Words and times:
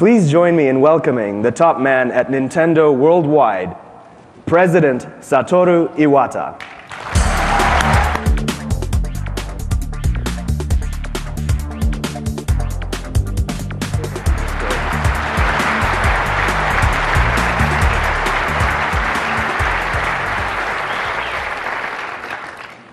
Please 0.00 0.30
join 0.30 0.56
me 0.56 0.68
in 0.68 0.80
welcoming 0.80 1.42
the 1.42 1.50
top 1.50 1.78
man 1.78 2.10
at 2.10 2.28
Nintendo 2.28 2.90
Worldwide, 2.96 3.76
President 4.46 5.02
Satoru 5.20 5.94
Iwata. 5.94 6.58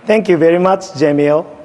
Thank 0.05 0.27
you 0.27 0.35
very 0.35 0.59
much, 0.59 0.81
Jamil. 0.99 1.56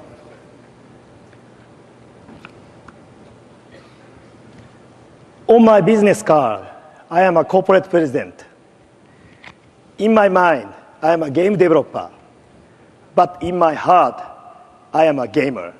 My 5.62 5.80
business 5.80 6.24
card, 6.24 6.66
I 7.08 7.22
am 7.22 7.36
a 7.36 7.44
corporate 7.44 7.88
president. 7.88 8.44
In 9.96 10.12
my 10.12 10.28
mind, 10.28 10.74
I 11.00 11.12
am 11.12 11.22
a 11.22 11.30
game 11.30 11.56
developer. 11.56 12.10
But 13.14 13.40
in 13.40 13.58
my 13.58 13.72
heart, 13.72 14.20
I 14.92 15.04
am 15.04 15.20
a 15.20 15.28
gamer. 15.28 15.72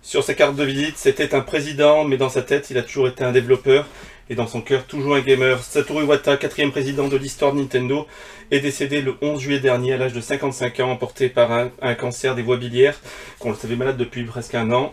Sur 0.00 0.22
sa 0.22 0.34
carte 0.34 0.54
de 0.54 0.62
visite, 0.62 0.96
c'était 0.96 1.34
un 1.34 1.40
président, 1.40 2.04
mais 2.04 2.18
dans 2.18 2.28
sa 2.28 2.42
tête, 2.42 2.70
il 2.70 2.78
a 2.78 2.82
toujours 2.82 3.08
été 3.08 3.24
un 3.24 3.32
développeur 3.32 3.84
et 4.30 4.34
dans 4.34 4.46
son 4.46 4.60
cœur, 4.60 4.84
toujours 4.84 5.14
un 5.14 5.20
gamer. 5.20 5.62
Satoru 5.62 6.04
Iwata, 6.04 6.36
quatrième 6.36 6.70
président 6.70 7.08
de 7.08 7.16
l'histoire 7.16 7.52
de 7.52 7.60
Nintendo, 7.60 8.06
est 8.50 8.60
décédé 8.60 9.02
le 9.02 9.16
11 9.20 9.40
juillet 9.40 9.60
dernier 9.60 9.94
à 9.94 9.96
l'âge 9.96 10.12
de 10.12 10.20
55 10.20 10.80
ans, 10.80 10.90
emporté 10.90 11.28
par 11.28 11.50
un, 11.52 11.94
cancer 11.94 12.34
des 12.34 12.42
voies 12.42 12.56
biliaires, 12.56 12.98
qu'on 13.38 13.50
le 13.50 13.56
savait 13.56 13.76
malade 13.76 13.96
depuis 13.96 14.24
presque 14.24 14.54
un 14.54 14.70
an. 14.72 14.92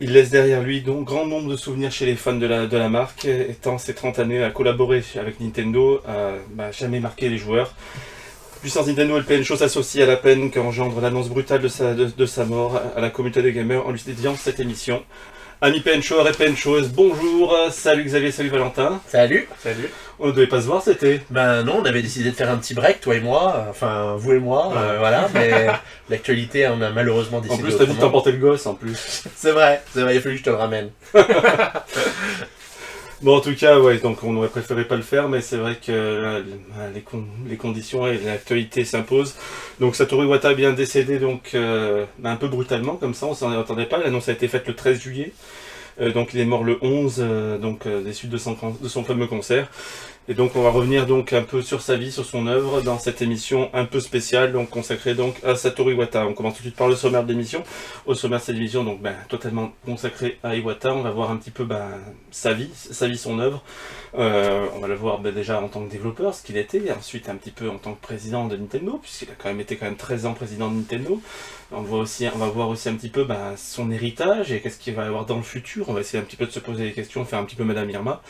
Il 0.00 0.12
laisse 0.12 0.30
derrière 0.30 0.62
lui 0.62 0.80
donc 0.80 1.04
grand 1.04 1.26
nombre 1.26 1.50
de 1.50 1.56
souvenirs 1.56 1.92
chez 1.92 2.06
les 2.06 2.16
fans 2.16 2.32
de 2.32 2.46
la, 2.46 2.66
de 2.66 2.76
la 2.76 2.88
marque, 2.88 3.26
étant 3.26 3.78
ces 3.78 3.94
30 3.94 4.18
années 4.18 4.42
à 4.42 4.50
collaborer 4.50 5.02
avec 5.16 5.38
Nintendo, 5.38 6.00
à 6.06 6.32
bah, 6.50 6.72
jamais 6.72 6.98
marqué 6.98 7.28
les 7.28 7.38
joueurs. 7.38 7.74
Puissance 8.62 8.86
Nintendo 8.86 9.18
le 9.18 9.24
PN 9.24 9.42
Show 9.42 9.56
s'associent 9.56 10.04
à 10.04 10.06
la 10.06 10.16
peine 10.16 10.50
qu'engendre 10.50 11.00
l'annonce 11.00 11.28
brutale 11.28 11.60
de 11.60 11.68
sa, 11.68 11.94
de 11.94 12.26
sa 12.26 12.44
mort 12.44 12.80
à 12.96 13.00
la 13.00 13.10
communauté 13.10 13.42
des 13.42 13.52
gamers 13.52 13.84
en 13.86 13.90
lui 13.90 14.00
dédiant 14.06 14.36
cette 14.36 14.60
émission. 14.60 15.02
Amis 15.64 15.78
Pencho 15.78 16.26
et 16.26 16.32
Penchos, 16.32 16.88
bonjour, 16.92 17.56
salut 17.70 18.02
Xavier, 18.02 18.32
salut 18.32 18.48
Valentin. 18.48 19.00
Salut. 19.06 19.46
Salut. 19.62 19.88
On 20.18 20.26
ne 20.26 20.32
devait 20.32 20.48
pas 20.48 20.60
se 20.60 20.66
voir, 20.66 20.82
c'était 20.82 21.20
Ben 21.30 21.62
non, 21.62 21.78
on 21.80 21.84
avait 21.84 22.02
décidé 22.02 22.32
de 22.32 22.34
faire 22.34 22.50
un 22.50 22.56
petit 22.56 22.74
break, 22.74 23.00
toi 23.00 23.14
et 23.14 23.20
moi, 23.20 23.68
enfin 23.70 24.16
vous 24.18 24.32
et 24.32 24.40
moi, 24.40 24.72
euh, 24.76 24.96
voilà, 24.98 25.28
mais 25.34 25.68
l'actualité 26.10 26.66
on 26.66 26.82
a 26.82 26.90
malheureusement 26.90 27.38
En 27.38 27.42
décidé 27.42 27.62
plus, 27.62 27.72
t'as 27.76 27.84
dit 27.84 27.90
autrement. 27.92 28.00
t'emporter 28.00 28.32
le 28.32 28.38
gosse 28.38 28.66
en 28.66 28.74
plus. 28.74 29.22
C'est 29.36 29.52
vrai, 29.52 29.80
c'est 29.94 30.00
vrai, 30.02 30.16
il 30.16 30.18
a 30.18 30.20
fallu 30.20 30.34
que 30.34 30.40
je 30.40 30.44
te 30.44 30.50
le 30.50 30.56
ramène. 30.56 30.90
Bon, 33.22 33.36
en 33.36 33.40
tout 33.40 33.54
cas, 33.54 33.78
ouais, 33.78 33.98
donc 33.98 34.24
on 34.24 34.36
aurait 34.36 34.48
préféré 34.48 34.84
pas 34.84 34.96
le 34.96 35.02
faire, 35.02 35.28
mais 35.28 35.40
c'est 35.40 35.56
vrai 35.56 35.76
que 35.76 35.92
euh, 35.92 36.42
les, 36.92 37.02
con- 37.02 37.24
les 37.46 37.56
conditions 37.56 38.06
et 38.08 38.18
l'actualité 38.18 38.84
s'imposent. 38.84 39.36
Donc 39.78 39.94
Satoru 39.94 40.24
Iwata 40.26 40.54
bien 40.54 40.72
décédé, 40.72 41.20
donc 41.20 41.50
euh, 41.54 42.04
bah, 42.18 42.30
un 42.32 42.36
peu 42.36 42.48
brutalement, 42.48 42.96
comme 42.96 43.14
ça, 43.14 43.26
on 43.26 43.34
s'en 43.34 43.52
attendait 43.58 43.86
pas. 43.86 43.98
L'annonce 43.98 44.28
a 44.28 44.32
été 44.32 44.48
faite 44.48 44.66
le 44.66 44.74
13 44.74 45.00
juillet. 45.00 45.32
Euh, 46.00 46.12
donc 46.12 46.34
il 46.34 46.40
est 46.40 46.46
mort 46.46 46.64
le 46.64 46.78
11, 46.82 47.16
euh, 47.20 47.58
donc 47.58 47.86
des 47.88 48.12
suites 48.14 48.30
de 48.30 48.38
son, 48.38 48.56
de 48.80 48.88
son 48.88 49.04
fameux 49.04 49.26
concert. 49.28 49.70
Et 50.28 50.34
donc 50.34 50.54
on 50.54 50.62
va 50.62 50.70
revenir 50.70 51.06
donc 51.06 51.32
un 51.32 51.42
peu 51.42 51.62
sur 51.62 51.82
sa 51.82 51.96
vie, 51.96 52.12
sur 52.12 52.24
son 52.24 52.46
œuvre 52.46 52.80
dans 52.80 52.96
cette 52.96 53.22
émission 53.22 53.70
un 53.74 53.84
peu 53.84 53.98
spéciale, 53.98 54.52
donc 54.52 54.70
consacrée 54.70 55.14
donc 55.14 55.42
à 55.42 55.56
Satoru 55.56 55.94
Iwata. 55.94 56.24
On 56.28 56.32
commence 56.32 56.54
tout 56.54 56.60
de 56.60 56.68
suite 56.68 56.76
par 56.76 56.86
le 56.86 56.94
sommaire 56.94 57.24
de 57.24 57.32
l'émission. 57.32 57.64
Au 58.06 58.14
sommaire 58.14 58.38
de 58.38 58.44
cette 58.44 58.54
émission, 58.54 58.84
donc 58.84 59.02
ben, 59.02 59.16
totalement 59.28 59.72
consacré 59.84 60.38
à 60.44 60.54
Iwata, 60.54 60.94
on 60.94 61.02
va 61.02 61.10
voir 61.10 61.32
un 61.32 61.36
petit 61.38 61.50
peu 61.50 61.64
ben, 61.64 61.88
sa 62.30 62.52
vie, 62.52 62.70
sa 62.72 63.08
vie, 63.08 63.18
son 63.18 63.40
œuvre. 63.40 63.64
Euh, 64.16 64.68
on 64.76 64.78
va 64.78 64.86
le 64.86 64.94
voir 64.94 65.18
ben, 65.18 65.34
déjà 65.34 65.60
en 65.60 65.66
tant 65.66 65.84
que 65.84 65.90
développeur, 65.90 66.34
ce 66.34 66.44
qu'il 66.44 66.56
était, 66.56 66.78
et 66.78 66.92
ensuite 66.92 67.28
un 67.28 67.34
petit 67.34 67.50
peu 67.50 67.68
en 67.68 67.78
tant 67.78 67.94
que 67.94 68.00
président 68.00 68.46
de 68.46 68.56
Nintendo, 68.56 68.98
puisqu'il 69.02 69.28
a 69.28 69.34
quand 69.36 69.48
même 69.48 69.60
été 69.60 69.74
quand 69.74 69.86
même 69.86 69.96
13 69.96 70.26
ans 70.26 70.34
président 70.34 70.70
de 70.70 70.76
Nintendo. 70.76 71.20
On, 71.72 71.80
voit 71.80 71.98
aussi, 71.98 72.28
va 72.28 72.46
voir 72.46 72.68
aussi 72.68 72.88
un 72.88 72.94
petit 72.94 73.08
peu 73.08 73.26
son 73.56 73.90
héritage 73.90 74.52
et 74.52 74.60
qu'est-ce 74.60 74.78
qu'il 74.78 74.94
va 74.94 75.04
avoir 75.04 75.26
dans 75.26 75.38
le 75.38 75.42
futur. 75.42 75.88
On 75.88 75.94
va 75.94 76.00
essayer 76.00 76.22
un 76.22 76.24
petit 76.24 76.36
peu 76.36 76.46
de 76.46 76.52
se 76.52 76.60
poser 76.60 76.84
des 76.84 76.92
questions, 76.92 77.24
faire 77.24 77.40
un 77.40 77.44
petit 77.44 77.56
peu 77.56 77.64
Madame 77.64 77.90
Irma. 77.90 78.22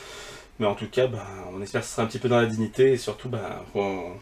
Mais 0.58 0.66
en 0.66 0.74
tout 0.74 0.88
cas, 0.88 1.06
ben, 1.06 1.24
on 1.52 1.60
espère 1.62 1.80
que 1.82 1.86
ce 1.86 1.92
sera 1.94 2.02
un 2.04 2.06
petit 2.06 2.18
peu 2.18 2.28
dans 2.28 2.40
la 2.40 2.46
dignité 2.46 2.92
et 2.92 2.96
surtout, 2.96 3.28
ben, 3.28 3.60
on- 3.74 4.12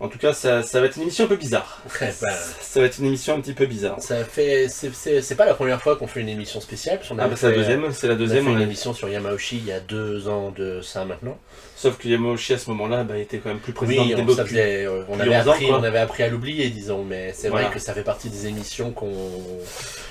en 0.00 0.08
tout 0.08 0.18
cas, 0.18 0.32
ça, 0.32 0.62
ça 0.62 0.80
va 0.80 0.86
être 0.86 0.96
une 0.96 1.02
émission 1.02 1.24
un 1.24 1.28
peu 1.28 1.36
bizarre. 1.36 1.80
Ouais, 2.00 2.10
Ça 2.12 2.80
va 2.80 2.86
être 2.86 2.98
une 2.98 3.06
émission 3.06 3.34
un 3.36 3.40
petit 3.40 3.52
peu 3.54 3.64
bizarre. 3.66 4.00
ça 4.00 4.24
fait, 4.24 4.68
c'est- 4.68 5.34
pas 5.36 5.46
la 5.46 5.54
première 5.54 5.80
fois 5.80 5.96
qu'on 5.96 6.06
fait 6.06 6.20
une 6.20 6.28
émission 6.28 6.60
spéciale, 6.60 6.98
parce 6.98 7.08
qu'on 7.08 7.18
Ah, 7.18 7.28
bah, 7.28 7.36
c'est 7.36 7.50
la 7.50 7.56
deuxième, 7.56 7.92
c'est 7.92 8.06
la 8.08 8.12
On 8.14 8.16
a 8.16 8.18
deuxième. 8.18 8.44
fait 8.44 8.50
on 8.50 8.54
une 8.54 8.60
a- 8.60 8.64
émission 8.64 8.92
sur 8.92 9.08
Yamauchi 9.08 9.56
il 9.58 9.66
y 9.66 9.72
a 9.72 9.80
deux 9.80 10.28
ans 10.28 10.50
de 10.50 10.80
ça 10.82 11.04
maintenant. 11.04 11.38
Sauf 11.76 11.96
que 11.98 12.08
Yamauchi 12.08 12.54
à 12.54 12.58
ce 12.58 12.70
moment-là, 12.70 13.04
bah, 13.04 13.18
était 13.18 13.38
quand 13.38 13.48
même 13.50 13.58
plus 13.60 13.72
président 13.72 14.02
Oui, 14.04 14.14
de 14.14 14.22
on, 14.22 14.34
ça 14.34 14.44
faisait, 14.44 14.84
euh, 14.86 15.02
on, 15.08 15.18
avait 15.20 15.36
11 15.36 15.48
ans, 15.48 15.52
appris, 15.52 15.66
on 15.70 15.82
avait 15.82 15.98
appris 15.98 16.22
à 16.22 16.28
l'oublier, 16.28 16.68
disons, 16.70 17.04
mais 17.04 17.32
c'est 17.34 17.48
Voilà. 17.48 17.66
vrai 17.66 17.74
que 17.74 17.80
ça 17.80 17.92
fait 17.94 18.04
partie 18.04 18.28
des 18.30 18.46
émissions 18.46 18.90
qu'on. 18.92 19.12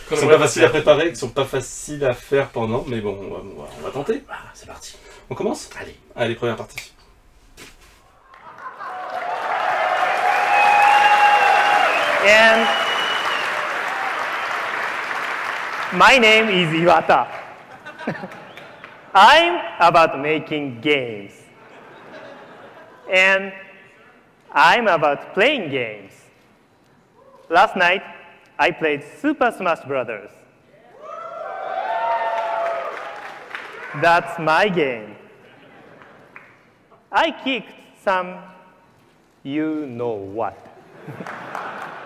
qui 0.10 0.18
sont 0.18 0.28
pas 0.28 0.38
faciles 0.40 0.64
à 0.66 0.70
préparer, 0.70 1.10
qui 1.12 1.16
sont 1.18 1.30
pas 1.30 1.46
faciles 1.46 2.04
à 2.06 2.14
faire 2.14 2.50
pendant, 2.50 2.84
mais 2.88 3.00
bon, 3.02 3.18
on 3.20 3.34
va, 3.34 3.40
on 3.58 3.62
va- 3.62 3.70
on 3.80 3.86
va 3.86 3.92
tenter. 3.92 4.22
Ah, 4.30 4.36
c'est 4.54 4.68
parti. 4.68 4.96
On 5.30 5.36
commence? 5.36 5.70
Allez. 5.80 5.96
Allez, 6.16 6.36
première 6.36 6.56
partie. 6.58 6.93
And 12.26 12.68
my 15.98 16.18
name 16.18 16.48
is 16.48 16.70
Iwata. 16.74 17.28
I'm 19.14 19.60
about 19.82 20.18
making 20.22 20.80
games. 20.80 21.34
And 23.12 23.52
I'm 24.54 24.88
about 24.88 25.34
playing 25.34 25.70
games. 25.70 26.14
Last 27.50 27.76
night, 27.76 28.04
I 28.58 28.72
played 28.72 29.04
Super 29.20 29.54
Smash 29.58 29.86
Brothers. 29.86 30.32
That's 34.02 34.40
my 34.40 34.70
game. 34.70 35.18
I 37.12 37.32
kicked 37.44 37.74
some 38.02 38.38
you 39.44 39.86
know 39.88 40.14
what. 40.14 40.58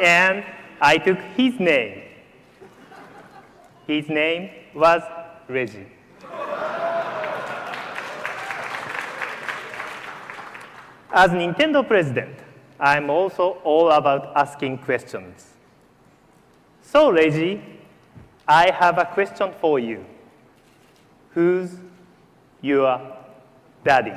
and 0.00 0.44
I 0.80 0.98
took 0.98 1.18
his 1.36 1.58
name. 1.58 2.02
His 3.86 4.08
name 4.08 4.50
was 4.74 5.02
Reggie. 5.48 5.86
As 11.16 11.30
Nintendo 11.30 11.86
president, 11.86 12.36
I'm 12.80 13.08
also 13.08 13.60
all 13.62 13.90
about 13.92 14.32
asking 14.36 14.78
questions. 14.78 15.52
So, 16.82 17.10
Reggie, 17.12 17.62
I 18.48 18.70
have 18.70 18.98
a 18.98 19.04
question 19.04 19.52
for 19.60 19.78
you. 19.78 20.04
Who's 21.30 21.70
your 22.60 23.00
daddy? 23.84 24.12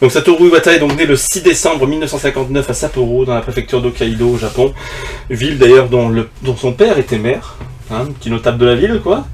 Donc 0.00 0.12
Satoru 0.12 0.46
Iwata 0.46 0.74
est 0.74 0.78
donc 0.78 0.96
né 0.96 1.06
le 1.06 1.16
6 1.16 1.42
décembre 1.42 1.88
1959 1.88 2.70
à 2.70 2.72
Sapporo, 2.72 3.24
dans 3.24 3.34
la 3.34 3.40
préfecture 3.40 3.82
d'Hokkaido, 3.82 4.28
au 4.28 4.38
Japon. 4.38 4.72
Ville 5.28 5.58
d'ailleurs 5.58 5.88
dont, 5.88 6.24
son 6.56 6.72
père 6.72 6.98
était 6.98 7.18
maire, 7.18 7.56
hein, 7.90 8.06
petit 8.18 8.30
notable 8.30 8.58
de 8.58 8.66
la 8.66 8.76
ville, 8.76 9.00
quoi. 9.02 9.26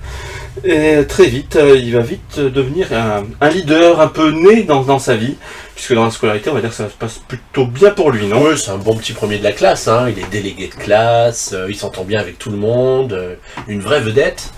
Et 0.65 1.05
très 1.07 1.27
vite, 1.27 1.57
euh, 1.57 1.77
il 1.77 1.93
va 1.93 2.01
vite 2.01 2.41
devenir 2.41 2.89
un, 2.93 3.49
leader 3.51 4.01
un 4.01 4.07
peu 4.07 4.31
né 4.31 4.63
dans, 4.63 4.99
sa 4.99 5.17
vie, 5.17 5.35
puisque 5.75 5.93
dans 5.93 6.05
la 6.05 6.11
scolarité, 6.11 6.49
on 6.49 6.55
va 6.55 6.63
dire 6.63 6.71
que 6.71 6.77
ça 6.77 6.89
se 6.89 6.95
passe 6.95 7.21
plutôt 7.29 7.67
bien 7.67 7.91
pour 7.91 8.11
lui, 8.11 8.27
non? 8.27 8.43
Oui, 8.43 8.57
c'est 8.57 8.71
un 8.71 8.79
bon 8.79 8.97
petit 8.97 9.13
premier 9.13 9.37
de 9.37 9.45
la 9.45 9.53
classe, 9.53 9.87
hein. 9.87 10.09
il 10.09 10.19
est 10.19 10.31
délégué 10.31 10.69
de 10.69 10.75
classe, 10.75 11.51
euh, 11.53 11.67
il 11.69 11.77
s'entend 11.77 12.05
bien 12.05 12.21
avec 12.21 12.39
tout 12.39 12.51
le 12.51 12.57
monde, 12.57 13.13
euh, 13.13 13.35
une 13.69 13.81
vraie 13.81 14.01
vedette. 14.01 14.51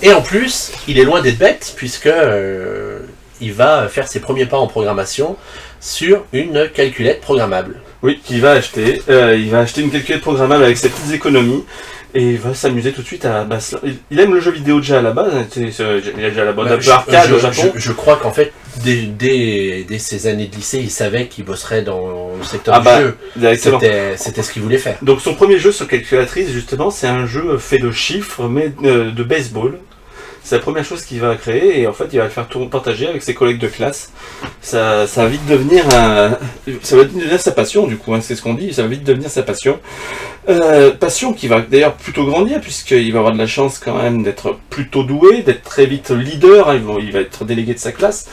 Et 0.00 0.14
en 0.14 0.22
plus, 0.22 0.72
il 0.88 0.98
est 0.98 1.04
loin 1.04 1.20
d'être 1.20 1.38
bête, 1.38 1.74
puisque 1.76 2.08
il 3.40 3.52
va 3.52 3.88
faire 3.88 4.08
ses 4.08 4.20
premiers 4.20 4.46
pas 4.46 4.58
en 4.58 4.66
programmation 4.66 5.36
sur 5.80 6.24
une 6.32 6.68
calculette 6.72 7.20
programmable. 7.20 7.80
Oui, 8.02 8.20
qu'il 8.24 8.40
va 8.40 8.52
acheter. 8.52 9.02
Euh, 9.08 9.36
il 9.36 9.50
va 9.50 9.60
acheter 9.60 9.82
une 9.82 9.90
calculette 9.90 10.20
programmable 10.22 10.64
avec 10.64 10.76
ses 10.76 10.88
petites 10.88 11.12
économies. 11.12 11.64
Et 12.16 12.22
il 12.22 12.38
va 12.38 12.54
s'amuser 12.54 12.92
tout 12.92 13.02
de 13.02 13.06
suite 13.08 13.24
à. 13.24 13.42
bah, 13.42 13.58
il- 14.10 14.20
aime 14.20 14.34
le 14.34 14.40
jeu 14.40 14.52
vidéo 14.52 14.78
déjà 14.78 15.00
à 15.00 15.02
la 15.02 15.10
base. 15.10 15.32
hein, 15.34 15.46
Il 15.56 16.24
a 16.24 16.30
déjà 16.30 16.44
la 16.44 16.52
bonne 16.52 16.68
Bah, 16.68 16.78
arcade 16.94 17.28
je, 17.28 17.34
au 17.34 17.38
Japon. 17.40 17.72
je- 17.74 17.80
je 17.80 17.92
crois 17.92 18.14
qu'en 18.16 18.30
fait, 18.30 18.52
dès, 18.84 19.02
dès, 19.02 19.84
dès 19.88 19.98
ses 19.98 20.28
années 20.28 20.46
de 20.46 20.54
lycée, 20.54 20.78
il 20.78 20.92
savait 20.92 21.26
qu'il 21.26 21.44
bosserait 21.44 21.82
dans 21.82 22.30
le 22.38 22.44
secteur 22.44 22.74
Ah 22.76 22.78
du 22.78 22.84
bah, 22.84 23.00
jeu. 23.00 23.56
C'était 23.56 24.42
ce 24.42 24.52
qu'il 24.52 24.62
voulait 24.62 24.78
faire. 24.78 24.96
Donc 25.02 25.20
son 25.20 25.34
premier 25.34 25.58
jeu 25.58 25.72
sur 25.72 25.88
calculatrice, 25.88 26.50
justement, 26.50 26.92
c'est 26.92 27.08
un 27.08 27.26
jeu 27.26 27.58
fait 27.58 27.78
de 27.78 27.90
chiffres, 27.90 28.44
mais 28.48 28.72
euh, 28.84 29.10
de 29.10 29.22
baseball. 29.24 29.78
C'est 30.44 30.56
la 30.56 30.60
première 30.60 30.84
chose 30.84 31.02
qu'il 31.02 31.20
va 31.20 31.34
créer 31.36 31.80
et 31.80 31.86
en 31.86 31.94
fait 31.94 32.08
il 32.12 32.18
va 32.18 32.24
le 32.24 32.30
faire 32.30 32.46
partager 32.70 33.08
avec 33.08 33.22
ses 33.22 33.32
collègues 33.32 33.58
de 33.58 33.66
classe. 33.66 34.12
Ça, 34.60 35.06
ça 35.06 35.22
va 35.22 35.28
vite 35.28 35.46
devenir 35.46 35.84
ça 36.82 36.96
va 36.96 37.04
devenir 37.04 37.40
sa 37.40 37.52
passion 37.52 37.86
du 37.86 37.96
coup, 37.96 38.12
hein, 38.14 38.20
c'est 38.20 38.36
ce 38.36 38.42
qu'on 38.42 38.52
dit, 38.52 38.74
ça 38.74 38.82
va 38.82 38.88
vite 38.88 39.04
devenir 39.04 39.30
sa 39.30 39.42
passion. 39.42 39.80
Euh, 40.50 40.92
passion 40.92 41.32
qui 41.32 41.48
va 41.48 41.62
d'ailleurs 41.62 41.94
plutôt 41.94 42.26
grandir 42.26 42.60
puisqu'il 42.60 43.10
va 43.12 43.20
avoir 43.20 43.32
de 43.32 43.38
la 43.38 43.46
chance 43.46 43.78
quand 43.78 43.96
même 43.96 44.22
d'être 44.22 44.58
plutôt 44.68 45.02
doué, 45.02 45.40
d'être 45.42 45.62
très 45.62 45.86
vite 45.86 46.10
leader, 46.10 46.68
hein, 46.68 46.78
il 47.00 47.12
va 47.12 47.20
être 47.20 47.46
délégué 47.46 47.72
de 47.72 47.78
sa 47.78 47.92
classe 47.92 48.28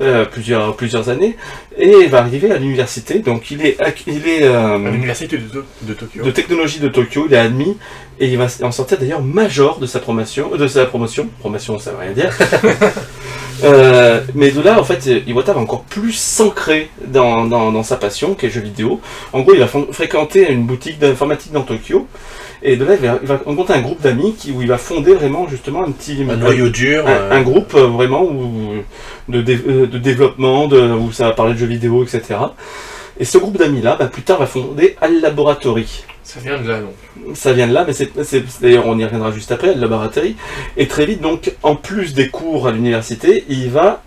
euh, 0.00 0.24
plusieurs, 0.24 0.76
plusieurs 0.76 1.08
années 1.08 1.36
et 1.78 1.90
il 2.02 2.08
va 2.08 2.18
arriver 2.18 2.50
à 2.52 2.58
l'université. 2.58 3.20
Donc 3.20 3.50
il 3.50 3.64
est, 3.64 3.78
il 4.06 4.28
est 4.28 4.42
euh, 4.42 4.76
À 4.76 4.90
l'université 4.90 5.38
de, 5.38 5.64
de 5.82 5.94
Tokyo. 5.94 6.22
de 6.22 6.30
technologie 6.30 6.80
de 6.80 6.88
Tokyo, 6.88 7.26
il 7.28 7.34
est 7.34 7.38
admis 7.38 7.76
et 8.18 8.28
il 8.28 8.38
va 8.38 8.46
en 8.62 8.72
sortir 8.72 8.98
d'ailleurs 8.98 9.22
major 9.22 9.78
de 9.78 9.86
sa 9.86 10.00
promotion, 10.00 10.50
de 10.56 10.66
sa 10.68 10.86
promotion. 10.86 11.28
Promotion, 11.40 11.78
ça 11.78 11.92
veut 11.92 11.98
rien 11.98 12.12
dire. 12.12 12.32
Euh, 13.64 14.20
mais 14.34 14.50
de 14.50 14.60
là, 14.60 14.78
en 14.80 14.84
fait, 14.84 15.08
Iwata 15.26 15.52
va 15.52 15.60
encore 15.60 15.82
plus 15.84 16.12
s'ancrer 16.12 16.90
dans, 17.06 17.44
dans, 17.46 17.72
dans 17.72 17.82
sa 17.82 17.96
passion, 17.96 18.34
qui 18.34 18.46
est 18.46 18.48
le 18.48 18.54
jeu 18.54 18.60
vidéo. 18.60 19.00
En 19.32 19.40
gros, 19.40 19.54
il 19.54 19.60
va 19.60 19.68
fréquenter 19.92 20.50
une 20.50 20.64
boutique 20.64 20.98
d'informatique 20.98 21.52
dans 21.52 21.62
Tokyo. 21.62 22.06
Et 22.62 22.76
de 22.76 22.84
là, 22.84 22.94
il 23.00 23.06
va, 23.06 23.18
il 23.22 23.28
va 23.28 23.40
rencontrer 23.44 23.74
un 23.74 23.82
groupe 23.82 24.00
d'amis 24.00 24.34
qui, 24.38 24.50
où 24.50 24.62
il 24.62 24.68
va 24.68 24.78
fonder 24.78 25.14
vraiment 25.14 25.46
justement 25.48 25.84
un 25.84 25.90
petit 25.90 26.18
Un 26.28 26.36
noyau 26.36 26.68
dur. 26.68 27.06
un, 27.06 27.10
euh, 27.10 27.32
un 27.32 27.42
groupe 27.42 27.74
euh, 27.74 27.86
vraiment 27.86 28.24
où, 28.24 28.74
de, 29.28 29.42
dé- 29.42 29.56
de 29.56 29.98
développement, 29.98 30.66
de, 30.66 30.80
où 30.92 31.12
ça 31.12 31.26
va 31.26 31.32
parler 31.32 31.52
de 31.54 31.58
jeux 31.58 31.66
vidéo, 31.66 32.02
etc. 32.02 32.22
Et 33.18 33.24
ce 33.24 33.38
groupe 33.38 33.56
d'amis-là, 33.56 33.96
bah, 33.98 34.06
plus 34.06 34.22
tard, 34.22 34.38
va 34.38 34.46
fonder 34.46 34.96
Al 35.00 35.20
Laboratory. 35.20 36.04
Ça 36.22 36.40
vient 36.40 36.60
de 36.60 36.68
là, 36.68 36.80
donc. 36.80 37.36
Ça 37.36 37.52
vient 37.52 37.68
de 37.68 37.72
là, 37.72 37.84
mais 37.86 37.92
c'est 37.92 38.12
d'ailleurs 38.60 38.86
on 38.86 38.98
y 38.98 39.04
reviendra 39.04 39.30
juste 39.30 39.52
après, 39.52 39.70
Al 39.70 39.80
Laboratory. 39.80 40.36
Et 40.76 40.88
très 40.88 41.06
vite, 41.06 41.20
donc, 41.20 41.54
en 41.62 41.76
plus 41.76 42.14
des 42.14 42.28
cours 42.28 42.66
à 42.66 42.72
l'université, 42.72 43.44
il 43.48 43.70
va 43.70 44.02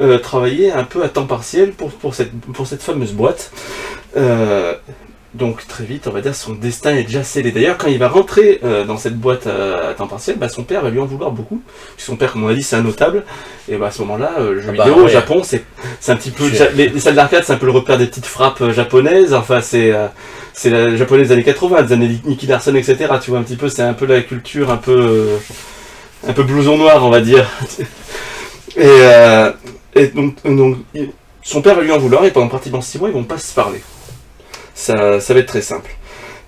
euh, 0.00 0.18
travailler 0.18 0.72
un 0.72 0.84
peu 0.84 1.02
à 1.02 1.08
temps 1.08 1.26
partiel 1.26 1.72
pour, 1.72 1.90
pour, 1.90 2.14
cette, 2.14 2.32
pour 2.32 2.66
cette 2.66 2.82
fameuse 2.82 3.12
boîte. 3.12 3.52
Euh, 4.16 4.74
donc 5.34 5.66
très 5.68 5.84
vite, 5.84 6.06
on 6.08 6.10
va 6.10 6.20
dire, 6.20 6.34
son 6.34 6.54
destin 6.54 6.94
est 6.96 7.04
déjà 7.04 7.22
scellé. 7.22 7.52
D'ailleurs, 7.52 7.78
quand 7.78 7.88
il 7.88 7.98
va 7.98 8.08
rentrer 8.08 8.60
euh, 8.64 8.84
dans 8.84 8.96
cette 8.96 9.16
boîte 9.16 9.46
à, 9.46 9.90
à 9.90 9.94
temps 9.94 10.06
partiel, 10.08 10.36
bah, 10.36 10.48
son 10.48 10.64
père 10.64 10.82
va 10.82 10.90
lui 10.90 10.98
en 10.98 11.06
vouloir 11.06 11.30
beaucoup. 11.30 11.62
Son 11.96 12.16
père, 12.16 12.32
comme 12.32 12.44
on 12.44 12.48
a 12.48 12.54
dit, 12.54 12.62
c'est 12.62 12.76
un 12.76 12.82
notable. 12.82 13.24
Et 13.68 13.76
bah, 13.76 13.86
à 13.86 13.90
ce 13.90 14.00
moment-là, 14.02 14.32
euh, 14.38 14.54
le 14.54 14.60
jeu 14.60 14.68
Ah 14.72 14.76
bah, 14.76 14.84
vidéo 14.84 15.04
au. 15.04 15.08
Japon, 15.08 15.42
c'est 15.44 15.64
un 16.08 16.16
petit 16.16 16.30
peu... 16.30 16.44
Les, 16.74 16.88
les 16.88 17.00
salles 17.00 17.14
d'arcade, 17.14 17.44
c'est 17.44 17.52
un 17.52 17.58
peu 17.58 17.66
le 17.66 17.72
repère 17.72 17.98
des 17.98 18.06
petites 18.06 18.26
frappes 18.26 18.60
euh, 18.60 18.72
japonaises. 18.72 19.34
Enfin, 19.34 19.60
c'est... 19.60 19.92
euh, 19.92 20.08
c'est 20.52 20.70
la 20.70 20.96
japonaise 20.96 21.28
des 21.28 21.34
années 21.34 21.44
80, 21.44 21.82
des 21.82 21.92
années 21.92 22.20
Nicky 22.24 22.46
Larson, 22.46 22.74
etc. 22.74 22.96
Tu 23.22 23.30
vois 23.30 23.38
un 23.38 23.42
petit 23.42 23.56
peu, 23.56 23.68
c'est 23.68 23.82
un 23.82 23.94
peu 23.94 24.06
la 24.06 24.20
culture 24.20 24.70
un 24.70 24.76
peu, 24.76 24.92
euh, 25.00 25.36
un 26.28 26.32
peu 26.32 26.42
blouson 26.42 26.76
noir, 26.76 27.04
on 27.04 27.10
va 27.10 27.20
dire. 27.20 27.48
Et, 28.76 28.82
euh, 28.84 29.50
et 29.96 30.06
donc, 30.08 30.36
son 31.42 31.60
père 31.60 31.74
va 31.74 31.82
lui 31.82 31.90
en 31.90 31.98
vouloir 31.98 32.24
et 32.24 32.30
pendant 32.30 32.46
pratiquement 32.46 32.80
6 32.80 32.98
mois, 33.00 33.08
ils 33.08 33.14
vont 33.14 33.24
pas 33.24 33.38
se 33.38 33.52
parler. 33.52 33.80
Ça, 34.80 35.18
va 35.18 35.40
être 35.40 35.46
très 35.46 35.60
simple. 35.60 35.90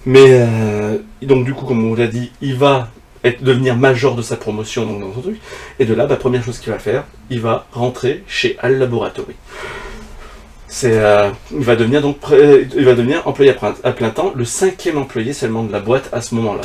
Mais 0.06 0.25
euh, 0.26 0.96
donc 1.20 1.44
du 1.44 1.52
coup, 1.52 1.67
comme 1.67 1.84
on 1.84 1.94
l'a 1.94 2.06
dit, 2.06 2.32
il 2.40 2.56
va 2.56 2.88
devenir 3.43 3.76
major 3.76 4.17
de 4.17 4.23
sa 4.23 4.37
promotion 4.37 4.87
dans 4.87 5.12
son 5.14 5.20
truc. 5.20 5.40
Et 5.79 5.84
de 5.84 5.93
là, 5.93 6.06
bah, 6.06 6.17
première 6.17 6.43
chose 6.43 6.58
qu'il 6.58 6.73
va 6.73 6.79
faire, 6.79 7.05
il 7.29 7.40
va 7.40 7.67
rentrer 7.73 8.25
chez 8.26 8.56
Al 8.61 8.79
Laboratory. 8.79 9.34
Euh, 10.84 11.31
il 11.52 11.62
va 11.62 11.76
devenir 11.76 12.00
donc 12.00 12.17
il 12.31 12.84
va 12.87 12.94
devenir 12.94 13.29
employé 13.29 13.55
à 13.84 13.93
plein, 13.93 14.08
temps, 14.08 14.32
le 14.34 14.46
cinquième 14.46 14.96
employé 14.96 15.34
seulement 15.34 15.62
de 15.62 15.70
la 15.70 15.81
boîte 15.81 16.08
à 16.12 16.23
ce 16.23 16.34
moment-là. 16.37 16.62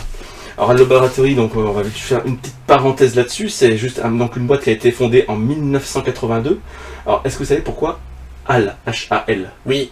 Alors 0.58 0.72
Al 0.72 0.78
Laboratory, 0.78 1.36
donc 1.36 1.58
on 1.58 1.74
va 1.74 1.84
faire 1.84 2.26
une 2.26 2.38
petite 2.38 2.56
parenthèse 2.66 3.16
là-dessus, 3.16 3.50
c'est 3.50 3.76
juste 3.76 4.02
donc 4.02 4.38
une 4.38 4.48
boîte 4.48 4.62
qui 4.62 4.70
a 4.70 4.74
été 4.74 4.92
fondée 4.92 5.26
en 5.28 5.36
1982. 5.36 6.62
Alors 7.06 7.22
est-ce 7.26 7.36
que 7.36 7.40
vous 7.40 7.50
savez 7.50 7.62
pourquoi? 7.62 8.00
Al 8.48 8.78
H-A-L 8.88 9.52
Oui. 9.66 9.92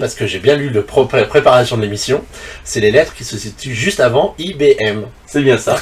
Parce 0.00 0.14
que 0.14 0.26
j'ai 0.26 0.38
bien 0.38 0.56
lu 0.56 0.68
le 0.70 0.82
pro- 0.82 1.04
préparation 1.06 1.76
de 1.76 1.82
l'émission. 1.82 2.22
C'est 2.64 2.80
les 2.80 2.90
lettres 2.90 3.14
qui 3.14 3.24
se 3.24 3.36
situent 3.38 3.74
juste 3.74 4.00
avant 4.00 4.34
IBM. 4.38 5.02
C'est 5.26 5.42
bien 5.42 5.58
ça. 5.58 5.76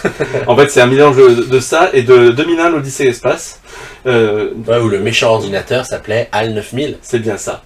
en 0.47 0.57
fait, 0.57 0.71
c'est 0.71 0.81
un 0.81 0.87
mélange 0.87 1.17
de, 1.17 1.61
ça 1.61 1.91
et 1.93 2.03
de 2.03 2.31
2001 2.31 2.71
l'Odyssée 2.71 3.07
Espace. 3.07 3.61
Euh, 4.07 4.51
Ouais, 4.69 4.79
où 4.79 4.89
le 4.89 4.99
méchant 5.01 5.31
ordinateur 5.31 5.85
s'appelait 5.87 6.29
HAL 6.33 6.53
9000. 6.55 6.99
c'est 7.03 7.19
bien 7.19 7.37
ça. 7.37 7.63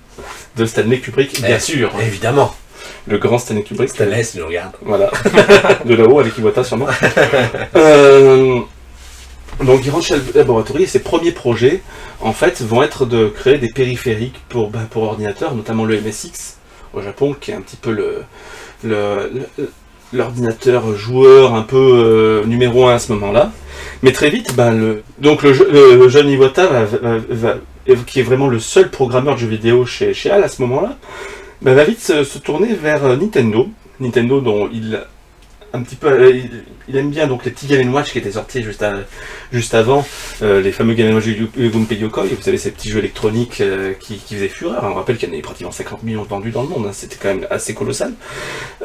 De 0.57 0.65
Stanley 0.65 0.99
Kubrick, 0.99 1.41
bien 1.41 1.57
Eh, 1.57 1.61
sûr. 1.61 1.91
Évidemment. 2.01 2.55
Le 3.07 3.19
grand 3.19 3.39
Stanley 3.39 3.63
Kubrick. 3.63 3.89
Stanley, 3.91 4.23
nous 4.35 4.47
regardes. 4.47 4.73
Voilà. 4.83 5.11
de 5.85 5.95
là-haut 5.95 6.19
avec 6.21 6.37
Iwata 6.39 6.65
sûrement. 6.65 6.87
Euh, 7.77 8.61
donc 9.65 9.81
il 9.85 9.91
rentre 9.91 10.05
chez 10.07 10.17
le 10.17 10.23
laboratoire 10.35 10.81
et 10.81 10.87
ses 10.87 11.01
premiers 11.01 11.33
projets, 11.33 11.83
en 12.21 12.33
fait, 12.33 12.63
vont 12.63 12.83
être 12.83 13.07
de 13.07 13.29
créer 13.29 13.59
des 13.59 13.69
périphériques 13.69 14.41
pour, 14.49 14.71
pour 14.91 15.03
ordinateurs, 15.05 15.55
notamment 15.55 15.85
le 15.85 16.01
MSX 16.01 16.59
au 16.95 17.03
Japon, 17.03 17.35
qui 17.39 17.51
est 17.51 17.55
un 17.55 17.61
petit 17.61 17.77
peu 17.77 17.91
l'ordinateur 20.13 20.97
joueur 20.97 21.55
un 21.55 21.63
peu 21.63 21.77
euh, 21.77 22.45
numéro 22.45 22.87
un 22.89 22.95
à 22.95 22.99
ce 22.99 23.13
moment-là. 23.13 23.53
Mais 24.03 24.13
très 24.13 24.31
vite, 24.31 24.55
ben, 24.57 24.73
le, 24.73 25.03
donc 25.19 25.43
le, 25.43 25.53
je- 25.53 25.65
le- 25.65 25.97
le 25.97 26.09
jeune 26.09 26.29
Iwata, 26.29 26.67
va- 27.29 27.59
qui 28.07 28.21
est 28.21 28.23
vraiment 28.23 28.49
le 28.49 28.59
seul 28.61 28.91
programmeur 28.91 29.35
de 29.35 29.41
jeux 29.41 29.49
vidéo 29.49 29.85
chez, 29.87 30.15
chez 30.15 30.31
HAL 30.31 30.45
à 30.45 30.49
ce 30.49 30.63
moment-là, 30.63 30.97
ben, 31.63 31.75
va 31.75 31.85
vite 31.85 32.01
se, 32.01 32.39
tourner 32.39 32.75
vers 32.75 33.05
euh, 33.05 33.17
Nintendo. 33.17 33.69
Nintendo 34.01 34.41
dont 34.41 34.69
il 34.73 35.01
un 35.73 35.83
petit 35.83 35.97
peu, 35.97 36.09
euh, 36.09 36.31
il, 36.31 36.51
il 36.89 36.97
aime 36.97 37.11
bien 37.11 37.27
donc 37.27 37.45
les 37.45 37.51
petits 37.51 37.67
Game 37.67 37.93
Watch 37.93 38.13
qui 38.13 38.19
étaient 38.19 38.33
sortis 38.33 38.63
juste, 38.63 39.75
avant, 39.75 40.07
euh, 40.43 40.61
les 40.61 40.73
fameux 40.73 40.95
Game 40.95 41.15
Watch 41.15 41.27
Gunpei 41.57 41.97
Yokoi, 41.97 42.25
vous 42.25 42.43
savez 42.43 42.59
ces 42.59 42.71
petits 42.71 42.89
jeux 42.89 43.01
électroniques 43.01 43.61
euh, 43.61 43.93
qui, 43.99 44.19
faisaient 44.19 44.49
fureur. 44.49 44.83
On 44.85 44.95
rappelle 44.95 45.17
qu'il 45.19 45.29
y 45.29 45.31
en 45.31 45.35
avait 45.35 45.43
pratiquement 45.43 45.71
50 45.71 46.03
millions 46.03 46.23
vendus 46.23 46.51
dans 46.51 46.63
le 46.63 46.69
monde, 46.69 46.87
hein, 46.87 46.93
c'était 46.93 47.17
quand 47.21 47.29
même 47.29 47.47
assez 47.51 47.75
colossal. 47.75 48.13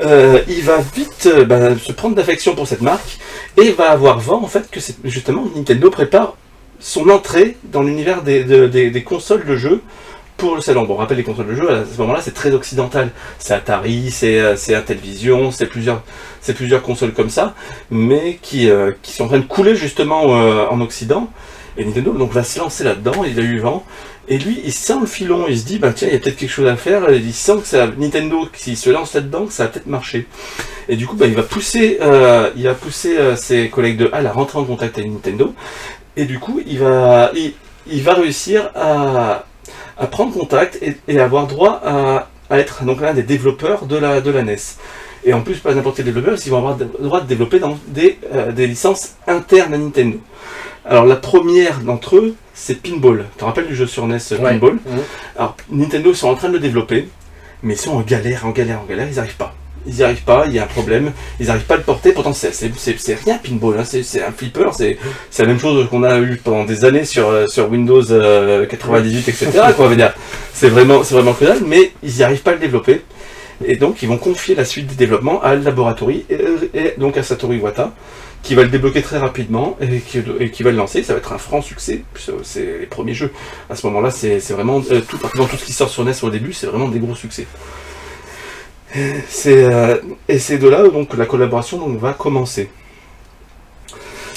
Euh, 0.01 0.41
il 0.47 0.63
va 0.63 0.79
vite 0.95 1.29
ben, 1.47 1.77
se 1.77 1.91
prendre 1.91 2.15
d'affection 2.15 2.55
pour 2.55 2.67
cette 2.67 2.81
marque 2.81 3.19
et 3.57 3.71
va 3.71 3.91
avoir 3.91 4.19
vent 4.19 4.43
en 4.43 4.47
fait 4.47 4.69
que 4.69 4.79
justement 5.05 5.47
Nintendo 5.55 5.89
prépare 5.89 6.35
son 6.79 7.09
entrée 7.09 7.57
dans 7.63 7.81
l'univers 7.81 8.21
des, 8.23 8.43
de- 8.43 8.67
des, 8.67 8.89
des 8.89 9.03
consoles 9.03 9.45
de 9.45 9.55
jeux 9.55 9.81
pour 10.43 10.55
le 10.55 10.61
salon. 10.61 10.83
Bon, 10.83 10.97
on 10.99 11.13
les 11.13 11.23
consoles 11.23 11.47
de 11.47 11.55
jeux, 11.55 11.71
à 11.71 11.85
ce 11.85 11.97
moment-là, 12.01 12.19
c'est 12.21 12.33
très 12.33 12.51
occidental. 12.51 13.11
C'est 13.39 13.53
Atari, 13.53 14.11
c'est 14.11 14.41
euh, 14.41 14.57
c'est 14.57 14.75
Intellivision, 14.75 15.51
c'est 15.51 15.67
plusieurs, 15.67 16.03
c'est 16.41 16.53
plusieurs 16.53 16.81
consoles 16.81 17.13
comme 17.13 17.29
ça, 17.29 17.55
mais 17.89 18.39
qui, 18.41 18.69
euh, 18.69 18.91
qui 19.01 19.13
sont 19.13 19.23
en 19.23 19.27
train 19.29 19.39
de 19.39 19.45
couler 19.45 19.73
justement 19.73 20.35
euh, 20.35 20.65
en 20.69 20.81
Occident. 20.81 21.29
Et 21.77 21.85
Nintendo 21.85 22.11
donc 22.11 22.33
va 22.33 22.43
se 22.43 22.59
lancer 22.59 22.83
là-dedans, 22.83 23.23
il 23.23 23.39
a 23.39 23.41
eu 23.41 23.59
vent. 23.59 23.85
Et 24.27 24.37
lui, 24.37 24.61
il 24.65 24.73
sent 24.73 24.97
le 24.99 25.05
filon, 25.05 25.45
il 25.47 25.57
se 25.57 25.65
dit, 25.65 25.79
bah 25.79 25.93
tiens, 25.93 26.09
il 26.09 26.13
y 26.13 26.17
a 26.17 26.19
peut-être 26.19 26.35
quelque 26.35 26.51
chose 26.51 26.67
à 26.67 26.75
faire. 26.75 27.09
Il 27.09 27.33
sent 27.33 27.59
que 27.61 27.67
ça, 27.67 27.87
Nintendo, 27.97 28.49
s'il 28.53 28.75
se 28.75 28.89
lance 28.89 29.13
là-dedans, 29.13 29.45
que 29.45 29.53
ça 29.53 29.63
va 29.63 29.69
peut-être 29.69 29.87
marcher. 29.87 30.27
Et 30.89 30.97
du 30.97 31.07
coup, 31.07 31.15
bah, 31.15 31.25
il 31.25 31.35
va 31.35 31.43
pousser, 31.43 31.99
il 32.57 32.63
va 32.63 32.73
pousser 32.73 33.15
ses 33.37 33.69
collègues 33.69 33.97
de 33.97 34.09
HAL 34.11 34.27
à 34.27 34.33
rentrer 34.33 34.59
en 34.59 34.65
contact 34.65 34.97
avec 34.97 35.09
Nintendo. 35.09 35.53
Et 36.17 36.25
du 36.25 36.37
coup, 36.39 36.61
il 36.67 36.79
va, 36.79 37.31
il 37.87 38.03
va 38.03 38.13
réussir 38.13 38.71
à, 38.75 39.45
à 39.97 40.07
prendre 40.07 40.33
contact 40.33 40.79
et, 40.81 40.95
et 41.07 41.19
avoir 41.19 41.47
droit 41.47 41.81
à, 41.83 42.29
à 42.49 42.59
être 42.59 42.83
donc 42.83 43.01
l'un 43.01 43.13
des 43.13 43.23
développeurs 43.23 43.85
de 43.85 43.97
la, 43.97 44.21
de 44.21 44.31
la 44.31 44.43
NES. 44.43 44.57
Et 45.25 45.33
en 45.33 45.41
plus, 45.41 45.55
pas 45.59 45.73
n'importe 45.73 45.95
quel 45.97 46.05
développeur, 46.05 46.31
parce 46.31 46.43
qu'ils 46.43 46.51
vont 46.51 46.57
avoir 46.57 46.77
le 46.77 46.85
droit 47.05 47.21
de 47.21 47.27
développer 47.27 47.59
dans 47.59 47.77
des, 47.87 48.19
euh, 48.33 48.51
des 48.51 48.67
licences 48.67 49.15
internes 49.27 49.73
à 49.73 49.77
Nintendo. 49.77 50.19
Alors 50.85 51.05
la 51.05 51.15
première 51.15 51.79
d'entre 51.79 52.17
eux, 52.17 52.35
c'est 52.53 52.81
Pinball. 52.81 53.25
Tu 53.33 53.39
te 53.39 53.45
rappelles 53.45 53.67
du 53.67 53.75
jeu 53.75 53.87
sur 53.87 54.05
NES 54.05 54.17
euh, 54.33 54.37
Ouais. 54.39 54.51
Pinball. 54.51 54.79
Alors 55.37 55.55
Nintendo 55.69 56.09
ils 56.09 56.15
sont 56.15 56.27
en 56.27 56.35
train 56.35 56.49
de 56.49 56.53
le 56.53 56.59
développer, 56.59 57.07
mais 57.61 57.75
ils 57.75 57.79
sont 57.79 57.91
en 57.95 58.01
galère, 58.01 58.45
en 58.45 58.49
galère, 58.51 58.81
en 58.81 58.85
galère, 58.85 59.07
ils 59.07 59.13
n'y 59.13 59.19
arrivent 59.19 59.37
pas. 59.37 59.55
Ils 59.85 59.95
n'y 59.95 60.03
arrivent 60.03 60.23
pas, 60.23 60.45
il 60.47 60.53
y 60.53 60.59
a 60.59 60.63
un 60.63 60.67
problème, 60.67 61.11
ils 61.39 61.47
n'arrivent 61.47 61.65
pas 61.65 61.73
à 61.73 61.77
le 61.77 61.83
porter, 61.83 62.11
pourtant 62.13 62.33
c'est- 62.33 62.49
rien 63.25 63.37
Pinball, 63.43 63.79
hein, 63.79 63.83
c'est 63.85 64.23
un 64.23 64.31
flipper, 64.31 64.69
c'est 64.73 64.97
la 65.39 65.45
même 65.45 65.59
chose 65.59 65.87
qu'on 65.89 66.03
a 66.03 66.19
eu 66.19 66.37
pendant 66.37 66.63
des 66.63 66.85
années 66.85 67.05
sur, 67.05 67.27
euh, 67.29 67.47
sur 67.47 67.69
Windows 67.69 68.01
euh, 68.11 68.65
98, 68.65 69.27
etc. 69.27 69.45
Quoi, 69.75 69.85
on 69.85 69.89
va 69.89 69.95
dire. 69.95 70.13
C'est 70.53 70.69
vraiment, 70.69 70.99
vraiment 71.01 71.35
dalle, 71.39 71.59
mais 71.65 71.91
ils 72.01 72.13
n'y 72.15 72.23
arrivent 72.23 72.41
pas 72.43 72.51
à 72.51 72.53
le 72.53 72.59
développer. 72.59 73.01
Et 73.65 73.75
donc 73.75 74.01
ils 74.01 74.09
vont 74.09 74.17
confier 74.17 74.55
la 74.55 74.65
suite 74.65 74.87
des 74.87 74.95
développements 74.95 75.41
à 75.41 75.55
Laboratory 75.55 76.25
et, 76.29 76.37
et 76.73 76.93
donc 76.97 77.17
à 77.17 77.23
Satoru 77.23 77.57
Iwata, 77.57 77.93
qui 78.41 78.55
va 78.55 78.63
le 78.63 78.69
débloquer 78.69 79.01
très 79.01 79.19
rapidement 79.19 79.77
et 79.79 79.99
qui, 79.99 80.21
et 80.39 80.49
qui 80.51 80.63
va 80.63 80.71
le 80.71 80.77
lancer. 80.77 81.03
Ça 81.03 81.13
va 81.13 81.19
être 81.19 81.31
un 81.33 81.37
franc 81.37 81.61
succès. 81.61 82.03
puisque 82.13 82.31
C'est 82.43 82.79
les 82.81 82.85
premiers 82.87 83.13
jeux. 83.13 83.31
À 83.69 83.75
ce 83.75 83.85
moment-là, 83.87 84.11
c'est 84.11 84.39
vraiment 84.51 84.81
euh, 84.91 85.01
tout 85.01 85.17
ce 85.57 85.65
qui 85.65 85.71
sort 85.73 85.89
sur 85.89 86.03
NES 86.03 86.13
au 86.23 86.29
début, 86.29 86.51
c'est 86.53 86.67
vraiment 86.67 86.87
des 86.89 86.99
gros 86.99 87.15
succès. 87.15 87.45
C'est 89.27 89.63
euh, 89.63 89.97
et 90.27 90.39
c'est 90.39 90.57
de 90.57 90.67
là 90.67 90.87
donc 90.87 91.09
que 91.09 91.17
la 91.17 91.25
collaboration 91.25 91.77
donc, 91.77 91.99
va 91.99 92.13
commencer. 92.13 92.69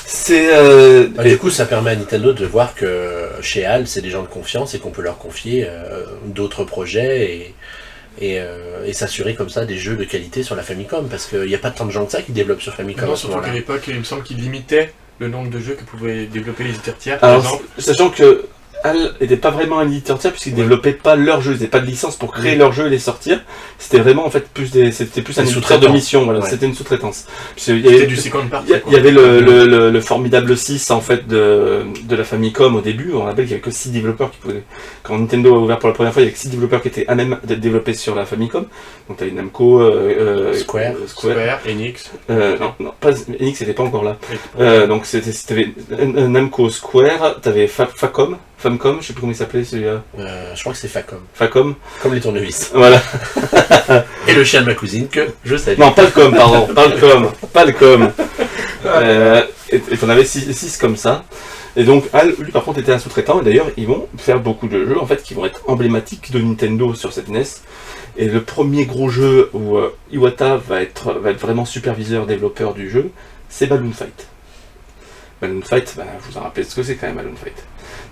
C'est 0.06 0.54
euh, 0.54 1.08
Bah, 1.08 1.25
du 1.25 1.36
coup, 1.36 1.50
ça 1.50 1.66
permet 1.66 1.90
à 1.90 1.96
Nintendo 1.96 2.32
de 2.32 2.46
voir 2.46 2.75
que 2.75 3.28
chez 3.42 3.64
HAL, 3.66 3.86
c'est 3.86 4.00
des 4.00 4.10
gens 4.10 4.22
de 4.22 4.28
confiance 4.28 4.75
et 4.75 4.78
qu'on 4.78 4.90
peut 4.90 5.02
leur 5.02 5.18
confier 5.18 5.66
euh, 5.68 6.04
d'autres 6.26 6.64
projets 6.64 7.25
et, 7.25 7.54
et, 8.20 8.40
euh, 8.40 8.84
et 8.86 8.92
s'assurer 8.92 9.34
comme 9.34 9.50
ça 9.50 9.64
des 9.64 9.76
jeux 9.76 9.96
de 9.96 10.04
qualité 10.04 10.42
sur 10.42 10.54
la 10.54 10.62
Famicom. 10.62 11.08
Parce 11.08 11.26
qu'il 11.26 11.42
n'y 11.42 11.54
a 11.54 11.58
pas 11.58 11.70
tant 11.70 11.86
de 11.86 11.90
gens 11.90 12.06
que 12.06 12.12
ça 12.12 12.22
qui 12.22 12.32
développent 12.32 12.62
sur 12.62 12.75
Famicom 12.75 13.08
Non, 13.08 13.16
surtout 13.16 13.40
qu'à 13.40 13.52
l'époque, 13.52 13.82
il 13.88 13.98
me 13.98 14.04
semble 14.04 14.22
qu'il 14.22 14.38
limitait 14.38 14.92
le 15.18 15.28
nombre 15.28 15.50
de 15.50 15.58
jeux 15.58 15.75
que 15.75 15.84
pouvaient 15.84 16.26
développer 16.26 16.64
les 16.64 16.70
éditeurs 16.70 16.98
tiers, 16.98 17.18
par 17.18 17.30
Alors, 17.30 17.42
exemple 17.42 17.64
sachant 17.78 18.10
que 18.10 18.46
HAL 18.85 19.14
n'était 19.21 19.37
pas 19.37 19.50
vraiment 19.50 19.78
un 19.78 19.87
éditeur 19.87 20.18
tiers 20.18 20.30
puisqu'ils 20.33 20.50
Ouais. 20.54 20.56
développaient 20.62 20.92
pas 20.92 21.16
leur 21.16 21.40
jeu, 21.40 21.52
ils 21.52 21.54
n'avaient 21.54 21.66
pas 21.66 21.80
de 21.80 21.87
licence 21.87 22.16
pour 22.16 22.33
créer 22.33 22.52
Oui. 22.52 22.59
leur 22.59 22.73
jeu 22.73 22.87
et 22.87 22.90
les 22.90 22.99
sortir. 22.99 23.40
C'était 23.78 23.99
vraiment 23.99 24.25
en 24.26 24.30
fait 24.30 24.49
plus 24.49 24.71
des, 24.71 24.92
c'était 24.92 25.23
plus 25.23 25.38
un 25.38 25.45
éditeur 25.45 25.78
de 25.80 25.88
mission, 25.88 26.25
voilà, 26.25 26.40
Ouais. 26.40 26.49
c'était 26.50 26.66
une 26.66 26.75
sous-traitance. 26.75 27.26
Qu'il 27.56 27.85
y 27.85 27.88
avait- 27.88 28.06
du 28.06 28.16
second 28.16 28.47
party. 28.47 28.73
Il 28.87 28.92
y, 28.92 28.95
il 28.95 28.99
avait 28.99 29.11
le, 29.11 29.40
le, 29.40 29.64
le, 29.66 29.90
le 29.90 30.00
formidable 30.00 30.56
6 30.56 30.90
en 30.90 31.00
fait 31.00 31.26
de, 31.26 31.83
de 32.04 32.16
la 32.16 32.25
Famicom 32.25 32.75
au 32.76 32.80
début. 32.80 33.12
On 33.14 33.25
rappelle 33.25 33.45
qu'il 33.47 33.54
n'y 33.56 33.61
avait 33.61 33.61
que 33.62 33.71
6 33.71 33.90
développeurs 33.90 34.30
qui 34.30 34.38
pouvaient. 34.38 34.62
Quand 35.02 35.18
Nintendo 35.18 35.54
a 35.54 35.59
ouvert 35.59 35.78
pour 35.78 35.88
la 35.88 35.95
première 35.95 36.12
fois, 36.12 36.23
il 36.23 36.26
y 36.26 36.28
avait 36.28 36.35
que 36.35 36.40
6 36.40 36.49
développeurs 36.50 36.83
qui 36.83 36.88
étaient 36.88 37.06
à 37.09 37.14
même 37.14 37.38
d'être 37.45 37.61
développés 37.61 37.95
sur 37.95 38.14
la 38.14 38.25
Famicom. 38.25 38.66
Donc 39.09 39.18
t'avais 39.18 39.30
Namco, 39.33 39.80
euh, 39.80 40.14
euh, 40.18 40.54
Square. 40.54 40.92
euh, 40.92 41.06
Square. 41.06 41.33
Square, 41.35 41.59
Enix. 41.68 42.11
Euh, 42.30 42.56
non, 42.59 42.75
non, 42.80 42.92
pas 43.00 43.11
Enix 43.40 43.61
n'était 43.61 43.73
pas 43.75 43.83
encore 43.85 44.04
là. 44.04 44.16
donc 44.87 45.06
c'était 45.06 45.68
Namco 46.02 46.71
Square, 46.71 47.40
t'avais 47.40 47.66
Fa- 47.66 47.87
Facom, 47.95 48.37
Famcom, 48.58 48.98
je 49.00 49.08
sais 49.08 49.12
plus 49.12 49.20
comment 49.20 49.32
il 49.32 49.36
s'appelait 49.36 49.64
celui-là. 49.64 50.02
Euh, 50.18 50.52
je 50.54 50.60
crois 50.60 50.72
que 50.72 50.78
c'est 50.78 50.88
Facom. 50.88 51.20
Facom, 51.34 51.75
Comme 52.02 52.14
les 52.14 52.20
tournevis. 52.20 52.70
voilà. 52.75 53.02
Et 54.28 54.34
le 54.34 54.44
chien 54.44 54.62
de 54.62 54.66
ma 54.66 54.75
cousine 54.75 55.08
que 55.08 55.28
je 55.44 55.56
salue. 55.56 55.78
Non, 55.78 55.92
pas 55.92 56.04
le 56.04 56.10
com, 56.10 56.34
pardon, 56.34 56.66
pas 56.75 56.86
le 56.86 56.98
com, 56.98 57.30
pas 57.52 57.64
le 57.64 57.72
com. 57.72 58.10
Euh, 58.84 59.42
et 59.72 59.80
t'en 59.80 60.08
avais 60.08 60.25
6 60.25 60.76
comme 60.76 60.96
ça. 60.96 61.25
Et 61.75 61.82
donc, 61.82 62.04
Al, 62.12 62.34
lui, 62.38 62.52
par 62.52 62.62
contre, 62.62 62.78
était 62.78 62.92
un 62.92 63.00
sous-traitant. 63.00 63.40
Et 63.40 63.44
d'ailleurs, 63.44 63.66
ils 63.76 63.86
vont 63.86 64.06
faire 64.16 64.38
beaucoup 64.38 64.68
de 64.68 64.86
jeux, 64.86 65.00
en 65.00 65.06
fait, 65.06 65.25
qui 65.25 65.34
vont 65.34 65.44
être 65.44 65.62
emblématiques 65.66 66.30
de 66.30 66.38
Nintendo 66.38 66.94
sur 66.94 67.12
cette 67.12 67.28
NES. 67.28 67.42
Et 68.16 68.26
le 68.26 68.42
premier 68.42 68.86
gros 68.86 69.08
jeu 69.08 69.50
où 69.54 69.76
euh, 69.76 69.92
Iwata 70.12 70.56
va 70.56 70.82
être, 70.82 71.14
va 71.14 71.30
être 71.30 71.40
vraiment 71.40 71.64
superviseur, 71.64 72.26
développeur 72.26 72.75
du 72.75 72.88
jeu, 72.88 73.10
c'est 73.48 73.66
Balloon 73.66 73.90
Fight. 73.92 74.28
Balloon 75.42 75.62
Fight, 75.62 75.94
bah, 75.96 76.04
vous 76.28 76.38
en 76.38 76.42
rappelle 76.42 76.64
ce 76.64 76.76
que 76.76 76.82
c'est 76.84 76.94
quand 76.94 77.08
même 77.08 77.16
Balloon 77.16 77.36
Fight. 77.42 77.56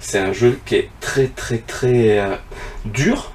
C'est 0.06 0.18
un 0.18 0.32
jeu 0.34 0.58
qui 0.66 0.75
est 0.76 0.90
très 1.00 1.28
très 1.28 1.58
très 1.58 2.18
euh, 2.18 2.37
dur, 2.84 3.32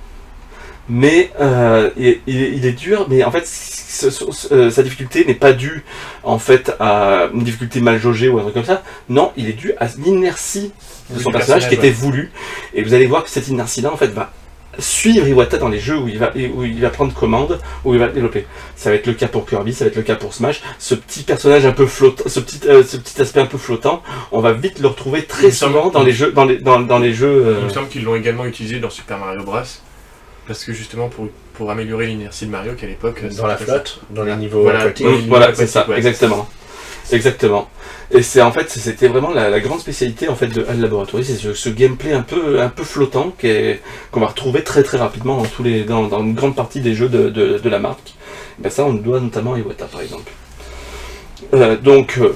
mais 0.87 1.31
euh, 1.41 1.89
il, 1.97 2.19
il 2.27 2.63
est- 2.65 2.71
dur, 2.73 3.07
mais 3.09 3.23
en 3.23 3.31
fait 3.31 3.47
ce- 3.47 4.11
ce- 4.11 4.31
ce- 4.31 4.53
euh, 4.53 4.69
sa 4.69 4.83
difficulté 4.83 5.25
n'est 5.25 5.33
pas 5.33 5.51
due 5.53 5.83
en 6.23 6.37
fait 6.37 6.71
à 6.79 7.29
une 7.33 7.43
difficulté 7.43 7.81
mal 7.81 7.99
jaugée 7.99 8.29
ou 8.29 8.37
un 8.37 8.43
truc 8.43 8.53
comme 8.53 8.65
ça. 8.65 8.83
Non, 9.09 9.31
il 9.35 9.49
est 9.49 9.53
dû 9.53 9.73
à 9.79 9.87
l'inertie 9.97 10.71
de 11.09 11.19
son 11.19 11.31
personnage 11.31 11.63
qui 11.63 11.69
personnage, 11.69 11.73
était 11.73 11.89
voulu. 11.89 12.31
Et 12.75 12.83
vous 12.83 12.93
allez 12.93 13.07
voir 13.07 13.23
que 13.23 13.31
cette 13.31 13.47
inertie-là 13.47 13.91
en 13.91 13.97
fait 13.97 14.09
va 14.13 14.31
suivre 14.79 15.27
Iwata 15.27 15.57
dans 15.57 15.69
les 15.69 15.79
jeux 15.79 15.97
où 15.97 16.07
il 16.07 16.17
va 16.19 16.31
où 16.55 16.63
il 16.63 16.79
va 16.81 16.89
prendre 16.89 17.13
commande, 17.13 17.59
où 17.85 17.93
il 17.93 17.99
va 17.99 18.07
développer. 18.07 18.45
Ça 18.75 18.89
va 18.89 18.95
être 18.95 19.07
le 19.07 19.13
cas 19.13 19.27
pour 19.27 19.45
Kirby, 19.45 19.73
ça 19.73 19.85
va 19.85 19.89
être 19.89 19.95
le 19.97 20.01
cas 20.03 20.15
pour 20.15 20.33
Smash. 20.33 20.61
Ce 20.77 20.95
petit 20.95 21.23
personnage 21.23 21.65
un 21.65 21.71
peu 21.71 21.85
flottant, 21.85 22.23
ce 22.27 22.39
petit 22.39 22.59
euh, 22.67 22.83
ce 22.83 22.97
petit 22.97 23.21
aspect 23.21 23.39
un 23.41 23.45
peu 23.45 23.57
flottant, 23.57 24.01
on 24.31 24.39
va 24.41 24.53
vite 24.53 24.79
le 24.79 24.87
retrouver 24.87 25.23
très 25.25 25.51
semble- 25.51 25.73
souvent 25.73 25.89
dans 25.89 26.03
les 26.03 26.11
jeux 26.11 26.31
dans 26.31 26.45
les 26.45 26.57
dans, 26.57 26.79
dans 26.79 26.99
les 26.99 27.13
jeux. 27.13 27.27
euh, 27.45 27.55
Il 27.59 27.65
me 27.65 27.69
semble 27.69 27.87
qu'ils 27.89 28.03
l'ont 28.03 28.15
également 28.15 28.45
utilisé 28.45 28.79
dans 28.79 28.89
Super 28.89 29.17
Mario 29.17 29.43
Bros. 29.43 29.57
Parce 30.47 30.63
que 30.63 30.73
justement, 30.73 31.09
pour, 31.09 31.27
pour 31.53 31.69
améliorer 31.69 32.07
l'inertie 32.07 32.47
de 32.47 32.49
Mario, 32.49 32.73
qu'à 32.73 32.87
l'époque. 32.87 33.23
Dans 33.37 33.45
la 33.45 33.55
flotte, 33.55 33.99
dans 34.09 34.23
les 34.23 34.35
niveaux 34.35 34.63
Voilà. 34.63 34.79
aquatiques. 34.79 35.05
Voilà, 35.27 35.53
c'est 35.53 35.67
ça, 35.67 35.87
ouais. 35.87 35.97
exactement. 35.97 36.49
Exactement. 37.11 37.67
Et 38.11 38.21
c'est 38.21 38.41
en 38.41 38.51
fait, 38.51 38.69
c'était 38.69 39.07
vraiment 39.07 39.31
la, 39.31 39.59
grande 39.59 39.79
spécialité 39.79 40.29
en 40.29 40.35
fait 40.35 40.47
de 40.47 40.65
HAL 40.67 40.79
Laboratory, 40.79 41.25
c'est 41.25 41.53
ce, 41.53 41.69
gameplay 41.69 42.13
un 42.13 42.21
peu, 42.21 42.61
un 42.61 42.69
peu 42.69 42.83
flottant 42.83 43.33
qu'on 43.41 44.19
va 44.19 44.27
retrouver 44.27 44.63
très 44.63 44.83
très 44.83 44.97
rapidement 44.97 45.43
dans 45.87 46.07
dans, 46.07 46.23
une 46.23 46.35
grande 46.35 46.55
partie 46.55 46.81
des 46.81 46.93
jeux 46.93 47.09
de, 47.09 47.29
de, 47.29 47.69
la 47.69 47.79
marque. 47.79 48.15
Et 48.59 48.63
ben 48.63 48.69
ça, 48.69 48.85
on 48.85 48.93
le 48.93 48.99
doit 48.99 49.19
notamment 49.19 49.53
à 49.53 49.59
Iwata 49.59 49.85
par 49.85 50.01
exemple. 50.01 50.31
Euh, 51.53 51.77
donc, 51.77 52.17
euh, 52.19 52.35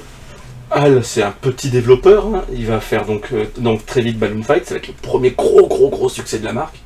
HAL, 0.70 1.04
c'est 1.04 1.22
un 1.22 1.30
petit 1.32 1.70
développeur. 1.70 2.26
hein. 2.26 2.44
Il 2.52 2.66
va 2.66 2.80
faire 2.80 3.04
donc, 3.04 3.28
euh, 3.32 3.44
donc 3.58 3.86
très 3.86 4.00
vite 4.00 4.18
Balloon 4.18 4.42
Fight, 4.42 4.66
ça 4.66 4.74
va 4.74 4.78
être 4.78 4.88
le 4.88 4.94
premier 4.94 5.30
gros 5.30 5.66
gros 5.66 5.88
gros 5.88 6.08
succès 6.08 6.38
de 6.38 6.44
la 6.44 6.52
marque. 6.52 6.78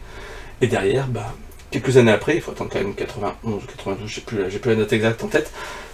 Et 0.61 0.67
derrière, 0.67 1.07
bah, 1.07 1.35
quelques 1.71 1.97
années 1.97 2.13
après, 2.13 2.37
il 2.37 2.43
faut 2.43 2.51
attendre 2.51 2.71
quand 2.73 2.81
même 2.81 2.95
91 2.95 3.55
ou 3.55 3.67
92, 3.67 4.09
je 4.09 4.15
sais 4.17 4.21
plus, 4.23 4.51
j'ai 4.51 4.59
plus 4.59 4.71
la 4.73 4.77
note 4.77 4.93
exacte 4.93 5.23
en 5.25 5.29
tête, 5.29 5.51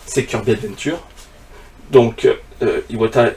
c'est 0.06 0.24
Kirby 0.24 0.52
Adventure. 0.52 0.98
Donc, 1.91 2.29
euh, 2.62 2.81
Iwata 2.91 3.33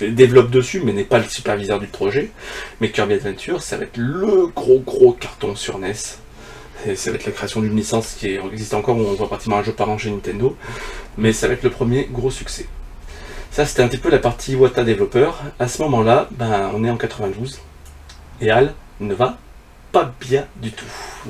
développe 0.00 0.50
dessus, 0.50 0.82
mais 0.84 0.92
n'est 0.92 1.04
pas 1.04 1.18
le 1.18 1.28
superviseur 1.28 1.78
du 1.78 1.86
projet. 1.86 2.30
Mais 2.80 2.90
Kirby 2.90 3.14
Adventure, 3.14 3.62
ça 3.62 3.76
va 3.76 3.84
être 3.84 3.96
le 3.96 4.48
gros 4.48 4.80
gros 4.80 5.12
carton 5.12 5.54
sur 5.54 5.78
NES. 5.78 5.92
Et 6.86 6.96
ça 6.96 7.10
va 7.10 7.16
être 7.16 7.24
la 7.24 7.32
création 7.32 7.60
d'une 7.60 7.76
licence 7.76 8.14
qui 8.18 8.38
existe 8.52 8.74
encore, 8.74 8.96
où 8.96 9.00
on 9.00 9.14
voit 9.14 9.28
pratiquement 9.28 9.58
un 9.58 9.62
jeu 9.62 9.72
par 9.72 9.88
an 9.88 9.96
chez 9.96 10.10
Nintendo. 10.10 10.56
Mais 11.16 11.32
ça 11.32 11.48
va 11.48 11.54
être 11.54 11.62
le 11.62 11.70
premier 11.70 12.08
gros 12.10 12.30
succès. 12.30 12.66
Ça, 13.50 13.64
c'était 13.64 13.82
un 13.82 13.88
petit 13.88 13.98
peu 13.98 14.10
la 14.10 14.18
partie 14.18 14.52
Iwata 14.52 14.82
développeur. 14.82 15.40
À 15.58 15.68
ce 15.68 15.80
moment-là, 15.82 16.28
ben, 16.32 16.70
on 16.74 16.84
est 16.84 16.90
en 16.90 16.96
92. 16.96 17.60
Et 18.40 18.50
Al 18.50 18.74
ne 19.00 19.14
va 19.14 19.38
pas 19.92 20.12
bien 20.20 20.46
du 20.56 20.72
tout. 20.72 20.84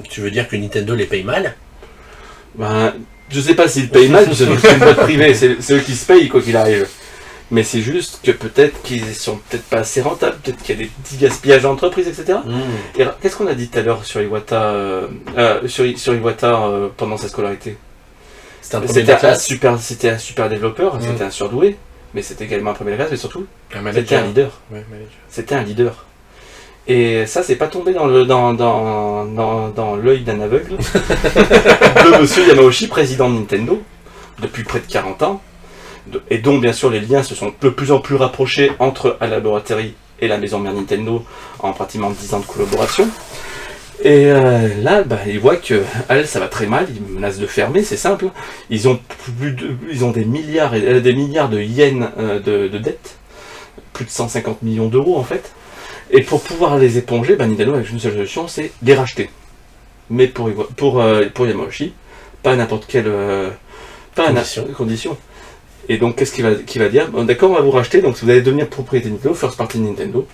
Tu 0.08 0.22
veux 0.22 0.30
dire 0.30 0.48
que 0.48 0.56
Nintendo 0.56 0.94
les 0.94 1.04
paye 1.04 1.22
mal? 1.22 1.54
Ben, 2.54 2.94
je 3.30 3.40
sais 3.40 3.54
pas 3.54 3.68
s'ils 3.68 3.88
payent 3.88 4.08
mal, 4.08 4.26
c'est 4.32 4.44
une 4.44 4.78
boîte 4.78 4.96
privée, 4.98 5.34
c'est 5.34 5.72
eux 5.72 5.78
qui 5.80 5.94
se 5.94 6.06
payent 6.06 6.28
quoi 6.28 6.40
qu'il 6.40 6.56
arrive. 6.56 6.86
Mais 7.50 7.62
c'est 7.62 7.82
juste 7.82 8.20
que 8.24 8.30
peut-être 8.30 8.80
qu'ils 8.82 9.14
sont 9.14 9.36
peut-être 9.48 9.64
pas 9.64 9.78
assez 9.78 10.00
rentables, 10.00 10.36
peut-être 10.42 10.62
qu'il 10.62 10.74
y 10.76 10.78
a 10.78 10.82
des 10.82 10.90
petits 11.02 11.16
gaspillages 11.18 11.62
d'entreprise, 11.62 12.08
etc. 12.08 12.38
Et 12.96 13.02
alors, 13.02 13.18
qu'est-ce 13.20 13.36
qu'on 13.36 13.46
a 13.46 13.54
dit 13.54 13.68
tout 13.68 13.78
à 13.78 13.82
l'heure 13.82 14.04
sur 14.04 14.20
Iwata, 14.22 14.62
euh, 14.70 15.06
euh, 15.36 15.68
sur, 15.68 15.84
Iwata 16.14 16.54
euh, 16.66 16.88
pendant 16.96 17.16
sa 17.18 17.28
scolarité? 17.28 17.76
C'était 18.62 19.12
un 19.26 19.34
super, 19.34 19.78
c'était 19.78 20.08
un 20.08 20.18
super 20.18 20.48
développeur, 20.48 20.96
Mm. 20.96 21.00
c'était 21.02 21.24
un 21.24 21.30
surdoué, 21.30 21.76
mais 22.14 22.22
c'était 22.22 22.44
également 22.44 22.70
un 22.70 22.74
premier 22.74 22.96
classe, 22.96 23.10
mais 23.10 23.16
surtout, 23.18 23.46
c'était 23.92 24.16
un 24.16 24.22
leader. 24.26 24.50
Ouais. 24.72 24.84
C'était 25.28 25.54
un 25.54 25.62
leader. 25.62 26.06
Et 26.86 27.24
ça, 27.26 27.42
c'est 27.42 27.56
pas 27.56 27.66
tombé 27.68 27.94
dans 27.94 28.06
le 28.06 28.26
dans, 28.26 28.52
dans, 28.52 29.24
dans, 29.24 29.68
dans 29.70 29.96
l'œil 29.96 30.20
d'un 30.20 30.40
aveugle 30.40 30.76
de 30.76 32.20
Monsieur 32.20 32.46
Yamauchi, 32.46 32.88
président 32.88 33.30
de 33.30 33.36
Nintendo, 33.38 33.82
depuis 34.42 34.64
près 34.64 34.80
de 34.80 34.86
40 34.86 35.22
ans, 35.22 35.40
et 36.28 36.38
dont 36.38 36.58
bien 36.58 36.74
sûr 36.74 36.90
les 36.90 37.00
liens 37.00 37.22
se 37.22 37.34
sont 37.34 37.52
de 37.58 37.68
plus 37.70 37.90
en 37.90 38.00
plus 38.00 38.16
rapprochés 38.16 38.72
entre 38.80 39.16
la 39.20 39.28
laboratory 39.28 39.94
et 40.20 40.28
la 40.28 40.36
maison 40.36 40.58
mère 40.58 40.74
Nintendo 40.74 41.24
en 41.60 41.72
pratiquement 41.72 42.10
10 42.10 42.34
ans 42.34 42.40
de 42.40 42.44
collaboration. 42.46 43.08
Et 44.02 44.26
euh, 44.26 44.68
là, 44.82 45.02
bah, 45.04 45.20
il 45.26 45.38
voit 45.40 45.56
que 45.56 45.82
Al, 46.10 46.26
ça 46.26 46.38
va 46.40 46.48
très 46.48 46.66
mal, 46.66 46.86
ils 46.94 47.00
menacent 47.14 47.38
de 47.38 47.46
fermer, 47.46 47.82
c'est 47.82 47.96
simple. 47.96 48.26
Ils 48.68 48.88
ont 48.88 48.98
plus 49.38 49.52
de, 49.52 49.70
ils 49.90 50.04
ont 50.04 50.10
des 50.10 50.24
milliards, 50.26 50.74
et- 50.74 50.84
euh, 50.86 51.00
des 51.00 51.14
milliards 51.14 51.48
de 51.48 51.60
yens 51.60 52.08
euh, 52.18 52.40
de, 52.40 52.68
de 52.68 52.78
dettes, 52.78 53.16
plus 53.94 54.04
de 54.04 54.10
150 54.10 54.62
millions 54.62 54.88
d'euros 54.88 55.16
en 55.16 55.24
fait. 55.24 55.52
Et 56.16 56.22
pour 56.22 56.40
pouvoir 56.42 56.78
les 56.78 56.96
éponger, 56.98 57.36
bah, 57.36 57.46
Nintendo 57.46 57.74
avec 57.74 57.90
une 57.90 57.98
seule 57.98 58.12
solution, 58.14 58.46
c'est 58.48 58.70
les 58.82 58.94
racheter. 58.94 59.30
Mais 60.10 60.26
pour, 60.28 60.50
pour, 60.76 61.00
euh, 61.00 61.24
pour 61.32 61.46
Yamauchi, 61.46 61.92
pas 62.42 62.52
à 62.52 62.56
n'importe 62.56 62.86
quelle 62.86 63.06
euh, 63.08 63.50
pas 64.14 64.28
à 64.28 64.32
na- 64.32 64.40
Condition. 64.42 64.64
condition. 64.76 65.16
Et 65.88 65.98
donc, 65.98 66.16
qu'est-ce 66.16 66.32
qu'il 66.32 66.44
va, 66.44 66.88
dire? 66.88 67.08
Bon, 67.10 67.24
D'accord, 67.24 67.50
on 67.50 67.54
va 67.54 67.60
vous 67.60 67.70
racheter, 67.70 68.00
donc 68.00 68.16
vous 68.16 68.30
allez 68.30 68.42
devenir 68.42 68.68
propriété 68.68 69.08
de 69.08 69.14
Nintendo, 69.14 69.34
first 69.34 69.56
party 69.56 69.78
de 69.78 69.84
Nintendo. 69.84 70.26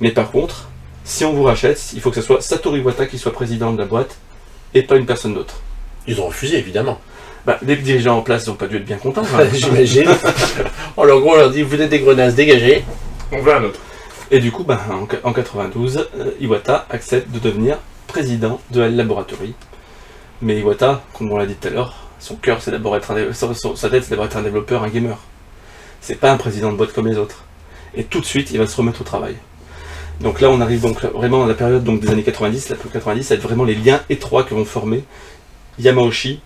Mais 0.00 0.10
par 0.10 0.30
contre, 0.30 0.68
si 1.04 1.24
on 1.24 1.32
vous 1.32 1.42
rachète, 1.42 1.80
il 1.94 2.00
faut 2.00 2.10
que 2.10 2.16
ce 2.16 2.22
soit 2.22 2.40
Satoru 2.42 2.78
Iwata 2.80 3.06
qui 3.06 3.18
soit 3.18 3.32
président 3.32 3.72
de 3.72 3.78
la 3.78 3.86
boîte 3.86 4.16
et 4.74 4.82
pas 4.82 4.96
une 4.96 5.06
personne 5.06 5.34
d'autre. 5.34 5.62
Ils 6.06 6.20
ont 6.20 6.26
refusé, 6.26 6.58
évidemment. 6.58 7.00
Bah, 7.46 7.58
les 7.62 7.76
dirigeants 7.76 8.18
en 8.18 8.22
place 8.22 8.46
n'ont 8.46 8.54
pas 8.54 8.66
dû 8.66 8.76
être 8.76 8.84
bien 8.84 8.98
contents. 8.98 9.22
hein. 9.34 9.44
J'imagine. 9.54 10.08
en 10.96 11.04
leur 11.04 11.20
gros, 11.20 11.32
on 11.32 11.36
leur 11.36 11.50
dit 11.50 11.62
Vous 11.62 11.80
êtes 11.80 11.88
des 11.90 12.00
grenasses, 12.00 12.34
dégagez. 12.34 12.84
On 13.32 13.40
veut 13.40 13.54
un 13.54 13.64
autre. 13.64 13.80
Et 14.30 14.40
du 14.40 14.52
coup, 14.52 14.64
ben, 14.64 14.78
en, 14.90 15.28
en 15.28 15.32
92, 15.32 16.08
euh, 16.16 16.30
Iwata 16.40 16.86
accepte 16.90 17.30
de 17.30 17.38
devenir 17.38 17.78
président 18.06 18.60
de 18.70 18.82
L 18.82 18.96
Laboratory. 18.96 19.54
Mais 20.42 20.58
Iwata, 20.58 21.02
comme 21.14 21.32
on 21.32 21.38
l'a 21.38 21.46
dit 21.46 21.54
tout 21.54 21.68
à 21.68 21.70
l'heure, 21.70 22.08
son 22.20 22.36
cœur, 22.36 22.60
c'est 22.60 22.70
d'abord 22.70 22.96
être 22.96 23.10
un, 23.12 23.32
sa 23.32 23.90
tête, 23.90 24.04
c'est 24.04 24.10
d'abord 24.10 24.26
être 24.26 24.36
un 24.36 24.42
développeur, 24.42 24.82
un 24.82 24.88
gamer. 24.88 25.18
C'est 26.00 26.16
pas 26.16 26.30
un 26.30 26.36
président 26.36 26.70
de 26.70 26.76
boîte 26.76 26.92
comme 26.92 27.06
les 27.06 27.16
autres. 27.16 27.44
Et 27.94 28.04
tout 28.04 28.20
de 28.20 28.24
suite, 28.24 28.50
il 28.50 28.58
va 28.58 28.66
se 28.66 28.76
remettre 28.76 29.00
au 29.00 29.04
travail. 29.04 29.36
Donc 30.20 30.40
là, 30.40 30.50
on 30.50 30.60
arrive 30.60 30.82
donc 30.82 31.02
vraiment 31.04 31.44
à 31.44 31.46
la 31.46 31.54
période 31.54 31.84
donc, 31.84 32.00
des 32.00 32.10
années 32.10 32.22
90. 32.22 32.68
La 32.68 32.76
période 32.76 32.92
90, 32.92 33.22
ça 33.22 33.34
être 33.34 33.42
vraiment 33.42 33.64
les 33.64 33.74
liens 33.74 34.00
étroits 34.10 34.42
que 34.44 34.54
vont 34.54 34.64
former 34.64 35.04
Yamauchi 35.78 36.40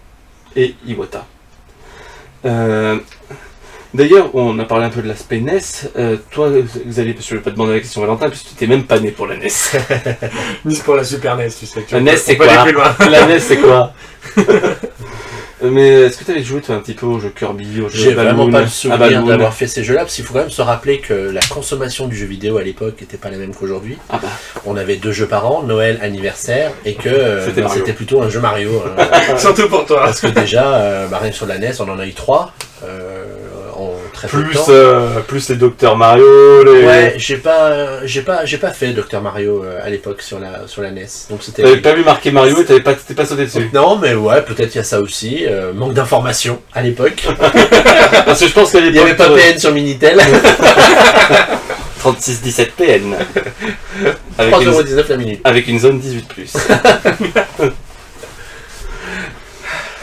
et 0.56 0.74
Iwata. 0.86 1.26
Euh, 2.44 2.98
D'ailleurs, 3.94 4.34
on 4.34 4.58
a 4.58 4.64
parlé 4.64 4.86
un 4.86 4.90
peu 4.90 5.02
de 5.02 5.08
l'aspect 5.08 5.40
NES. 5.40 5.60
Euh, 5.98 6.16
toi, 6.30 6.48
Xavier, 6.86 7.12
parce 7.12 7.26
que 7.26 7.30
je 7.32 7.36
vais 7.36 7.42
pas 7.42 7.50
te 7.50 7.56
demander 7.56 7.74
la 7.74 7.80
question 7.80 8.00
Valentin, 8.00 8.28
parce 8.30 8.42
que 8.42 8.48
tu 8.48 8.54
t'es 8.54 8.66
même 8.66 8.84
pas 8.84 8.98
né 9.00 9.10
pour 9.10 9.26
la 9.26 9.36
NES. 9.36 9.48
Ni 10.64 10.76
pour 10.84 10.96
la 10.96 11.04
Super 11.04 11.36
NES, 11.36 11.48
tu 11.58 11.66
sais. 11.66 11.82
tu 11.86 11.94
La 11.94 12.00
NES, 12.00 12.12
on 12.14 12.16
c'est 12.16 12.36
peut 12.36 12.48
aller 12.48 12.72
quoi 12.72 12.94
la 13.10 13.26
NES, 13.26 13.38
c'est 13.40 13.58
quoi 13.58 13.92
Euh, 15.64 15.70
Mais 15.70 15.88
est-ce 16.02 16.18
que 16.18 16.24
tu 16.24 16.32
avais 16.32 16.42
joué 16.42 16.60
toi 16.60 16.74
un 16.74 16.80
petit 16.80 16.94
peu 16.94 17.06
au 17.06 17.20
jeu 17.20 17.28
Kirby, 17.28 17.82
au 17.82 17.88
jeu 17.88 17.96
J'ai 17.96 18.14
vraiment 18.14 18.46
Balloon, 18.46 18.50
pas 18.50 18.60
le 18.62 18.66
souvenir 18.66 18.98
Balloon 18.98 19.26
d'avoir 19.26 19.54
fait 19.54 19.68
ces 19.68 19.84
jeux-là, 19.84 20.00
parce 20.00 20.16
qu'il 20.16 20.24
faut 20.24 20.32
quand 20.32 20.40
même 20.40 20.50
se 20.50 20.60
rappeler 20.60 20.98
que 20.98 21.12
la 21.14 21.40
consommation 21.42 22.08
du 22.08 22.16
jeu 22.16 22.26
vidéo 22.26 22.56
à 22.56 22.62
l'époque 22.64 23.00
n'était 23.00 23.16
pas 23.16 23.30
la 23.30 23.36
même 23.36 23.54
qu'aujourd'hui. 23.54 23.96
Ah 24.10 24.18
bah, 24.20 24.28
On 24.66 24.76
avait 24.76 24.96
deux 24.96 25.12
jeux 25.12 25.28
par 25.28 25.46
an, 25.46 25.62
Noël, 25.62 26.00
anniversaire, 26.02 26.72
et 26.84 26.94
que 26.94 27.08
euh, 27.08 27.46
C'était 27.46 27.62
bah, 27.62 27.68
c'était 27.72 27.92
plutôt 27.92 28.20
un 28.22 28.28
jeu 28.28 28.40
Mario. 28.40 28.82
hein. 28.98 29.38
Surtout 29.38 29.68
pour 29.68 29.86
toi. 29.86 30.00
parce 30.06 30.20
que 30.20 30.26
déjà, 30.26 30.74
euh, 30.74 31.06
bah, 31.06 31.18
rien 31.22 31.30
que 31.30 31.36
sur 31.36 31.46
la 31.46 31.58
NES, 31.58 31.74
on 31.78 31.88
en 31.88 31.98
a 32.00 32.06
eu 32.08 32.12
trois, 32.12 32.52
euh, 32.82 33.24
peu 34.28 34.38
de 34.38 34.42
Plus, 34.44 34.54
temps. 34.54 34.64
euh, 34.68 35.20
plus 35.20 35.48
les 35.48 35.56
Docteur 35.56 35.96
Mario, 35.96 36.64
les... 36.64 36.84
Ouais, 36.84 37.14
j'ai 37.16 37.36
pas, 37.36 38.04
j'ai 38.06 38.22
pas, 38.22 38.44
j'ai 38.44 38.58
pas 38.58 38.70
fait 38.70 38.92
Dr 38.92 39.20
Mario 39.20 39.62
euh, 39.64 39.80
à 39.84 39.88
l'époque 39.90 40.22
sur 40.22 40.38
la, 40.38 40.66
sur 40.66 40.82
la 40.82 40.90
NES. 40.90 41.06
Donc 41.30 41.42
c'était. 41.42 41.62
T'avais 41.62 41.76
pas 41.78 41.94
vu 41.94 42.04
marqué 42.04 42.30
Mario 42.30 42.60
et 42.60 42.64
t'avais 42.64 42.80
pas, 42.80 42.94
t'étais 42.94 43.14
pas 43.14 43.24
sauté 43.26 43.44
dessus. 43.46 43.70
Non, 43.72 43.96
mais 43.96 44.14
ouais, 44.14 44.42
peut-être 44.42 44.74
il 44.74 44.78
y 44.78 44.80
a 44.80 44.84
ça 44.84 45.00
aussi. 45.00 45.44
euh, 45.46 45.72
manque 45.72 45.94
d'informations 45.94 46.60
à 46.74 46.82
l'époque. 46.82 47.22
Parce 48.26 48.40
que 48.40 48.46
je 48.48 48.52
pense 48.52 48.72
qu'à 48.72 48.80
Il 48.80 48.94
y 48.94 48.98
avait 48.98 49.10
l'époque, 49.10 49.26
pas 49.28 49.32
euh, 49.32 49.36
PN 49.52 49.58
sur 49.58 49.72
Minitel. 49.72 50.20
36-17 52.02 52.70
PN. 52.76 53.14
avec, 54.36 54.54
une, 54.60 54.70
3,19€ 54.72 55.08
la 55.08 55.16
minute. 55.16 55.40
avec 55.44 55.68
une 55.68 55.78
zone 55.78 56.00
18+. 56.00 57.70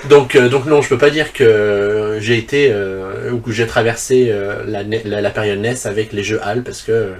Donc, 0.07 0.35
euh, 0.35 0.49
donc 0.49 0.65
non, 0.65 0.81
je 0.81 0.89
peux 0.89 0.97
pas 0.97 1.09
dire 1.09 1.33
que 1.33 2.17
j'ai 2.21 2.37
été 2.37 2.69
euh, 2.71 3.31
ou 3.31 3.39
que 3.39 3.51
j'ai 3.51 3.67
traversé 3.67 4.29
euh, 4.31 4.63
la, 4.65 4.83
ne- 4.83 4.99
la, 5.05 5.21
la 5.21 5.29
période 5.29 5.59
NES 5.59 5.75
avec 5.85 6.13
les 6.13 6.23
jeux 6.23 6.39
HAL 6.41 6.63
parce 6.63 6.81
que 6.81 7.11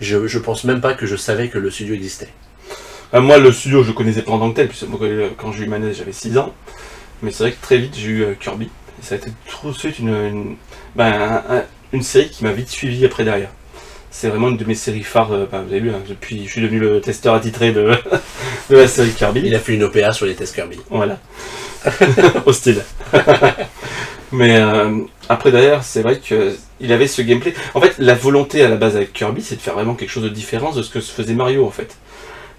je, 0.00 0.26
je 0.26 0.38
pense 0.38 0.64
même 0.64 0.80
pas 0.80 0.94
que 0.94 1.06
je 1.06 1.16
savais 1.16 1.48
que 1.48 1.58
le 1.58 1.70
studio 1.70 1.94
existait. 1.94 2.28
Moi, 3.12 3.38
le 3.38 3.52
studio, 3.52 3.82
je 3.82 3.88
le 3.88 3.94
connaissais 3.94 4.20
pas 4.22 4.32
en 4.32 4.38
tant 4.38 4.50
que 4.50 4.56
tel, 4.56 4.68
puisque 4.68 4.84
quand 5.38 5.52
j'ai 5.52 5.64
eu 5.64 5.68
ma 5.68 5.78
NES, 5.78 5.94
j'avais 5.94 6.12
6 6.12 6.36
ans. 6.36 6.54
Mais 7.22 7.30
c'est 7.30 7.44
vrai 7.44 7.52
que 7.52 7.62
très 7.62 7.78
vite, 7.78 7.94
j'ai 7.96 8.08
eu 8.10 8.26
Kirby. 8.38 8.66
Et 8.66 9.04
ça 9.04 9.14
a 9.14 9.18
été 9.18 9.30
tout 9.46 9.70
de 9.70 9.76
suite 9.76 9.98
une, 9.98 10.08
une, 10.08 10.56
ben, 10.94 11.06
un- 11.12 11.56
un- 11.58 11.64
une 11.92 12.02
série 12.02 12.28
qui 12.28 12.44
m'a 12.44 12.52
vite 12.52 12.68
suivi 12.68 13.06
après 13.06 13.24
derrière. 13.24 13.48
C'est 14.10 14.28
vraiment 14.28 14.48
une 14.50 14.58
de 14.58 14.64
mes 14.64 14.74
séries 14.74 15.02
phares. 15.04 15.30
ben, 15.30 15.62
vous 15.62 15.70
avez 15.72 15.80
vu, 15.80 15.90
hein, 15.90 16.00
depuis, 16.08 16.44
je 16.46 16.50
suis 16.50 16.60
devenu 16.60 16.78
le 16.80 17.00
testeur 17.00 17.34
attitré 17.34 17.72
de, 17.72 17.92
de 18.70 18.76
la 18.76 18.88
série 18.88 19.12
Kirby. 19.12 19.40
Il 19.44 19.54
a 19.54 19.58
fait 19.58 19.74
une 19.74 19.84
OPA 19.84 20.12
sur 20.12 20.26
les 20.26 20.34
tests 20.34 20.54
Kirby. 20.54 20.78
Voilà. 20.90 21.18
Hostile. 22.46 22.82
Mais 24.32 24.56
euh, 24.56 24.98
après 25.28 25.50
derrière, 25.50 25.82
c'est 25.82 26.02
vrai 26.02 26.18
qu'il 26.20 26.92
avait 26.92 27.06
ce 27.06 27.22
gameplay. 27.22 27.54
En 27.74 27.80
fait, 27.80 27.94
la 27.98 28.14
volonté 28.14 28.62
à 28.62 28.68
la 28.68 28.76
base 28.76 28.96
avec 28.96 29.12
Kirby, 29.12 29.42
c'est 29.42 29.56
de 29.56 29.60
faire 29.60 29.74
vraiment 29.74 29.94
quelque 29.94 30.10
chose 30.10 30.24
de 30.24 30.28
différent 30.28 30.72
de 30.72 30.82
ce 30.82 30.90
que 30.90 31.00
se 31.00 31.10
faisait 31.12 31.34
Mario 31.34 31.64
en 31.66 31.70
fait. 31.70 31.96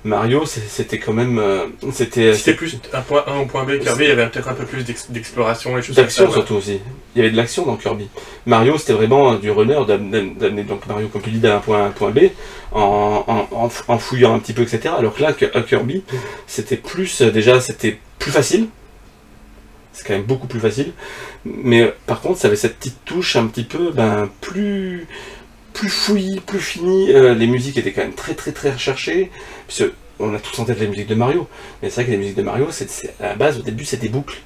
Mario, 0.06 0.46
c'était 0.46 0.98
quand 0.98 1.12
même, 1.12 1.40
euh, 1.40 1.66
c'était 1.92 2.54
plus 2.54 2.78
un 2.94 3.02
point 3.02 3.22
A 3.28 3.38
ou 3.38 3.46
point 3.46 3.66
B, 3.66 3.80
Kirby, 3.80 4.06
il 4.06 4.08
y 4.08 4.12
avait 4.14 4.28
peut-être 4.30 4.48
un 4.48 4.54
peu 4.54 4.64
plus 4.64 4.86
d'ex- 4.86 5.08
d'exploration 5.12 5.78
et 5.78 5.82
choses 5.82 5.98
d'action 5.98 6.24
surtout 6.32 6.56
aussi. 6.56 6.80
Il 7.16 7.20
y 7.20 7.22
avait 7.22 7.32
de 7.32 7.36
l'action 7.36 7.66
dans 7.66 7.76
Kirby. 7.76 8.08
Mario, 8.46 8.78
c'était 8.78 8.94
vraiment 8.94 9.34
euh, 9.34 9.38
du 9.40 9.52
runner, 9.52 9.82
d'am- 9.86 10.10
d'amener 10.40 10.64
donc 10.64 10.88
Mario, 10.88 11.10
comme 11.10 11.22
tu 11.22 11.32
dis, 11.32 11.40
d'un 11.40 11.60
point 11.60 11.80
A 11.80 11.84
à 11.84 11.86
un 11.88 11.90
point 11.92 12.12
B, 12.12 12.20
en, 12.72 13.26
en, 13.28 13.48
en, 13.52 13.70
en 13.90 14.00
fouillant 14.00 14.34
un 14.34 14.40
petit 14.40 14.54
peu, 14.54 14.62
etc. 14.62 14.94
Alors 14.98 15.14
que 15.14 15.22
là, 15.22 15.34
à 15.54 15.62
Kirby, 15.64 16.02
c'était 16.48 16.78
plus, 16.78 17.22
déjà, 17.22 17.60
c'était 17.60 18.00
plus 18.20 18.32
facile. 18.32 18.68
C'est 20.00 20.08
quand 20.08 20.14
même 20.14 20.24
beaucoup 20.24 20.48
plus 20.48 20.62
facile. 20.62 20.94
Mais 21.44 21.82
euh, 21.82 21.92
par 22.06 22.22
contre, 22.22 22.40
ça 22.40 22.48
avait 22.48 22.56
cette 22.56 22.78
petite 22.78 23.04
touche 23.04 23.36
un 23.36 23.48
petit 23.48 23.64
peu, 23.66 23.92
ben, 23.92 24.30
plus, 24.40 25.08
plus 25.74 25.90
fouillis, 25.90 26.40
plus 26.40 26.60
fini. 26.62 27.12
Euh, 27.12 27.34
les 27.34 27.48
musiques 27.48 27.78
étaient 27.78 27.92
quand 27.92 28.02
même 28.04 28.14
très, 28.14 28.34
très, 28.34 28.54
très 28.54 28.72
recherchées. 28.72 29.30
Puisque 29.68 29.92
on 30.20 30.34
a 30.34 30.40
tous 30.40 30.58
en 30.62 30.64
tête 30.66 30.80
les 30.80 30.88
musiques 30.88 31.08
de 31.08 31.16
Mario. 31.16 31.48
Mais 31.84 31.90
c'est 31.90 31.96
vrai 31.96 32.06
que 32.06 32.12
les 32.12 32.18
musiques 32.18 32.38
de 32.38 32.44
Mario, 32.44 32.68
c'est 32.72 32.90
c'est- 32.90 33.14
à 33.20 33.28
la 33.28 33.36
base, 33.36 33.60
au 33.60 33.62
début, 33.62 33.84
c'était 33.84 34.04
des 34.08 34.10
boucles. 34.14 34.38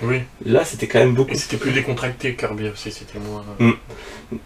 Oui, 0.00 0.20
Là, 0.46 0.64
c'était 0.64 0.86
quand 0.86 1.00
même 1.00 1.14
beaucoup 1.14 1.32
et 1.32 1.36
c'était 1.36 1.56
plus 1.58 1.72
décontracté, 1.72 2.34
Kirby 2.36 2.68
aussi, 2.68 2.90
c'était 2.92 3.18
moins. 3.18 3.44
euh, 3.60 3.72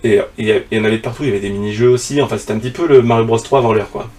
Et 0.02 0.14
et 0.14 0.22
il 0.38 0.46
y 0.46 0.52
a- 0.52 0.60
il 0.70 0.78
y 0.78 0.80
en 0.80 0.84
avait 0.84 0.98
partout, 0.98 1.22
il 1.24 1.26
y 1.28 1.30
avait 1.30 1.40
des 1.40 1.50
mini-jeux 1.50 1.88
aussi, 1.90 2.20
enfin 2.22 2.38
c'était 2.38 2.52
un 2.54 2.58
petit 2.58 2.70
peu 2.70 2.86
le 2.88 3.02
Mario 3.02 3.26
Bros 3.26 3.38
3 3.38 3.58
avant 3.58 3.72
l'heure 3.74 3.90
quoi. 3.90 4.10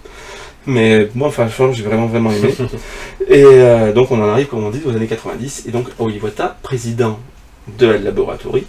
Mais 0.66 1.10
moi, 1.14 1.28
enfin, 1.28 1.48
j'ai 1.72 1.84
vraiment 1.84 2.08
vraiment 2.08 2.32
aimé. 2.32 2.54
et 3.28 3.44
euh, 3.44 3.92
donc 3.92 4.12
on 4.12 4.22
en 4.22 4.30
arrive, 4.30 4.48
comme 4.48 4.64
on 4.64 4.70
dit, 4.70 4.82
aux 4.86 4.96
années 4.96 5.08
90, 5.08 5.66
et 5.68 5.72
donc 5.72 5.88
Iwata, 6.00 6.58
président 6.62 7.20
de 7.78 7.88
la 7.88 7.98
Laboratory, 7.98 8.66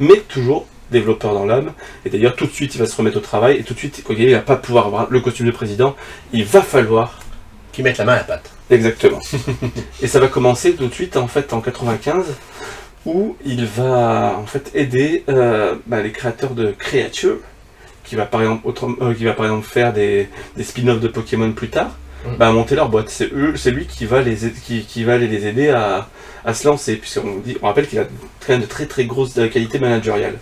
mais 0.00 0.16
toujours 0.28 0.66
développeur 0.90 1.34
dans 1.34 1.44
l'âme, 1.44 1.72
et 2.06 2.10
d'ailleurs 2.10 2.34
tout 2.34 2.46
de 2.46 2.50
suite 2.50 2.74
il 2.74 2.78
va 2.78 2.86
se 2.86 2.96
remettre 2.96 3.18
au 3.18 3.20
travail, 3.20 3.58
et 3.58 3.62
tout 3.62 3.74
de 3.74 3.78
suite, 3.78 4.02
il 4.08 4.32
va 4.32 4.38
pas 4.40 4.56
pouvoir 4.56 4.86
avoir 4.86 5.06
le 5.10 5.20
costume 5.20 5.46
de 5.46 5.50
président, 5.50 5.94
il 6.32 6.44
va 6.44 6.62
falloir 6.62 7.20
Qui 7.72 7.82
mettent 7.82 7.98
la 7.98 8.04
main 8.04 8.14
à 8.14 8.16
la 8.16 8.24
pâte. 8.24 8.50
Exactement. 8.70 9.18
et 10.02 10.06
ça 10.06 10.18
va 10.20 10.28
commencer 10.28 10.72
tout 10.74 10.86
de 10.86 10.94
suite 10.94 11.16
en 11.16 11.28
fait 11.28 11.52
en 11.52 11.60
95 11.60 12.24
où 13.06 13.36
il 13.44 13.64
va 13.64 14.36
en 14.38 14.46
fait 14.46 14.70
aider 14.74 15.24
euh, 15.28 15.76
bah, 15.86 16.02
les 16.02 16.12
créateurs 16.12 16.50
de 16.50 16.72
Creature 16.72 17.38
qui 18.08 18.16
va 18.16 18.26
par 18.26 18.40
exemple, 18.40 18.66
autrement- 18.66 18.96
euh, 19.02 19.14
qui 19.14 19.24
va 19.24 19.32
par 19.34 19.46
exemple 19.46 19.66
faire 19.66 19.92
des, 19.92 20.28
des 20.56 20.64
spin-offs 20.64 21.00
de 21.00 21.08
Pokémon 21.08 21.52
plus 21.52 21.68
tard 21.68 21.90
Mm. 22.24 22.36
bah, 22.36 22.48
à 22.48 22.52
monter 22.52 22.74
leur 22.74 22.88
boîte. 22.88 23.10
C'est 23.10 23.32
eux, 23.32 23.52
c'est 23.56 23.70
lui 23.70 23.86
qui 23.86 24.04
va 24.04 24.22
les 24.22 24.44
aider- 24.46 24.60
qui, 24.66 24.80
qui 24.82 25.04
va 25.04 25.12
aller 25.14 25.28
les 25.28 25.46
aider 25.46 25.68
à, 25.68 26.08
à 26.44 26.52
se 26.52 26.66
lancer 26.66 26.96
puisqu'on 26.96 27.36
dit 27.38 27.56
on 27.62 27.66
rappelle 27.68 27.86
qu'il 27.86 27.98
a 28.00 28.04
quand 28.44 28.54
même 28.54 28.60
de 28.62 28.66
très 28.66 28.86
très 28.86 29.04
grosses 29.04 29.38
euh, 29.38 29.46
qualités 29.48 29.78
managériales. 29.78 30.38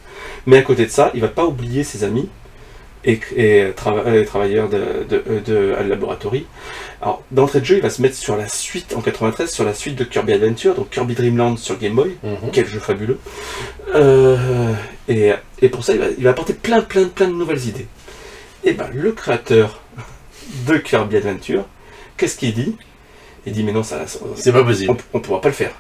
Mais 0.46 0.56
à 0.56 0.62
côté 0.62 0.86
de 0.86 0.90
ça, 0.90 1.10
il 1.14 1.20
va 1.20 1.28
pas 1.28 1.44
oublier 1.44 1.84
ses 1.84 2.02
amis 2.02 2.30
et, 3.06 3.20
et 3.36 3.70
trava- 3.76 4.24
travailleurs 4.26 4.68
de, 4.68 4.78
de, 5.08 5.22
euh, 5.30 5.40
de, 5.40 5.88
laboratory 5.88 6.44
alors, 7.00 7.22
d'entrée 7.30 7.60
de 7.60 7.64
jeu, 7.66 7.76
il 7.76 7.82
va 7.82 7.90
se 7.90 8.00
mettre 8.02 8.16
sur 8.16 8.36
la 8.36 8.48
suite, 8.48 8.94
en 8.96 9.00
93, 9.02 9.50
sur 9.50 9.64
la 9.64 9.74
suite 9.74 9.94
de 9.96 10.04
Kirby 10.04 10.32
Adventure, 10.32 10.74
donc 10.74 10.90
Kirby 10.90 11.14
Dream 11.14 11.36
Land 11.36 11.56
sur 11.58 11.78
Game 11.78 11.94
Boy. 11.94 12.16
Mhm. 12.22 12.50
Quel 12.52 12.66
jeu 12.66 12.78
fabuleux. 12.80 13.18
Euh, 13.94 14.72
et, 15.08 15.32
et 15.60 15.68
pour 15.68 15.84
ça, 15.84 15.92
il 15.92 15.98
va, 16.00 16.06
il 16.16 16.24
va 16.24 16.30
apporter 16.30 16.54
plein, 16.54 16.80
plein, 16.80 17.04
plein 17.04 17.28
de 17.28 17.34
nouvelles 17.34 17.64
idées. 17.66 17.86
Et 18.64 18.72
ben, 18.72 18.88
le 18.92 19.12
créateur 19.12 19.80
de 20.66 20.76
Kirby 20.78 21.16
Adventure, 21.18 21.66
qu'est-ce 22.16 22.36
qu'il 22.36 22.54
dit? 22.54 22.76
Il 23.46 23.52
dit, 23.52 23.62
mais 23.62 23.72
non, 23.72 23.82
ça, 23.82 24.06
ça- 24.06 24.18
C'est 24.34 24.52
pas 24.52 24.64
possible. 24.64 24.90
on, 24.92 25.18
on 25.18 25.20
pourra 25.20 25.40
pas 25.40 25.48
le 25.48 25.54
faire. 25.54 25.72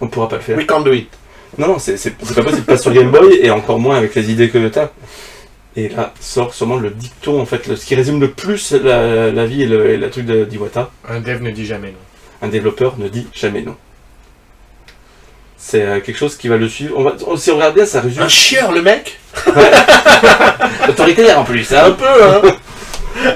On 0.00 0.08
pourra 0.08 0.28
pas 0.28 0.36
le 0.36 0.42
faire. 0.42 0.56
We 0.58 0.66
can't 0.66 0.82
do 0.82 0.92
it. 0.92 1.08
Non, 1.58 1.66
non, 1.68 1.78
c'est 1.80 1.96
pas 2.14 2.42
possible, 2.44 2.62
pas 2.62 2.78
sur 2.78 2.92
Game 2.92 3.10
Boy, 3.10 3.40
et 3.42 3.50
encore 3.50 3.78
moins 3.80 3.96
avec 3.96 4.14
les 4.14 4.30
idées 4.30 4.50
que 4.50 4.68
tu 4.68 4.78
as. 4.78 4.92
Et 5.80 5.88
là 5.88 6.12
sort 6.20 6.52
sûrement 6.52 6.76
le 6.76 6.90
dicton, 6.90 7.40
en 7.40 7.46
fait, 7.46 7.66
le- 7.66 7.74
ce 7.76 7.86
qui 7.86 7.94
résume 7.94 8.20
le 8.20 8.30
plus 8.30 8.72
la, 8.72 9.30
la 9.30 9.46
vie 9.46 9.62
et 9.62 9.66
le, 9.66 9.88
et 9.90 9.96
le 9.96 10.10
truc 10.10 10.26
de- 10.26 10.44
d'Iwata. 10.44 10.90
Un 11.08 11.20
dev 11.20 11.40
ne 11.42 11.50
dit 11.50 11.64
jamais 11.64 11.88
non. 11.88 11.98
Un 12.42 12.48
développeur 12.48 12.98
ne 12.98 13.08
dit 13.08 13.26
jamais 13.32 13.62
non. 13.62 13.76
C'est 15.56 15.82
euh, 15.82 16.00
quelque 16.00 16.18
chose 16.18 16.36
qui 16.36 16.48
va 16.48 16.56
le 16.58 16.68
suivre. 16.68 16.94
On 16.98 17.02
va, 17.02 17.14
on- 17.26 17.36
si 17.36 17.50
on 17.50 17.54
regarde 17.56 17.74
bien, 17.74 17.86
ça 17.86 18.00
résume. 18.02 18.22
Un 18.22 18.28
chieur, 18.28 18.72
le 18.72 18.82
mec 18.82 19.18
autoritaire 20.88 21.38
en 21.38 21.44
plus, 21.44 21.72
Un 21.72 21.92
peu, 21.92 22.04
hein 22.24 22.42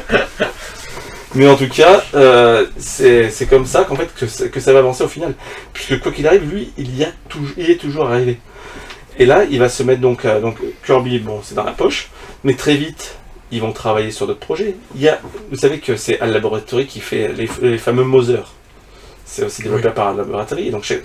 Mais 1.37 1.49
en 1.49 1.57
tout 1.57 1.69
cas, 1.69 2.03
euh, 2.15 2.67
c'est 2.79 3.49
comme 3.49 3.67
ça 3.67 3.85
qu'en 3.85 3.97
fait 3.97 4.09
que, 4.15 4.27
ça- 4.27 4.49
que 4.49 4.61
ça 4.61 4.73
va 4.73 4.81
avancer 4.81 5.03
au 5.03 5.09
final. 5.09 5.35
Puisque 5.73 5.99
quoi 6.01 6.13
qu'il 6.13 6.27
arrive, 6.29 6.49
lui, 6.49 6.73
il 6.77 6.97
y 6.97 7.05
a 7.05 7.09
toujours, 7.29 7.55
il 7.57 7.71
est 7.71 7.77
toujours 7.81 8.07
arrivé. 8.11 8.39
Et 9.19 9.27
là, 9.27 9.45
il 9.51 9.59
va 9.59 9.69
se 9.69 9.83
mettre 9.83 10.01
donc, 10.01 10.25
euh, 10.25 10.41
donc 10.41 10.57
Kirby, 10.85 11.19
bon, 11.21 11.41
c'est 11.43 11.55
dans 11.55 11.65
la 11.65 11.73
poche, 11.73 12.11
mais 12.43 12.55
très 12.55 12.75
vite, 12.77 13.17
ils 13.53 13.61
vont 13.61 13.73
travailler 13.73 14.11
sur 14.11 14.27
d'autres 14.27 14.41
projets. 14.41 14.75
Il 14.97 15.03
y 15.03 15.09
a, 15.09 15.21
vous 15.51 15.57
savez 15.57 15.79
que 15.79 15.97
c'est 15.97 16.21
Al 16.21 16.33
Laboratory 16.33 16.87
qui 16.87 17.01
fait 17.01 17.29
les, 17.33 17.49
les 17.63 17.79
fameux 17.79 18.05
Mother. 18.05 18.53
C'est 19.25 19.45
aussi 19.45 19.63
développé 19.63 19.91
par 19.91 20.09
Al 20.09 20.17
Laboratory. 20.17 20.69
Et 20.69 20.71
donc, 20.71 20.83
chez- 20.85 21.03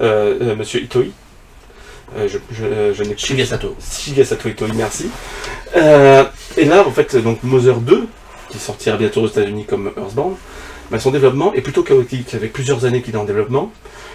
euh, 0.00 0.38
euh, 0.42 0.56
Monsieur 0.56 0.82
Itoi, 0.82 1.04
euh, 2.16 2.28
je, 2.28 2.38
je, 2.50 2.92
je 2.94 3.02
n'ai 3.04 3.16
Shigesato. 3.16 3.76
Shigesato 3.80 4.48
Itoi, 4.48 4.68
merci. 4.74 5.08
Euh, 5.76 6.24
et 6.56 6.64
là, 6.64 6.84
en 6.86 6.90
fait, 6.90 7.16
donc 7.16 7.42
Mother 7.44 7.76
2, 7.76 8.06
qui 8.50 8.58
sortira 8.58 8.96
bientôt 8.96 9.22
aux 9.22 9.28
États-Unis 9.28 9.64
comme 9.64 9.92
Earthbound, 9.96 10.34
bah, 10.90 10.98
son 10.98 11.10
développement 11.12 11.54
est 11.54 11.60
plutôt 11.62 11.82
chaotique, 11.82 12.34
avec 12.34 12.52
plusieurs 12.52 12.84
années 12.84 13.00
qu'il 13.02 13.14
est 13.14 13.18
en 13.18 13.24
développement. 13.24 13.72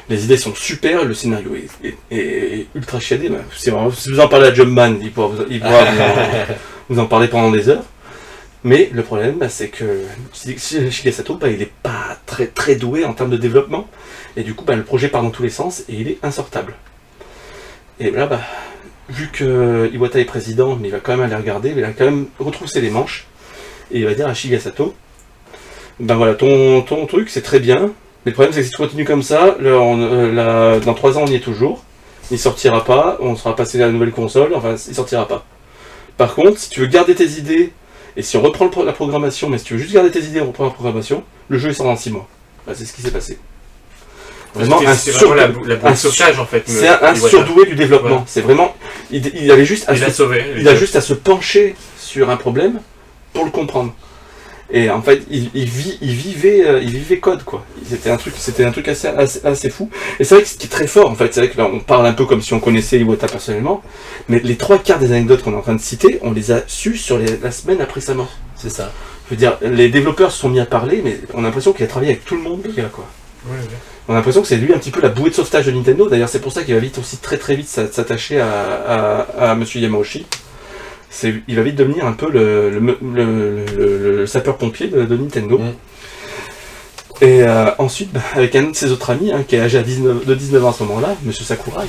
Les 0.10 0.26
idées 0.26 0.38
sont 0.38 0.56
super, 0.56 1.06
le 1.06 1.14
scénario 1.14 1.52
est, 1.56 1.88
est- 1.88 2.18
est 2.18 2.68
ultra 2.76 3.00
chiadé. 3.00 3.30
Si, 3.56 3.70
vous 3.70 4.20
en 4.20 4.28
parlez 4.28 4.48
à 4.48 4.54
Jumpman, 4.54 4.96
il 5.02 5.12
pourra, 5.12 5.28
vous, 5.28 5.44
il 5.50 5.60
pourra 5.60 5.84
vous, 5.86 6.02
en, 6.02 6.16
vous 6.90 7.00
en 7.00 7.06
parler 7.06 7.28
pendant 7.28 7.52
des 7.52 7.70
heures. 7.70 7.84
Mais 8.64 8.90
le 8.92 9.04
problème, 9.04 9.36
bah, 9.38 9.48
c'est 9.50 9.70
que 9.70 10.02
Shi- 10.34 10.58
Shigesato, 10.92 11.36
bah, 11.36 11.50
il 11.50 11.60
n'est 11.60 11.72
pas 11.84 12.18
très, 12.26 12.48
très 12.48 12.76
doué 12.76 13.06
en 13.06 13.14
termes 13.14 13.30
de 13.30 13.38
développement. 13.38 13.88
Et 14.36 14.44
du 14.44 14.54
coup, 14.56 14.66
bah, 14.66 14.76
le 14.76 14.84
projet 14.84 15.08
part 15.10 15.22
dans 15.24 15.30
tous 15.30 15.44
les 15.44 15.50
sens 15.50 15.82
et 15.88 15.94
il 15.94 16.08
est 16.10 16.18
insortable. 16.24 16.74
Et 18.00 18.10
là, 18.12 18.26
bah, 18.26 18.42
vu 19.10 19.30
que 19.32 19.90
Iwata 19.94 20.20
est 20.20 20.26
président, 20.26 20.76
mais 20.76 20.88
il 20.88 20.92
va 20.92 21.00
quand 21.00 21.12
même 21.16 21.26
aller 21.26 21.36
regarder, 21.36 21.70
il 21.70 21.82
va 21.82 21.92
quand 21.92 22.06
même 22.06 22.28
retrousser 22.40 22.82
les 22.82 22.90
manches, 22.90 23.28
et 23.92 24.00
il 24.00 24.06
va 24.06 24.14
dire 24.14 24.28
à 24.28 24.34
Shigesato, 24.34 24.94
ben 26.00 26.16
voilà, 26.16 26.34
ton, 26.36 26.82
ton 26.82 27.06
truc 27.08 27.30
c'est 27.30 27.42
très 27.42 27.60
bien, 27.60 27.92
mais 28.26 28.32
le 28.32 28.34
problème 28.34 28.54
c'est 28.54 28.60
que 28.62 28.66
si 28.66 28.72
tu 28.72 28.78
continues 28.78 29.06
comme 29.06 29.24
ça, 29.24 29.56
on- 29.60 30.00
euh, 30.02 30.80
dans 30.80 30.94
trois 30.94 31.18
ans 31.18 31.24
on 31.26 31.28
y 31.28 31.36
est 31.36 31.40
toujours, 31.40 31.84
il 32.32 32.40
sortira 32.40 32.84
pas, 32.84 33.18
on 33.22 33.36
sera 33.36 33.56
passé 33.56 33.82
à 33.82 33.86
la 33.88 33.92
nouvelle 33.92 34.12
console, 34.12 34.54
enfin 34.56 34.76
il 34.88 34.96
sortira 34.96 35.28
pas. 35.28 35.46
Par 36.18 36.36
contre, 36.36 36.58
si 36.60 36.70
tu 36.70 36.82
veux 36.82 36.88
garder 36.88 37.16
tes 37.16 37.28
idées, 37.40 37.72
et 38.18 38.22
si 38.22 38.36
on 38.38 38.42
reprend 38.42 38.66
le 38.66 38.86
la 38.86 38.92
programmation, 38.94 39.50
mais 39.50 39.58
si 39.58 39.66
tu 39.66 39.74
veux 39.76 39.80
juste 39.80 39.94
garder 39.94 40.12
tes 40.12 40.20
idées 40.20 40.40
et 40.40 40.42
on 40.42 40.48
reprend 40.48 40.66
la 40.66 40.72
programmation, 40.72 41.24
le 41.48 41.58
jeu 41.58 41.70
il 41.70 41.76
sort 41.76 41.86
dans 41.86 41.96
six 41.96 42.12
mois. 42.12 42.28
Bah, 42.68 42.74
c'est 42.76 42.86
ce 42.86 42.94
qui 42.94 43.02
s'est 43.02 43.12
passé. 43.12 43.40
Vraiment 44.54 44.80
C'est 44.96 45.12
vraiment 45.12 45.36
la, 45.36 45.48
bou- 45.48 45.64
la 45.64 45.76
boule 45.76 45.90
un 45.92 45.96
sauvetage 45.96 46.40
en 46.40 46.46
fait. 46.46 46.64
c'est 46.66 46.88
un, 46.88 47.14
surdoué 47.16 47.68
du 47.68 47.76
développement. 47.76 48.18
Ouais. 48.18 48.24
C'est 48.26 48.42
vraiment. 48.42 48.76
Il, 49.12 49.26
il 49.36 49.50
avait 49.52 49.64
juste 49.66 49.88
à 49.88 49.94
Il 49.96 50.04
a 50.04 50.08
se, 50.10 50.14
sauvé. 50.18 50.44
il 50.58 50.68
a 50.68 50.76
juste 50.76 50.96
à 50.96 51.02
se 51.02 51.14
pencher 51.14 51.76
sur 52.00 52.30
un 52.32 52.36
problème 52.38 52.82
pour 53.34 53.46
le 53.46 53.52
comprendre. 53.52 53.94
Et 54.72 54.90
en 54.92 55.02
fait, 55.02 55.24
il, 55.32 55.50
il, 55.56 55.66
vit, 55.66 55.98
il, 56.02 56.12
vivait, 56.14 56.64
euh, 56.68 56.80
il 56.82 56.92
vivait 56.92 57.18
code, 57.20 57.44
quoi. 57.44 57.66
C'était 57.88 58.12
un 58.12 58.18
truc, 58.18 58.36
c'était 58.38 58.64
un 58.66 58.72
truc 58.72 58.88
assez, 58.88 59.08
assez, 59.08 59.42
assez 59.44 59.70
fou. 59.72 59.90
Et 60.20 60.24
c'est 60.24 60.36
vrai 60.36 60.44
que 60.44 60.50
ce 60.50 60.58
qui 60.58 60.68
est 60.68 60.70
très 60.70 60.86
fort, 60.86 61.10
en 61.10 61.16
fait, 61.16 61.34
c'est 61.34 61.40
vrai 61.40 61.50
que 61.50 61.58
là, 61.58 61.68
on 61.74 61.80
parle 61.80 62.06
un 62.06 62.14
peu 62.14 62.26
comme 62.26 62.42
si 62.42 62.54
on 62.54 62.60
connaissait 62.60 63.00
Iwata 63.00 63.28
personnellement, 63.28 63.82
mais 64.28 64.40
les 64.44 64.58
trois 64.58 64.78
quarts 64.78 65.00
des 65.00 65.12
anecdotes 65.12 65.42
qu'on 65.42 65.54
est 65.54 65.58
en 65.58 65.62
train 65.62 65.74
de 65.76 65.82
citer, 65.82 66.20
on 66.22 66.32
les 66.32 66.52
a 66.52 66.62
su 66.68 66.98
sur 66.98 67.18
les- 67.18 67.38
la 67.38 67.50
semaine 67.52 67.82
après 67.82 68.00
sa 68.02 68.14
mort. 68.14 68.30
C'est 68.56 68.70
ça. 68.70 68.92
Je 69.26 69.32
veux 69.32 69.38
dire, 69.40 69.58
les 69.62 69.90
développeurs 69.90 70.32
se 70.32 70.40
sont 70.40 70.50
mis 70.50 70.60
à 70.60 70.66
parler, 70.66 71.02
mais 71.04 71.20
on 71.34 71.40
a 71.40 71.48
l'impression 71.48 71.74
qu'il 71.74 71.86
a 71.86 71.88
travaillé 71.88 72.12
avec 72.12 72.26
tout 72.26 72.36
le 72.36 72.42
monde, 72.42 72.62
le 72.64 72.72
gars, 72.72 72.90
quoi. 72.94 73.06
Ouais, 73.48 73.58
ouais. 73.58 73.64
On 74.08 74.14
a 74.14 74.18
l'impression 74.18 74.42
que 74.42 74.48
c'est 74.48 74.58
lui 74.58 74.74
un 74.74 74.78
petit 74.78 74.92
peu 74.92 75.02
la 75.02 75.10
bouée 75.10 75.30
de 75.32 75.36
sauvetage 75.36 75.66
de 75.68 75.72
Nintendo. 75.72 76.08
D'ailleurs, 76.10 76.30
c'est 76.30 76.42
pour 76.42 76.52
ça 76.52 76.64
qu'il 76.64 76.74
va 76.76 76.80
vite 76.80 76.98
aussi 76.98 77.18
très 77.18 77.38
très 77.38 77.56
vite 77.56 77.68
s'a- 77.70 77.92
s'attacher 77.92 78.40
à, 78.40 78.48
à, 79.38 79.52
à 79.52 79.56
Monsieur 79.56 79.80
Yamauchi. 79.82 80.26
Il 81.48 81.56
va 81.56 81.62
vite 81.64 81.76
devenir 81.76 82.06
un 82.06 82.14
peu 82.14 82.30
le, 82.32 82.70
le, 82.70 82.80
le- 82.80 83.66
le- 83.76 84.16
le 84.18 84.26
sapeur-pompier 84.28 84.88
de, 84.88 85.04
de 85.06 85.18
Nintendo. 85.18 85.58
Mm. 85.58 85.72
Et 87.22 87.44
euh, 87.44 87.72
ensuite, 87.80 88.12
bah, 88.14 88.22
avec 88.36 88.56
un 88.56 88.64
de 88.64 88.76
ses 88.76 88.92
autres 88.92 89.10
amis, 89.10 89.32
hein, 89.32 89.44
qui 89.48 89.56
est 89.56 89.60
âgé 89.60 89.78
à 89.78 89.82
19, 89.84 90.26
de 90.26 90.36
19 90.36 90.64
ans 90.66 90.70
à 90.70 90.74
ce 90.74 90.84
moment-là, 90.84 91.16
Monsieur 91.24 91.44
Sakurai. 91.44 91.86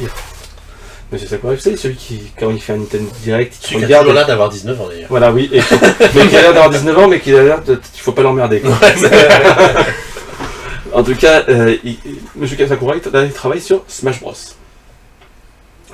Monsieur 1.12 1.28
Sakurai, 1.28 1.54
vous 1.56 1.60
savez, 1.60 1.76
celui 1.76 1.94
qui, 1.96 2.20
quand 2.38 2.50
il 2.50 2.60
fait 2.60 2.72
un 2.72 2.78
Nintendo 2.78 3.08
Direct, 3.22 3.54
il 3.62 3.66
Celui 3.74 3.86
qui 3.86 3.94
a 3.94 4.02
l'air 4.02 4.26
d'avoir 4.26 4.48
19 4.48 4.80
ans 4.80 4.88
d'ailleurs. 4.88 5.06
Voilà, 5.10 5.30
oui, 5.32 5.48
et, 5.52 5.60
mais 6.14 6.26
qui 6.26 6.36
a 6.36 6.40
l'air 6.42 6.52
d'avoir 6.54 6.70
19 6.70 6.98
ans, 6.98 7.08
mais 7.08 7.20
qui 7.20 7.32
a 7.34 7.42
l'air 7.42 7.62
de. 7.62 7.80
Il 7.94 8.00
faut 8.00 8.12
pas 8.12 8.22
l'emmerder. 8.22 8.62
En 10.92 11.04
tout 11.04 11.14
cas, 11.14 11.44
euh, 11.48 11.76
il- 11.84 11.98
Monsieur 12.34 12.56
Sakurai 12.66 13.00
il 13.24 13.32
travaille 13.32 13.60
sur 13.60 13.84
Smash 13.86 14.20
Bros. 14.20 14.34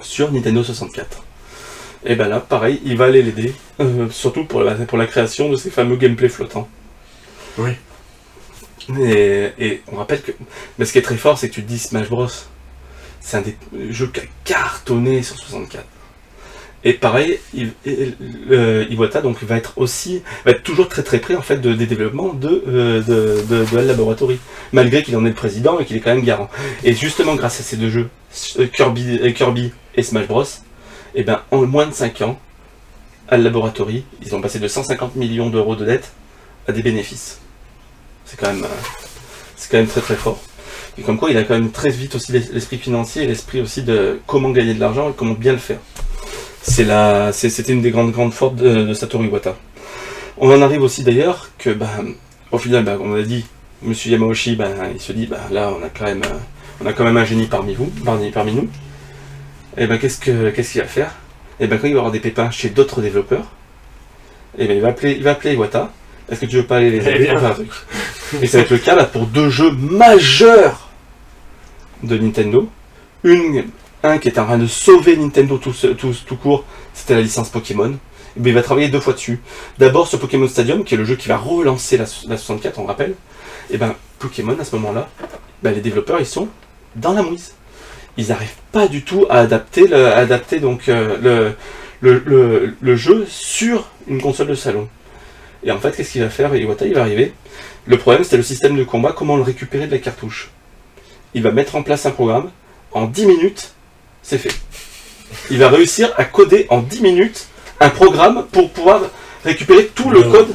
Sur 0.01 0.33
Nintendo 0.33 0.63
64. 0.63 1.23
Et 2.05 2.15
ben 2.15 2.29
là, 2.29 2.41
pareil, 2.41 2.81
il 2.85 2.97
va 2.97 3.07
aller 3.07 3.23
l'aider, 3.23 3.53
euh, 3.81 4.09
surtout 4.11 4.45
pour 4.45 4.61
la, 4.63 4.75
pour 4.75 4.99
la 4.99 5.07
création 5.07 5.49
de 5.49 5.57
ces 5.57 5.71
fameux 5.71 5.97
gameplay 5.97 6.29
flottants. 6.29 6.69
Oui. 7.59 7.71
Et, 9.01 9.51
et 9.59 9.83
on 9.91 9.97
rappelle 9.97 10.23
que. 10.23 10.33
Mais 10.79 10.85
ce 10.85 10.93
qui 10.93 10.99
est 10.99 11.03
très 11.03 11.17
fort, 11.17 11.39
c'est 11.39 11.49
que 11.49 11.55
tu 11.55 11.63
te 11.63 11.69
dis 11.69 11.79
Smash 11.79 12.09
Bros. 12.09 12.29
C'est 13.21 13.37
un 13.39 13.43
des 13.43 13.57
jeux 13.91 14.07
qui 14.07 14.21
a 14.21 14.25
cartonné 14.45 15.23
sur 15.23 15.37
64. 15.37 15.85
Et 16.85 16.93
pareil, 16.93 17.41
il- 17.53 17.73
il- 17.85 18.15
euh, 18.53 18.85
Iwata 18.91 19.21
donc 19.21 19.43
va 19.43 19.57
être 19.57 19.73
aussi 19.77 20.23
va 20.45 20.53
être 20.53 20.63
toujours 20.63 20.89
très 20.89 21.03
très 21.03 21.19
près 21.19 21.35
en 21.35 21.43
fait 21.43 21.57
de- 21.57 21.73
des 21.75 21.87
développements 21.87 22.33
de 22.33 22.63
euh, 22.69 23.03
de, 23.03 23.43
de, 23.53 23.65
de 23.65 23.79
Hal 23.79 23.87
Laboratory, 23.89 24.39
malgré 24.73 25.03
qu'il 25.03 25.17
en 25.17 25.25
est 25.25 25.31
le 25.31 25.35
président 25.35 25.81
et 25.81 25.85
qu'il 25.85 25.97
est 25.97 26.01
quand 26.01 26.15
même 26.15 26.23
garant. 26.25 26.49
Et 26.85 26.95
justement 26.95 27.35
grâce 27.35 27.59
à 27.59 27.65
ces 27.65 27.77
deux 27.77 27.91
jeux, 27.91 28.09
euh, 28.61 28.67
Kirby, 28.69 29.19
euh, 29.21 29.33
Kirby 29.33 29.73
et 29.97 30.03
Smash 30.05 30.29
Bros, 30.29 30.45
et 31.17 31.25
ben 31.25 31.41
en 31.51 31.67
moins 31.67 31.87
de 31.87 31.93
5 31.95 32.21
ans, 32.23 32.39
Hal 33.29 33.43
Laboratory, 33.43 34.05
ils 34.23 34.35
ont 34.37 34.41
passé 34.41 34.61
de 34.61 34.69
150 34.69 35.17
millions 35.17 35.51
d'euros 35.51 35.75
de 35.75 35.85
dette 35.85 36.13
à 36.69 36.73
des 36.73 36.83
bénéfices. 36.83 37.41
C'est 38.25 38.39
quand 38.39 38.53
même 38.53 38.63
euh, 38.65 38.69
c'est 39.57 39.71
quand 39.71 39.79
même 39.79 39.89
très 39.89 40.01
très 40.01 40.15
fort. 40.15 40.39
Et 40.99 41.03
comme 41.03 41.19
quoi, 41.19 41.31
il 41.31 41.37
a 41.37 41.43
quand 41.43 41.55
même 41.55 41.73
très 41.73 41.91
vite 41.91 42.15
aussi 42.15 42.33
l'es- 42.33 42.51
l'esprit 42.53 42.79
financier 42.79 43.27
l'esprit 43.27 43.61
aussi 43.61 43.83
de 43.83 44.21
comment 44.27 44.51
gagner 44.51 44.75
de 44.75 44.81
l'argent 44.81 45.11
et 45.11 45.13
comment 45.17 45.33
bien 45.35 45.53
le 45.53 45.59
faire. 45.59 45.81
C'est 46.63 46.85
la, 46.85 47.33
c'était 47.33 47.73
une 47.73 47.83
des 47.83 47.91
grandes 47.91 48.13
grandes 48.13 48.33
forces 48.33 48.57
de, 48.57 48.93
Satoru 48.95 49.27
Iwata. 49.27 49.57
On 50.39 50.51
en 50.51 50.61
arrive 50.63 50.83
aussi 50.83 51.03
d'ailleurs 51.05 51.51
que, 51.59 51.71
ben, 51.71 52.15
au 52.51 52.59
final, 52.59 52.85
ben, 52.85 52.99
on 53.01 53.15
a 53.15 53.23
dit, 53.23 53.45
Monsieur 53.83 54.11
Yamauchi, 54.11 54.57
ben, 54.57 54.71
il 54.95 55.01
se 55.01 55.13
dit, 55.13 55.29
là, 55.53 55.73
on 55.79 55.85
a 55.85 55.89
quand 55.89 56.05
même, 56.05 56.23
euh, 56.25 56.39
on 56.83 56.87
a 56.87 56.93
quand 56.93 57.05
même 57.05 57.17
un 57.17 57.25
génie 57.25 57.47
parmi 57.47 57.75
vous, 57.75 57.91
parmi, 58.05 58.31
parmi 58.33 58.53
nous. 58.53 58.69
Et 59.79 59.87
ben, 59.87 59.99
qu'est-ce 59.99 60.19
que, 60.19 60.51
qu'est-ce 60.51 60.73
qu'il 60.73 60.81
va 60.81 60.87
faire? 60.87 61.13
Et 61.61 61.67
ben, 61.67 61.79
quand 61.79 61.87
il 61.87 61.95
va 61.95 62.01
avoir 62.01 62.13
des 62.13 62.21
pépins 62.21 62.51
chez 62.51 62.71
d'autres 62.71 63.01
développeurs, 63.01 63.45
et 64.59 64.67
ben, 64.67 64.77
il 64.77 64.83
va 64.83 64.89
appeler, 64.89 65.13
il 65.13 65.23
va 65.23 65.33
appeler 65.33 65.55
Iwata. 65.55 65.93
Est-ce 66.31 66.41
que 66.41 66.47
tu 66.47 66.57
veux 66.57 66.67
pas 66.67 66.79
aller 66.79 66.91
les 66.91 67.07
Eh 67.07 67.15
aider 67.15 67.29
un 67.29 67.51
truc 67.55 67.71
Et 68.43 68.47
ça 68.47 68.59
va 68.59 68.65
être 68.65 68.71
le 68.71 68.79
cas 68.79 68.95
là 68.97 69.05
pour 69.05 69.27
deux 69.27 69.49
jeux 69.51 69.71
majeurs 69.71 70.89
de 72.03 72.17
Nintendo. 72.19 72.69
Une, 73.23 73.67
un 74.03 74.19
qui 74.19 74.29
est 74.29 74.39
en 74.39 74.45
train 74.47 74.59
de 74.59 74.67
sauver 74.67 75.17
Nintendo 75.17 75.57
tout, 75.59 75.73
ce- 75.73 75.87
tout, 75.89 76.15
tout 76.27 76.37
court, 76.37 76.65
c'était 76.95 77.15
la 77.15 77.21
licence 77.23 77.49
Pokémon. 77.51 77.91
Et 78.37 78.41
ben, 78.41 78.49
il 78.51 78.55
va 78.55 78.63
travailler 78.63 78.89
deux 78.89 79.01
fois 79.01 79.13
dessus. 79.13 79.41
D'abord 79.79 80.09
sur 80.09 80.19
Pokémon 80.19 80.49
Stadium, 80.49 80.85
qui 80.85 80.95
est 80.95 80.99
le 80.99 81.05
jeu 81.05 81.17
qui 81.17 81.29
va 81.29 81.37
relancer 81.37 81.97
la, 81.97 82.05
la 82.29 82.37
64, 82.37 82.79
on 82.79 82.87
rappelle. 82.87 83.15
Et 83.71 83.79
ben 83.79 83.95
Pokémon 84.19 84.57
à 84.59 84.65
ce 84.65 84.75
moment-là, 84.77 85.09
ben, 85.63 85.75
les 85.75 85.81
développeurs 85.81 86.21
ils 86.21 86.27
sont 86.27 86.49
dans 86.97 87.13
la 87.13 87.23
mouise. 87.23 87.53
Ils 88.17 88.29
n'arrivent 88.29 88.49
pas 88.73 88.89
du 88.89 89.03
tout 89.03 89.27
à 89.29 89.41
adapter, 89.41 89.87
le, 89.87 90.07
à 90.07 90.17
adapter 90.17 90.59
donc 90.61 90.89
euh, 90.89 91.17
le, 91.21 91.55
le, 92.01 92.23
le, 92.25 92.77
le 92.81 92.97
jeu 92.97 93.27
sur 93.29 93.89
une 94.09 94.21
console 94.21 94.49
de 94.49 94.55
salon. 94.55 94.89
Et 95.65 95.71
en 95.71 95.79
fait, 95.79 95.97
qu'est-ce 95.97 96.13
qu'il 96.13 96.23
va 96.23 96.31
faire 96.31 96.55
Iwata, 96.55 96.87
il 96.87 96.95
va 96.95 97.03
arriver. 97.03 97.33
Le 97.87 97.99
problème, 97.99 98.25
c'était 98.25 98.37
le 98.37 98.43
système 98.43 98.77
de 98.77 98.85
combat, 98.85 99.13
comment 99.13 99.37
le 99.37 99.43
récupérer 99.43 99.87
de 99.87 99.93
la 99.93 99.99
cartouche. 99.99 100.51
Il 101.35 101.43
va 101.43 101.51
mettre 101.51 101.77
en 101.77 101.83
place 101.83 102.07
un 102.07 102.11
programme. 102.11 102.51
En 102.93 103.07
10 103.07 103.27
minutes, 103.27 103.73
c'est 104.23 104.39
fait. 104.39 104.55
Il 105.51 105.59
va 105.59 105.69
réussir 105.69 106.13
à 106.17 106.25
coder 106.25 106.67
en 106.71 106.81
10 106.81 107.03
minutes 107.03 107.49
un 107.81 107.91
programme 107.91 108.47
pour 108.53 108.71
pouvoir 108.71 109.03
récupérer 109.45 109.87
tout 109.95 110.11
le 110.11 110.23
code. 110.23 110.49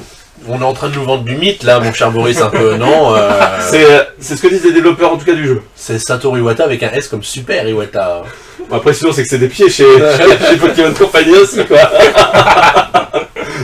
On 0.47 0.60
est 0.60 0.63
en 0.65 0.73
train 0.73 0.89
de 0.89 0.95
nous 0.95 1.04
vendre 1.04 1.23
du 1.23 1.36
mythe 1.36 1.63
là, 1.63 1.80
mon 1.80 1.93
cher 1.93 2.12
Boris, 2.12 2.41
un 2.41 2.49
peu, 2.49 2.75
non 2.75 3.13
euh, 3.15 3.30
C'est 3.69 3.86
euh, 3.86 4.04
c'est 4.19 4.36
ce 4.36 4.41
que 4.41 4.47
disent 4.47 4.63
les 4.65 4.71
développeurs 4.73 5.13
en 5.13 5.17
tout 5.17 5.25
cas 5.25 5.34
du 5.34 5.45
jeu. 5.47 5.62
C'est 5.75 5.99
Satoru 5.99 6.39
Iwata 6.39 6.63
avec 6.63 6.82
un 6.84 6.89
S 6.91 7.08
comme 7.08 7.21
Super 7.23 7.67
Iwata. 7.67 8.23
Bon, 8.69 8.75
après, 8.77 8.93
sinon, 8.93 9.12
c'est 9.12 9.21
que 9.23 9.30
c'est 9.30 9.38
des 9.38 9.47
pieds 9.49 9.69
chez, 9.69 9.86
Pokémon 10.60 10.93
Company 10.93 11.32
aussi, 11.36 11.63
quoi. 11.65 11.77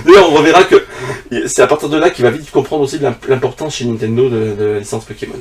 D'ailleurs, 0.05 0.29
on 0.31 0.35
reverra 0.35 0.63
que 0.65 0.83
c'est 1.47 1.61
à 1.61 1.67
partir 1.67 1.89
de 1.89 1.97
là 1.97 2.09
qu'il 2.11 2.23
va 2.23 2.31
vite 2.31 2.51
comprendre 2.51 2.83
aussi 2.83 2.99
l'importance 3.27 3.75
chez 3.75 3.85
Nintendo 3.85 4.29
de, 4.29 4.53
de 4.57 4.65
la 4.73 4.79
licence 4.79 5.03
Pokémon. 5.05 5.35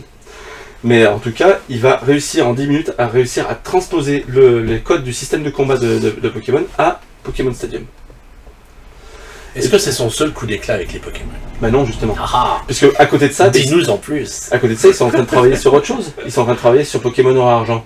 Mais 0.85 1.07
en 1.07 1.19
tout 1.19 1.33
cas, 1.33 1.59
il 1.69 1.81
va 1.81 1.97
réussir 2.05 2.47
en 2.47 2.53
10 2.55 2.67
minutes 2.67 2.93
à 2.99 3.07
réussir 3.09 3.47
à 3.51 3.55
transposer 3.55 4.25
le, 4.29 4.61
les 4.63 4.81
codes 4.81 5.03
du 5.05 5.13
système 5.13 5.43
de 5.43 5.51
combat 5.51 5.77
de, 5.77 5.99
de- 5.99 6.15
de 6.21 6.29
Pokémon 6.29 6.65
à 6.79 7.01
Pokémon 7.25 7.53
Stadium. 7.53 7.85
Est-ce 9.57 9.69
que 9.69 9.79
c'est 9.79 9.93
son 9.93 10.11
seul 10.11 10.33
coup 10.33 10.47
d'éclat 10.47 10.75
avec 10.75 10.93
les 10.93 10.99
Pokémon 10.99 11.31
Bah 11.61 11.71
non, 11.71 11.85
justement. 11.87 12.15
Ah 12.19 12.61
Puisque 12.67 12.87
à 12.99 13.07
côté 13.07 13.29
de 13.29 13.33
ça, 13.33 13.49
Dis-nous 13.49 13.89
en 13.91 13.97
plus. 13.97 14.49
À 14.53 14.59
côté 14.59 14.75
de 14.75 14.79
ça, 14.79 14.89
ils 14.89 14.95
sont 14.95 15.07
en 15.07 15.11
train 15.11 15.21
de 15.23 15.27
travailler 15.27 15.57
sur 15.57 15.73
autre 15.73 15.87
chose. 15.87 16.13
Ils 16.25 16.31
sont 16.33 16.43
en 16.43 16.45
train 16.45 16.55
de 16.55 16.59
travailler 16.59 16.85
sur 16.85 17.01
Pokémon 17.01 17.33
Noir 17.33 17.49
Argent. 17.49 17.85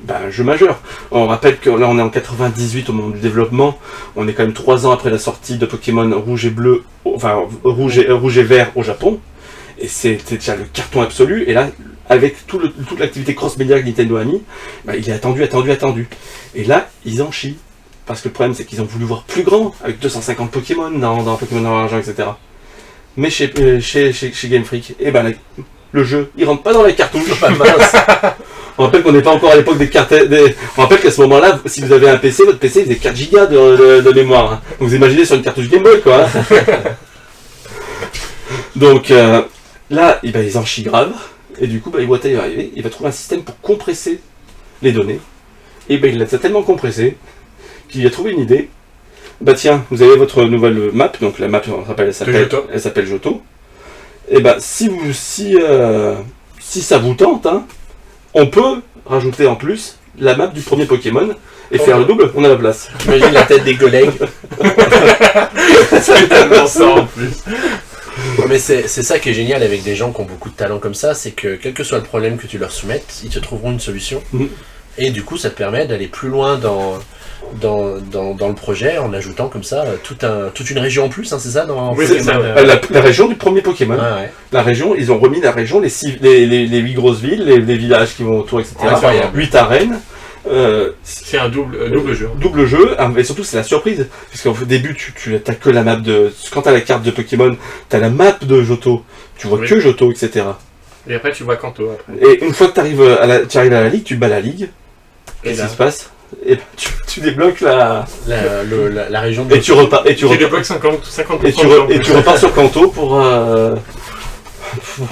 Ben, 0.00 0.16
un 0.26 0.30
jeu 0.30 0.44
majeur. 0.44 0.80
On 1.12 1.26
rappelle 1.26 1.58
que 1.58 1.70
là, 1.70 1.86
on 1.88 1.98
est 1.98 2.02
en 2.02 2.10
98 2.10 2.90
au 2.90 2.92
moment 2.92 3.10
du 3.10 3.20
développement. 3.20 3.78
On 4.16 4.26
est 4.28 4.32
quand 4.34 4.42
même 4.42 4.52
3 4.52 4.86
ans 4.86 4.90
après 4.90 5.08
la 5.10 5.18
sortie 5.18 5.56
de 5.56 5.64
Pokémon 5.66 6.10
Rouge 6.20 6.44
et 6.46 6.50
Bleu, 6.50 6.82
enfin 7.04 7.38
Rouge 7.62 7.98
et, 7.98 8.10
Rouge 8.10 8.36
et 8.38 8.42
Vert 8.42 8.72
au 8.74 8.82
Japon. 8.82 9.20
Et 9.78 9.88
c'était 9.88 10.36
déjà 10.36 10.56
le 10.56 10.64
carton 10.64 11.00
absolu. 11.00 11.44
Et 11.46 11.54
là, 11.54 11.68
avec 12.10 12.46
tout 12.46 12.58
le- 12.58 12.70
toute 12.70 12.98
l'activité 12.98 13.34
cross-média 13.34 13.80
que 13.80 13.86
Nintendo 13.86 14.16
a 14.16 14.24
mis, 14.24 14.42
ben, 14.84 14.94
il 14.98 15.08
est 15.08 15.12
attendu, 15.12 15.42
attendu, 15.42 15.70
attendu. 15.70 16.08
Et 16.54 16.64
là, 16.64 16.88
ils 17.06 17.22
en 17.22 17.30
chient. 17.32 17.56
Parce 18.06 18.20
que 18.20 18.28
le 18.28 18.34
problème, 18.34 18.54
c'est 18.54 18.64
qu'ils 18.64 18.82
ont 18.82 18.84
voulu 18.86 19.04
voir 19.06 19.22
plus 19.22 19.42
grand, 19.42 19.74
avec 19.82 19.98
250 19.98 20.50
Pokémon 20.50 20.90
dans, 20.90 21.22
dans 21.22 21.36
Pokémon 21.36 21.60
Noir 21.62 21.84
Argent, 21.84 21.98
etc. 21.98 22.28
Mais 23.16 23.30
chez, 23.30 23.50
euh, 23.58 23.80
chez, 23.80 24.12
chez, 24.12 24.32
chez 24.32 24.48
Game 24.48 24.64
Freak, 24.64 24.94
eh 25.00 25.10
ben, 25.10 25.32
le 25.92 26.04
jeu, 26.04 26.30
il 26.36 26.44
rentre 26.44 26.62
pas 26.62 26.72
dans 26.72 26.82
la 26.82 26.92
cartouche. 26.92 27.38
Pas 27.40 27.50
mince. 27.50 27.92
On 28.76 28.84
rappelle 28.84 29.02
qu'on 29.04 29.12
n'est 29.12 29.22
pas 29.22 29.30
encore 29.30 29.52
à 29.52 29.56
l'époque 29.56 29.78
des 29.78 29.88
cartes. 29.88 30.12
On 30.76 30.82
rappelle 30.82 31.00
qu'à 31.00 31.10
ce 31.12 31.20
moment-là, 31.22 31.60
si 31.66 31.80
vous 31.80 31.92
avez 31.92 32.08
un 32.10 32.16
PC, 32.18 32.42
votre 32.44 32.58
PC 32.58 32.82
faisait 32.82 32.96
4 32.96 33.30
Go 33.30 33.46
de, 33.46 34.00
de- 34.00 34.12
mémoire. 34.12 34.52
hein. 34.54 34.60
Vous 34.80 34.94
imaginez 34.94 35.24
sur 35.24 35.36
une 35.36 35.42
cartouche 35.42 35.68
Game 35.68 35.82
Boy, 35.84 36.00
quoi. 36.02 36.24
hein. 36.24 36.42
Donc 38.76 39.10
euh, 39.10 39.42
là, 39.90 40.18
eh 40.22 40.30
ben, 40.30 40.44
ils 40.44 40.58
en 40.58 40.64
chient 40.64 40.82
grave. 40.82 41.12
Et 41.60 41.68
du 41.68 41.80
coup, 41.80 41.90
bah, 41.90 42.00
Iwata 42.00 42.28
va 42.30 42.40
arriver, 42.42 42.72
il 42.74 42.82
va 42.82 42.90
trouver 42.90 43.08
un 43.10 43.12
système 43.12 43.42
pour 43.44 43.60
compresser 43.60 44.20
les 44.82 44.90
données. 44.92 45.20
Et 45.88 45.98
ben, 45.98 46.12
il 46.12 46.18
l'a 46.18 46.26
tellement 46.26 46.62
compressé 46.62 47.16
qu'il 47.88 48.06
a 48.06 48.10
trouvé 48.10 48.32
une 48.32 48.40
idée. 48.40 48.68
Bah 49.40 49.54
tiens, 49.54 49.84
vous 49.90 50.02
avez 50.02 50.16
votre 50.16 50.44
nouvelle 50.44 50.90
map, 50.92 51.12
donc 51.20 51.38
la 51.38 51.48
map, 51.48 51.62
on 51.68 51.82
rappelle, 51.82 52.08
elle 52.08 52.14
s'appelle 52.14 52.48
elle 52.72 52.80
s'appelle 52.80 53.06
Johto. 53.06 53.42
Et 54.28 54.40
ben, 54.40 54.56
si 54.58 54.88
vous, 54.88 55.12
si, 55.12 55.56
euh, 55.60 56.14
si 56.60 56.80
ça 56.82 56.98
vous 56.98 57.14
tente, 57.14 57.46
hein, 57.46 57.64
on 58.32 58.46
peut 58.46 58.80
rajouter 59.04 59.46
en 59.46 59.56
plus 59.56 59.98
la 60.18 60.36
map 60.36 60.46
du 60.46 60.60
premier 60.60 60.86
Pokémon 60.86 61.28
et 61.70 61.78
faire 61.78 61.98
le 61.98 62.04
double, 62.04 62.30
on 62.34 62.44
a 62.44 62.48
la 62.48 62.56
place. 62.56 62.90
T'imagines 62.98 63.32
la 63.32 63.42
tête 63.42 63.64
des 63.64 63.76
collègues 63.76 64.12
C'est 66.00 66.28
tellement 66.28 66.66
ça 66.66 66.86
en 66.86 67.06
plus. 67.06 67.42
Mais 68.48 68.58
c'est 68.58 68.86
c'est 68.86 69.02
ça 69.02 69.18
qui 69.18 69.30
est 69.30 69.34
génial 69.34 69.62
avec 69.62 69.82
des 69.82 69.96
gens 69.96 70.12
qui 70.12 70.20
ont 70.20 70.24
beaucoup 70.24 70.50
de 70.50 70.54
talent 70.54 70.78
comme 70.78 70.94
ça, 70.94 71.14
c'est 71.14 71.32
que 71.32 71.56
quel 71.56 71.74
que 71.74 71.82
soit 71.82 71.98
le 71.98 72.04
problème 72.04 72.36
que 72.36 72.46
tu 72.46 72.58
leur 72.58 72.70
soumettes, 72.70 73.20
ils 73.24 73.30
te 73.30 73.40
trouveront 73.40 73.72
une 73.72 73.80
solution. 73.80 74.22
Mhm. 74.32 74.48
Et 74.98 75.10
du 75.10 75.24
coup, 75.24 75.36
ça 75.36 75.50
te 75.50 75.56
permet 75.56 75.86
d'aller 75.86 76.06
plus 76.06 76.28
loin 76.28 76.56
dans, 76.56 76.98
dans, 77.60 77.98
dans, 78.10 78.34
dans 78.34 78.48
le 78.48 78.54
projet 78.54 78.98
en 78.98 79.12
ajoutant 79.12 79.48
comme 79.48 79.62
ça 79.62 79.82
euh, 79.82 79.96
tout 80.02 80.16
un, 80.22 80.50
toute 80.54 80.70
une 80.70 80.78
région 80.78 81.04
en 81.04 81.08
plus, 81.08 81.32
hein, 81.32 81.38
c'est 81.38 81.50
ça 81.50 81.64
dans 81.66 81.94
Oui, 81.94 82.06
ça. 82.06 82.36
Euh, 82.36 82.64
La, 82.64 82.80
la 82.90 83.00
région 83.00 83.28
du 83.28 83.34
premier 83.36 83.62
Pokémon. 83.62 83.96
Ah 84.00 84.16
ouais. 84.16 84.32
La 84.52 84.62
région, 84.62 84.94
ils 84.96 85.10
ont 85.12 85.18
remis 85.18 85.40
la 85.40 85.52
région, 85.52 85.80
les, 85.80 85.88
six, 85.88 86.16
les, 86.20 86.46
les, 86.46 86.66
les 86.66 86.78
huit 86.78 86.94
grosses 86.94 87.20
villes, 87.20 87.44
les, 87.44 87.58
les 87.58 87.76
villages 87.76 88.14
qui 88.16 88.22
vont 88.22 88.38
autour, 88.40 88.60
etc. 88.60 88.74
Incroyable. 88.82 89.36
8 89.38 89.54
arènes. 89.54 90.00
Euh, 90.46 90.90
C'est 91.02 91.38
un 91.38 91.48
double, 91.48 91.74
euh, 91.76 91.88
double 91.88 92.12
jeu. 92.14 92.28
double 92.38 92.66
jeu, 92.66 92.96
et 93.16 93.24
surtout 93.24 93.44
c'est 93.44 93.56
la 93.56 93.62
surprise, 93.62 94.06
parce 94.30 94.42
qu'au 94.42 94.64
début 94.66 94.94
tu, 94.94 95.14
tu 95.14 95.40
t'as 95.42 95.54
que 95.54 95.70
la 95.70 95.82
map 95.82 95.96
de, 95.96 96.34
quand 96.52 96.60
t'as 96.60 96.70
la 96.72 96.82
carte 96.82 97.02
de 97.02 97.10
Pokémon, 97.10 97.56
t'as 97.88 97.98
la 97.98 98.10
map 98.10 98.36
de 98.42 98.62
Johto, 98.62 99.02
tu 99.38 99.46
vois 99.46 99.58
Oui. 99.60 99.66
que 99.68 99.80
Johto, 99.80 100.10
etc. 100.12 100.44
Et 101.08 101.14
après, 101.14 101.32
tu 101.32 101.44
vois 101.44 101.56
Kanto. 101.56 101.90
Après. 101.92 102.12
Et 102.30 102.44
une 102.44 102.52
fois 102.52 102.66
que 102.68 102.72
t'arrives 102.74 103.02
à 103.02 103.26
la, 103.26 103.40
tu 103.46 103.56
arrives 103.56 103.72
à 103.72 103.82
la 103.82 103.88
ligue, 103.88 104.04
tu 104.04 104.16
bats 104.16 104.28
la 104.28 104.40
ligue, 104.40 104.68
Et 105.44 105.48
qu'est-ce 105.50 105.62
qui 105.62 105.68
se 105.70 105.76
passe? 105.76 106.10
Et 106.46 106.58
tu, 106.76 106.88
tu 107.06 107.20
débloques 107.20 107.60
la, 107.60 108.04
La, 108.26 108.62
le- 108.62 108.88
la, 108.88 109.08
la 109.08 109.20
région 109.20 109.44
de 109.44 109.54
et 109.54 109.60
tu 109.60 109.72
repars, 109.72 110.06
et 110.06 110.14
tu 110.14 110.28
débloques 110.28 110.64
50, 110.64 111.00
50% 111.06 111.46
et 111.46 111.52
tu, 111.52 111.66
re- 111.66 111.90
et 111.92 112.00
tu 112.00 112.12
repars 112.12 112.38
sur 112.38 112.52
Kanto 112.54 112.88
pour, 112.88 113.20
euh, 113.20 113.74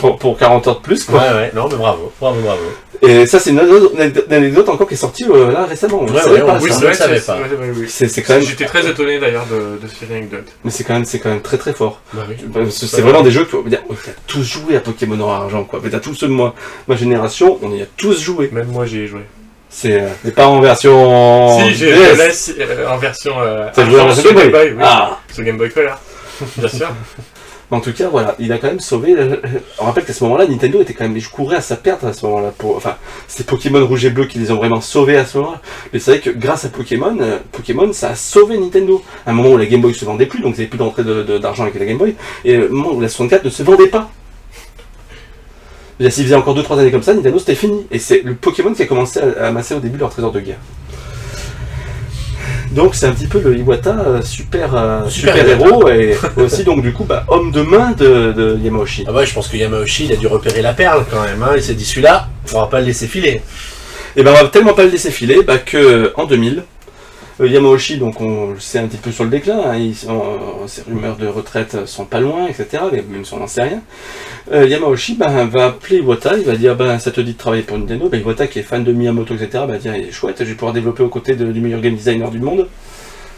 pour, 0.00 0.18
pour 0.18 0.38
40 0.38 0.66
heures 0.68 0.76
de 0.76 0.80
plus, 0.82 1.04
quoi. 1.04 1.20
Ouais, 1.20 1.32
ouais, 1.34 1.52
non, 1.54 1.68
mais 1.70 1.76
bravo, 1.76 2.12
bravo, 2.20 2.40
bravo. 2.40 2.60
Et 3.04 3.26
ça, 3.26 3.40
c'est 3.40 3.50
une 3.50 3.58
une 3.60 4.32
anecdote 4.32 4.68
encore 4.68 4.86
qui 4.86 4.94
est 4.94 4.96
sortie 4.96 5.24
euh, 5.28 5.50
là 5.50 5.64
récemment. 5.66 6.02
On 6.02 6.06
Ouais, 6.06 6.20
savait 6.20 6.40
ouais, 6.40 6.46
pas 6.46 6.58
Oui, 6.60 6.70
ça. 6.72 6.80
pas. 7.32 7.38
ouais, 7.40 7.42
ouais, 7.42 7.72
oui. 7.76 7.86
C'est 7.88 8.22
quand 8.22 8.34
même, 8.34 8.42
J'étais 8.42 8.64
très 8.64 8.88
étonné 8.88 9.18
d'ailleurs 9.18 9.46
de, 9.46 9.84
de 9.84 9.88
cette 9.92 10.08
anecdote. 10.10 10.46
mais 10.64 10.70
c'est 10.70 10.84
quand 10.84 10.94
même, 10.94 11.04
c'est 11.04 11.18
quand 11.18 11.30
même 11.30 11.42
très 11.42 11.58
très 11.58 11.72
fort. 11.72 12.00
Bah 12.12 12.22
oui. 12.28 12.36
Que 12.36 12.70
C'est 12.70 13.00
vraiment 13.00 13.22
des 13.22 13.32
jeux 13.32 13.44
que 13.44 13.56
tu 13.56 13.70
t'as 13.70 14.12
tous 14.28 14.44
joué 14.44 14.76
à 14.76 14.80
Pokémon 14.80 15.16
Noir 15.16 15.42
Argent, 15.42 15.64
quoi. 15.64 15.80
Mais 15.82 15.90
T'as 15.90 15.98
tous 15.98 16.14
ceux 16.14 16.28
de 16.28 16.32
moi, 16.32 16.54
ma 16.86 16.94
génération, 16.94 17.58
on 17.60 17.72
y 17.74 17.82
a 17.82 17.86
tous 17.96 18.20
joué. 18.20 18.50
Même 18.52 18.68
moi, 18.68 18.86
j'y 18.86 19.00
ai 19.00 19.06
joué. 19.08 19.22
C'est 19.74 20.00
euh, 20.00 20.30
pas 20.36 20.46
en 20.48 20.60
version. 20.60 21.58
si, 21.58 21.74
je 21.74 21.86
laisse 22.16 22.52
euh, 22.60 22.86
en 22.88 22.98
version. 22.98 23.32
Euh, 23.40 23.68
joué 23.74 24.00
en 24.00 24.06
version 24.06 24.32
Game 24.34 24.50
Boy. 24.50 24.72
oui. 24.76 24.82
Ah. 24.84 25.18
Sur 25.32 25.44
Game 25.44 25.56
Boy 25.56 25.70
Color. 25.70 25.98
Bien 26.58 26.68
sûr. 26.68 26.88
Mais 27.70 27.76
En 27.78 27.80
tout 27.80 27.92
cas, 27.94 28.08
voilà, 28.10 28.34
il 28.38 28.52
a 28.52 28.58
quand 28.58 28.66
même 28.66 28.80
sauvé. 28.80 29.14
euh, 29.16 29.36
On 29.78 29.86
rappelle 29.86 30.04
qu'à 30.04 30.12
ce 30.12 30.22
moment-là, 30.24 30.46
Nintendo 30.46 30.82
était 30.82 30.92
quand 30.92 31.04
même. 31.08 31.18
Je 31.18 31.30
courais 31.30 31.56
à 31.56 31.60
sa 31.62 31.76
perte 31.76 32.04
à 32.04 32.12
ce 32.12 32.26
moment-là. 32.26 32.52
Pour... 32.58 32.76
Enfin, 32.76 32.96
c'est 33.26 33.46
Pokémon 33.46 33.84
Rouge 33.86 34.04
et 34.04 34.10
Bleu 34.10 34.26
qui 34.26 34.38
les 34.38 34.50
ont 34.50 34.56
vraiment 34.56 34.82
sauvés 34.82 35.16
à 35.16 35.24
ce 35.24 35.38
moment-là. 35.38 35.60
Mais 35.90 35.98
c'est 35.98 36.10
vrai 36.10 36.20
que 36.20 36.28
grâce 36.28 36.66
à 36.66 36.68
Pokémon, 36.68 37.16
euh, 37.22 37.38
Pokémon, 37.50 37.90
ça 37.94 38.10
a 38.10 38.14
sauvé 38.14 38.58
Nintendo. 38.58 39.02
À 39.24 39.30
un 39.30 39.32
moment 39.32 39.48
où 39.54 39.56
la 39.56 39.64
Game 39.64 39.80
Boy 39.80 39.94
se 39.94 40.04
vendait 40.04 40.26
plus, 40.26 40.40
donc 40.40 40.54
ils 40.56 40.58
n'avaient 40.58 40.66
plus 40.68 40.78
d'entrée 40.78 41.02
de- 41.02 41.22
de- 41.22 41.38
d'argent 41.38 41.62
avec 41.62 41.78
la 41.78 41.86
Game 41.86 41.96
Boy. 41.96 42.14
Et 42.44 42.58
au 42.58 42.68
moment 42.68 42.90
où 42.92 43.00
la 43.00 43.08
64 43.08 43.42
ne 43.46 43.50
se 43.50 43.62
vendait 43.62 43.86
pas. 43.88 44.10
S'ils 46.10 46.24
faisaient 46.24 46.34
encore 46.34 46.56
2-3 46.56 46.80
années 46.80 46.90
comme 46.90 47.02
ça, 47.02 47.14
Nintendo 47.14 47.38
c'était 47.38 47.54
fini. 47.54 47.86
Et 47.90 47.98
c'est 47.98 48.22
le 48.22 48.34
Pokémon 48.34 48.72
qui 48.72 48.82
a 48.82 48.86
commencé 48.86 49.20
à, 49.20 49.44
à 49.44 49.48
amasser 49.48 49.74
au 49.74 49.80
début 49.80 49.98
leur 49.98 50.10
trésor 50.10 50.32
de 50.32 50.40
guerre. 50.40 50.58
Donc 52.72 52.94
c'est 52.94 53.06
un 53.06 53.12
petit 53.12 53.26
peu 53.26 53.38
le 53.38 53.56
Iwata 53.58 53.90
euh, 53.90 54.22
super, 54.22 54.74
euh, 54.74 55.08
Super 55.08 55.36
super, 55.36 55.48
héros 55.48 55.88
et 55.88 56.16
aussi 56.36 56.64
donc 56.64 56.80
du 56.80 56.92
coup 56.92 57.04
bah, 57.04 57.24
homme 57.28 57.50
de 57.50 57.60
main 57.60 57.92
de, 57.92 58.32
de 58.32 58.58
Yamauchi. 58.62 59.04
Ah 59.06 59.12
ouais, 59.12 59.26
je 59.26 59.34
pense 59.34 59.48
que 59.48 59.56
Yamauchi, 59.58 60.06
il 60.06 60.12
a 60.12 60.16
dû 60.16 60.26
repérer 60.26 60.62
la 60.62 60.72
perle 60.72 61.04
quand 61.10 61.22
même. 61.22 61.42
Hein. 61.42 61.52
Il 61.56 61.62
s'est 61.62 61.74
dit 61.74 61.84
celui-là, 61.84 62.28
on 62.54 62.60
va 62.60 62.66
pas 62.66 62.80
le 62.80 62.86
laisser 62.86 63.06
filer. 63.06 63.42
Et 64.16 64.22
ben 64.22 64.32
on 64.32 64.42
va 64.42 64.48
tellement 64.48 64.72
pas 64.72 64.84
le 64.84 64.90
laisser 64.90 65.10
filer 65.10 65.42
bah, 65.42 65.58
que 65.58 66.12
en 66.16 66.24
2000, 66.24 66.58
euh, 66.58 66.62
Yamauchi 67.46 67.96
donc 67.98 68.20
on 68.20 68.50
le 68.52 68.60
sait 68.60 68.78
un 68.78 68.86
petit 68.86 68.96
peu 68.98 69.10
sur 69.12 69.24
le 69.24 69.30
déclin, 69.30 69.58
hein, 69.64 69.76
il- 69.76 69.94
on- 70.08 70.66
ses 70.66 70.82
rumeurs 70.82 71.16
de 71.16 71.26
retraite 71.26 71.86
sont 71.86 72.04
pas 72.04 72.20
loin, 72.20 72.46
etc. 72.46 72.82
Mais 72.92 73.02
même 73.08 73.24
si 73.24 73.34
on 73.34 73.38
n'en 73.38 73.46
sait 73.46 73.62
rien. 73.62 73.82
Euh, 74.52 74.66
Yamauchi 74.66 75.14
bah, 75.14 75.44
va 75.46 75.66
appeler 75.66 75.98
Iwata, 75.98 76.36
il 76.38 76.44
va 76.44 76.56
dire 76.56 76.76
bah, 76.76 76.98
ça 76.98 77.10
te 77.10 77.20
dit 77.20 77.32
de 77.32 77.38
travailler 77.38 77.62
pour 77.62 77.78
Nintendo. 77.78 78.08
Bah, 78.08 78.16
Iwata 78.16 78.46
qui 78.46 78.58
est 78.58 78.62
fan 78.62 78.84
de 78.84 78.92
Miyamoto, 78.92 79.34
etc. 79.34 79.64
va 79.68 79.78
dire 79.78 79.96
il 79.96 80.08
est 80.08 80.12
chouette, 80.12 80.36
je 80.40 80.44
vais 80.44 80.54
pouvoir 80.54 80.72
développer 80.72 81.02
aux 81.02 81.08
côtés 81.08 81.34
de- 81.36 81.50
du 81.52 81.60
meilleur 81.60 81.80
game 81.80 81.94
designer 81.94 82.30
du 82.30 82.38
monde. 82.38 82.68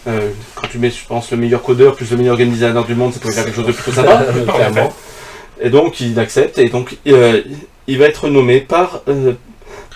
Euh, 0.06 0.28
quand 0.54 0.66
tu 0.68 0.78
mets, 0.78 0.90
je 0.90 1.06
pense, 1.06 1.30
le 1.30 1.38
meilleur 1.38 1.62
codeur 1.62 1.94
plus 1.94 2.10
le 2.10 2.16
meilleur 2.18 2.36
game 2.36 2.50
designer 2.50 2.84
du 2.84 2.94
monde, 2.94 3.12
ça 3.14 3.20
pourrait 3.20 3.32
faire 3.32 3.44
quelque 3.44 3.56
chose 3.56 3.66
de 3.66 3.72
plutôt 3.72 3.92
sympa. 3.92 4.24
Clairement. 4.54 4.92
Et 5.60 5.70
donc 5.70 6.00
il 6.00 6.18
accepte 6.18 6.58
et 6.58 6.68
donc 6.68 6.96
euh, 7.06 7.40
il 7.86 7.98
va 7.98 8.06
être 8.06 8.28
nommé 8.28 8.60
par, 8.60 9.00
euh, 9.08 9.32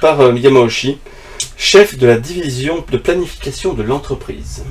par 0.00 0.20
euh, 0.20 0.32
Yamauchi 0.34 0.98
chef 1.58 1.98
de 1.98 2.06
la 2.06 2.16
division 2.18 2.84
de 2.90 2.96
planification 2.96 3.74
de 3.74 3.82
l'entreprise. 3.82 4.62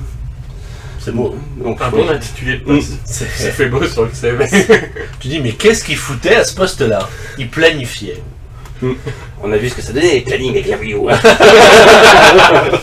C'est 1.00 1.14
beau. 1.14 1.36
Donc, 1.62 1.80
Un 1.80 1.90
bon 1.90 2.08
intitulé 2.08 2.58
de 2.58 2.64
poste. 2.64 2.92
Ça 3.04 3.24
C'est- 3.36 3.50
fait 3.52 3.66
beau 3.66 3.84
sur 3.86 4.04
le 4.04 4.10
CV. 4.12 4.46
Tu 5.20 5.28
dis, 5.28 5.38
mais 5.40 5.52
qu'est-ce 5.52 5.84
qu'il 5.84 5.96
foutait 5.96 6.34
à 6.36 6.44
ce 6.44 6.54
poste-là? 6.54 7.08
Il 7.38 7.48
planifiait. 7.48 8.20
on 9.42 9.52
a 9.52 9.56
vu 9.56 9.68
ce 9.68 9.74
que 9.76 9.82
ça 9.82 9.92
donnait, 9.92 10.20
planning 10.20 10.50
avec 10.50 10.66
la. 10.66 10.76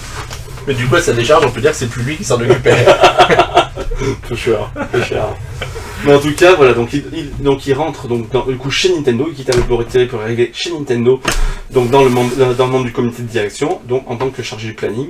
Mais 0.68 0.74
du 0.74 0.88
coup, 0.88 0.96
à 0.96 1.02
sa 1.02 1.14
décharge, 1.14 1.46
on 1.46 1.52
peut 1.52 1.62
dire 1.62 1.72
que 1.72 1.78
c'est 1.78 1.88
plus 1.90 2.02
lui 2.04 2.18
qui 2.18 2.24
s'en 2.24 2.40
occupait. 2.42 2.86
For 4.28 4.38
sure, 4.38 4.72
for 4.92 5.06
sure. 5.06 5.38
Mais 6.06 6.14
en 6.14 6.20
tout 6.20 6.34
cas, 6.36 6.56
voilà, 6.56 6.74
donc 6.74 6.94
il, 6.94 7.04
il- 7.14 7.38
donc 7.44 7.66
il 7.66 7.74
rentre 7.74 8.08
donc 8.08 8.30
dans, 8.32 8.46
du 8.46 8.58
coup 8.58 8.70
chez 8.72 8.94
Nintendo, 8.94 9.26
il 9.30 9.34
quitte 9.36 9.50
la 9.50 9.56
laboratoire 9.58 10.08
pour 10.08 10.22
arriver 10.22 10.52
chez 10.54 10.72
Nintendo, 10.72 11.20
donc 11.72 11.90
dans 11.90 12.04
le, 12.04 12.10
monde, 12.10 12.30
dans 12.58 12.66
le 12.66 12.72
monde 12.72 12.86
du 12.86 12.92
comité 12.92 13.22
de 13.24 13.28
direction, 13.28 13.80
donc 13.88 14.10
en 14.10 14.16
tant 14.16 14.30
que 14.30 14.44
chargé 14.44 14.68
du 14.68 14.74
planning. 14.76 15.10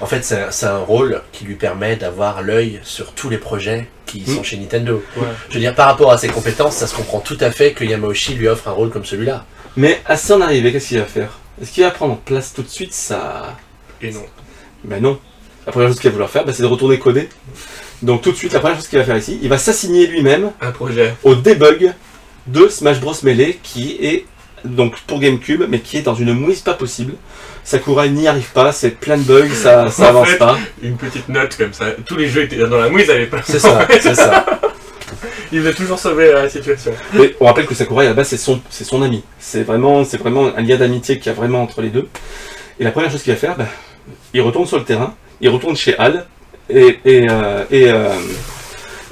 En 0.00 0.06
fait, 0.06 0.24
c'est 0.24 0.64
un, 0.66 0.74
un 0.74 0.78
rôle 0.78 1.20
qui 1.30 1.44
lui 1.44 1.56
permet 1.56 1.94
d'avoir 1.96 2.40
l'œil 2.40 2.80
sur 2.82 3.12
tous 3.12 3.28
les 3.28 3.36
projets 3.36 3.86
qui 4.06 4.24
sont 4.24 4.40
Mm. 4.40 4.44
chez 4.44 4.56
Nintendo. 4.56 5.02
Ouais. 5.16 5.22
Je 5.50 5.54
veux 5.54 5.60
dire, 5.60 5.74
par 5.74 5.86
rapport 5.86 6.10
à 6.10 6.16
ses 6.16 6.28
compétences, 6.28 6.76
ça 6.76 6.86
se 6.86 6.94
comprend 6.96 7.20
tout 7.20 7.36
à 7.40 7.50
fait 7.50 7.72
que 7.72 7.84
Yamauchi 7.84 8.32
lui 8.34 8.48
offre 8.48 8.66
un 8.68 8.72
rôle 8.72 8.88
comme 8.88 9.04
celui-là. 9.04 9.44
Mais 9.76 10.00
à 10.06 10.16
son 10.16 10.40
arrivée, 10.40 10.72
qu'est-ce 10.72 10.88
qu'il 10.88 10.98
va 10.98 11.04
faire? 11.04 11.38
Est-ce 11.60 11.70
qu'il 11.72 11.84
va 11.84 11.90
prendre 11.90 12.14
en 12.14 12.16
place 12.16 12.54
tout 12.54 12.62
de 12.62 12.68
suite 12.68 12.94
ça 12.94 13.56
Et 14.00 14.10
non. 14.10 14.24
Ben 14.84 15.02
non. 15.02 15.18
La 15.66 15.72
première 15.72 15.88
chose 15.88 16.00
qu'il 16.00 16.08
va 16.08 16.12
vouloir 16.14 16.30
faire, 16.30 16.46
ben, 16.46 16.52
c'est 16.54 16.62
de 16.62 16.66
retourner 16.68 16.98
coder. 16.98 17.28
Donc 18.02 18.22
tout 18.22 18.32
de 18.32 18.36
suite, 18.36 18.52
la 18.52 18.60
première 18.60 18.76
chose 18.76 18.88
qu'il 18.88 18.98
va 18.98 19.04
faire 19.04 19.16
ici, 19.16 19.38
il 19.42 19.48
va 19.48 19.58
s'assigner 19.58 20.06
lui-même 20.06 20.50
Un 20.60 20.70
projet. 20.70 21.14
au 21.22 21.34
debug 21.34 21.92
de 22.46 22.68
Smash 22.68 23.00
Bros 23.00 23.14
Melee 23.22 23.58
qui 23.62 23.98
est 24.00 24.24
donc 24.64 24.98
pour 25.06 25.20
GameCube, 25.20 25.64
mais 25.68 25.80
qui 25.80 25.98
est 25.98 26.02
dans 26.02 26.14
une 26.14 26.32
mouise 26.34 26.60
pas 26.60 26.74
possible. 26.74 27.14
Sakurai 27.64 28.10
n'y 28.10 28.26
arrive 28.28 28.50
pas, 28.52 28.72
c'est 28.72 28.90
plein 28.90 29.16
de 29.18 29.22
bugs, 29.22 29.48
ça, 29.54 29.90
ça 29.90 30.08
avance 30.08 30.28
fait- 30.28 30.38
pas. 30.38 30.58
Une 30.82 30.96
petite 30.96 31.28
note 31.28 31.56
comme 31.56 31.72
ça. 31.72 31.86
Tous 32.06 32.16
les 32.16 32.28
jeux 32.28 32.42
étaient 32.44 32.56
dans 32.56 32.78
la 32.78 32.88
mouise 32.88 33.08
à 33.10 33.16
l'époque. 33.16 33.42
C'est 33.44 33.58
ça, 33.58 33.86
c'est 34.00 34.14
ça. 34.14 34.44
Il 35.52 35.60
veut 35.60 35.74
toujours 35.74 35.98
sauver 35.98 36.32
la 36.32 36.48
situation. 36.48 36.92
Mais 37.14 37.34
on 37.40 37.46
rappelle 37.46 37.66
que 37.66 37.74
Sakurai 37.74 38.12
base 38.14 38.28
c'est 38.28 38.36
son, 38.36 38.60
c'est 38.70 38.84
son 38.84 39.02
ami. 39.02 39.22
C'est 39.38 39.62
vraiment, 39.62 40.04
c'est 40.04 40.16
vraiment 40.18 40.46
un 40.56 40.62
lien 40.62 40.76
d'amitié 40.76 41.18
qu'il 41.18 41.26
y 41.26 41.30
a 41.30 41.34
vraiment 41.34 41.62
entre 41.62 41.82
les 41.82 41.88
deux. 41.90 42.08
Et 42.78 42.84
la 42.84 42.92
première 42.92 43.10
chose 43.10 43.22
qu'il 43.22 43.32
va 43.32 43.38
faire, 43.38 43.56
ben, 43.56 43.66
il 44.32 44.40
retourne 44.42 44.66
sur 44.66 44.78
le 44.78 44.84
terrain, 44.84 45.14
il 45.40 45.48
retourne 45.50 45.76
chez 45.76 45.98
Al 45.98 46.26
et, 46.72 46.98
et, 47.04 47.26
euh, 47.30 47.64
et, 47.70 47.90
euh, 47.90 48.08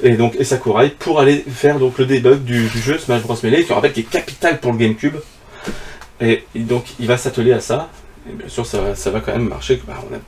et 0.01 0.11
donc 0.11 0.35
et 0.39 0.43
Sakurai 0.43 0.89
pour 0.89 1.19
aller 1.19 1.43
faire 1.49 1.79
donc 1.79 1.97
le 1.97 2.05
debug 2.05 2.43
du, 2.43 2.67
du 2.67 2.79
jeu 2.79 2.97
Smash 2.97 3.21
Bros 3.23 3.37
Melee, 3.43 3.65
qui 3.65 3.73
rappelle 3.73 3.93
qui 3.93 4.01
est 4.01 4.09
capital 4.09 4.59
pour 4.59 4.71
le 4.71 4.77
GameCube. 4.77 5.15
Et, 6.21 6.43
donc 6.55 6.85
il 6.99 7.07
va 7.07 7.17
s'atteler 7.17 7.53
à 7.53 7.59
ça. 7.61 7.89
Et 8.29 8.33
bien 8.33 8.49
sûr 8.49 8.65
ça, 8.65 8.81
va- 8.81 8.95
ça 8.95 9.09
va 9.11 9.21
quand 9.21 9.31
même 9.31 9.47
marcher. 9.47 9.81
Ben, 9.87 9.93
on, 10.09 10.15
a- 10.15 10.19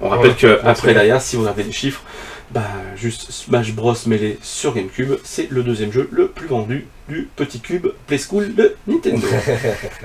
on 0.00 0.08
rappelle 0.08 0.30
Ouais, 0.30 0.36
que 0.36 0.46
ouais, 0.46 0.58
après 0.64 0.88
c'est 0.88 0.94
derrière, 0.94 1.20
si 1.20 1.36
vous 1.36 1.42
regardez 1.42 1.64
les 1.64 1.72
chiffres, 1.72 2.02
bah, 2.50 2.62
juste 2.96 3.30
Smash 3.32 3.72
Bros 3.72 3.94
Melee 4.06 4.38
sur 4.42 4.74
GameCube, 4.74 5.14
c'est 5.24 5.50
le 5.50 5.62
deuxième 5.62 5.92
jeu 5.92 6.08
le 6.12 6.28
plus 6.28 6.46
vendu 6.48 6.86
du 7.08 7.28
petit 7.36 7.60
cube 7.60 7.88
Play 8.06 8.18
School 8.18 8.54
de 8.54 8.74
Nintendo. 8.86 9.26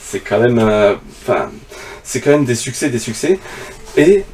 c'est 0.00 0.20
quand 0.20 0.40
même, 0.40 0.58
euh, 0.58 0.94
enfin, 1.22 1.50
c'est 2.02 2.20
quand 2.20 2.30
même 2.30 2.44
des 2.44 2.54
succès, 2.54 2.88
des 2.88 2.98
succès. 2.98 3.38
Et 3.96 4.24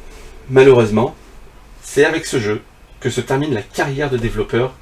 malheureusement, 0.49 1.15
c'est 1.81 2.05
avec 2.05 2.25
ce 2.25 2.39
jeu 2.39 2.61
que 2.99 3.09
se 3.09 3.21
termine 3.21 3.53
la 3.53 3.61
carrière 3.61 4.09
de 4.09 4.17
développeur 4.17 4.73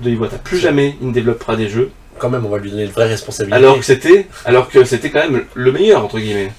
de 0.00 0.10
Iwata. 0.10 0.38
Plus 0.38 0.58
jamais 0.58 0.96
il 1.00 1.08
ne 1.08 1.12
développera 1.12 1.56
des 1.56 1.68
jeux, 1.68 1.90
Quand 2.18 2.30
même, 2.30 2.44
on 2.46 2.48
va 2.48 2.58
lui 2.58 2.70
donner 2.70 2.84
une 2.84 2.90
vraie 2.90 3.08
responsabilité. 3.08 3.56
alors 3.56 3.78
que 3.78 3.84
c'était, 3.84 4.26
alors 4.44 4.68
que 4.68 4.84
c'était 4.84 5.10
quand 5.10 5.20
même 5.20 5.44
le 5.54 5.72
meilleur 5.72 6.04
entre 6.04 6.18
guillemets. 6.18 6.52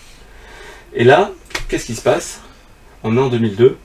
Et 0.93 1.03
là, 1.03 1.31
qu'est-ce 1.67 1.85
qui 1.85 1.95
se 1.95 2.01
passe? 2.01 2.41
On 3.03 3.15
est 3.17 3.19
en 3.19 3.27
2002. 3.29 3.77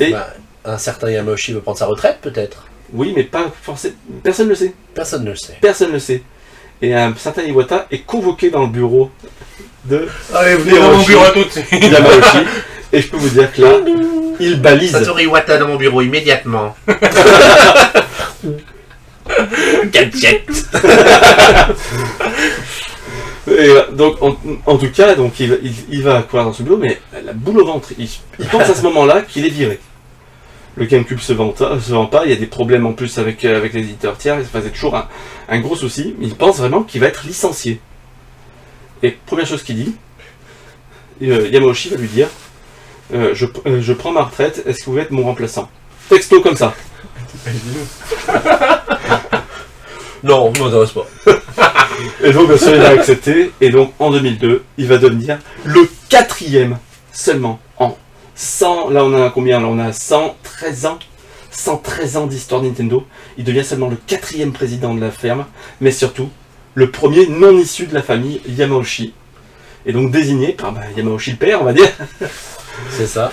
Et 0.00 0.10
Bah, 0.12 0.34
un 0.64 0.78
certain 0.78 1.10
Yamauchi 1.10 1.52
veut 1.52 1.60
prendre 1.60 1.78
sa 1.78 1.86
retraite, 1.86 2.18
peut-être 2.20 2.66
oui, 2.92 3.12
mais 3.14 3.24
pas 3.24 3.52
forcément. 3.62 3.94
Personne 4.22 4.46
ne 4.46 4.50
le 4.50 4.56
sait. 4.56 4.74
Personne 4.94 5.24
ne 5.24 5.30
le 5.30 5.36
sait. 5.36 5.56
Personne 5.60 5.88
ne 5.88 5.94
le 5.94 5.98
sait. 6.00 6.22
Et 6.82 6.94
un 6.94 7.14
certain 7.14 7.42
Iwata 7.42 7.86
est 7.90 8.00
convoqué 8.00 8.50
dans 8.50 8.62
le 8.62 8.68
bureau 8.68 9.10
de 9.84 10.08
Allez, 10.34 10.56
venez 10.56 10.78
dans 10.78 10.92
mon 10.96 11.04
bureau 11.04 11.24
tout 11.34 11.44
de 11.44 11.50
suite. 11.50 11.68
Et 12.92 13.00
je 13.02 13.08
peux 13.08 13.16
vous 13.16 13.28
dire 13.28 13.52
que 13.52 13.62
là, 13.62 13.72
il 14.40 14.60
balise. 14.60 14.92
Satoru 14.92 15.22
Iwata 15.24 15.58
dans 15.58 15.68
mon 15.68 15.76
bureau 15.76 16.02
immédiatement. 16.02 16.74
Gadget 19.92 20.46
Et 23.48 23.52
euh, 23.68 23.90
donc, 23.92 24.22
en, 24.22 24.36
en 24.66 24.76
tout 24.78 24.90
cas, 24.90 25.14
donc 25.14 25.40
il, 25.40 25.50
va- 25.50 25.56
il, 25.62 25.72
il 25.90 26.02
va 26.02 26.22
courir 26.22 26.44
dans 26.44 26.52
ce 26.52 26.62
bureau, 26.62 26.76
mais 26.76 27.00
la 27.24 27.32
boule 27.32 27.60
au 27.60 27.66
ventre. 27.66 27.88
Il, 27.98 28.08
il 28.38 28.46
pense 28.46 28.68
à 28.68 28.74
ce 28.74 28.82
moment-là 28.82 29.22
qu'il 29.22 29.44
est 29.46 29.50
viré. 29.50 29.80
Le 30.76 30.84
GameCube 30.86 31.18
se 31.18 31.32
vend, 31.32 31.52
se 31.56 31.92
vend 31.92 32.06
pas, 32.06 32.24
il 32.26 32.30
y 32.30 32.32
a 32.32 32.36
des 32.36 32.46
problèmes 32.46 32.86
en 32.86 32.92
plus 32.92 33.18
avec, 33.18 33.44
euh, 33.44 33.56
avec 33.56 33.72
les 33.72 33.80
éditeurs 33.80 34.16
tiers, 34.16 34.36
enfin, 34.40 34.60
c'est 34.62 34.70
toujours 34.70 34.94
un, 34.96 35.08
un 35.48 35.58
gros 35.60 35.74
souci. 35.74 36.14
Il 36.20 36.34
pense 36.34 36.58
vraiment 36.58 36.82
qu'il 36.84 37.00
va 37.00 37.08
être 37.08 37.24
licencié. 37.26 37.80
Et 39.02 39.16
première 39.26 39.46
chose 39.46 39.62
qu'il 39.64 39.76
dit, 39.76 39.94
euh, 41.22 41.48
Yamauchi 41.50 41.88
va 41.88 41.96
lui 41.96 42.08
dire 42.08 42.28
euh, 43.14 43.34
je, 43.34 43.46
euh, 43.66 43.80
je 43.80 43.92
prends 43.92 44.12
ma 44.12 44.22
retraite, 44.22 44.62
est-ce 44.66 44.84
que 44.84 44.90
vous 44.90 44.98
être 44.98 45.10
mon 45.10 45.24
remplaçant? 45.24 45.68
Texto 46.08 46.40
comme 46.40 46.56
ça. 46.56 46.74
Non, 50.22 50.52
on 50.54 50.62
m'intéresse 50.62 50.90
pas. 50.90 51.06
Et 52.22 52.32
donc, 52.32 52.48
bien 52.48 52.58
sûr, 52.58 52.74
il 52.74 52.82
a 52.82 52.90
accepté. 52.90 53.52
Et 53.60 53.70
donc, 53.70 53.92
en 53.98 54.10
2002, 54.10 54.64
il 54.76 54.86
va 54.86 54.98
devenir 54.98 55.38
le 55.64 55.88
quatrième 56.08 56.78
seulement 57.12 57.58
en 57.78 57.96
100. 58.34 58.90
Là, 58.90 59.04
on 59.04 59.14
a 59.14 59.30
combien? 59.30 59.60
Là, 59.60 59.66
on 59.68 59.78
a 59.78 59.92
113 59.92 60.86
ans. 60.86 60.98
113 61.50 62.16
ans 62.16 62.26
d'histoire 62.26 62.62
Nintendo. 62.62 63.06
Il 63.38 63.44
devient 63.44 63.64
seulement 63.64 63.88
le 63.88 63.96
quatrième 64.06 64.52
président 64.52 64.94
de 64.94 65.00
la 65.00 65.10
ferme, 65.10 65.46
mais 65.80 65.90
surtout 65.90 66.28
le 66.74 66.90
premier 66.90 67.26
non 67.26 67.56
issu 67.58 67.86
de 67.86 67.94
la 67.94 68.02
famille 68.02 68.40
Yamauchi. 68.46 69.14
Et 69.86 69.92
donc 69.92 70.12
désigné 70.12 70.52
par 70.52 70.72
bah, 70.72 70.82
Yamauchi 70.96 71.32
le 71.32 71.36
père, 71.38 71.62
on 71.62 71.64
va 71.64 71.72
dire, 71.72 71.90
C'est 72.90 73.06
ça. 73.06 73.32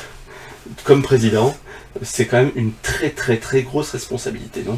comme 0.83 1.01
président. 1.01 1.55
C'est 2.01 2.25
quand 2.25 2.37
même 2.37 2.51
une 2.55 2.73
très 2.83 3.09
très 3.09 3.37
très 3.37 3.63
grosse 3.63 3.91
responsabilité, 3.91 4.63
non? 4.63 4.77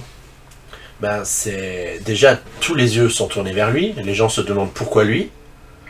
Ben, 1.01 1.23
c'est 1.23 1.99
déjà 2.05 2.39
tous 2.59 2.75
les 2.75 2.97
yeux 2.97 3.09
sont 3.09 3.27
tournés 3.27 3.53
vers 3.53 3.71
lui. 3.71 3.93
Les 4.03 4.13
gens 4.13 4.29
se 4.29 4.41
demandent 4.41 4.73
pourquoi 4.73 5.03
lui. 5.03 5.29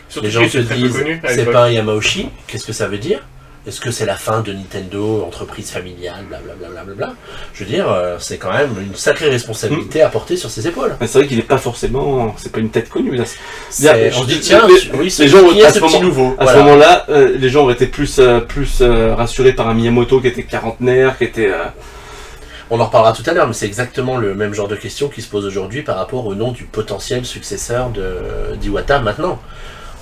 Surtout 0.07 0.25
Les 0.25 0.31
gens 0.31 0.47
se 0.47 0.57
disent 0.59 1.03
c'est 1.27 1.45
pas 1.45 1.65
un 1.65 1.69
Yamauchi. 1.71 2.29
Qu'est-ce 2.47 2.65
que 2.65 2.73
ça 2.73 2.87
veut 2.87 2.97
dire? 2.97 3.21
Est-ce 3.67 3.81
que 3.81 3.91
c'est 3.91 4.05
la 4.05 4.15
fin 4.15 4.39
de 4.39 4.53
Nintendo, 4.53 5.23
entreprise 5.27 5.69
familiale, 5.69 6.25
blablabla 6.29 7.13
Je 7.53 7.63
veux 7.63 7.69
dire, 7.69 7.91
euh, 7.91 8.15
c'est 8.17 8.37
quand 8.37 8.51
même 8.53 8.73
une 8.81 8.95
sacrée 8.95 9.29
responsabilité 9.29 10.01
à 10.01 10.07
porter 10.09 10.37
sur 10.37 10.49
ses 10.49 10.65
épaules. 10.67 10.95
Mais 11.01 11.07
C'est 11.07 11.19
vrai 11.19 11.27
qu'il 11.27 11.37
n'est 11.37 11.43
pas 11.43 11.57
forcément. 11.57 12.33
C'est 12.37 12.51
pas 12.51 12.59
une 12.61 12.69
tête 12.71 12.89
connue. 12.89 13.15
là. 13.17 13.25
On 13.25 13.71
se 13.71 14.25
dit 14.25 14.35
dis- 14.35 14.39
tiens, 14.39 14.65
les- 14.65 14.97
oui, 14.97 15.13
les 15.19 15.27
gens, 15.27 15.47
qui 15.49 15.61
à 15.63 15.69
ce 15.69 15.75
ce 15.79 15.79
petit 15.85 15.93
moment- 15.95 16.05
nouveau? 16.07 16.35
À 16.39 16.43
Voilà. 16.45 16.53
ce 16.53 16.63
moment-là, 16.63 17.05
euh, 17.09 17.37
les 17.37 17.49
gens 17.49 17.63
auraient 17.63 17.73
été 17.73 17.87
plus, 17.87 18.17
euh, 18.19 18.39
plus 18.39 18.79
euh, 18.81 19.13
rassurés 19.13 19.53
par 19.53 19.67
un 19.69 19.73
Miyamoto 19.73 20.21
qui 20.21 20.27
était 20.27 20.43
quarantenaire, 20.43 21.17
qui 21.17 21.25
était. 21.25 21.51
On 22.71 22.79
en 22.79 22.85
reparlera 22.85 23.13
tout 23.13 23.23
à 23.25 23.33
l'heure, 23.33 23.47
mais 23.47 23.53
c'est 23.53 23.65
exactement 23.65 24.17
le 24.17 24.35
même 24.35 24.53
genre 24.53 24.67
de 24.67 24.75
question 24.75 25.09
qui 25.09 25.21
se 25.21 25.27
pose 25.27 25.45
aujourd'hui 25.45 25.81
par 25.81 25.97
rapport 25.97 26.25
au 26.25 26.33
nom 26.33 26.51
du 26.51 26.63
potentiel 26.63 27.25
successeur 27.25 27.89
de 27.89 28.55
d'Iwata 28.61 28.99
maintenant. 28.99 29.39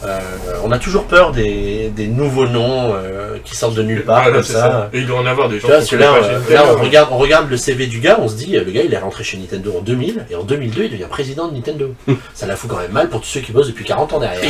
Euh, 0.05 0.19
on 0.63 0.71
a 0.71 0.77
toujours 0.77 1.05
peur 1.05 1.31
des, 1.31 1.89
des 1.95 2.05
nouveaux 2.07 2.47
noms 2.47 2.93
euh, 2.93 3.37
qui 3.43 3.55
sortent 3.55 3.73
de 3.73 3.81
nulle 3.81 4.03
part 4.05 4.21
Voilà, 4.23 4.37
comme 4.37 4.43
ça. 4.43 4.89
Et 4.93 4.99
il 4.99 5.07
doit 5.07 5.17
en 5.19 5.25
avoir 5.25 5.49
des 5.49 5.55
Tu 5.57 5.61
gens 5.63 5.67
vois, 5.69 5.97
là, 5.97 6.13
euh, 6.23 6.53
là, 6.53 6.65
on, 6.71 6.79
regarde, 6.83 7.09
on 7.11 7.17
regarde 7.17 7.49
le 7.49 7.57
CV 7.57 7.87
du 7.87 7.99
gars, 7.99 8.17
on 8.21 8.27
se 8.27 8.35
dit, 8.35 8.51
le 8.51 8.63
gars 8.71 8.81
il 8.85 8.93
est 8.93 8.97
rentré 8.99 9.23
chez 9.23 9.37
Nintendo 9.37 9.73
en 9.79 9.81
2000, 9.81 10.25
et 10.29 10.35
en 10.35 10.43
2002 10.43 10.83
il 10.83 10.91
devient 10.91 11.07
président 11.09 11.47
de 11.47 11.55
Nintendo. 11.55 11.93
ça 12.35 12.45
la 12.45 12.55
fout 12.55 12.69
quand 12.69 12.77
même 12.77 12.91
mal 12.91 13.09
pour 13.09 13.21
tous 13.21 13.27
ceux 13.27 13.39
qui 13.39 13.51
bossent 13.51 13.67
depuis 13.67 13.85
40 13.85 14.13
ans 14.13 14.19
derrière. 14.19 14.43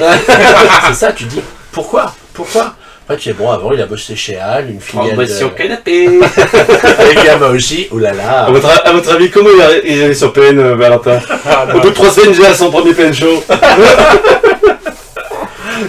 hein. 0.00 0.16
c'est 0.88 0.94
ça, 0.94 1.12
tu 1.12 1.24
te 1.24 1.30
dis, 1.30 1.40
pourquoi? 1.72 2.14
Pourquoi? 2.34 2.74
Après 3.06 3.16
tu 3.18 3.30
dis, 3.30 3.34
bon, 3.34 3.50
avant 3.50 3.72
il 3.72 3.80
a 3.80 3.86
bossé 3.86 4.16
chez 4.16 4.36
Hal, 4.38 4.70
une 4.70 4.80
filiale 4.80 5.18
en 5.18 5.26
sur 5.26 5.50
de... 5.50 5.54
canapé. 5.54 6.08
avec 6.98 7.24
Yamauchi, 7.24 7.88
oulala. 7.90 8.44
à, 8.44 8.50
votre, 8.50 8.86
à 8.86 8.92
votre 8.92 9.12
avis, 9.14 9.30
comment 9.30 9.50
il 9.84 10.02
est 10.02 10.14
sur 10.14 10.32
PN, 10.32 10.74
Valentin? 10.74 11.20
Ah, 11.46 11.66
Au 11.74 11.80
bout 11.80 11.88
de 11.90 11.94
trois 11.94 12.10
semaines, 12.10 12.34
j'ai 12.34 12.46
à 12.46 12.54
son 12.54 12.70
premier 12.70 12.92
PN 12.94 13.12
show. 13.14 13.42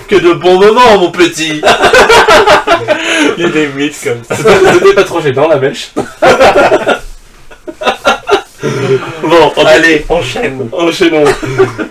Que 0.08 0.16
de 0.16 0.34
bons 0.34 0.60
moments, 0.60 0.98
mon 1.00 1.12
petit 1.12 1.62
Il 3.38 3.44
y 3.44 3.46
a 3.46 3.50
des 3.50 3.68
mythes 3.68 4.02
comme 4.04 4.24
ça. 4.24 4.36
C'était 4.74 4.94
pas 4.94 5.04
trop 5.04 5.22
gênant, 5.22 5.48
la 5.48 5.58
mèche. 5.58 5.92
bon, 9.24 9.52
en- 9.56 9.66
Allez, 9.66 10.06
enchaîne 10.10 10.70
Enchaînons. 10.72 11.24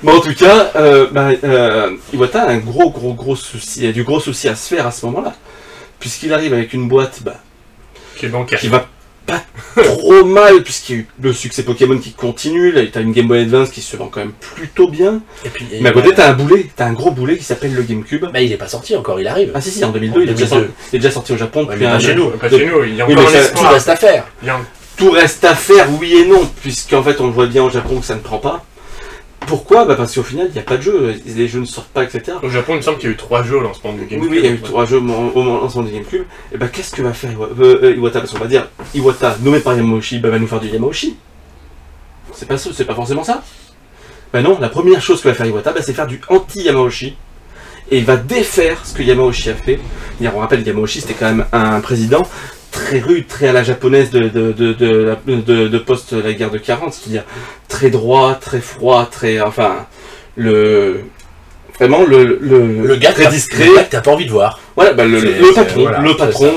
Mais 0.03 0.13
en 0.13 0.21
tout 0.21 0.35
cas, 0.35 0.71
euh, 0.77 1.07
bah, 1.11 1.31
euh, 1.45 1.91
Iwata 2.13 2.43
a 2.45 2.51
un 2.51 2.59
gros, 2.59 2.91
gros, 2.91 3.15
gros 3.15 3.37
souci. 3.37 3.81
Il 3.81 3.87
y 3.87 3.89
a 3.89 3.93
du 3.93 4.05
gros 4.05 4.21
souci 4.21 4.49
à 4.49 4.55
se 4.55 4.75
faire 4.75 4.87
à 4.87 4.91
ce 4.91 5.05
moment-là. 5.07 5.35
Puisqu'il 5.99 6.33
arrive 6.33 6.53
avec 6.53 6.73
une 6.73 6.89
boîte 6.89 7.21
bah, 7.23 7.35
Qui 8.17 8.27
est 8.27 8.29
bancaire. 8.29 8.59
qui 8.59 8.69
va 8.69 8.87
pas 9.27 9.43
trop 9.77 10.25
mal, 10.25 10.63
puisqu'il 10.63 10.95
y 10.95 10.99
a 10.99 11.03
eu 11.03 11.07
le 11.23 11.33
succès 11.33 11.63
Pokémon 11.63 11.99
qui 11.99 12.13
continue. 12.13 12.73
Là, 12.73 12.83
t'as 12.91 13.01
une 13.01 13.13
Game 13.13 13.27
Boy 13.27 13.41
Advance 13.41 13.71
qui 13.71 13.81
se 13.81 13.97
vend 13.97 14.09
quand 14.09 14.21
même 14.21 14.33
plutôt 14.33 14.89
bien. 14.89 15.21
Et 15.45 15.49
puis, 15.49 15.67
Mais 15.81 15.89
à 15.89 15.93
côté, 15.93 16.13
t'as 16.15 16.31
un 16.31 16.35
boulet. 16.35 16.67
T'as 16.77 16.87
un 16.87 16.93
gros 16.93 17.11
boulet 17.11 17.37
qui 17.37 17.45
s'appelle 17.45 17.75
le 17.75 17.83
GameCube. 17.83 18.27
Bah, 18.33 18.41
il 18.41 18.53
est 18.53 18.57
pas 18.57 18.69
sorti 18.69 18.97
encore, 18.97 19.21
il 19.21 19.27
arrive. 19.27 19.53
Ah 19.55 19.61
si, 19.61 19.71
si, 19.71 19.85
en 19.85 19.91
2002, 19.91 20.23
il, 20.23 20.29
est 20.31 20.35
déjà 20.35 20.47
2002. 20.47 20.67
sorti, 20.67 20.89
il 20.93 20.97
est 20.97 20.99
déjà 20.99 21.11
sorti 21.11 21.33
au 21.33 21.37
Japon. 21.37 21.67
Ouais, 21.67 21.77
mais 21.79 21.87
pas 21.87 21.99
chez 21.99 22.15
nous. 22.15 22.31
Pas 22.31 22.49
chez 22.49 22.67
nous, 22.67 22.85
il 22.85 22.97
y 22.97 23.01
a 23.01 23.07
Oui, 23.07 23.15
encore 23.15 23.31
Tout 23.55 23.69
reste 23.69 23.89
à 23.89 23.97
faire. 23.97 24.27
Tout 24.97 25.11
reste 25.11 25.45
à 25.45 25.55
faire, 25.57 25.89
oui 25.99 26.15
et 26.19 26.27
non, 26.27 26.49
puisqu'en 26.63 27.03
fait 27.03 27.21
on 27.21 27.27
le 27.27 27.33
voit 27.33 27.47
bien 27.47 27.65
au 27.65 27.71
Japon 27.71 27.99
que 27.99 28.07
ça 28.07 28.15
ne 28.15 28.21
prend 28.21 28.39
pas. 28.39 28.65
Pourquoi 29.47 29.85
bah 29.85 29.95
Parce 29.95 30.15
qu'au 30.15 30.23
final, 30.23 30.47
il 30.49 30.53
n'y 30.53 30.59
a 30.59 30.63
pas 30.63 30.77
de 30.77 30.83
jeu, 30.83 31.15
les 31.27 31.49
jeux 31.49 31.61
ne 31.61 31.65
sortent 31.65 31.89
pas, 31.89 32.05
etc. 32.05 32.39
Au 32.43 32.49
Japon, 32.49 32.75
il 32.75 32.77
me 32.77 32.83
semble 32.83 32.99
qu'il 32.99 33.09
y 33.09 33.13
a 33.13 33.15
eu 33.15 33.17
trois 33.17 33.43
jeux 33.43 33.57
au 33.57 33.61
lancement 33.61 33.93
du 33.93 34.07
GameCube. 34.07 34.31
oui, 34.31 34.39
il 34.41 34.45
y 34.45 34.49
a 34.49 34.53
eu 34.53 34.61
trois 34.61 34.85
jeux 34.87 34.99
au 34.99 35.43
lancement 35.45 35.83
du 35.83 35.93
GameCube. 35.93 36.25
Et 36.53 36.59
bah 36.59 36.69
qu'est-ce 36.69 36.95
que 36.95 37.03
va 37.03 37.13
faire 37.13 37.31
euh, 37.43 37.81
euh, 37.83 37.97
Iwata 37.97 38.21
Parce 38.21 38.33
qu'on 38.33 38.39
va 38.39 38.47
dire, 38.47 38.69
Iwata, 38.95 39.37
nommé 39.43 39.61
par 39.61 39.75
Yamauchi, 39.77 40.19
bah, 40.19 40.31
va 40.31 40.39
nous 40.39 40.47
faire 40.47 40.61
du 40.61 40.69
Yamauchi. 40.69 41.17
C'est 42.33 42.49
pas 42.49 42.59
c'est 42.59 42.85
pas 42.85 42.95
forcément 42.95 43.25
ça. 43.25 43.43
Bah 44.33 44.43
non, 44.43 44.59
la 44.59 44.69
première 44.69 45.01
chose 45.01 45.21
que 45.21 45.29
va 45.29 45.35
faire 45.35 45.47
Iwata, 45.47 45.73
bah, 45.73 45.81
c'est 45.83 45.93
faire 45.93 46.07
du 46.07 46.21
anti-Yamauchi. 46.29 47.17
Et 47.91 47.99
il 47.99 48.05
va 48.05 48.17
défaire 48.17 48.81
ce 48.85 48.95
que 48.95 49.03
Yamauchi 49.03 49.51
a 49.51 49.55
fait. 49.55 49.79
On 50.23 50.39
rappelle, 50.39 50.67
Yamauchi, 50.67 51.01
c'était 51.03 51.15
quand 51.15 51.27
même 51.27 51.45
un 51.53 51.81
président 51.81 52.23
très 52.75 52.99
rude, 52.99 53.27
très 53.29 53.49
à 53.49 53.53
la 53.53 53.63
japonaise 53.63 54.11
de, 54.11 54.29
de, 54.29 54.53
de, 54.53 54.73
de, 54.75 54.89
la- 55.05 55.19
de, 55.27 55.69
de 55.69 55.79
post 55.79 56.13
la 56.13 56.33
guerre 56.33 56.51
de 56.51 56.59
40, 56.59 56.93
c'est-à-dire 56.93 57.23
très 57.69 57.89
droit, 57.91 58.35
très 58.35 58.61
froid, 58.61 59.09
très... 59.11 59.41
Enfin, 59.41 59.87
le... 60.37 61.01
Vraiment, 61.79 62.05
le, 62.05 62.39
le, 62.41 62.87
Le 62.87 62.97
gars, 62.97 63.11
que 63.11 63.15
très 63.15 63.25
t'as- 63.25 63.31
discret. 63.31 63.67
le 63.67 63.75
gars 63.77 63.85
que 63.85 63.91
t'as 63.91 64.01
pas 64.01 64.11
envie 64.13 64.27
de 64.27 64.31
voir. 64.31 64.61
Voilà, 64.77 64.93
bah, 64.93 65.05
le, 65.05 65.21
patron, 65.55 65.83
voilà, 65.83 65.99
le 66.01 66.15
patron, 66.17 66.53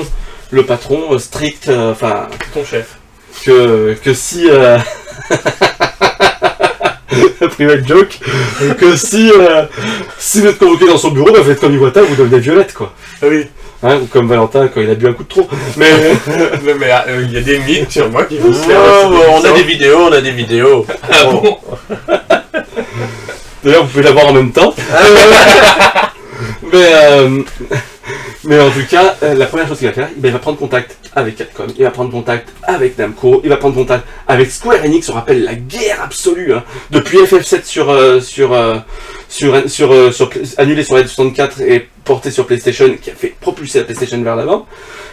le 0.50 0.62
patron 0.64 1.12
euh, 1.12 1.18
strict, 1.18 1.68
euh, 1.68 1.92
enfin 1.92 2.28
Ton 2.54 2.64
chef. 2.64 2.96
que 3.44 3.94
que 4.04 4.14
si 4.14 4.48
euh... 4.50 4.78
private 7.56 7.86
joke, 7.86 8.18
que 8.78 8.96
si 8.96 9.30
euh, 9.32 9.64
si 10.18 10.40
vous 10.40 10.46
êtes 10.48 10.58
convoqué 10.58 10.86
dans 10.86 10.98
son 10.98 11.10
bureau, 11.10 11.32
bah, 11.32 11.40
vous 11.42 11.50
êtes 11.50 11.60
comme 11.60 11.74
Iwata, 11.74 12.02
vous 12.02 12.14
devenez 12.16 12.38
violette 12.40 12.72
quoi, 12.74 12.92
Ah 13.22 13.26
oui. 13.28 13.46
Hein, 13.82 13.98
ou 14.02 14.06
comme 14.06 14.28
Valentin 14.28 14.68
quand 14.68 14.80
il 14.80 14.90
a 14.90 14.94
bu 14.94 15.08
un 15.08 15.12
coup 15.12 15.24
de 15.24 15.28
trop. 15.28 15.48
Mais 15.76 15.90
mais 16.78 16.90
euh, 17.08 17.22
il 17.22 17.32
y 17.32 17.38
a 17.38 17.40
des 17.40 17.58
mythes 17.60 17.92
sur 17.92 18.10
moi 18.10 18.24
qui 18.24 18.38
vont 18.38 18.52
se 18.52 18.58
faire. 18.60 18.80
Oh, 19.04 19.14
on 19.30 19.44
a 19.44 19.52
des 19.52 19.62
vidéos, 19.62 19.98
on 20.08 20.12
a 20.12 20.20
des 20.20 20.32
vidéos. 20.32 20.86
Ah 21.10 21.24
bon 21.24 21.58
d'ailleurs 23.64 23.84
vous 23.84 23.90
pouvez 23.90 24.04
l'avoir 24.04 24.28
en 24.28 24.32
même 24.32 24.52
temps. 24.52 24.74
mais 26.72 26.92
euh, 26.94 27.42
mais 28.48 28.60
en 28.60 28.70
tout 28.70 28.84
cas, 28.90 29.16
euh, 29.22 29.34
la 29.34 29.46
première 29.46 29.68
chose 29.68 29.78
qu'il 29.78 29.86
va 29.86 29.92
faire, 29.92 30.08
ben, 30.16 30.28
il 30.28 30.32
va 30.32 30.38
prendre 30.40 30.58
contact 30.58 30.96
avec 31.14 31.36
Capcom, 31.36 31.66
il 31.76 31.84
va 31.84 31.90
prendre 31.90 32.10
contact 32.10 32.48
avec 32.64 32.98
Namco, 32.98 33.40
il 33.44 33.50
va 33.50 33.56
prendre 33.58 33.74
contact 33.76 34.04
avec 34.26 34.50
Square 34.50 34.84
Enix. 34.84 35.08
On 35.10 35.12
rappelle 35.12 35.44
la 35.44 35.54
guerre 35.54 36.02
absolue 36.02 36.52
hein, 36.54 36.64
depuis 36.90 37.18
FF7 37.18 37.64
sur 37.64 37.90
euh, 37.90 38.20
sur 38.20 38.52
euh, 38.54 38.78
sur 39.28 39.68
sur, 39.70 40.12
sur 40.14 40.30
Play- 40.30 40.42
annulé 40.56 40.82
sur 40.82 40.96
la 40.96 41.06
64 41.06 41.60
et 41.60 41.88
porté 42.04 42.30
sur 42.30 42.46
PlayStation, 42.46 42.96
qui 43.00 43.10
a 43.10 43.14
fait 43.14 43.34
propulser 43.40 43.78
la 43.80 43.84
PlayStation 43.84 44.20
vers 44.22 44.34
l'avant. 44.36 44.66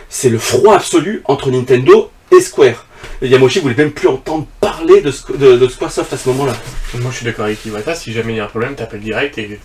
C'est 0.10 0.30
le 0.30 0.38
froid 0.40 0.76
absolu 0.76 1.22
entre 1.26 1.52
Nintendo 1.52 2.10
et 2.32 2.40
Square. 2.42 2.86
Et 3.22 3.28
Yamoshi 3.28 3.60
voulait 3.60 3.76
même 3.76 3.92
plus 3.92 4.08
entendre 4.08 4.48
parler 4.60 5.02
de, 5.02 5.12
de, 5.38 5.58
de 5.58 5.68
Squaresoft 5.68 6.12
à 6.14 6.18
ce 6.18 6.28
moment-là. 6.30 6.54
Moi 6.96 7.12
je 7.12 7.18
suis 7.18 7.26
d'accord 7.26 7.46
avec 7.46 7.64
Iwata, 7.66 7.94
si 7.96 8.12
jamais 8.14 8.34
il 8.34 8.38
y 8.38 8.40
a 8.40 8.46
un 8.46 8.48
problème, 8.48 8.76
t'appelles 8.76 9.02
direct 9.02 9.38
et. 9.38 9.60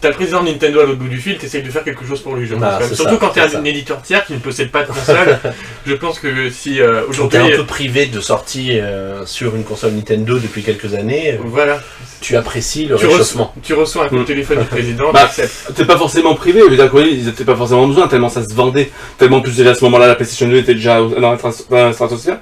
T'as 0.00 0.08
le 0.10 0.14
président 0.14 0.42
de 0.44 0.48
Nintendo 0.50 0.80
à 0.80 0.84
l'autre 0.84 0.98
bout 0.98 1.08
du 1.08 1.16
fil, 1.18 1.36
t'essayes 1.38 1.62
de 1.62 1.70
faire 1.70 1.82
quelque 1.82 2.06
chose 2.06 2.20
pour 2.20 2.36
lui, 2.36 2.46
je 2.46 2.54
pense. 2.54 2.62
Ah, 2.64 2.78
c'est 2.82 2.94
Surtout 2.94 3.14
ça, 3.14 3.18
quand 3.20 3.28
t'es 3.30 3.40
un 3.40 3.64
éditeur 3.64 4.00
tiers 4.00 4.24
qui 4.24 4.34
ne 4.34 4.38
possède 4.38 4.70
pas 4.70 4.82
de 4.84 4.88
console. 4.88 5.38
je 5.86 5.94
pense 5.94 6.20
que 6.20 6.50
si 6.50 6.80
euh, 6.80 7.02
aujourd'hui. 7.08 7.38
t'es 7.40 7.54
un 7.54 7.56
peu 7.56 7.64
privé 7.64 8.06
de 8.06 8.20
sortie 8.20 8.78
euh, 8.78 9.26
sur 9.26 9.56
une 9.56 9.64
console 9.64 9.92
Nintendo 9.92 10.38
depuis 10.38 10.62
quelques 10.62 10.94
années. 10.94 11.32
euh, 11.32 11.38
Voilà, 11.46 11.80
Tu 12.20 12.36
apprécies 12.36 12.84
le 12.86 12.96
tu 12.96 13.06
réchauffement. 13.06 13.44
reçois, 13.44 13.62
tu 13.62 13.74
reçois 13.74 14.04
un 14.04 14.08
coup 14.08 14.16
de 14.18 14.20
Mm. 14.20 14.26
téléphone 14.26 14.58
du 14.60 14.64
président, 14.66 15.12
Bah. 15.12 15.28
T'es 15.74 15.84
pas 15.84 15.96
forcément 15.98 16.34
privé, 16.34 16.60
veux 16.60 16.76
dire 16.76 16.90
qu'ils 16.90 17.06
ils 17.18 17.28
étaient 17.28 17.44
pas 17.44 17.56
forcément 17.56 17.88
besoin, 17.88 18.06
tellement 18.06 18.28
ça 18.28 18.46
se 18.46 18.54
vendait, 18.54 18.90
tellement 19.18 19.40
plus 19.40 19.56
déjà 19.56 19.70
à 19.70 19.74
ce 19.74 19.82
moment-là 19.84 20.06
la 20.06 20.14
PlayStation 20.14 20.48
2 20.48 20.58
était 20.58 20.74
déjà 20.74 20.98
dans 21.00 21.30
la, 21.32 21.36
strat- 21.38 21.68
dans 21.70 21.76
la 21.86 21.92
stratosphère. 21.92 22.38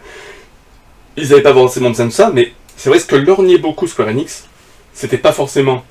Ils 1.17 1.33
avaient 1.33 1.43
pas 1.43 1.55
forcément 1.55 1.89
besoin 1.91 2.07
de 2.07 2.13
ça, 2.13 2.31
mais 2.35 2.53
c'est 2.77 2.91
vrai 2.91 2.99
ce 2.99 3.07
que 3.07 3.17
lorgnait 3.17 3.59
beaucoup 3.59 3.87
Square 3.87 4.09
Enix, 4.09 4.45
c'était 4.93 5.17
pas 5.19 5.33
forcément 5.33 5.85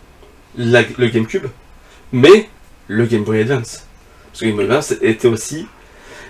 la- 0.58 0.84
le 0.98 1.08
GameCube, 1.08 1.46
mais 2.12 2.50
le 2.88 3.06
Game 3.06 3.24
Boy 3.24 3.42
Advance. 3.42 3.84
Parce 4.32 4.42
que 4.42 4.46
Game 4.46 4.56
Boy 4.56 4.66
Advance 4.66 4.94
était 5.02 5.28
aussi 5.28 5.66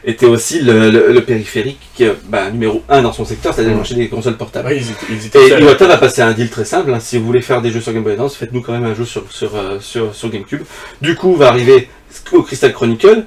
était 0.03 0.25
aussi 0.25 0.61
le, 0.61 0.89
le- 0.89 1.13
le 1.13 1.21
périphérique 1.23 2.03
bah, 2.25 2.49
numéro 2.49 2.81
1 2.89 3.03
dans 3.03 3.13
son 3.13 3.23
secteur, 3.23 3.53
c'est-à-dire 3.53 3.73
le 3.73 3.77
marché 3.77 3.93
des 3.93 4.07
consoles 4.09 4.35
portables. 4.35 4.69
Ouais, 4.69 4.77
ils 4.77 4.85
ils 5.15 5.37
Et. 5.59 5.61
Iwata 5.61 5.85
va 5.85 5.97
passer 5.97 6.23
un 6.23 6.31
deal 6.31 6.49
très 6.49 6.65
simple. 6.65 6.91
hein. 6.91 6.99
Si 6.99 7.19
vous 7.19 7.25
voulez 7.25 7.41
faire 7.41 7.61
des 7.61 7.69
jeux 7.69 7.81
sur 7.81 7.93
Game 7.93 8.01
Boy 8.01 8.13
Advance, 8.13 8.35
faites-nous 8.35 8.61
quand 8.61 8.71
même 8.73 8.85
un 8.85 8.95
jeu 8.95 9.05
sur, 9.05 9.31
sur, 9.31 9.55
euh, 9.55 9.79
sur, 9.79 10.15
sur 10.15 10.29
GameCube. 10.29 10.63
Du 11.03 11.13
coup, 11.15 11.35
va 11.35 11.49
arriver 11.49 11.87
au 12.31 12.41
Crystal 12.41 12.73
Chronicle 12.73 13.25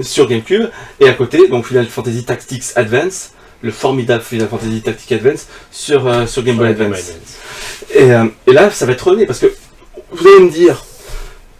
sur 0.00 0.28
GameCube. 0.28 0.64
Et 0.98 1.08
à 1.08 1.12
côté, 1.12 1.46
donc 1.46 1.66
Final 1.66 1.86
Fantasy 1.86 2.24
Tactics 2.24 2.64
Advance, 2.74 3.30
le 3.62 3.70
formidable 3.70 4.24
Final 4.24 4.48
Fantasy 4.48 4.80
Tactics 4.80 5.12
Advance 5.12 5.46
sur, 5.70 6.04
euh, 6.08 6.26
sur 6.26 6.42
Game 6.42 6.56
Boy 6.56 6.70
Advance. 6.70 7.12
Et, 7.94 8.10
euh, 8.12 8.24
et 8.48 8.52
là, 8.52 8.70
ça 8.72 8.86
va 8.86 8.92
être 8.92 9.06
rené 9.08 9.24
parce 9.24 9.38
que 9.38 9.52
vous 10.10 10.26
allez 10.26 10.44
me 10.44 10.50
dire, 10.50 10.84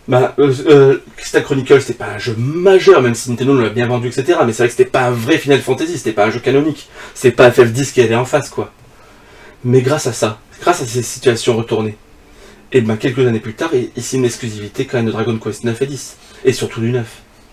bah, 0.09 0.35
euh, 0.39 0.55
euh, 0.67 0.99
Crystal 1.17 1.45
Chronicle, 1.45 1.81
c'était 1.83 1.93
pas 1.93 2.07
un 2.07 2.19
jeu 2.19 2.35
majeur, 2.39 3.03
même 3.03 3.15
si 3.15 3.29
Nintendo 3.31 3.61
l'a 3.61 3.69
bien 3.69 3.87
vendu, 3.87 4.09
etc. 4.09 4.39
Mais 4.47 4.53
c'est 4.53 4.63
vrai 4.63 4.69
que 4.69 4.75
c'était 4.75 4.91
pas 4.91 5.03
un 5.03 5.11
vrai 5.11 5.37
Final 5.37 5.61
Fantasy, 5.61 5.99
c'était 5.99 6.13
pas 6.13 6.27
un 6.27 6.31
jeu 6.31 6.41
canonique. 6.41 6.89
C'est 7.15 7.31
pas 7.31 7.51
FF10 7.51 7.93
qui 7.93 8.01
allait 8.01 8.17
en 8.17 8.25
face, 8.25 8.49
quoi. 8.49 8.73
Mais 9.65 9.83
grâce 9.83 10.07
à 10.07 10.15
ça, 10.15 10.41
grâce 10.63 10.81
à 10.81 10.87
ces 10.87 11.03
situations 11.03 11.57
retournées, 11.57 11.97
Et 12.73 12.81
ben 12.81 12.97
quelques 12.97 13.27
années 13.27 13.41
plus 13.41 13.55
tard, 13.55 13.71
il, 13.75 14.03
signe 14.03 14.21
une 14.21 14.27
exclusivité 14.27 14.87
quand 14.87 14.97
même 14.99 15.07
de 15.07 15.13
Dragon 15.13 15.39
Quest 15.39 15.65
9 15.65 15.83
et 15.83 15.87
10. 15.87 16.17
Et 16.45 16.53
surtout 16.53 16.81
du 16.81 16.91
9. 16.91 17.07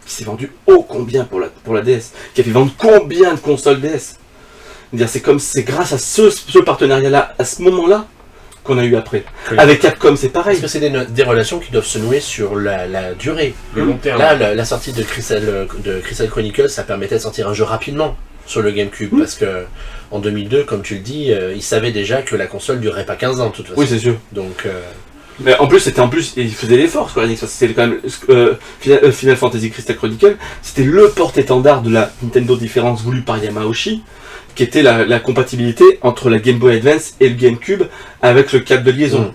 Qui 0.06 0.14
s'est 0.14 0.24
vendu 0.24 0.52
ô 0.68 0.84
combien 0.84 1.26
pour 1.26 1.40
la, 1.40 1.82
DS. 1.82 2.12
Qui 2.34 2.42
a 2.42 2.44
fait 2.44 2.52
vendre 2.52 2.72
combien 2.78 3.34
de 3.34 3.40
consoles 3.40 3.82
DS. 3.82 4.18
C'est 5.08 5.22
comme 5.22 5.40
c'est 5.40 5.64
grâce 5.64 5.92
à 5.92 5.98
ce, 5.98 6.30
ce 6.30 6.60
partenariat-là, 6.60 7.34
à 7.38 7.44
ce 7.44 7.62
moment-là, 7.64 8.08
qu'on 8.66 8.78
a 8.78 8.84
eu 8.84 8.96
après. 8.96 9.24
Avec 9.58 9.80
Capcom, 9.80 10.16
c'est 10.16 10.30
pareil. 10.30 10.60
Parce 10.60 10.74
que 10.74 10.80
c'est 10.80 10.90
des, 10.90 11.24
relations 11.24 11.60
qui 11.60 11.72
doivent 11.72 11.86
se 11.86 12.00
nouer 12.00 12.20
sur 12.20 12.56
la, 12.56 12.88
la 12.88 13.14
durée. 13.14 13.54
Le 13.76 13.86
long 13.86 13.98
terme. 13.98 14.20
Là, 14.20 14.36
la, 14.36 14.54
la 14.54 14.66
sortie 14.66 14.92
de 14.92 15.04
Crystal, 15.04 15.68
de 15.84 16.00
Crystal 16.00 16.28
Chronicles, 16.30 16.70
ça 16.70 16.84
permettait 16.84 17.16
de 17.16 17.22
sortir 17.22 17.48
un 17.48 17.54
jeu 17.54 17.64
rapidement 17.64 18.18
sur 18.46 18.62
le 18.62 18.72
GameCube. 18.72 19.14
Mm. 19.14 19.20
Parce 19.20 19.36
que 19.36 19.66
en 20.12 20.20
2002, 20.20 20.64
comme 20.64 20.82
tu 20.82 20.96
le 20.96 21.02
dis, 21.02 21.32
euh, 21.32 21.54
ils 21.54 21.64
savaient 21.64 21.92
déjà 21.92 22.22
que 22.22 22.36
la 22.36 22.48
console 22.48 22.80
durerait 22.80 23.06
pas 23.06 23.16
15 23.16 23.42
ans 23.42 23.50
de 23.50 23.54
toute 23.54 23.68
façon. 23.68 23.80
Oui, 23.80 23.88
c'est 23.88 24.00
sûr. 24.00 24.16
Donc, 24.32 24.66
euh, 24.66 24.82
Mais 25.40 25.58
en 25.58 25.68
plus, 25.68 25.80
c'était 25.80 26.00
en 26.00 26.10
plus, 26.10 26.34
il 26.38 26.54
faisait 26.54 26.78
l'effort, 26.78 27.10
Square 27.10 27.26
Enix. 27.26 27.46
C'était 27.46 27.74
quand 27.74 27.88
même 27.88 28.00
euh, 28.30 28.56
Final, 28.80 29.00
euh, 29.04 29.12
Final 29.12 29.36
Fantasy 29.36 29.70
Crystal 29.72 29.96
Chronicle. 29.96 30.38
C'était 30.62 30.84
le 30.84 31.10
porte-étendard 31.10 31.82
de 31.82 31.92
la 31.92 32.12
Nintendo 32.22 32.56
différence 32.56 33.02
voulue 33.02 33.22
par 33.22 33.44
Yamauchi, 33.44 34.04
qui 34.56 34.64
était 34.64 34.82
la, 34.82 35.06
la 35.06 35.20
compatibilité 35.20 36.00
entre 36.02 36.30
la 36.30 36.40
Game 36.40 36.58
Boy 36.58 36.78
Advance 36.78 37.14
et 37.20 37.30
le 37.30 37.36
GameCube 37.36 37.84
avec 38.22 38.52
le 38.54 38.60
câble 38.60 38.84
de 38.84 38.92
liaison. 38.92 39.22
Mm. 39.22 39.34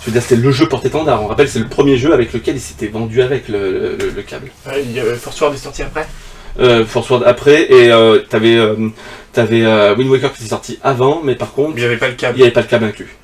Je 0.00 0.06
veux 0.06 0.12
dire, 0.12 0.22
c'était 0.22 0.36
le 0.40 0.50
jeu 0.50 0.66
porte-étendard. 0.68 1.22
On 1.22 1.26
rappelle, 1.28 1.48
c'est 1.48 1.58
le 1.60 1.68
premier 1.68 1.96
jeu 1.96 2.12
avec 2.12 2.32
lequel 2.32 2.56
il 2.56 2.60
s'était 2.60 2.88
vendu 2.88 3.22
avec 3.22 3.48
le, 3.48 3.96
le- 3.98 4.10
le 4.16 4.22
câble. 4.22 4.50
Ouais, 4.66 4.82
il 4.84 4.92
y 4.92 5.00
avait 5.00 5.14
Force 5.14 5.40
Ward 5.40 5.54
est 5.54 5.58
sorti 5.58 5.82
après. 5.82 6.06
Euh, 6.60 6.84
Force 6.84 7.08
Word 7.08 7.22
après, 7.24 7.70
et 7.72 7.90
euh, 7.92 8.18
t'avais 8.28 8.56
euh, 8.56 8.88
t'avais 9.32 9.64
euh, 9.64 9.94
Wind 9.96 10.10
Waker 10.10 10.32
qui 10.32 10.42
était 10.42 10.50
sorti 10.50 10.78
avant, 10.82 11.22
mais 11.24 11.34
par 11.34 11.52
contre, 11.52 11.72
il 11.76 11.80
n'y 11.80 11.86
avait 11.86 11.96
pas 11.96 12.08
le 12.08 12.12
il 12.14 12.16
câble. 12.16 12.36
n'y 12.36 12.42
avait 12.42 12.52
pas 12.52 12.60
le 12.60 12.66
câble 12.66 12.84
inclus. 12.84 13.16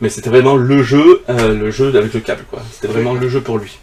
Mais 0.00 0.08
c'était 0.08 0.30
vraiment 0.30 0.56
le 0.56 0.82
jeu, 0.82 1.22
euh, 1.28 1.54
le 1.54 1.70
jeu 1.70 1.88
avec 1.96 2.14
le 2.14 2.20
câble, 2.20 2.44
quoi. 2.50 2.62
C'était 2.72 2.88
vraiment 2.92 3.14
le 3.14 3.28
jeu 3.28 3.40
pour 3.40 3.58
lui. 3.58 3.78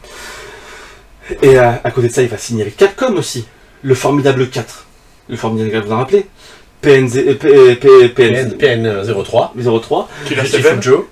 Et 1.42 1.58
à, 1.58 1.82
à 1.84 1.92
côté 1.92 2.08
de 2.08 2.14
ça, 2.14 2.22
il 2.22 2.30
va 2.30 2.38
signer 2.38 2.64
avec 2.64 2.78
Capcom 2.78 3.16
aussi. 3.16 3.46
Le 3.82 3.96
formidable 3.96 4.50
4. 4.50 4.86
Le 5.30 5.36
formidable 5.38 5.72
4, 5.72 5.86
vous 5.86 5.92
en 5.94 5.98
rappelez 5.98 6.26
PNZ, 6.82 7.18
euh, 7.18 7.36
P- 7.36 7.76
P- 7.76 8.10
PN, 8.10 8.58
PN, 8.58 9.04
03, 9.24 9.54
03, 9.56 10.10
Killer 10.26 10.42
Beautiful 10.42 10.62
7. 10.62 10.82
Joe, 10.84 11.04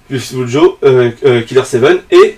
Joe, 0.48 0.72
euh, 0.84 1.12
euh, 1.26 1.42
Killer 1.44 1.64
7 1.64 1.82
et 2.12 2.16
euh, 2.18 2.30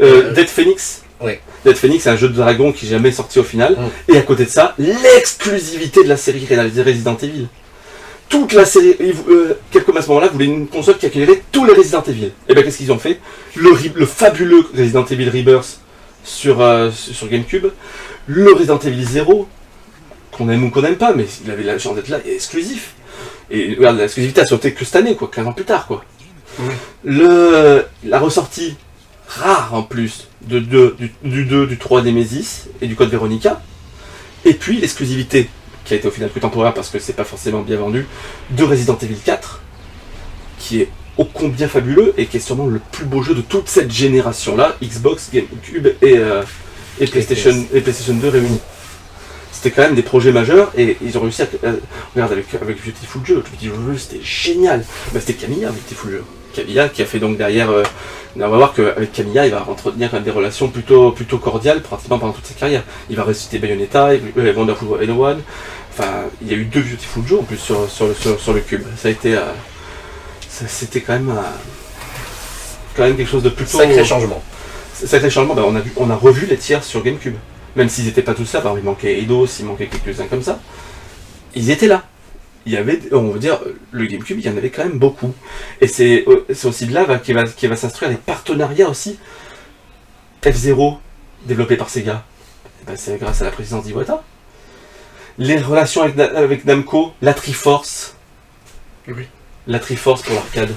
Euh, 0.00 0.32
Dead 0.32 0.46
Phoenix. 0.48 1.02
ouais. 1.22 1.40
Dead 1.64 1.76
Phoenix, 1.76 2.04
c'est 2.04 2.10
un 2.10 2.16
jeu 2.16 2.28
de 2.28 2.34
dragon 2.34 2.72
qui 2.72 2.84
n'est 2.84 2.90
jamais 2.90 3.12
sorti 3.12 3.38
au 3.38 3.44
final. 3.44 3.76
Mm. 4.08 4.12
Et 4.12 4.18
à 4.18 4.22
côté 4.22 4.44
de 4.44 4.50
ça, 4.50 4.74
l'exclusivité 4.78 6.02
de 6.04 6.08
la 6.08 6.16
série 6.18 6.46
Resident 6.84 7.16
Evil. 7.22 7.46
Toute 8.28 8.52
la 8.54 8.64
série, 8.64 8.94
vou- 9.12 9.30
euh, 9.30 9.58
à 9.96 10.02
ce 10.02 10.08
moment-là 10.08 10.28
voulait 10.28 10.46
une 10.46 10.66
console 10.66 10.96
qui 10.98 11.06
accueillerait 11.06 11.42
tous 11.52 11.64
les 11.64 11.72
Resident 11.74 12.02
Evil. 12.08 12.30
Et 12.48 12.54
bien 12.54 12.62
qu'est-ce 12.62 12.78
qu'ils 12.78 12.92
ont 12.92 12.98
fait? 12.98 13.20
Le, 13.56 13.70
le 13.94 14.06
fabuleux 14.06 14.64
Resident 14.76 15.04
Evil 15.06 15.28
Rebirth 15.30 15.80
sur, 16.24 16.60
euh, 16.60 16.90
sur 16.90 17.28
GameCube, 17.28 17.66
le 18.26 18.52
Resident 18.52 18.78
Evil 18.78 19.04
0, 19.04 19.46
qu'on 20.32 20.48
aime 20.48 20.64
ou 20.64 20.70
qu'on 20.70 20.82
n'aime 20.82 20.96
pas, 20.96 21.14
mais 21.14 21.26
il 21.44 21.50
avait 21.50 21.62
la 21.62 21.78
chance 21.78 21.94
d'être 21.94 22.08
là, 22.08 22.18
et 22.26 22.34
exclusif. 22.34 22.94
Et 23.50 23.74
regarde, 23.76 23.98
l'exclusivité 23.98 24.40
a 24.40 24.46
sauté 24.46 24.72
que 24.72 24.84
cette 24.84 24.96
année, 24.96 25.14
quoi, 25.14 25.30
15 25.32 25.46
ans 25.46 25.52
plus 25.52 25.64
tard, 25.64 25.86
quoi. 25.86 26.04
Le, 27.04 27.84
la 28.04 28.18
ressortie 28.18 28.76
rare 29.28 29.74
en 29.74 29.82
plus 29.82 30.28
de, 30.42 30.58
deux- 30.58 30.96
du, 30.98 31.12
du 31.24 31.44
2, 31.44 31.66
du 31.66 31.78
3 31.78 32.02
Nemesis 32.02 32.68
et 32.80 32.86
du 32.86 32.94
Code 32.96 33.10
Veronica, 33.10 33.60
et 34.44 34.54
puis 34.54 34.78
l'exclusivité 34.78 35.48
qui 35.84 35.94
a 35.94 35.96
été 35.96 36.06
au 36.06 36.10
final 36.10 36.30
plus 36.30 36.40
temporaire 36.40 36.74
parce 36.74 36.90
que 36.90 36.98
c'est 36.98 37.12
pas 37.14 37.24
forcément 37.24 37.60
bien 37.62 37.76
vendu, 37.76 38.06
de 38.50 38.64
Resident 38.64 38.96
Evil 39.02 39.16
4, 39.24 39.60
qui 40.58 40.80
est 40.82 40.88
ô 41.18 41.24
combien 41.24 41.68
fabuleux 41.68 42.14
et 42.16 42.26
qui 42.26 42.36
est 42.36 42.40
sûrement 42.40 42.66
le 42.66 42.80
plus 42.92 43.04
beau 43.04 43.22
jeu 43.22 43.34
de 43.34 43.40
toute 43.42 43.68
cette 43.68 43.90
génération-là, 43.90 44.76
Xbox, 44.82 45.30
GameCube 45.32 45.88
et, 46.02 46.18
euh, 46.18 46.42
et, 47.00 47.06
PlayStation, 47.06 47.54
et 47.74 47.80
PlayStation 47.80 48.14
2 48.14 48.28
réunis. 48.28 48.60
C'était 49.62 49.76
quand 49.76 49.82
même 49.82 49.94
des 49.94 50.02
projets 50.02 50.32
majeurs 50.32 50.72
et 50.76 50.96
ils 51.04 51.16
ont 51.16 51.20
réussi 51.20 51.42
à. 51.42 51.46
euh, 51.64 51.74
regarde, 52.16 52.32
avec, 52.32 52.46
avec 52.60 52.84
Beautiful 52.84 53.22
Joe, 53.24 53.44
Beautiful 53.44 53.78
Joe, 53.92 54.00
c'était 54.02 54.24
génial. 54.24 54.84
Bah, 55.12 55.20
c'était 55.20 55.34
Camilla, 55.34 55.68
Beautiful 55.70 56.10
Joe. 56.10 56.20
Camilla 56.52 56.88
qui 56.88 57.00
a 57.00 57.06
fait 57.06 57.20
donc 57.20 57.38
derrière. 57.38 57.70
euh, 57.70 57.84
on 58.34 58.40
va 58.40 58.56
voir 58.56 58.72
qu'avec 58.72 59.12
Camilla, 59.12 59.46
il 59.46 59.52
va 59.52 59.64
entretenir 59.68 60.10
quand 60.10 60.16
même 60.16 60.24
des 60.24 60.30
relations 60.32 60.68
plutôt, 60.68 61.12
plutôt 61.12 61.38
cordiales 61.38 61.80
pratiquement 61.82 62.18
pendant 62.18 62.32
toute 62.32 62.46
sa 62.46 62.54
carrière. 62.54 62.82
Il 63.08 63.14
va 63.16 63.22
ressusciter 63.24 63.58
Bayonetta, 63.58 64.08
euh, 64.36 64.52
Wonderful 64.54 64.88
101. 65.06 65.36
Enfin, 65.92 66.10
il 66.40 66.48
y 66.50 66.54
a 66.54 66.56
eu 66.56 66.64
deux 66.64 66.80
Beautiful 66.80 67.22
Joe 67.26 67.40
en 67.40 67.44
plus 67.44 67.58
sur, 67.58 67.88
sur, 67.88 68.06
le- 68.08 68.14
sur, 68.14 68.40
sur 68.40 68.52
le 68.54 68.60
cube. 68.60 68.82
Ça 68.96 69.08
a 69.08 69.10
été. 69.12 69.36
euh, 69.36 69.42
c'était 70.66 71.00
quand 71.02 71.12
même. 71.12 71.32
quand 72.96 73.02
même 73.04 73.16
quelque 73.16 73.30
chose 73.30 73.42
de 73.42 73.48
plutôt. 73.50 73.78
sacré 73.78 74.04
changement. 74.04 74.42
Sacré 74.94 75.30
changement, 75.30 75.54
bah, 75.54 75.62
on, 75.66 75.74
a 75.76 75.80
vu, 75.80 75.92
on 75.96 76.10
a 76.10 76.14
revu 76.16 76.46
les 76.46 76.56
tiers 76.56 76.82
sur 76.84 77.02
GameCube. 77.02 77.36
Même 77.76 77.88
s'ils 77.88 78.04
n'étaient 78.04 78.22
pas 78.22 78.34
tous 78.34 78.52
là, 78.52 78.60
bah, 78.60 78.74
il 78.76 78.82
manquait 78.84 79.18
Eidos, 79.18 79.46
il 79.60 79.64
manquait 79.66 79.86
quelques-uns 79.86 80.26
comme 80.26 80.42
ça. 80.42 80.60
Ils 81.54 81.70
étaient 81.70 81.86
là. 81.88 82.04
Il 82.64 82.72
y 82.72 82.76
avait, 82.76 83.00
on 83.12 83.30
va 83.30 83.38
dire, 83.38 83.58
le 83.90 84.06
GameCube, 84.06 84.38
il 84.38 84.46
y 84.46 84.48
en 84.48 84.56
avait 84.56 84.70
quand 84.70 84.84
même 84.84 84.98
beaucoup. 84.98 85.34
Et 85.80 85.88
c'est 85.88 86.24
euh, 86.28 86.44
c'est 86.54 86.68
aussi 86.68 86.86
de 86.86 86.94
là 86.94 87.04
va, 87.04 87.18
qui 87.18 87.32
va, 87.32 87.44
qui 87.44 87.66
va 87.66 87.74
s'instruire 87.76 88.10
les 88.10 88.16
partenariats 88.16 88.88
aussi. 88.88 89.18
F-Zero, 90.44 90.98
développé 91.44 91.76
par 91.76 91.88
Sega, 91.88 92.24
eh 92.82 92.86
ben, 92.86 92.96
c'est 92.96 93.16
grâce 93.18 93.42
à 93.42 93.46
la 93.46 93.50
présidence 93.50 93.84
d'Iwata. 93.84 94.22
Les 95.38 95.56
relations 95.58 96.02
avec, 96.02 96.16
Na- 96.16 96.36
avec 96.38 96.64
Namco, 96.64 97.14
la 97.22 97.32
Triforce. 97.34 98.14
Oui. 99.08 99.26
La 99.66 99.78
Triforce 99.78 100.22
pour 100.22 100.34
l'arcade. 100.34 100.70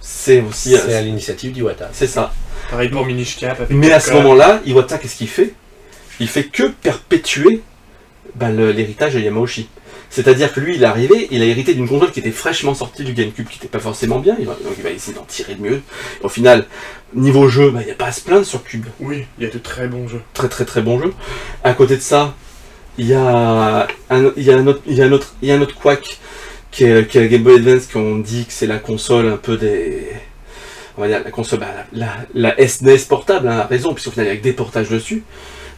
C'est 0.00 0.40
aussi. 0.40 0.70
C'est 0.70 0.94
à 0.94 0.98
euh, 0.98 1.00
l'initiative 1.02 1.52
d'Iwata. 1.52 1.90
C'est 1.92 2.06
ça. 2.06 2.32
Pareil 2.70 2.88
pour 2.88 3.04
Minish 3.04 3.36
Cap. 3.38 3.60
avec 3.60 3.70
Mais 3.70 3.92
à 3.92 4.00
ce 4.00 4.12
moment-là, 4.12 4.60
Iwata, 4.64 4.98
qu'est-ce 4.98 5.16
qu'il 5.16 5.28
fait? 5.28 5.54
Il 6.20 6.28
fait 6.28 6.44
que 6.44 6.64
perpétuer 6.68 7.62
bah, 8.36 8.50
l'héritage 8.50 9.14
de 9.14 9.20
Yamauchi. 9.20 9.68
C'est-à-dire 10.10 10.52
que 10.52 10.58
lui, 10.58 10.74
il 10.74 10.82
est 10.82 10.86
arrivé, 10.86 11.28
il 11.30 11.40
a 11.40 11.44
hérité 11.44 11.72
d'une 11.72 11.88
console 11.88 12.10
qui 12.10 12.18
était 12.18 12.32
fraîchement 12.32 12.74
sortie 12.74 13.04
du 13.04 13.12
GameCube, 13.12 13.46
qui 13.46 13.58
n'était 13.58 13.68
pas 13.68 13.78
forcément 13.78 14.18
bien, 14.18 14.36
il 14.40 14.46
va, 14.46 14.54
donc 14.54 14.74
il 14.76 14.82
va 14.82 14.90
essayer 14.90 15.14
d'en 15.14 15.24
tirer 15.24 15.54
le 15.54 15.60
mieux. 15.60 15.82
Et 16.20 16.24
au 16.24 16.28
final, 16.28 16.66
niveau 17.14 17.48
jeu, 17.48 17.70
bah, 17.70 17.78
il 17.82 17.86
n'y 17.86 17.92
a 17.92 17.94
pas 17.94 18.06
à 18.06 18.12
se 18.12 18.20
plaindre 18.20 18.44
sur 18.44 18.64
Cube. 18.64 18.86
Oui, 18.98 19.26
il 19.38 19.44
y 19.44 19.46
a 19.46 19.50
de 19.52 19.58
très 19.58 19.86
bons 19.86 20.08
jeux. 20.08 20.20
Très 20.34 20.48
très 20.48 20.64
très 20.64 20.82
bon 20.82 21.00
jeu. 21.00 21.14
À 21.62 21.74
côté 21.74 21.96
de 21.96 22.02
ça, 22.02 22.34
il 22.98 23.06
y 23.06 23.14
a 23.14 23.88
un, 24.10 24.32
il 24.36 24.42
y 24.42 24.50
a 24.50 24.56
un 24.56 24.66
autre, 24.66 24.82
il 24.86 24.94
y 24.94 25.00
a 25.00 25.04
un 25.04 25.12
autre, 25.12 25.34
il 25.42 25.48
y 25.48 25.52
a 25.52 25.54
un 25.54 25.60
autre 25.60 25.76
Quack 25.76 26.18
qui 26.72 26.84
est, 26.84 27.08
qui 27.08 27.18
est 27.18 27.20
la 27.22 27.28
Game 27.28 27.44
Boy 27.44 27.54
Advance, 27.54 27.86
qu'on 27.86 28.18
dit 28.18 28.46
que 28.46 28.52
c'est 28.52 28.66
la 28.66 28.78
console 28.78 29.28
un 29.28 29.36
peu 29.36 29.56
des, 29.56 30.08
on 30.98 31.02
va 31.02 31.06
dire 31.06 31.22
la 31.24 31.30
console, 31.30 31.60
bah, 31.60 31.86
la, 31.92 32.16
la, 32.34 32.54
la 32.56 32.68
SNES 32.68 33.06
portable, 33.08 33.46
hein, 33.46 33.60
à 33.60 33.66
raison, 33.66 33.94
puisqu'au 33.94 34.10
final 34.10 34.26
il 34.26 34.30
y 34.30 34.32
a 34.32 34.36
que 34.36 34.42
des 34.42 34.52
portages 34.52 34.88
dessus. 34.88 35.22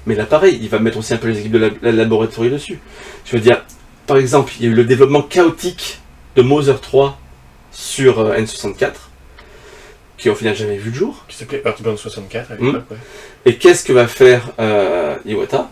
Mais 0.06 0.14
là 0.14 0.24
pareil, 0.26 0.58
il 0.60 0.68
va 0.68 0.78
mettre 0.78 0.98
aussi 0.98 1.14
un 1.14 1.18
peu 1.18 1.28
les 1.28 1.38
équipes 1.40 1.52
de 1.52 1.58
la, 1.58 1.68
la 1.82 1.92
laboratoire 1.92 2.48
dessus. 2.50 2.78
Je 3.24 3.36
veux 3.36 3.40
dire, 3.42 3.64
par 4.06 4.16
exemple, 4.16 4.52
il 4.58 4.64
y 4.64 4.68
a 4.68 4.70
eu 4.72 4.74
le 4.74 4.84
développement 4.84 5.22
chaotique 5.22 6.00
de 6.36 6.42
Mother 6.42 6.80
3 6.80 7.18
sur 7.70 8.18
euh, 8.18 8.36
N64, 8.36 8.92
qui 10.18 10.28
au 10.28 10.34
final 10.34 10.56
jamais 10.56 10.76
vu 10.76 10.90
le 10.90 10.96
jour. 10.96 11.24
Qui 11.28 11.36
s'appelait 11.36 11.62
Earthbound 11.64 11.98
64 11.98 12.50
à 12.52 12.54
Hmm. 12.56 12.66
l'époque, 12.66 12.84
ouais. 12.90 12.96
Et 13.46 13.56
qu'est-ce 13.56 13.84
que 13.84 13.92
va 13.92 14.08
faire 14.08 14.50
euh, 14.60 15.16
Iwata? 15.24 15.70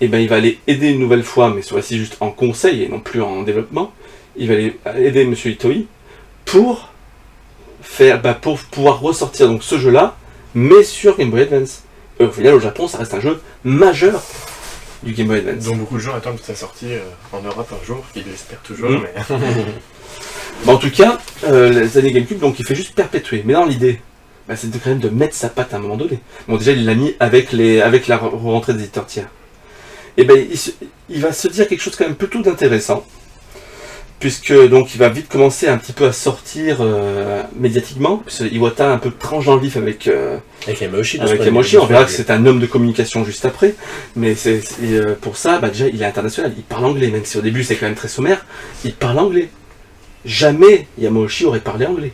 Eh 0.00 0.06
ben, 0.06 0.18
il 0.20 0.28
va 0.28 0.36
aller 0.36 0.60
aider 0.68 0.90
une 0.90 1.00
nouvelle 1.00 1.24
fois, 1.24 1.52
mais 1.52 1.62
ce 1.62 1.70
fois-ci 1.70 1.98
juste 1.98 2.16
en 2.20 2.30
conseil 2.30 2.84
et 2.84 2.88
non 2.88 3.00
plus 3.00 3.20
en 3.20 3.42
développement. 3.42 3.92
Il 4.36 4.46
va 4.48 4.54
aller 4.54 4.76
aider 5.08 5.24
Monsieur 5.24 5.50
Itoi 5.50 5.72
pour 6.44 6.90
faire, 7.82 8.20
bah, 8.22 8.34
pour 8.34 8.58
pouvoir 8.60 9.00
ressortir 9.00 9.48
donc 9.48 9.64
ce 9.64 9.76
jeu-là, 9.78 10.16
mais 10.54 10.84
sur 10.84 11.16
Game 11.16 11.30
Boy 11.30 11.42
Advance. 11.42 11.82
Et 12.20 12.24
au 12.24 12.30
final, 12.30 12.54
au 12.54 12.60
Japon, 12.60 12.88
ça 12.88 12.98
reste 12.98 13.14
un 13.14 13.20
jeu 13.20 13.40
majeur 13.64 14.22
du 15.02 15.12
Game 15.12 15.28
Boy 15.28 15.38
Advance. 15.38 15.64
Dont 15.64 15.76
beaucoup 15.76 15.94
de 15.96 16.00
gens 16.02 16.14
attendent 16.14 16.40
sa 16.42 16.54
sortie 16.54 16.92
euh, 16.92 17.00
en 17.32 17.40
Europe 17.42 17.72
un 17.80 17.86
jour. 17.86 18.04
Ils 18.16 18.24
l'espèrent 18.28 18.62
toujours, 18.62 18.90
Hmm. 18.90 19.02
mais. 19.02 19.36
Bah, 20.66 20.72
en 20.72 20.76
tout 20.78 20.90
cas, 20.90 21.18
euh, 21.44 21.70
les 21.70 21.98
années 21.98 22.10
GameCube, 22.10 22.40
donc 22.40 22.58
il 22.58 22.66
fait 22.66 22.74
juste 22.74 22.92
perpétuer. 22.94 23.42
Mais 23.46 23.52
dans 23.52 23.64
l'idée, 23.64 24.00
bah, 24.48 24.56
c'est 24.56 24.68
quand 24.82 24.90
même 24.90 24.98
de 24.98 25.08
mettre 25.08 25.36
sa 25.36 25.48
patte 25.48 25.72
à 25.72 25.76
un 25.76 25.80
moment 25.80 25.96
donné. 25.96 26.18
Bon, 26.48 26.56
déjà, 26.56 26.72
il 26.72 26.84
l'a 26.84 26.96
mis 26.96 27.14
avec, 27.20 27.52
les, 27.52 27.80
avec 27.80 28.08
la 28.08 28.16
re- 28.16 28.30
rentrée 28.36 28.72
des 28.74 28.80
éditeurs 28.82 29.06
tiers. 29.06 29.28
Et 30.16 30.24
ben, 30.24 30.36
il, 30.36 30.58
il 31.10 31.20
va 31.20 31.32
se 31.32 31.46
dire 31.46 31.68
quelque 31.68 31.80
chose 31.80 31.94
quand 31.94 32.06
même 32.06 32.16
plutôt 32.16 32.42
d'intéressant. 32.42 33.06
Puisque 34.20 34.52
donc 34.68 34.94
il 34.94 34.98
va 34.98 35.08
vite 35.10 35.28
commencer 35.28 35.68
un 35.68 35.78
petit 35.78 35.92
peu 35.92 36.04
à 36.04 36.12
sortir 36.12 36.78
euh, 36.80 37.42
médiatiquement, 37.54 38.16
puisque 38.26 38.50
Iwata 38.52 38.90
a 38.90 38.92
un 38.92 38.98
peu 38.98 39.12
tranche 39.12 39.46
dans 39.46 39.54
le 39.54 39.60
vif 39.60 39.76
avec, 39.76 40.08
euh, 40.08 40.38
Avec 40.66 40.80
Yamauchi. 40.80 41.20
avec 41.78 41.82
on 41.82 41.86
verra 41.86 42.04
que 42.04 42.10
c'est 42.16 42.30
un 42.32 42.44
homme 42.44 42.58
de 42.58 42.66
communication 42.66 43.24
juste 43.24 43.44
après. 43.44 43.76
Mais 44.16 44.34
c'est 44.34 44.60
euh, 44.82 45.14
pour 45.20 45.36
ça, 45.36 45.58
bah, 45.60 45.68
déjà, 45.68 45.86
il 45.86 46.02
est 46.02 46.04
international, 46.04 46.52
il 46.56 46.64
parle 46.64 46.86
anglais, 46.86 47.08
même 47.10 47.24
si 47.24 47.38
au 47.38 47.42
début 47.42 47.62
c'est 47.62 47.76
quand 47.76 47.86
même 47.86 47.94
très 47.94 48.08
sommaire, 48.08 48.44
il 48.84 48.92
parle 48.92 49.20
anglais. 49.20 49.50
Jamais 50.24 50.88
Yamauchi 50.98 51.44
aurait 51.44 51.60
parlé 51.60 51.86
anglais. 51.86 52.12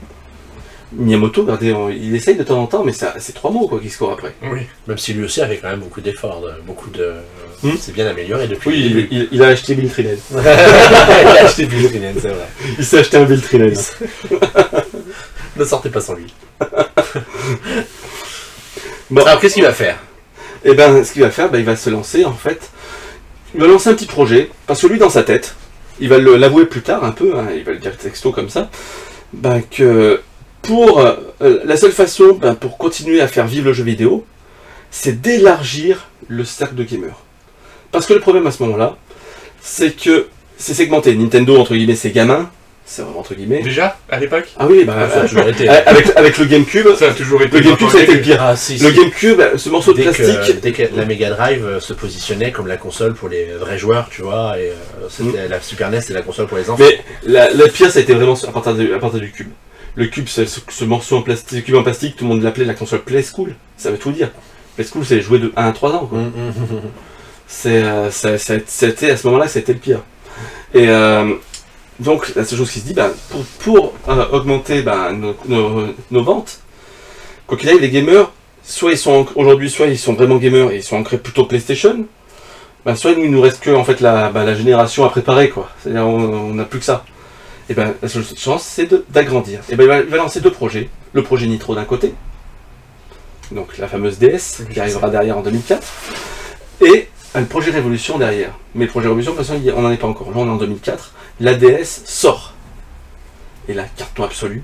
Miyamoto, 0.93 1.43
regardez, 1.43 1.73
on- 1.73 1.89
il 1.89 2.15
essaye 2.15 2.37
de 2.37 2.45
temps 2.45 2.61
en 2.63 2.67
temps, 2.67 2.85
mais 2.85 2.93
ça- 2.93 3.15
c'est 3.19 3.33
trois 3.33 3.51
mots 3.51 3.67
quoi 3.67 3.81
qui 3.81 3.89
score 3.91 4.13
après. 4.13 4.33
Oui. 4.45 4.61
Même 4.87 4.99
si 4.99 5.13
lui 5.15 5.25
aussi 5.25 5.41
avait 5.41 5.57
quand 5.57 5.69
même 5.71 5.81
beaucoup 5.81 6.01
d'efforts, 6.01 6.43
de- 6.43 6.63
beaucoup 6.67 6.91
de. 6.91 7.15
Hmm. 7.63 7.71
C'est 7.81 7.93
bien 7.93 8.07
amélioré 8.07 8.49
depuis. 8.49 8.71
Oui, 8.71 8.77
le 8.81 8.87
il, 8.87 8.95
début. 8.95 9.09
il- 9.11 9.29
il 9.33 9.43
a 9.43 9.49
acheté 9.49 9.75
Bill 9.75 9.91
il 9.99 10.07
a 10.39 11.45
acheté 11.45 11.67
Bill 11.67 11.89
c'est 12.21 12.29
vrai. 12.29 12.49
Il 12.79 12.85
s'est 12.85 12.99
acheté 12.99 13.17
un 13.17 13.25
Bill. 13.25 13.41
Ne 15.57 15.65
sortez 15.65 15.89
pas 15.89 16.01
sans 16.01 16.15
lui. 16.15 16.35
Bon. 19.11 19.23
Alors 19.23 19.39
qu'est-ce 19.39 19.55
qu'il 19.55 19.63
va 19.63 19.73
faire? 19.73 19.99
Et 20.65 20.75
ben, 20.75 21.05
ce 21.05 21.13
qu'il 21.13 21.23
va 21.23 21.31
faire, 21.31 21.51
ben, 21.51 21.59
il 21.59 21.65
va 21.65 21.77
se 21.77 21.91
lancer 21.91 22.25
en 22.25 22.33
fait. 22.33 22.71
Il 23.55 23.61
va 23.61 23.67
lancer 23.67 23.91
un 23.91 23.95
petit 23.95 24.07
projet, 24.07 24.51
parce 24.67 24.81
que 24.81 24.87
lui, 24.87 24.99
dans 24.99 25.11
sa 25.11 25.23
tête, 25.23 25.55
il 26.01 26.09
va 26.09 26.19
l'avouer 26.19 26.65
plus 26.67 26.81
tard 26.83 27.05
un 27.05 27.13
peu, 27.13 27.37
hein, 27.39 27.49
il 27.55 27.63
va 27.65 27.73
le 27.73 27.79
dire 27.79 27.97
texto 27.97 28.33
comme 28.33 28.49
ça, 28.49 28.71
ben, 29.33 29.63
que 29.63 30.21
pour 30.63 31.01
euh, 31.01 31.61
la 31.65 31.77
seule 31.77 31.93
façon 31.93 32.33
ben, 32.41 32.55
pour 32.55 32.79
continuer 32.79 33.21
à 33.21 33.29
faire 33.29 33.47
vivre 33.47 33.67
le 33.67 33.73
jeu 33.75 33.85
vidéo, 33.85 34.25
c'est 34.91 35.21
d'élargir 35.21 36.09
le 36.29 36.45
cercle 36.45 36.75
de 36.75 36.83
gamers. 36.85 37.24
Parce 37.95 38.07
que 38.07 38.13
le 38.13 38.21
problème 38.21 38.47
à 38.47 38.51
ce 38.51 38.63
moment-là, 38.65 38.97
c'est 39.63 39.97
que 39.97 40.27
c'est 40.59 40.75
segmenté. 40.75 41.15
Nintendo, 41.15 41.57
entre 41.57 41.75
guillemets, 41.75 41.95
c'est 41.95 42.11
gamin, 42.11 42.51
c'est 42.85 43.03
vraiment 43.03 43.21
entre 43.21 43.35
guillemets. 43.35 43.63
Déjà, 43.63 43.97
à 44.11 44.19
l'époque 44.21 44.49
Ah 44.59 44.67
oui, 44.69 44.85
ben, 44.85 45.09
Ça 45.09 45.23
a 45.23 45.29
toujours 45.29 45.49
été. 45.49 45.69
euh, 45.71 45.81
avec, 45.87 46.11
avec 46.17 46.37
le 46.39 46.45
GameCube, 46.45 46.89
Ça 46.99 47.07
a 47.11 47.15
toujours 47.15 47.41
été. 47.41 47.57
le 47.57 47.65
GameCube, 47.65 47.89
ça 47.89 47.99
a 47.99 48.03
été 48.03 48.15
le 48.15 48.21
pire. 48.21 48.37
Ah, 48.41 48.57
si, 48.57 48.77
Le. 48.79 48.91
GameCube, 48.91 49.41
ce 49.57 49.69
morceau 49.71 49.95
de 49.95 50.03
plastique, 50.03 50.27
que, 50.27 50.53
dès 50.61 50.73
que 50.73 50.83
la 50.95 51.05
Mega 51.07 51.31
Drive 51.31 51.65
euh, 51.65 51.81
se 51.81 51.93
positionnait 51.95 52.53
comme 52.53 52.67
la 52.67 52.77
console 52.77 53.15
pour 53.15 53.29
les 53.29 53.47
vrais 53.59 53.79
joueurs, 53.79 54.09
tu 54.11 54.23
vois, 54.23 54.59
et 54.59 54.71
euh, 54.71 55.07
c'était 55.09 55.49
la 55.49 55.61
Super 55.61 55.91
NES 55.91 56.01
c'était 56.03 56.15
la 56.15 56.23
console 56.23 56.47
pour 56.49 56.59
les 56.59 56.69
enfants. 56.69 56.83
Mais 56.85 57.01
la, 57.25 57.51
la 57.53 57.69
pire, 57.69 57.91
ça 57.91 58.01
a 58.01 58.03
été 58.03 58.13
vraiment 58.13 58.35
à 58.35 58.51
partir, 58.53 58.75
de- 58.75 58.93
à 58.93 58.99
partir 58.99 59.21
du 59.21 59.31
cube. 59.33 59.49
Le 59.97 60.07
cube, 60.07 60.27
ce, 60.29 60.43
ce 60.45 60.85
morceau 60.85 61.17
en 61.17 61.23
plastique, 61.23 61.61
ce 61.61 61.65
cube 61.65 61.77
en 61.77 61.85
plastique, 61.85 62.17
tout 62.17 62.25
le 62.25 62.31
monde 62.31 62.43
l'appelait 62.43 62.65
la 62.65 62.75
console 62.75 63.03
Play 63.03 63.23
School. 63.23 63.55
Ça 63.77 63.93
veut 63.93 63.99
tout 63.99 64.11
dire. 64.11 64.31
Play 64.75 64.85
School, 64.93 65.05
c'est 65.07 65.21
jouer 65.21 65.39
de 65.39 65.53
1 65.57 65.69
à 65.69 65.73
3 65.73 65.93
ans. 65.95 66.07
quoi. 66.07 66.19
Hum, 66.19 66.33
hum. 66.37 66.81
C'est, 67.47 67.83
euh, 67.83 68.11
c'était 68.11 69.11
à 69.11 69.17
ce 69.17 69.27
moment-là, 69.27 69.49
c'était 69.49 69.73
le 69.73 69.79
pire. 69.79 70.01
Et 70.73 70.89
euh, 70.89 71.35
donc, 72.01 72.35
la 72.35 72.45
seule 72.45 72.59
chose 72.59 72.71
qui 72.71 72.81
se 72.81 72.87
dit, 72.87 72.95
ben, 72.95 73.11
pour, 73.31 73.45
pour 73.61 73.93
euh, 74.09 74.27
augmenter 74.33 74.83
ben, 74.83 75.13
nos, 75.13 75.37
nos- 75.47 75.87
nos 76.11 76.25
ventes, 76.25 76.61
quoi 77.47 77.57
qu'il 77.57 77.69
arrive, 77.69 77.81
les 77.83 77.91
gamers, 77.91 78.33
soit 78.65 78.91
ils 78.93 78.99
sont 78.99 79.27
aujourd'hui, 79.37 79.71
soit 79.71 79.87
ils 79.87 79.99
sont 79.99 80.15
vraiment 80.15 80.37
gamers 80.37 80.71
et 80.73 80.77
ils 80.77 80.83
sont 80.83 80.97
ancrés 80.97 81.19
plutôt 81.19 81.45
PlayStation, 81.45 82.07
ben, 82.85 82.97
soit 82.97 83.13
il 83.13 83.31
nous 83.31 83.41
reste 83.41 83.61
que 83.63 83.71
en 83.71 83.85
fait 83.85 84.01
la, 84.01 84.31
la 84.35 84.55
génération 84.55 85.05
à 85.05 85.11
préparer, 85.11 85.51
quoi. 85.51 85.71
C'est-à-dire, 85.83 86.07
on 86.07 86.55
n'a 86.55 86.65
plus 86.65 86.81
que 86.81 86.85
ça. 86.85 87.05
Et 87.71 87.75
ben, 87.75 87.95
la 88.03 88.09
seule 88.09 88.25
chance, 88.37 88.63
c'est 88.65 88.87
de- 88.87 89.05
d'agrandir. 89.11 89.61
Et 89.71 89.77
ben, 89.77 89.85
il 89.85 89.89
va, 89.89 89.99
il 90.01 90.07
va 90.07 90.17
lancer 90.17 90.41
deux 90.41 90.51
projets. 90.53 90.89
Le 91.13 91.23
projet 91.23 91.47
Nitro 91.47 91.75
d'un 91.77 91.85
côté, 91.85 92.13
donc 93.53 93.79
la 93.79 93.87
fameuse 93.87 94.19
DS, 94.19 94.61
Oui, 94.67 94.75
qui 94.75 94.81
arrivera 94.81 95.09
derrière 95.11 95.39
en 95.39 95.43
2004, 95.43 95.87
et 96.85 97.09
le 97.41 97.47
projet 97.47 97.71
Révolution 97.71 98.19
derrière. 98.19 98.53
Mais 98.75 98.85
le 98.85 98.91
projet 98.91 99.09
Révolution, 99.09 99.33
de 99.33 99.39
toute 99.39 99.47
façon, 99.47 99.61
on 99.77 99.83
n'en 99.83 99.91
est 99.91 99.97
pas 99.97 100.07
encore. 100.07 100.31
Là, 100.31 100.37
on 100.39 100.47
est 100.47 100.51
en 100.51 100.57
2004. 100.57 101.13
La 101.41 101.55
DS 101.55 102.03
sort. 102.05 102.55
Et 103.69 103.75
là, 103.75 103.85
carton 103.97 104.25
absolu. 104.25 104.63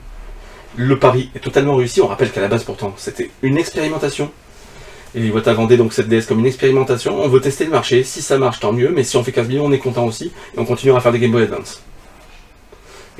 Le 0.76 0.98
pari 0.98 1.30
est 1.34 1.40
totalement 1.40 1.74
réussi. 1.74 2.00
On 2.00 2.06
rappelle 2.06 2.30
qu'à 2.30 2.40
la 2.40 2.48
base, 2.48 2.64
pourtant, 2.64 2.94
c'était 2.96 3.30
une 3.42 3.56
expérimentation. 3.56 4.30
Et 5.14 5.20
Iwata 5.20 5.52
vendait 5.54 5.76
donc 5.76 5.92
cette 5.92 6.08
DS 6.08 6.26
comme 6.28 6.38
une 6.38 6.46
expérimentation. 6.46 7.20
On 7.20 7.28
veut 7.28 7.40
tester 7.40 7.64
le 7.64 7.70
marché. 7.70 8.04
Si 8.04 8.22
ça 8.22 8.38
marche, 8.38 8.60
tant 8.60 8.72
mieux. 8.72 8.90
Mais 8.90 9.02
si 9.02 9.16
on 9.16 9.24
fait 9.24 9.32
15 9.32 9.48
millions, 9.48 9.66
on 9.66 9.72
est 9.72 9.78
content 9.78 10.04
aussi. 10.04 10.32
Et 10.54 10.58
on 10.58 10.64
continuera 10.64 10.98
à 10.98 11.00
faire 11.00 11.12
des 11.12 11.18
Game 11.18 11.32
Boy 11.32 11.42
Advance. 11.42 11.82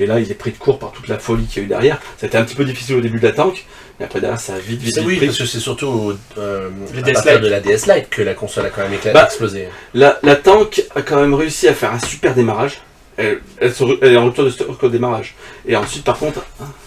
Et 0.01 0.07
là, 0.07 0.19
il 0.19 0.31
est 0.31 0.35
pris 0.35 0.51
de 0.51 0.57
court 0.57 0.79
par 0.79 0.91
toute 0.91 1.07
la 1.07 1.19
folie 1.19 1.45
qu'il 1.45 1.57
y 1.57 1.59
a 1.61 1.65
eu 1.65 1.69
derrière. 1.69 2.01
Ça 2.17 2.25
a 2.25 2.27
été 2.27 2.37
un 2.37 2.43
petit 2.43 2.55
peu 2.55 2.65
difficile 2.65 2.95
au 2.95 3.01
début 3.01 3.19
de 3.19 3.27
la 3.27 3.33
tank. 3.33 3.65
Mais 3.99 4.05
après, 4.05 4.19
derrière, 4.19 4.39
ça 4.39 4.55
a 4.55 4.57
vite, 4.59 4.81
vite, 4.81 4.95
vite 4.97 5.05
oui, 5.05 5.17
pris. 5.17 5.27
parce 5.27 5.37
que 5.37 5.45
c'est 5.45 5.59
surtout 5.59 6.13
euh, 6.39 6.69
à 6.97 7.11
partir 7.11 7.39
de 7.39 7.47
la 7.47 7.59
DS 7.59 7.85
Lite 7.87 8.09
que 8.09 8.23
la 8.23 8.33
console 8.33 8.65
a 8.65 8.69
quand 8.71 8.81
même 8.81 8.93
éclaté, 8.93 9.13
Bah, 9.13 9.25
explosé. 9.25 9.67
La, 9.93 10.17
la 10.23 10.35
tank 10.35 10.83
a 10.95 11.03
quand 11.03 11.21
même 11.21 11.35
réussi 11.35 11.67
à 11.67 11.73
faire 11.75 11.93
un 11.93 11.99
super 11.99 12.33
démarrage. 12.33 12.79
Elle, 13.17 13.41
elle 13.59 13.71
se- 13.73 13.83
elle 14.01 14.13
est 14.13 14.17
en 14.17 14.25
rupture 14.25 14.45
de 14.45 14.49
stock 14.49 14.81
au 14.81 14.89
démarrage. 14.89 15.35
Et 15.67 15.75
ensuite, 15.75 16.03
par 16.03 16.17
contre, 16.17 16.43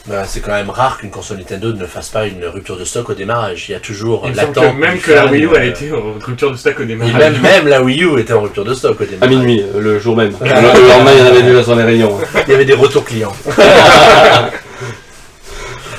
Bah, 0.06 0.24
c'est 0.26 0.40
quand 0.40 0.52
même 0.52 0.68
rare 0.68 0.98
qu'une 0.98 1.10
console 1.10 1.38
Nintendo 1.38 1.72
ne 1.72 1.86
fasse 1.86 2.10
pas 2.10 2.26
une 2.26 2.44
rupture 2.44 2.76
de 2.76 2.84
stock 2.84 3.08
au 3.08 3.14
démarrage. 3.14 3.66
Il 3.68 3.72
y 3.72 3.74
a 3.74 3.80
toujours 3.80 4.28
l'attente. 4.34 4.76
même 4.76 4.98
que 5.00 5.12
la 5.12 5.24
Wii 5.26 5.44
U, 5.44 5.48
euh, 5.48 5.54
elle 5.56 5.68
était 5.68 5.90
en 5.92 6.12
rupture 6.12 6.50
de 6.50 6.56
stock 6.56 6.78
au 6.78 6.82
et 6.82 6.86
démarrage. 6.86 7.14
même, 7.14 7.40
même 7.40 7.68
la 7.68 7.82
Wii 7.82 8.02
U 8.04 8.18
était 8.20 8.34
en 8.34 8.42
rupture 8.42 8.66
de 8.66 8.74
stock 8.74 9.00
au 9.00 9.04
à 9.04 9.06
démarrage. 9.06 9.30
minuit, 9.34 9.62
euh, 9.62 9.80
le 9.80 9.98
jour 9.98 10.14
même. 10.14 10.36
Le, 10.42 10.46
le 10.46 10.88
lendemain, 10.88 11.12
il 11.14 11.18
y 11.18 11.22
en 11.22 11.26
avait 11.26 11.42
déjà 11.42 11.62
sur 11.64 11.74
les 11.74 11.84
rayons. 11.84 12.18
Il 12.46 12.50
y 12.50 12.54
avait 12.54 12.66
des 12.66 12.74
retours 12.74 13.04
clients. 13.04 13.34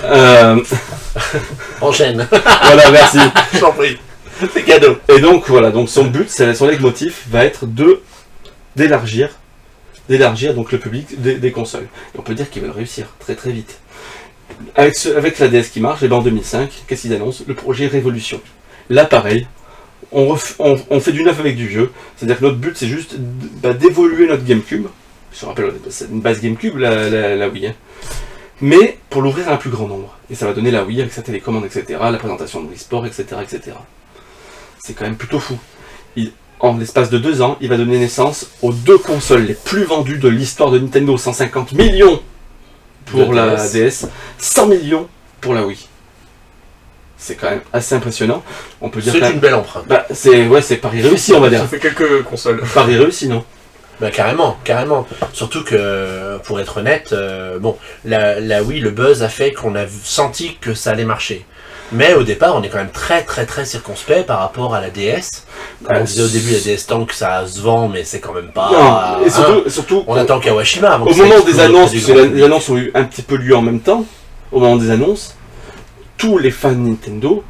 Euh, 0.07 0.61
Enchaîne. 1.81 2.27
voilà, 2.31 2.91
merci. 2.91 3.17
Je 3.53 3.59
t'en 3.59 3.71
prie. 3.71 3.97
C'est 4.53 4.61
cadeau. 4.61 4.97
Et 5.09 5.19
donc, 5.19 5.45
voilà, 5.47 5.71
donc 5.71 5.89
son 5.89 6.05
but, 6.05 6.29
son 6.29 6.67
leitmotiv 6.67 7.15
va 7.31 7.43
être 7.43 7.65
de 7.65 8.01
d'élargir 8.75 9.29
d'élargir 10.07 10.53
donc 10.53 10.71
le 10.71 10.77
public 10.77 11.19
des, 11.19 11.35
des 11.35 11.51
consoles. 11.51 11.87
Et 12.13 12.19
on 12.19 12.21
peut 12.21 12.35
dire 12.35 12.49
qu'ils 12.51 12.61
veulent 12.61 12.69
réussir 12.69 13.07
très 13.19 13.33
très 13.33 13.49
vite. 13.49 13.79
Avec, 14.75 15.39
la 15.39 15.47
DS 15.47 15.69
qui 15.71 15.79
marche, 15.79 16.03
et 16.03 16.07
ben 16.07 16.17
en 16.17 16.21
2005, 16.21 16.83
qu'est-ce 16.87 17.03
qu'ils 17.03 17.13
annoncent? 17.13 17.43
Le 17.47 17.53
projet 17.53 17.87
Révolution. 17.87 18.41
Là, 18.89 19.05
pareil, 19.05 19.47
on, 20.11 20.35
fait 20.35 21.11
du 21.11 21.23
neuf 21.23 21.39
avec 21.39 21.55
du 21.55 21.67
vieux. 21.67 21.91
C'est-à-dire 22.15 22.39
que 22.39 22.45
notre 22.45 22.57
but, 22.57 22.75
c'est 22.75 22.87
juste 22.87 23.15
bah, 23.17 23.73
d'évoluer 23.73 24.27
notre 24.27 24.43
GameCube. 24.43 24.87
Je 25.33 25.45
rappelle, 25.45 25.73
c'est 25.89 26.09
une 26.09 26.21
base 26.21 26.41
GameCube, 26.41 26.77
la, 26.77 27.49
Wii. 27.49 27.67
hein. 27.67 27.73
Mais 28.61 28.97
pour 29.09 29.21
l'ouvrir 29.21 29.49
à 29.49 29.53
un 29.53 29.57
plus 29.57 29.69
grand 29.69 29.87
nombre. 29.87 30.17
Et 30.29 30.35
ça 30.35 30.45
va 30.45 30.53
donner 30.53 30.71
la 30.71 30.85
Wii 30.85 31.01
avec 31.01 31.11
sa 31.13 31.21
télécommande, 31.21 31.65
etc. 31.65 31.99
La 31.99 32.17
présentation 32.17 32.61
de 32.61 32.67
Wii 32.67 33.07
etc. 33.07 33.41
etc. 33.41 33.77
C'est 34.79 34.93
quand 34.93 35.05
même 35.05 35.17
plutôt 35.17 35.39
fou. 35.39 35.57
En 36.61 36.77
l'espace 36.77 37.09
de 37.09 37.17
deux 37.17 37.41
ans, 37.41 37.57
il 37.59 37.67
va 37.67 37.75
donner 37.75 37.99
naissance 37.99 38.49
aux 38.61 38.71
deux 38.71 38.97
consoles 38.97 39.43
les 39.43 39.53
plus 39.53 39.83
vendues 39.83 40.19
de 40.19 40.29
l'histoire 40.29 40.71
de 40.71 40.79
Nintendo. 40.79 41.17
150 41.17 41.73
millions 41.73 42.21
pour 43.05 43.29
De 43.29 43.35
la 43.35 43.55
DS. 43.55 43.71
DS, 43.73 44.07
100 44.37 44.67
millions 44.67 45.07
pour 45.41 45.53
la 45.53 45.65
Wii. 45.65 45.87
C'est 47.17 47.35
quand 47.35 47.49
même 47.49 47.61
assez 47.73 47.95
impressionnant. 47.95 48.43
On 48.81 48.89
peut 48.89 49.01
dire 49.01 49.13
C'est 49.13 49.31
une 49.31 49.39
belle 49.39 49.55
empreinte. 49.55 49.87
Bah, 49.87 50.05
c'est 50.11 50.47
ouais, 50.47 50.61
c'est 50.61 50.77
pari 50.77 51.01
réussi, 51.01 51.33
on 51.33 51.39
va 51.39 51.49
dire. 51.49 51.61
Ça 51.61 51.67
fait 51.67 51.79
quelques 51.79 52.23
consoles. 52.23 52.61
Pari 52.73 52.97
réussi, 52.97 53.27
non? 53.27 53.43
Bah, 53.99 54.11
carrément, 54.11 54.57
carrément. 54.63 55.07
Surtout 55.31 55.63
que, 55.63 56.37
pour 56.43 56.59
être 56.59 56.77
honnête, 56.77 57.13
euh, 57.13 57.57
bon, 57.59 57.77
la, 58.03 58.39
la 58.39 58.61
Wii, 58.61 58.81
le 58.81 58.91
buzz 58.91 59.23
a 59.23 59.29
fait 59.29 59.53
qu'on 59.53 59.75
a 59.75 59.85
senti 59.87 60.57
que 60.59 60.73
ça 60.73 60.91
allait 60.91 61.05
marcher. 61.05 61.45
Mais 61.91 62.13
au 62.15 62.23
départ, 62.23 62.55
on 62.55 62.63
est 62.63 62.69
quand 62.69 62.77
même 62.79 62.89
très 62.91 63.23
très 63.23 63.45
très 63.45 63.63
circonspect 63.65 64.25
par 64.25 64.39
rapport 64.39 64.73
à 64.73 64.81
la 64.81 64.89
DS. 64.89 65.43
Comme 65.83 65.95
Euh, 65.95 65.99
on 66.01 66.03
disait 66.03 66.23
au 66.23 66.27
début, 66.27 66.51
la 66.53 66.59
DS 66.59 66.85
Tank, 66.87 67.13
ça 67.13 67.45
se 67.47 67.61
vend, 67.61 67.87
mais 67.87 68.03
c'est 68.03 68.19
quand 68.19 68.33
même 68.33 68.51
pas. 68.51 68.69
Non, 68.71 69.25
et 69.25 69.29
hein. 69.29 69.63
surtout, 69.67 70.03
on 70.07 70.15
attend 70.15 70.39
Kawashima 70.39 70.89
avant 70.93 71.05
au 71.05 71.09
que 71.11 71.15
moment 71.17 71.39
des 71.45 71.59
annonces, 71.59 71.93
la- 71.93 71.99
public. 72.15 72.31
les 72.35 72.43
annonces 72.43 72.69
ont 72.69 72.77
eu 72.77 72.91
un 72.95 73.03
petit 73.03 73.21
peu 73.21 73.35
lieu 73.35 73.55
en 73.55 73.61
même 73.61 73.79
temps, 73.81 74.03
au 74.51 74.59
moment 74.59 74.77
des 74.77 74.89
annonces, 74.89 75.35
tous 76.17 76.37
les 76.37 76.51
fans 76.51 76.71
de 76.71 76.77
Nintendo 76.77 77.43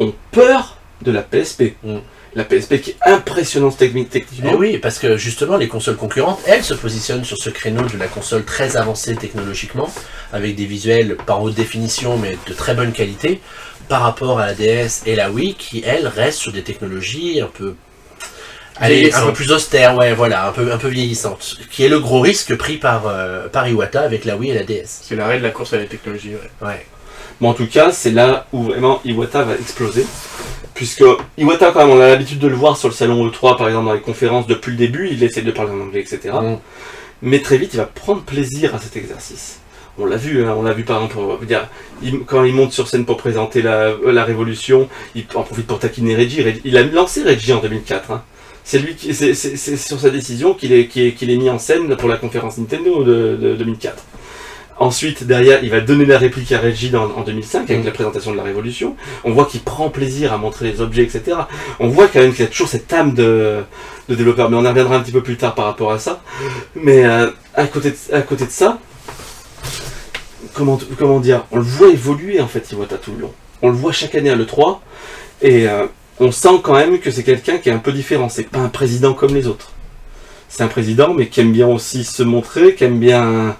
ont 0.00 0.12
peur 0.32 0.76
de 1.02 1.12
la 1.12 1.22
PSP. 1.22 1.74
Mm. 1.84 1.98
La 2.34 2.44
PSP 2.44 2.80
qui 2.80 2.90
est 2.90 2.96
impressionnante 3.06 3.76
techni- 3.80 4.06
techniquement. 4.06 4.52
Eh 4.54 4.56
oui, 4.56 4.78
parce 4.78 4.98
que 4.98 5.16
justement, 5.16 5.56
les 5.56 5.66
consoles 5.66 5.96
concurrentes, 5.96 6.40
elles 6.46 6.62
se 6.62 6.74
positionnent 6.74 7.24
sur 7.24 7.36
ce 7.38 7.50
créneau 7.50 7.82
de 7.82 7.96
la 7.98 8.06
console 8.06 8.44
très 8.44 8.76
avancée 8.76 9.16
technologiquement, 9.16 9.92
avec 10.32 10.54
des 10.54 10.66
visuels 10.66 11.16
en 11.28 11.40
haute 11.42 11.54
définition, 11.54 12.16
mais 12.18 12.38
de 12.46 12.52
très 12.54 12.74
bonne 12.74 12.92
qualité, 12.92 13.40
par 13.88 14.02
rapport 14.02 14.38
à 14.38 14.46
la 14.46 14.54
DS 14.54 15.02
et 15.06 15.16
la 15.16 15.30
Wii, 15.32 15.54
qui, 15.54 15.82
elles, 15.84 16.06
restent 16.06 16.38
sur 16.38 16.52
des 16.52 16.62
technologies 16.62 17.40
un 17.40 17.46
peu... 17.52 17.74
Allez, 18.76 19.12
un 19.12 19.26
peu 19.26 19.32
plus 19.32 19.50
austères, 19.52 19.96
ouais, 19.98 20.14
voilà, 20.14 20.46
un 20.48 20.52
peu, 20.52 20.72
un 20.72 20.78
peu 20.78 20.88
vieillissantes. 20.88 21.56
Qui 21.70 21.84
est 21.84 21.88
le 21.88 21.98
gros 21.98 22.20
risque 22.20 22.54
pris 22.56 22.78
par, 22.78 23.08
euh, 23.08 23.48
par 23.48 23.68
Iwata 23.68 24.00
avec 24.02 24.24
la 24.24 24.36
Wii 24.36 24.52
et 24.52 24.54
la 24.54 24.62
DS. 24.62 25.00
C'est 25.02 25.16
l'arrêt 25.16 25.38
de 25.38 25.42
la 25.42 25.50
course 25.50 25.72
à 25.74 25.78
la 25.78 25.84
technologie. 25.86 26.30
ouais. 26.30 26.66
Ouais. 26.66 26.86
Mais 27.40 27.48
en 27.48 27.54
tout 27.54 27.66
cas, 27.66 27.90
c'est 27.92 28.10
là 28.10 28.46
où 28.52 28.62
vraiment 28.64 29.00
Iwata 29.04 29.42
va 29.44 29.54
exploser. 29.54 30.04
Puisque 30.74 31.04
Iwata, 31.38 31.72
quand 31.72 31.80
même, 31.86 31.90
on 31.96 32.00
a 32.00 32.08
l'habitude 32.08 32.38
de 32.38 32.48
le 32.48 32.54
voir 32.54 32.76
sur 32.76 32.88
le 32.88 32.94
salon 32.94 33.26
E3, 33.28 33.56
par 33.56 33.66
exemple, 33.68 33.86
dans 33.86 33.92
les 33.94 34.00
conférences 34.00 34.46
depuis 34.46 34.70
le 34.72 34.76
début, 34.76 35.08
il 35.10 35.22
essaie 35.22 35.42
de 35.42 35.50
parler 35.50 35.72
en 35.72 35.80
anglais, 35.80 36.00
etc. 36.00 36.34
Mm. 36.42 36.56
Mais 37.22 37.40
très 37.40 37.58
vite, 37.58 37.70
il 37.74 37.76
va 37.78 37.84
prendre 37.86 38.22
plaisir 38.22 38.74
à 38.74 38.78
cet 38.78 38.96
exercice. 38.96 39.58
On 39.98 40.06
l'a 40.06 40.16
vu, 40.16 40.44
hein, 40.44 40.54
on 40.56 40.62
l'a 40.62 40.72
vu 40.72 40.84
par 40.84 41.02
exemple, 41.02 41.44
dire, 41.46 41.68
il- 42.02 42.20
quand 42.24 42.44
il 42.44 42.54
monte 42.54 42.72
sur 42.72 42.88
scène 42.88 43.04
pour 43.04 43.18
présenter 43.18 43.60
la, 43.60 43.88
euh, 43.88 44.12
la 44.12 44.24
Révolution, 44.24 44.88
il 45.14 45.26
en 45.34 45.42
profite 45.42 45.66
pour 45.66 45.78
taquiner 45.78 46.16
Reggie. 46.16 46.42
Reggie- 46.42 46.62
Il 46.64 46.76
a 46.78 46.82
lancé 46.82 47.22
Reggie 47.22 47.52
en 47.52 47.60
2004. 47.60 48.10
hein. 48.12 48.22
C'est 48.64 48.78
lui 48.78 48.94
qui, 48.94 49.12
c'est, 49.14 49.34
sur 49.34 49.98
sa 50.00 50.10
décision 50.10 50.54
qu'il 50.54 50.72
est, 50.72 50.86
qu'il 50.86 51.02
est, 51.02 51.12
qu'il 51.12 51.30
est 51.30 51.36
mis 51.36 51.50
en 51.50 51.58
scène 51.58 51.96
pour 51.96 52.08
la 52.08 52.16
conférence 52.16 52.56
Nintendo 52.58 53.02
de, 53.04 53.36
de 53.40 53.54
2004. 53.56 54.02
Ensuite, 54.80 55.24
derrière, 55.24 55.62
il 55.62 55.68
va 55.70 55.80
donner 55.80 56.06
la 56.06 56.16
réplique 56.16 56.50
à 56.52 56.58
Reggie 56.58 56.88
dans- 56.88 57.04
en 57.14 57.20
2005 57.20 57.70
avec 57.70 57.84
la 57.84 57.90
présentation 57.90 58.32
de 58.32 58.38
la 58.38 58.42
Révolution. 58.42 58.96
On 59.24 59.32
voit 59.32 59.44
qu'il 59.44 59.60
prend 59.60 59.90
plaisir 59.90 60.32
à 60.32 60.38
montrer 60.38 60.72
les 60.72 60.80
objets, 60.80 61.02
etc. 61.02 61.36
On 61.78 61.88
voit 61.88 62.08
quand 62.08 62.18
même 62.20 62.32
qu'il 62.32 62.44
y 62.46 62.48
a 62.48 62.50
toujours 62.50 62.66
cette 62.68 62.90
âme 62.90 63.12
de, 63.12 63.60
de 64.08 64.14
développeur, 64.14 64.48
mais 64.48 64.56
on 64.56 64.64
y 64.64 64.66
reviendra 64.66 64.96
un 64.96 65.00
petit 65.00 65.12
peu 65.12 65.22
plus 65.22 65.36
tard 65.36 65.54
par 65.54 65.66
rapport 65.66 65.92
à 65.92 65.98
ça. 65.98 66.22
Mais 66.74 67.04
euh, 67.04 67.30
à, 67.54 67.66
côté 67.66 67.90
de, 67.90 68.14
à 68.14 68.22
côté 68.22 68.46
de 68.46 68.50
ça, 68.50 68.78
comment, 70.54 70.78
comment 70.98 71.20
dire, 71.20 71.44
on 71.50 71.56
le 71.58 71.62
voit 71.62 71.88
évoluer 71.90 72.40
en 72.40 72.48
fait, 72.48 72.72
Iwata 72.72 72.96
tout. 72.96 73.12
On 73.60 73.68
le 73.68 73.74
voit 73.76 73.92
chaque 73.92 74.14
année 74.14 74.30
à 74.30 74.34
l'E3, 74.34 74.78
et 75.42 75.68
euh, 75.68 75.84
on 76.20 76.32
sent 76.32 76.60
quand 76.62 76.72
même 76.74 76.98
que 77.00 77.10
c'est 77.10 77.22
quelqu'un 77.22 77.58
qui 77.58 77.68
est 77.68 77.72
un 77.72 77.78
peu 77.78 77.92
différent. 77.92 78.30
C'est 78.30 78.44
pas 78.48 78.58
un 78.60 78.70
président 78.70 79.12
comme 79.12 79.34
les 79.34 79.46
autres. 79.46 79.72
C'est 80.48 80.62
un 80.62 80.68
président, 80.68 81.12
mais 81.12 81.28
qui 81.28 81.40
aime 81.40 81.52
bien 81.52 81.68
aussi 81.68 82.02
se 82.02 82.22
montrer, 82.22 82.74
qui 82.74 82.84
aime 82.84 82.98
bien, 82.98 83.54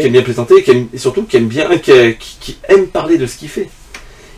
qui 0.00 0.06
aime 0.06 0.12
bien 0.12 0.22
plaisanter, 0.22 0.62
qui 0.62 0.70
aime- 0.70 0.88
et 0.94 0.98
surtout 0.98 1.24
qui 1.24 1.36
aime 1.36 1.48
bien, 1.48 1.68
qui, 1.78 1.92
qui- 2.18 2.36
qui 2.40 2.58
aime 2.68 2.86
parler 2.86 3.18
de 3.18 3.26
ce 3.26 3.36
qu'il 3.36 3.48
fait. 3.48 3.68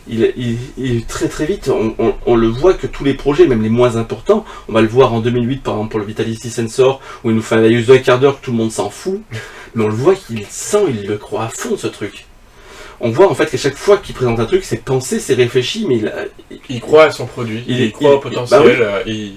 il, 0.08 0.32
il- 0.36 0.58
il- 0.78 1.04
très 1.04 1.28
très 1.28 1.46
vite, 1.46 1.68
on, 1.68 1.94
on- 2.00 2.14
on 2.26 2.34
le 2.34 2.48
voit 2.48 2.74
que 2.74 2.88
tous 2.88 3.04
les 3.04 3.14
projets, 3.14 3.46
même 3.46 3.62
les 3.62 3.68
moins 3.68 3.94
importants, 3.96 4.44
on 4.68 4.72
va 4.72 4.80
le 4.82 4.88
voir 4.88 5.12
en 5.14 5.20
2008 5.20 5.62
par 5.62 5.74
exemple 5.74 5.90
pour 5.92 6.00
le 6.00 6.06
Vitality 6.06 6.50
Sensor, 6.50 7.00
où 7.22 7.30
il 7.30 7.36
nous 7.36 7.42
fait 7.42 7.54
un 7.54 7.60
laïus 7.60 7.86
d'un 7.86 7.98
quart 7.98 8.18
d'heure 8.18 8.40
que 8.40 8.44
tout 8.44 8.50
le 8.50 8.56
monde 8.56 8.72
s'en 8.72 8.90
fout, 8.90 9.20
mais 9.76 9.84
on 9.84 9.86
le 9.86 9.94
voit 9.94 10.16
qu'il 10.16 10.44
sent, 10.50 10.84
il 10.88 11.06
le 11.06 11.18
croit 11.18 11.44
à 11.44 11.48
fond 11.50 11.76
ce 11.76 11.86
truc. 11.86 12.26
On 13.00 13.10
voit 13.10 13.30
en 13.30 13.34
fait 13.36 13.46
qu'à 13.50 13.56
chaque 13.56 13.76
fois 13.76 13.96
qu'il 13.98 14.14
présente 14.16 14.40
un 14.40 14.44
truc, 14.44 14.64
c'est 14.64 14.82
pensé, 14.84 15.20
c'est 15.20 15.34
réfléchi, 15.34 15.86
mais 15.88 15.96
il, 15.98 16.08
a- 16.08 16.24
Il 16.68 16.80
croit 16.80 17.04
à 17.04 17.10
son 17.12 17.26
produit, 17.26 17.62
Il- 17.68 17.80
il, 17.80 17.92
croit 17.92 18.10
il- 18.10 18.14
au 18.14 18.18
potentiel, 18.18 18.60
bah 18.60 18.66
oui. 18.66 18.72
euh, 18.80 19.02
il- 19.06 19.32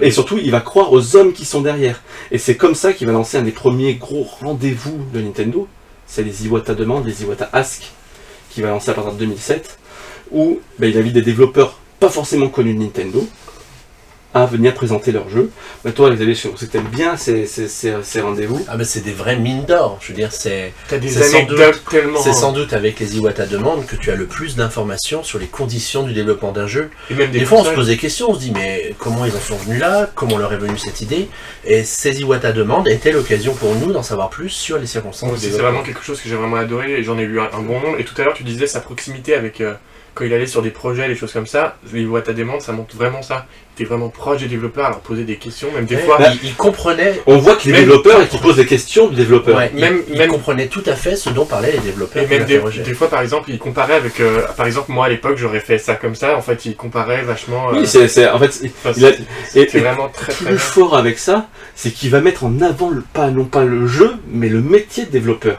et, 0.00 0.10
surtout, 0.10 0.38
il 0.42 0.50
va 0.50 0.60
croire 0.60 0.92
aux 0.92 1.16
hommes 1.16 1.32
qui 1.32 1.44
sont 1.44 1.60
derrière. 1.60 2.02
Et 2.30 2.38
c'est 2.38 2.56
comme 2.56 2.74
ça 2.74 2.92
qu'il 2.92 3.06
va 3.06 3.12
lancer 3.12 3.38
un 3.38 3.42
des 3.42 3.52
premiers 3.52 3.94
gros 3.94 4.26
rendez-vous 4.40 4.98
de 5.12 5.20
Nintendo. 5.20 5.66
C'est 6.06 6.22
les 6.22 6.46
Iwata 6.46 6.74
Demande, 6.74 7.06
les 7.06 7.22
Iwata 7.22 7.48
Ask, 7.52 7.92
qui 8.50 8.60
va 8.60 8.68
lancer 8.68 8.90
à 8.90 8.94
partir 8.94 9.14
de 9.14 9.18
2007, 9.18 9.78
où 10.30 10.60
ben, 10.78 10.90
il 10.90 10.98
invite 10.98 11.14
des 11.14 11.22
développeurs 11.22 11.78
pas 12.00 12.08
forcément 12.08 12.48
connus 12.48 12.74
de 12.74 12.80
Nintendo 12.80 13.26
à 14.34 14.46
venir 14.46 14.74
présenter 14.74 15.12
leur 15.12 15.28
jeu. 15.28 15.50
Mais 15.84 15.92
toi, 15.92 16.10
Xavier, 16.10 16.34
je 16.34 16.40
sais 16.40 16.48
que 16.50 16.64
t'aimes 16.72 16.88
bien 16.88 17.16
ces, 17.16 17.46
ces, 17.46 17.68
ces, 17.68 17.94
ces 18.02 18.20
rendez-vous. 18.20 18.64
Ah, 18.68 18.76
mais 18.76 18.84
c'est 18.84 19.00
des 19.00 19.12
vraies 19.12 19.36
mines 19.36 19.64
d'or. 19.64 19.98
Je 20.00 20.08
veux 20.08 20.14
dire, 20.14 20.32
c'est. 20.32 20.72
T'as 20.88 20.98
des 20.98 21.08
c'est 21.08 21.22
sans 21.22 21.36
anecdotes 21.36 21.82
tellement. 21.88 22.20
C'est 22.20 22.32
sans 22.32 22.52
doute 22.52 22.72
avec 22.72 22.98
les 22.98 23.16
Iwata 23.16 23.46
Demande 23.46 23.86
que 23.86 23.94
tu 23.96 24.10
as 24.10 24.16
le 24.16 24.26
plus 24.26 24.56
d'informations 24.56 25.22
sur 25.22 25.38
les 25.38 25.46
conditions 25.46 26.02
du 26.02 26.12
développement 26.12 26.50
d'un 26.52 26.66
jeu. 26.66 26.90
Et 27.10 27.14
même 27.14 27.30
des, 27.30 27.38
Des 27.38 27.44
fois, 27.44 27.58
on 27.60 27.64
se 27.64 27.70
pose 27.70 27.86
des 27.86 27.96
questions, 27.96 28.30
on 28.30 28.34
se 28.34 28.40
dit, 28.40 28.50
mais 28.52 28.94
comment 28.98 29.24
ils 29.24 29.34
en 29.36 29.40
sont 29.40 29.56
venus 29.56 29.80
là? 29.80 30.10
Comment 30.14 30.36
leur 30.36 30.52
est 30.52 30.58
venue 30.58 30.78
cette 30.78 31.00
idée? 31.00 31.28
Et 31.64 31.84
ces 31.84 32.20
Iwata 32.20 32.52
Demande 32.52 32.88
était 32.88 33.12
l'occasion 33.12 33.54
pour 33.54 33.74
nous 33.76 33.92
d'en 33.92 34.02
savoir 34.02 34.30
plus 34.30 34.50
sur 34.50 34.78
les 34.78 34.86
circonstances 34.86 35.38
c'est 35.38 35.50
vraiment 35.50 35.82
quelque 35.82 36.02
chose 36.02 36.20
que 36.20 36.28
j'ai 36.28 36.34
vraiment 36.36 36.56
adoré 36.56 37.02
j'en 37.02 37.18
ai 37.18 37.24
lu 37.26 37.38
un, 37.40 37.50
un 37.52 37.60
bon 37.60 37.80
nombre. 37.80 37.98
Et 38.00 38.04
tout 38.04 38.14
à 38.20 38.24
l'heure, 38.24 38.34
tu 38.34 38.42
disais 38.42 38.66
sa 38.66 38.80
proximité 38.80 39.34
avec. 39.34 39.60
euh, 39.60 39.74
quand 40.14 40.24
il 40.24 40.32
allait 40.32 40.46
sur 40.46 40.62
des 40.62 40.70
projets, 40.70 41.08
des 41.08 41.16
choses 41.16 41.32
comme 41.32 41.46
ça, 41.46 41.76
les 41.92 42.04
voix 42.04 42.22
ta 42.22 42.32
demande, 42.32 42.60
ça 42.60 42.72
montre 42.72 42.96
vraiment 42.96 43.22
ça. 43.22 43.46
Il 43.76 43.82
était 43.82 43.88
vraiment 43.88 44.08
proche 44.08 44.40
des 44.42 44.46
développeurs, 44.46 44.86
à 44.86 44.90
leur 44.90 45.00
poser 45.00 45.24
des 45.24 45.34
questions, 45.36 45.72
même 45.72 45.84
des 45.86 45.96
Ouais, 45.96 46.02
fois. 46.02 46.18
il, 46.42 46.48
il 46.50 46.54
comprenait, 46.54 47.20
On 47.26 47.38
voit 47.38 47.56
qu'il 47.56 47.70
est 47.70 47.74
Même- 47.74 47.86
développeur 47.86 48.22
et 48.22 48.28
qu'il 48.28 48.38
pose 48.38 48.54
des 48.54 48.66
questions 48.66 49.08
du 49.08 49.16
développeur. 49.16 49.56
ouais, 49.56 49.72
il- 49.74 49.80
Même- 49.80 50.02
il, 50.08 50.26
comprenait 50.28 50.68
tout 50.68 50.84
à 50.86 50.94
fait 50.94 51.16
ce 51.16 51.30
dont 51.30 51.44
parlaient 51.44 51.72
les 51.72 51.78
développeurs. 51.78 52.22
Et 52.22 52.26
même 52.28 52.44
des, 52.44 52.60
fois, 52.94 53.08
par 53.10 53.20
exemple, 53.22 53.50
il 53.50 53.58
comparait 53.58 53.94
avec. 53.94 54.20
euh, 54.20 54.42
par 54.56 54.66
exemple, 54.66 54.92
moi 54.92 55.06
à 55.06 55.08
l'époque, 55.08 55.36
j'aurais 55.38 55.58
fait 55.58 55.78
ça 55.78 55.94
comme 55.96 56.14
ça. 56.14 56.36
En 56.36 56.42
fait, 56.42 56.64
il 56.66 56.76
comparait 56.76 57.22
vachement. 57.22 57.70
euh, 57.70 57.80
Oui, 57.80 57.86
c'est, 57.88 58.06
c'est- 58.06 58.28
en 58.28 58.38
fait, 58.38 58.52
c'est- 58.52 58.70
enfin, 58.84 58.92
il 58.96 59.06
a- 59.06 59.10
et- 59.56 59.66
vraiment 59.80 60.08
très 60.08 60.56
fort 60.56 60.96
avec 60.96 61.18
ça, 61.18 61.48
c'est 61.74 61.90
qu'il 61.90 62.10
va 62.10 62.20
mettre 62.20 62.44
en 62.44 62.60
avant 62.60 62.90
le, 62.90 63.00
pas, 63.12 63.30
non 63.30 63.44
pas 63.44 63.64
le 63.64 63.88
jeu, 63.88 64.12
mais 64.30 64.48
le 64.48 64.60
métier 64.60 65.06
de 65.06 65.10
développeur. 65.10 65.58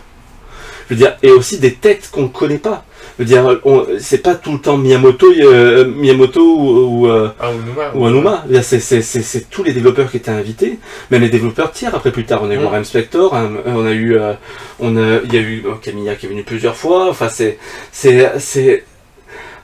Je 0.89 0.93
veux 0.93 0.99
dire, 0.99 1.17
et 1.23 1.31
aussi 1.31 1.57
des 1.59 1.73
têtes 1.73 2.09
qu'on 2.11 2.23
ne 2.23 2.27
connaît 2.27 2.59
pas. 2.59 2.85
Je 3.17 3.23
veux 3.23 3.27
dire, 3.27 3.61
c'est 3.99 4.17
pas 4.17 4.35
tout 4.35 4.51
le 4.51 4.59
temps 4.59 4.77
Miyamoto, 4.77 5.31
euh, 5.31 5.85
Miyamoto 5.85 6.41
ou, 6.41 7.03
ou, 7.03 7.07
euh, 7.07 7.29
Ah, 7.39 7.49
ou 7.95 8.05
Anuma. 8.05 8.43
Dire, 8.49 8.63
C'est, 8.63 8.79
c'est, 8.81 9.01
c'est, 9.01 9.21
c'est 9.21 9.49
tous 9.49 9.63
les 9.63 9.71
développeurs 9.71 10.11
qui 10.11 10.17
étaient 10.17 10.31
invités, 10.31 10.79
même 11.11 11.21
les 11.21 11.29
développeurs 11.29 11.71
tiers 11.71 11.95
après 11.95 12.11
plus 12.11 12.25
tard. 12.25 12.41
On 12.43 12.49
a 12.49 12.53
eu 12.55 12.57
Mm. 12.59 12.63
Warren 12.65 12.83
Spector, 12.83 13.33
hein, 13.33 13.51
on 13.65 13.85
a 13.85 13.91
eu, 13.93 14.17
euh, 14.17 14.33
on 14.79 14.97
a, 14.97 15.19
il 15.23 15.33
y 15.33 15.37
a 15.37 15.41
eu 15.41 15.63
euh, 15.65 15.75
Camilla 15.81 16.15
qui 16.15 16.25
est 16.25 16.29
venu 16.29 16.43
plusieurs 16.43 16.75
fois. 16.75 17.09
Enfin, 17.09 17.29
c'est, 17.29 17.57
c'est, 17.91 18.31
c'est, 18.39 18.83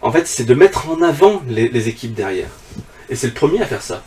en 0.01 0.11
fait, 0.11 0.27
c'est 0.27 0.45
de 0.45 0.53
mettre 0.53 0.89
en 0.89 1.01
avant 1.01 1.41
les, 1.49 1.67
les 1.67 1.89
équipes 1.89 2.13
derrière. 2.13 2.47
Et 3.09 3.15
c'est 3.15 3.27
le 3.27 3.33
premier 3.33 3.61
à 3.61 3.65
faire 3.65 3.81
ça. 3.81 4.01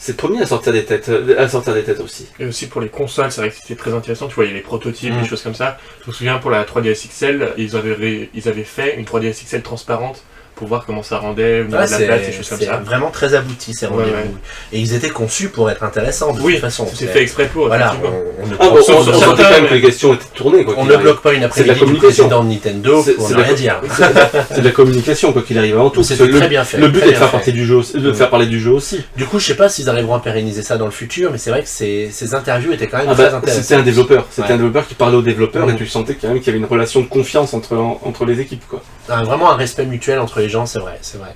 C'est 0.00 0.12
le 0.12 0.16
premier 0.16 0.40
à 0.42 0.46
sortir 0.46 0.72
des 0.72 0.84
têtes, 0.84 1.08
euh, 1.08 1.34
à 1.38 1.48
sortir 1.48 1.74
des 1.74 1.82
têtes 1.82 1.98
aussi. 2.00 2.26
Et 2.38 2.46
aussi 2.46 2.68
pour 2.68 2.80
les 2.80 2.88
consoles, 2.88 3.32
c'est 3.32 3.40
vrai 3.40 3.50
que 3.50 3.56
c'était 3.56 3.74
très 3.74 3.92
intéressant. 3.92 4.28
Tu 4.28 4.34
vois, 4.36 4.44
il 4.44 4.48
y 4.48 4.52
a 4.52 4.56
les 4.56 4.60
prototypes, 4.62 5.12
Mm. 5.12 5.22
des 5.22 5.28
choses 5.28 5.42
comme 5.42 5.54
ça. 5.56 5.76
Je 6.04 6.08
me 6.10 6.12
souviens 6.14 6.38
pour 6.38 6.50
la 6.52 6.64
3DS 6.64 7.08
XL, 7.08 7.54
ils 7.58 7.74
avaient, 7.76 8.30
ils 8.32 8.48
avaient 8.48 8.62
fait 8.64 8.96
une 8.96 9.04
3DS 9.04 9.44
XL 9.44 9.62
transparente 9.62 10.22
pour 10.58 10.68
voir 10.68 10.84
comment 10.84 11.02
ça 11.02 11.18
rendait 11.18 11.60
au 11.60 11.64
niveau 11.64 11.76
Ouais, 11.78 11.86
de 11.86 11.90
la 11.92 11.96
c'est 11.98 12.06
date, 12.06 12.26
des 12.26 12.32
choses 12.32 12.48
comme 12.48 12.58
c'est 12.58 12.66
ça. 12.66 12.76
vraiment 12.84 13.10
très 13.10 13.34
abouti 13.34 13.72
ces 13.74 13.86
rendez-vous. 13.86 14.10
ouais. 14.10 14.24
Et 14.72 14.80
ils 14.80 14.92
étaient 14.94 15.08
conçus 15.10 15.48
pour 15.48 15.70
être 15.70 15.84
intéressants 15.84 16.32
de 16.32 16.40
Oui, 16.40 16.54
toute 16.54 16.62
façon. 16.62 16.86
C'est 16.92 17.06
fait 17.06 17.22
exprès 17.22 17.46
pour. 17.46 17.66
Voilà, 17.68 17.86
effectivement. 17.94 18.16
on, 18.40 18.44
on 18.44 18.46
ne, 18.48 18.54
Ah, 18.58 18.66
on, 18.70 18.74
on 18.76 18.82
certains, 18.82 19.42
quand 19.44 19.50
même 19.50 19.62
mais- 19.62 19.68
que 19.68 19.74
les 19.74 19.80
questions 19.80 20.14
étaient 20.14 20.24
tournées. 20.34 20.64
Quoi 20.64 20.74
on 20.76 20.84
ne 20.84 20.96
bloque 20.96 21.22
pas 21.22 21.32
une 21.32 21.48
C'est 21.52 21.62
de 21.62 21.68
la 21.68 21.72
après-midi 21.74 21.74
du 21.74 22.00
communication. 22.00 22.24
président 22.28 22.44
de 22.44 22.48
Nintendo 22.50 23.02
C'est- 23.04 23.12
pour 23.12 23.28
c'est 23.28 23.34
ne 23.34 23.38
de 23.38 23.42
rien 23.44 23.52
la- 23.52 23.58
dire. 23.58 23.80
C'est 24.50 24.60
de 24.60 24.64
la 24.64 24.70
communication, 24.72 25.32
quoi 25.32 25.42
qu'il 25.42 25.58
arrive 25.58 25.74
avant 25.76 25.90
tout. 25.90 26.02
Le, 26.08 26.30
très 26.38 26.48
bien 26.48 26.64
fait. 26.64 26.78
le 26.78 26.88
but 26.88 27.00
très 27.00 27.08
est 27.10 27.12
de 27.12 28.12
faire 28.12 28.30
parler 28.30 28.46
du 28.46 28.60
jeu 28.60 28.72
aussi. 28.72 29.04
Du 29.16 29.24
coup, 29.26 29.38
je 29.38 29.46
sais 29.46 29.54
pas 29.56 29.68
s'ils 29.68 29.88
arriveront 29.88 30.14
à 30.14 30.20
pérenniser 30.20 30.62
ça 30.62 30.76
dans 30.76 30.84
le 30.86 30.90
futur, 30.90 31.30
mais 31.32 31.38
c'est 31.38 31.50
vrai 31.50 31.62
que 31.62 31.68
ces, 31.68 32.08
ces 32.10 32.34
interviews 32.34 32.72
étaient 32.72 32.86
quand 32.88 32.98
même 32.98 33.06
Ah 33.10 33.14
très 33.14 33.30
bah, 33.30 33.36
intéressantes. 33.36 33.62
c'était 33.64 33.74
un 33.80 33.82
développeur, 33.84 34.26
c'était 34.30 34.52
un 34.52 34.56
développeur 34.56 34.86
qui 34.88 34.94
parlait 34.94 35.16
aux 35.16 35.22
développeurs 35.22 35.68
et 35.70 35.76
tu 35.76 35.86
sentais 35.86 36.14
quand 36.14 36.28
même 36.28 36.38
qu'il 36.38 36.46
y 36.48 36.50
avait 36.50 36.58
une 36.58 36.64
relation 36.64 37.00
de 37.00 37.06
confiance 37.06 37.54
entre, 37.54 37.76
entre 37.76 38.24
les 38.24 38.40
équipes. 38.40 38.62
Quoi. 38.68 38.82
Un- 39.08 39.24
vraiment 39.24 39.50
un 39.50 39.56
respect 39.56 39.84
mutuel 39.86 40.18
entre 40.18 40.40
les 40.40 40.47
gens, 40.48 40.66
c'est 40.66 40.78
vrai, 40.80 40.98
c'est 41.02 41.18
vrai. 41.18 41.34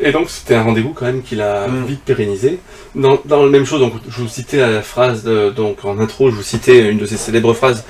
Et 0.00 0.10
donc 0.10 0.30
c'était 0.30 0.54
un 0.54 0.62
rendez-vous 0.62 0.94
quand 0.94 1.04
même 1.04 1.22
qu'il 1.22 1.40
a 1.42 1.68
Mm. 1.68 1.84
vite 1.84 2.00
pérennisé. 2.04 2.58
Dans, 2.94 3.18
dans 3.26 3.44
la 3.44 3.50
même 3.50 3.64
chose, 3.66 3.80
donc, 3.80 3.92
je 4.08 4.20
vous 4.22 4.28
citais 4.28 4.56
la 4.58 4.82
phrase, 4.82 5.22
de- 5.22 5.50
donc 5.50 5.84
en 5.84 5.98
intro, 5.98 6.30
je 6.30 6.34
vous 6.36 6.42
citais 6.42 6.90
une 6.90 6.98
de 6.98 7.06
ses 7.06 7.16
célèbres 7.18 7.52
phrases, 7.54 7.84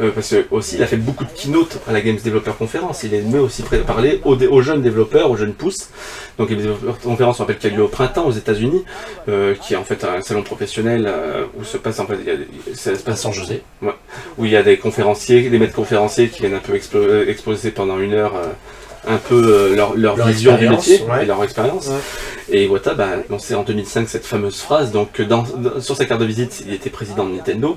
euh, 0.00 0.10
parce 0.14 0.30
que 0.30 0.46
aussi 0.52 0.76
il 0.76 0.82
a 0.82 0.86
fait 0.86 0.96
beaucoup 0.96 1.24
de 1.24 1.30
keynote 1.30 1.78
à 1.88 1.92
la 1.92 2.00
Games 2.00 2.16
Developer 2.24 2.52
Conference. 2.56 3.02
Il 3.02 3.12
aimait 3.12 3.38
aussi 3.40 3.62
pré- 3.62 3.78
parler 3.80 4.20
aux, 4.24 4.62
jeunes 4.62 4.82
développeurs, 4.82 5.30
aux 5.30 5.36
jeunes 5.36 5.52
pousses. 5.52 5.90
Donc 6.38 6.48
Games 6.48 6.58
Developer 6.60 6.92
Conference, 7.02 7.40
on 7.40 7.42
rappelle 7.42 7.58
qu'il 7.58 7.70
y 7.70 7.74
a 7.74 7.76
lieu 7.76 7.82
au 7.84 7.88
printemps 7.88 8.26
aux 8.26 8.32
États-Unis, 8.32 8.84
euh, 9.28 9.54
qui 9.60 9.74
est 9.74 9.76
en 9.76 9.84
fait 9.84 10.04
un 10.04 10.20
salon 10.22 10.42
professionnel 10.42 11.06
euh, 11.08 11.44
où 11.58 11.64
se 11.64 11.76
passe 11.76 11.98
en 11.98 12.06
fait, 12.06 12.18
il 12.20 12.26
y 12.26 12.30
a 12.30 12.36
des- 12.36 12.46
ça 12.74 12.94
se 12.94 13.02
Pas 13.02 13.10
passe 13.10 13.20
sans 13.20 13.32
José. 13.32 13.62
où 14.38 14.44
il 14.44 14.50
y 14.52 14.56
a 14.56 14.62
des 14.62 14.76
conférenciers, 14.78 15.50
des 15.50 15.58
maîtres 15.58 15.74
conférenciers 15.74 16.28
qui 16.28 16.40
viennent 16.40 16.54
un 16.54 16.60
peu 16.60 16.78
euh, 16.94 17.28
exposer 17.28 17.72
pendant 17.72 17.98
une 17.98 18.14
heure 18.14 18.36
euh, 18.36 18.46
un 19.08 19.16
peu 19.16 19.34
euh, 19.34 19.74
leur, 19.76 19.96
leur 19.96 20.16
Leur 20.16 20.26
vision 20.28 20.56
du 20.56 20.68
métier 20.68 21.02
ouais. 21.08 21.22
et 21.22 21.26
leur 21.26 21.42
expérience. 21.42 21.88
Ouais. 21.88 21.94
Et 22.50 22.64
Iwata 22.64 22.94
bah, 22.94 23.08
lancé 23.30 23.54
en 23.54 23.62
2005 23.62 24.08
cette 24.08 24.24
fameuse 24.26 24.60
phrase, 24.60 24.92
donc 24.92 25.12
que 25.12 25.22
dans, 25.22 25.42
dans- 25.42 25.80
sur 25.80 25.96
sa 25.96 26.04
carte 26.04 26.20
de 26.20 26.26
visite, 26.26 26.62
il 26.66 26.72
était 26.74 26.90
président 26.90 27.24
de 27.26 27.34
Nintendo, 27.34 27.76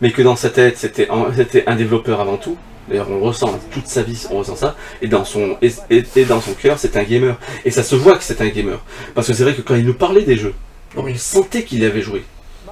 mais 0.00 0.10
que 0.10 0.22
dans 0.22 0.36
sa 0.36 0.50
tête, 0.50 0.76
c'était 0.78 1.08
un, 1.10 1.74
développeur 1.76 2.20
avant 2.20 2.36
tout. 2.36 2.56
D'ailleurs, 2.88 3.10
on 3.10 3.20
ressent 3.20 3.58
toute 3.72 3.86
sa 3.88 4.02
vie, 4.02 4.26
on 4.30 4.38
ressent 4.38 4.56
ça. 4.56 4.76
Et 5.02 5.08
dans 5.08 5.24
son 5.24 5.56
et, 5.62 5.72
et- 5.90 6.04
et 6.16 6.24
dans 6.24 6.40
son 6.40 6.52
cœur, 6.54 6.78
c'est 6.78 6.96
un 6.96 7.02
gamer. 7.02 7.36
Et 7.64 7.70
ça 7.70 7.82
se 7.82 7.96
voit 7.96 8.16
que 8.16 8.22
c'est 8.24 8.40
un 8.40 8.48
gamer, 8.48 8.78
parce 9.14 9.26
que 9.26 9.32
c'est 9.32 9.42
vrai 9.42 9.54
que 9.54 9.62
quand 9.62 9.74
il 9.74 9.84
nous 9.84 9.94
parlait 9.94 10.22
des 10.22 10.36
jeux, 10.36 10.54
on 10.96 11.04
sentait 11.16 11.64
qu'il 11.64 11.84
avait 11.84 12.02
joué. 12.02 12.22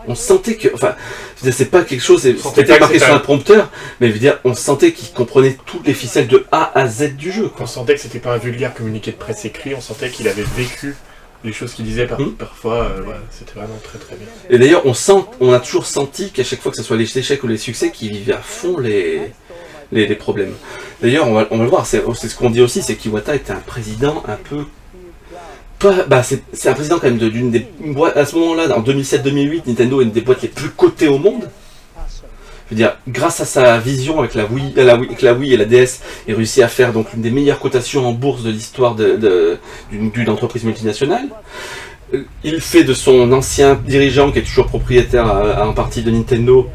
On 0.07 0.15
sentait 0.15 0.57
que, 0.57 0.69
enfin, 0.75 0.95
c'est 1.37 1.71
pas 1.71 1.83
quelque 1.83 2.03
chose, 2.03 2.23
c'était 2.23 2.79
marqué 2.79 2.99
sur 2.99 3.15
un- 3.15 3.19
prompteur, 3.19 3.71
mais 4.01 4.09
je 4.09 4.13
veux 4.13 4.19
dire, 4.19 4.39
on 4.45 4.55
sentait 4.55 4.93
qu'il 4.93 5.13
comprenait 5.15 5.57
toutes 5.67 5.87
les 5.87 5.95
ficelles 5.95 6.29
de 6.29 6.45
A 6.53 6.71
à 6.79 6.87
Z 6.89 7.17
du 7.17 7.33
jeu. 7.33 7.51
On 7.59 7.67
sentait 7.67 7.95
que 7.95 8.01
c'était 8.01 8.19
pas 8.19 8.35
un 8.35 8.39
vulgaire 8.39 8.75
communiqué 8.75 9.13
de 9.13 9.17
presse 9.17 9.45
écrit, 9.45 9.75
on 9.75 9.81
sentait 9.81 10.11
qu'il 10.11 10.29
avait 10.29 10.45
vécu 10.57 10.95
les 11.43 11.53
choses 11.53 11.75
qu'il 11.75 11.85
disait 11.85 12.07
par- 12.07 12.21
Mm. 12.21 12.33
parfois. 12.33 12.75
euh, 12.85 13.03
c'était 13.31 13.53
vraiment 13.55 13.79
très 13.83 13.99
très 13.99 14.17
bien. 14.17 14.27
Et 14.51 14.59
d'ailleurs, 14.59 14.87
on 14.87 14.95
sent, 14.95 15.25
on 15.41 15.53
a 15.53 15.61
toujours 15.61 15.87
senti 15.87 16.31
qu'à 16.31 16.45
chaque 16.45 16.61
fois 16.61 16.71
que 16.71 16.77
ce 16.79 16.83
soit 16.83 16.97
les 16.97 17.19
échecs 17.19 17.43
ou 17.45 17.47
les 17.47 17.59
succès, 17.59 17.91
qu'il 17.91 18.11
vivait 18.13 18.33
à 18.33 18.39
fond 18.39 18.79
les, 18.79 19.21
les, 19.93 20.07
les 20.07 20.15
problèmes. 20.17 20.55
D'ailleurs, 21.03 21.29
on 21.29 21.35
va, 21.35 21.47
on 21.51 21.59
va 21.59 21.65
le 21.65 21.71
voir, 21.71 21.85
c'est 21.87 22.03
c'est 22.15 22.29
ce 22.29 22.35
qu'on 22.37 22.51
dit 22.51 22.63
aussi, 22.63 22.83
c'est 22.83 22.95
qu'Iwata 22.95 23.35
était 23.35 23.53
un 23.53 23.57
président 23.61 24.23
un 24.27 24.37
peu. 24.37 24.65
Bah, 26.09 26.22
c'est 26.22 26.68
un 26.68 26.72
président 26.72 26.99
quand 26.99 27.09
même 27.09 27.18
d'une 27.18 27.51
des 27.51 27.66
boîtes. 27.85 28.16
À 28.16 28.24
ce 28.24 28.37
moment-là, 28.37 28.76
en 28.76 28.80
2007-2008, 28.82 29.62
Nintendo 29.66 30.01
est 30.01 30.05
une 30.05 30.11
des 30.12 30.22
boîtes 30.22 30.43
les 30.43 30.49
plus 30.49 30.70
cotées 30.70 31.09
au 31.09 31.18
monde. 31.18 31.49
Je 32.66 32.70
veux 32.70 32.76
dire, 32.76 32.97
grâce 33.07 33.41
à 33.41 33.45
sa 33.45 33.78
vision 33.78 34.18
avec 34.20 34.35
la 34.35 34.47
Wii, 34.47 34.72
euh, 34.78 34.89
avec 34.89 35.20
la 35.20 35.35
Wii 35.35 35.53
et 35.53 35.57
la 35.59 35.66
DS, 35.66 36.01
il 36.26 36.35
réussit 36.35 36.62
à 36.62 36.68
faire 36.68 36.95
donc 36.95 37.12
une 37.12 37.20
des 37.20 37.30
meilleures 37.30 37.61
cotations 37.61 38.07
en 38.09 38.12
bourse 38.12 38.43
de 38.43 38.51
l'histoire 38.51 38.95
d'une 38.95 40.30
entreprise 40.30 40.64
multinationale. 40.64 41.26
Euh, 42.14 42.24
Il 42.43 42.61
fait 42.62 42.85
de 42.85 42.95
son 42.95 43.30
ancien 43.32 43.74
dirigeant, 43.74 44.32
qui 44.32 44.39
est 44.39 44.43
toujours 44.43 44.66
propriétaire 44.66 45.26
à- 45.26 45.51
à- 45.62 45.66
en 45.66 45.74
partie 45.74 46.03
de 46.03 46.11
Nintendo, 46.11 46.68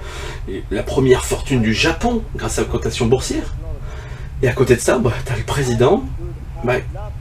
la 0.69 0.83
première 0.83 1.25
fortune 1.25 1.61
du 1.63 1.73
Japon 1.73 2.21
grâce 2.35 2.59
à 2.59 2.61
la 2.61 2.67
cotation 2.67 3.07
boursière. 3.07 3.55
Et 4.43 4.47
à 4.47 4.51
côté 4.53 4.75
de 4.75 4.81
ça, 4.81 4.99
bah, 4.99 5.11
t'as 5.25 5.35
le 5.37 5.43
président 5.43 6.03
bah, 6.63 6.73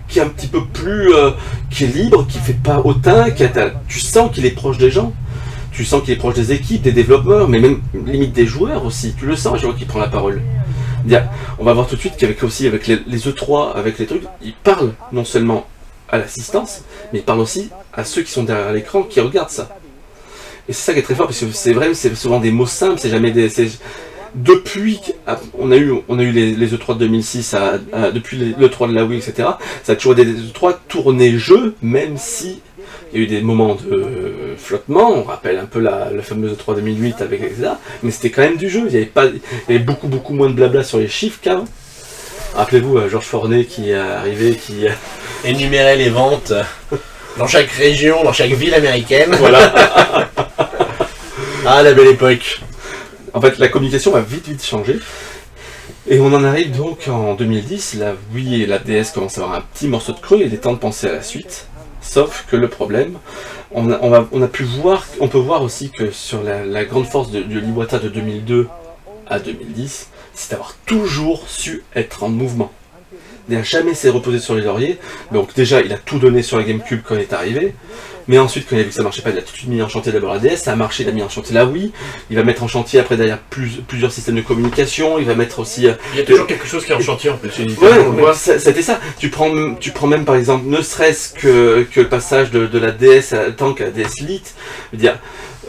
qui 0.08 0.18
est 0.18 0.22
un 0.22 0.28
petit 0.28 0.48
peu 0.48 0.64
plus. 0.64 1.14
euh, 1.14 1.30
qui 1.70 1.84
est 1.84 1.88
libre, 1.88 2.26
qui 2.26 2.38
fait 2.38 2.54
pas 2.54 2.80
autant, 2.80 3.30
qui 3.30 3.44
tu 3.88 4.00
sens 4.00 4.30
qu'il 4.32 4.46
est 4.46 4.50
proche 4.50 4.78
des 4.78 4.90
gens. 4.90 5.12
Tu 5.70 5.84
sens 5.84 6.02
qu'il 6.02 6.12
est 6.14 6.16
proche 6.16 6.34
des 6.34 6.52
équipes, 6.52 6.82
des 6.82 6.92
développeurs, 6.92 7.48
mais 7.48 7.60
même 7.60 7.80
limite 8.06 8.32
des 8.32 8.46
joueurs 8.46 8.84
aussi. 8.84 9.14
Tu 9.16 9.26
le 9.26 9.36
sens, 9.36 9.60
je 9.60 9.66
vois 9.66 9.76
qu'il 9.76 9.86
prend 9.86 10.00
la 10.00 10.08
parole. 10.08 10.42
On 11.58 11.64
va 11.64 11.72
voir 11.72 11.86
tout 11.86 11.94
de 11.94 12.00
suite 12.00 12.16
qu'avec 12.16 12.42
aussi 12.42 12.66
avec 12.66 12.86
les, 12.86 13.00
les 13.06 13.18
E3, 13.18 13.74
avec 13.74 13.98
les 13.98 14.06
trucs, 14.06 14.24
il 14.42 14.54
parle 14.54 14.92
non 15.12 15.24
seulement 15.24 15.66
à 16.08 16.18
l'assistance, 16.18 16.82
mais 17.12 17.20
il 17.20 17.24
parle 17.24 17.40
aussi 17.40 17.70
à 17.92 18.04
ceux 18.04 18.22
qui 18.22 18.32
sont 18.32 18.42
derrière 18.42 18.72
l'écran 18.72 19.02
qui 19.02 19.20
regardent 19.20 19.50
ça. 19.50 19.68
Et 20.68 20.72
c'est 20.72 20.86
ça 20.86 20.92
qui 20.92 20.98
est 20.98 21.02
très 21.02 21.14
fort, 21.14 21.26
parce 21.26 21.40
que 21.40 21.46
c'est 21.52 21.72
vrai, 21.72 21.94
c'est 21.94 22.14
souvent 22.14 22.40
des 22.40 22.50
mots 22.50 22.66
simples, 22.66 22.98
c'est 22.98 23.10
jamais 23.10 23.30
des. 23.30 23.48
Depuis 24.34 25.00
on 25.58 25.70
a 25.72 25.76
eu, 25.76 25.92
on 26.08 26.18
a 26.18 26.22
eu 26.22 26.30
les, 26.32 26.52
les 26.52 26.68
E3 26.74 26.94
de 26.94 27.00
2006, 27.00 27.54
à- 27.54 27.78
à- 27.92 28.10
depuis 28.10 28.36
les- 28.36 28.54
l'E3 28.58 28.88
de 28.88 28.94
la 28.94 29.04
Wii, 29.04 29.18
etc., 29.18 29.48
ça 29.82 29.92
a 29.92 29.96
toujours 29.96 30.12
été 30.12 30.24
des 30.24 30.40
E3 30.52 30.76
tournés 30.88 31.38
jeux, 31.38 31.74
même 31.82 32.16
si 32.18 32.60
il 33.12 33.18
y 33.18 33.22
a 33.22 33.24
eu 33.24 33.26
des 33.26 33.40
moments 33.40 33.74
de 33.74 33.94
euh, 33.94 34.54
flottement, 34.58 35.10
on 35.12 35.22
rappelle 35.22 35.58
un 35.58 35.64
peu 35.64 35.80
la, 35.80 36.10
la 36.14 36.22
fameuse 36.22 36.52
E3 36.56 36.74
2008 36.76 37.22
avec 37.22 37.42
etc., 37.42 37.70
mais 38.02 38.10
c'était 38.10 38.30
quand 38.30 38.42
même 38.42 38.56
du 38.58 38.68
jeu, 38.68 38.84
il 38.88 38.92
y 38.92 38.96
avait, 38.96 39.06
pas, 39.06 39.26
il 39.26 39.40
y 39.72 39.76
avait 39.76 39.78
beaucoup 39.84 40.08
beaucoup 40.08 40.34
moins 40.34 40.48
de 40.48 40.54
blabla 40.54 40.84
sur 40.84 40.98
les 40.98 41.08
chiffres 41.08 41.38
qu'avant. 41.42 41.64
Rappelez-vous, 42.54 42.98
euh, 42.98 43.08
Georges 43.08 43.26
Fornet 43.26 43.64
qui 43.64 43.90
est 43.90 43.94
arrivé, 43.94 44.56
qui... 44.56 44.86
euh, 44.86 44.90
Énumérer 45.44 45.96
les 45.96 46.08
ventes 46.10 46.52
dans 47.38 47.46
chaque 47.46 47.70
région, 47.70 48.24
dans 48.24 48.32
chaque 48.32 48.50
ville 48.50 48.74
américaine. 48.74 49.30
voilà. 49.38 49.72
Ah, 51.66 51.82
la 51.82 51.92
belle 51.92 52.08
époque. 52.08 52.60
En 53.34 53.40
fait, 53.40 53.58
la 53.58 53.68
communication 53.68 54.14
a 54.14 54.20
vite 54.20 54.48
vite 54.48 54.64
changé. 54.64 54.98
Et 56.08 56.20
on 56.20 56.32
en 56.32 56.44
arrive 56.44 56.76
donc 56.76 57.08
en 57.08 57.34
2010, 57.34 57.94
la 57.94 58.14
Wii 58.34 58.62
et 58.62 58.66
la 58.66 58.78
DS 58.78 59.12
commencent 59.14 59.38
à 59.38 59.42
avoir 59.42 59.58
un 59.58 59.62
petit 59.62 59.88
morceau 59.88 60.12
de 60.12 60.20
creux, 60.20 60.40
il 60.44 60.52
est 60.54 60.58
temps 60.58 60.72
de 60.72 60.78
penser 60.78 61.06
à 61.08 61.12
la 61.12 61.22
suite. 61.22 61.66
Sauf 62.00 62.46
que 62.50 62.56
le 62.56 62.68
problème, 62.68 63.18
on 63.72 63.90
a, 63.90 63.98
va- 64.20 64.48
pu 64.48 64.62
voir, 64.62 65.04
on 65.20 65.28
peut 65.28 65.38
voir 65.38 65.62
aussi 65.62 65.90
que 65.90 66.10
sur 66.10 66.42
la, 66.42 66.64
la 66.64 66.84
grande 66.84 67.06
force 67.06 67.30
de, 67.30 67.42
de 67.42 67.58
l'Iwata 67.58 67.98
de 67.98 68.08
2002 68.08 68.68
à 69.26 69.38
2010, 69.38 70.08
c'est 70.32 70.50
d'avoir 70.52 70.74
toujours 70.86 71.44
su 71.48 71.82
être 71.94 72.22
en 72.22 72.28
mouvement. 72.30 72.72
Il 73.48 73.56
n'a 73.56 73.62
jamais 73.62 73.94
s'est 73.94 74.10
reposé 74.10 74.38
sur 74.38 74.54
les 74.54 74.62
lauriers. 74.62 74.98
Donc 75.32 75.54
déjà, 75.54 75.80
il 75.80 75.92
a 75.92 75.96
tout 75.98 76.18
donné 76.18 76.42
sur 76.42 76.58
la 76.58 76.64
GameCube 76.64 77.00
quand 77.06 77.14
il 77.14 77.22
est 77.22 77.32
arrivé. 77.32 77.74
Mais 78.30 78.36
ensuite, 78.36 78.66
quand 78.68 78.76
il 78.76 78.80
a 78.80 78.82
vu 78.82 78.90
que 78.90 78.94
ça 78.94 79.02
marchait 79.02 79.22
pas, 79.22 79.30
il 79.30 79.38
a 79.38 79.40
tout 79.40 79.52
de 79.52 79.56
suite 79.56 79.70
mis 79.70 79.80
en 79.80 79.88
chantier 79.88 80.12
d'abord 80.12 80.34
la 80.34 80.38
DS, 80.38 80.56
ça 80.58 80.72
a 80.72 80.76
marché, 80.76 81.02
il 81.02 81.08
a 81.08 81.12
mis 81.12 81.22
en 81.22 81.30
chantier 81.30 81.54
la 81.54 81.64
Wii. 81.64 81.92
Il 82.28 82.36
va 82.36 82.44
mettre 82.44 82.62
en 82.62 82.68
chantier 82.68 83.00
après 83.00 83.16
derrière 83.16 83.38
plus- 83.38 83.80
plusieurs 83.88 84.12
systèmes 84.12 84.34
de 84.34 84.42
communication. 84.42 85.18
Il 85.18 85.24
va 85.24 85.34
mettre 85.34 85.60
aussi. 85.60 85.86
euh, 85.86 85.94
Il 86.12 86.18
y 86.18 86.22
a 86.22 86.26
toujours 86.26 86.46
quelque 86.46 86.66
chose 86.66 86.84
qui 86.84 86.92
est 86.92 86.94
en 86.94 87.00
chantier 87.00 87.30
en 87.30 87.38
Nintendo. 87.42 87.72
Ouais, 88.26 88.34
ça- 88.34 88.58
c'était 88.58 88.82
ça. 88.82 89.00
Tu 89.18 89.30
prends, 89.30 89.74
tu 89.76 89.92
prends 89.92 90.06
même 90.08 90.26
par 90.26 90.34
exemple, 90.36 90.66
ne 90.66 90.82
serait-ce 90.82 91.32
que, 91.32 91.86
que 91.90 92.00
le 92.00 92.08
passage 92.10 92.50
de, 92.50 92.66
de 92.66 92.78
la 92.78 92.90
DS 92.90 93.32
à, 93.32 93.50
tant 93.50 93.72
qu'à 93.72 93.84
la 93.84 93.90
DS 93.92 94.20
Lite. 94.20 94.54
Je 94.92 94.96
veux 94.98 95.00
dire, 95.00 95.18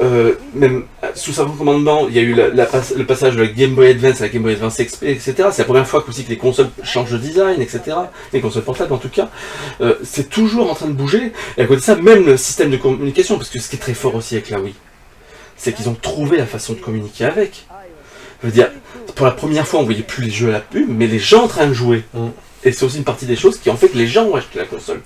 euh, 0.02 0.34
même 0.54 0.84
euh, 1.04 1.08
sous 1.16 1.34
sa 1.34 1.44
commandement, 1.46 2.08
il 2.08 2.16
y 2.16 2.20
a 2.20 2.22
eu 2.22 2.34
la- 2.34 2.50
le 2.50 3.04
passage 3.06 3.36
de 3.36 3.42
la 3.42 3.48
Game 3.48 3.76
Boy 3.76 3.88
Advance 3.90 4.22
à 4.22 4.26
la 4.26 4.30
Game 4.30 4.44
Boy 4.44 4.54
Advance 4.54 4.78
XP, 4.78 5.04
etc. 5.04 5.34
C'est 5.52 5.60
la 5.60 5.66
première 5.66 5.88
fois 5.88 6.04
aussi 6.08 6.24
que 6.24 6.30
les 6.30 6.38
consoles 6.38 6.70
changent 6.84 7.12
de 7.12 7.18
design, 7.18 7.62
etc. 7.62 7.82
Les 8.34 8.42
consoles 8.42 8.64
portables 8.64 8.94
en 8.94 8.98
tout 8.98 9.10
cas. 9.10 9.30
Euh, 9.82 9.96
c'est 10.04 10.30
toujours 10.30 10.72
en 10.72 10.76
train 10.76 10.88
de 10.88 10.94
bouger. 10.94 11.34
Et 11.58 11.62
à 11.62 11.66
côté 11.66 11.80
de 11.82 11.86
ça, 11.86 11.96
même 11.96 12.26
le 12.26 12.38
système 12.38 12.70
de 12.70 12.78
communication, 12.78 13.38
parce 13.38 13.50
que 13.50 13.60
ce 13.60 13.70
qui 13.70 13.76
est 13.76 13.80
très 13.80 13.94
fort 13.94 14.16
aussi 14.16 14.36
avec 14.36 14.50
la 14.50 14.60
Wii, 14.60 14.76
c'est 15.58 15.74
qu'ils 15.74 15.90
ont 15.90 15.98
trouvé 16.02 16.38
la 16.38 16.46
façon 16.46 16.74
de 16.74 16.80
communiquer 16.80 17.26
avec. 17.26 17.66
Je 18.42 18.48
veux 18.48 18.54
dire, 18.54 18.70
pour 19.16 19.26
la 19.26 19.34
première 19.34 19.68
fois, 19.68 19.82
on 19.82 19.84
voyait 19.84 20.02
plus 20.02 20.24
les 20.24 20.32
jeux 20.32 20.48
à 20.50 20.54
la 20.54 20.60
pub, 20.62 20.88
mais 20.90 21.08
les 21.08 21.20
gens 21.20 21.44
en 21.44 21.48
train 21.50 21.68
de 21.68 21.74
jouer. 21.74 22.04
Mm. 22.14 22.28
Et 22.64 22.72
c'est 22.72 22.86
aussi 22.86 22.98
une 22.98 23.04
partie 23.04 23.26
des 23.26 23.36
choses 23.36 23.58
qui 23.60 23.70
ont 23.70 23.76
fait 23.76 23.90
que 23.90 23.98
les 23.98 24.08
gens 24.08 24.24
ont 24.26 24.36
acheté 24.36 24.60
la 24.60 24.66
console. 24.66 25.02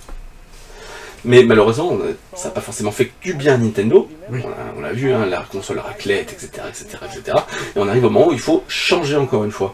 Mais 1.25 1.43
malheureusement, 1.43 1.97
ça 2.35 2.45
n'a 2.49 2.53
pas 2.53 2.61
forcément 2.61 2.91
fait 2.91 3.05
que 3.05 3.11
du 3.23 3.33
bien 3.33 3.55
à 3.55 3.57
Nintendo. 3.57 4.09
Oui. 4.29 4.41
On 4.77 4.81
l'a- 4.81 4.91
vu, 4.91 5.13
hein, 5.13 5.25
la 5.25 5.45
console 5.49 5.79
raclette, 5.79 6.33
etc., 6.33 6.63
etc., 6.67 6.85
etc. 7.05 7.37
Et 7.75 7.79
on 7.79 7.87
arrive 7.87 8.05
au 8.05 8.09
moment 8.09 8.27
où 8.27 8.33
il 8.33 8.39
faut 8.39 8.63
changer 8.67 9.15
encore 9.15 9.43
une 9.45 9.51
fois. 9.51 9.73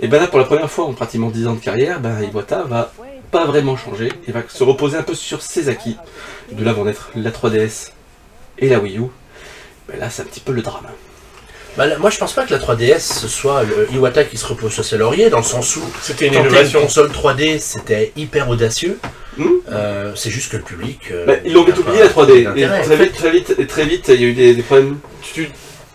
Et 0.00 0.06
ben 0.06 0.20
là, 0.20 0.28
pour 0.28 0.38
la 0.38 0.44
première 0.44 0.70
fois 0.70 0.84
en 0.84 0.92
pratiquement 0.92 1.30
10 1.30 1.48
ans 1.48 1.54
de 1.54 1.60
carrière, 1.60 1.98
ben 2.00 2.22
Iwata 2.22 2.62
va 2.62 2.92
pas 3.32 3.44
vraiment 3.44 3.76
changer. 3.76 4.12
Il 4.28 4.32
va 4.32 4.42
se 4.48 4.62
reposer 4.62 4.96
un 4.96 5.02
peu 5.02 5.14
sur 5.14 5.42
ses 5.42 5.68
acquis. 5.68 5.96
De 6.52 6.64
là 6.64 6.72
vont 6.72 6.84
naître 6.84 7.10
la 7.16 7.30
3DS 7.30 7.90
et 8.58 8.68
la 8.68 8.78
Wii 8.78 8.98
U. 8.98 9.02
Ben 9.88 9.98
là, 9.98 10.08
c'est 10.10 10.22
un 10.22 10.26
petit 10.26 10.40
peu 10.40 10.52
le 10.52 10.62
drame. 10.62 10.86
Bah, 11.76 11.84
moi, 11.98 12.10
je 12.10 12.18
pense 12.18 12.32
pas 12.32 12.44
que 12.44 12.52
la 12.52 12.58
3DS 12.60 13.00
ce 13.00 13.28
soit 13.28 13.64
le 13.64 13.88
Iwata 13.92 14.24
qui 14.24 14.36
se 14.36 14.46
repose 14.46 14.72
sur 14.72 14.84
ses 14.84 14.96
lauriers, 14.98 15.30
dans 15.30 15.38
le 15.38 15.44
sens 15.44 15.76
où 15.76 15.82
C'était 16.00 16.28
une 16.28 16.34
une 16.34 16.72
console 16.72 17.10
3D, 17.10 17.58
c'était 17.58 18.12
hyper 18.16 18.48
audacieux. 18.48 18.98
Hmm. 19.38 19.46
Euh, 19.70 20.12
c'est 20.16 20.30
juste 20.30 20.50
que 20.52 20.56
le 20.56 20.62
public. 20.62 21.00
euh, 21.12 21.24
Ben, 21.26 21.40
ils 21.44 21.52
l'ont 21.52 21.64
vite 21.64 21.78
oublié 21.78 22.00
la 22.00 22.08
3D. 22.08 22.56
Et 22.56 22.66
très 22.66 22.96
vite, 22.96 23.12
très 23.12 23.30
vite, 23.30 23.54
et 23.58 23.66
très 23.66 23.84
vite, 23.84 24.08
il 24.08 24.20
y 24.20 24.24
a 24.24 24.28
eu 24.28 24.32
des, 24.34 24.54
des 24.54 24.62
problèmes. 24.62 24.98
Tu, 25.22 25.48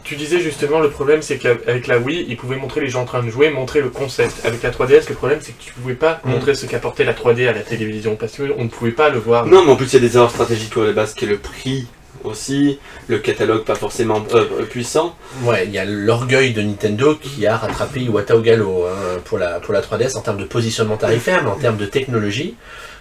tu 0.04 0.16
disais 0.16 0.40
justement 0.40 0.80
le 0.80 0.90
problème 0.90 1.22
c'est 1.22 1.38
qu'avec 1.38 1.88
la 1.88 1.98
Wii, 1.98 2.26
ils 2.28 2.36
pouvaient 2.38 2.58
montrer 2.58 2.82
les 2.82 2.90
gens 2.90 3.02
en 3.02 3.06
train 3.06 3.24
de 3.24 3.30
jouer, 3.30 3.50
montrer 3.52 3.82
le 3.82 3.90
concept. 3.90 4.46
Avec 4.46 4.62
la 4.64 4.70
3DS, 4.72 5.08
le 5.10 5.16
problème 5.16 5.40
c'est 5.42 5.52
que 5.58 5.62
tu 5.64 5.74
pouvais 5.74 5.94
pas 5.96 6.22
Mm. 6.26 6.32
montrer 6.32 6.56
ce 6.56 6.66
qu'apportait 6.66 7.04
la 7.06 7.14
3D 7.14 7.48
à 7.48 7.54
la 7.54 7.62
télévision 7.62 8.16
parce 8.16 8.36
qu'on 8.38 8.64
ne 8.64 8.70
pouvait 8.70 8.92
pas 8.92 9.10
le 9.10 9.20
voir. 9.20 9.46
Non, 9.46 9.64
mais 9.66 9.72
en 9.72 9.76
plus, 9.76 9.88
il 9.92 9.94
y 9.94 10.06
a 10.06 10.08
des 10.08 10.16
erreurs 10.16 10.32
stratégiques 10.32 10.76
à 10.78 10.82
la 10.86 10.92
base, 10.92 11.14
qui 11.14 11.26
est 11.26 11.28
le 11.30 11.38
prix 11.38 11.88
aussi, 12.24 12.80
le 13.08 13.18
catalogue 13.18 13.64
pas 13.66 13.76
forcément 13.76 14.24
euh, 14.34 14.64
puissant. 14.70 15.16
Ouais, 15.44 15.66
il 15.66 15.72
y 15.72 15.78
a 15.78 15.84
l'orgueil 15.86 16.54
de 16.54 16.62
Nintendo 16.62 17.16
qui 17.16 17.46
a 17.48 17.58
rattrapé 17.58 18.00
Iwata 18.02 18.36
au 18.38 18.42
galop 18.42 18.86
hein, 18.88 19.20
pour, 19.26 19.38
la, 19.38 19.60
pour 19.60 19.74
la 19.74 19.82
3DS 19.82 20.16
en 20.18 20.22
termes 20.22 20.38
de 20.38 20.46
positionnement 20.46 20.96
tarifaire, 20.96 21.44
mais 21.44 21.50
en 21.50 21.56
termes 21.58 21.76
de 21.78 21.86
technologie. 21.86 22.56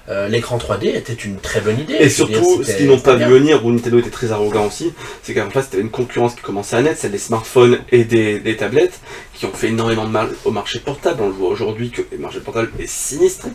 Euh, 0.09 0.29
L'écran 0.29 0.59
3D 0.59 0.97
était 0.97 1.13
une 1.13 1.37
très 1.37 1.61
bonne 1.61 1.79
idée. 1.79 1.95
Et 1.95 2.07
dire, 2.07 2.11
surtout, 2.11 2.65
ce 2.65 2.77
qu'ils 2.77 2.89
n'ont 2.89 2.99
pas 2.99 3.15
vu 3.15 3.25
venir, 3.25 3.65
où 3.65 3.71
Nintendo 3.71 3.99
était 3.99 4.11
très 4.11 4.33
arrogant 4.33 4.67
aussi, 4.67 4.93
c'est 5.23 5.35
qu'en 5.35 5.51
face, 5.51 5.67
c'était 5.71 5.81
une 5.81 5.91
concurrence 5.91 6.35
qui 6.35 6.43
commençait 6.43 6.77
à 6.77 6.83
naître, 6.83 6.99
celle 6.99 7.13
des 7.13 7.19
smartphones 7.19 7.79
et 7.91 8.05
des, 8.05 8.41
des 8.41 8.57
tablettes, 8.57 9.01
qui 9.35 9.47
ont 9.47 9.53
fait 9.53 9.69
énormément 9.69 10.05
de 10.05 10.11
mal 10.11 10.29
au 10.45 10.51
marché 10.51 10.81
portable. 10.81 11.23
On 11.23 11.27
le 11.27 11.33
voit 11.33 11.49
aujourd'hui 11.49 11.91
que 11.91 12.03
le 12.11 12.19
marché 12.19 12.41
portable 12.41 12.71
est 12.79 12.89
sinistré. 12.89 13.51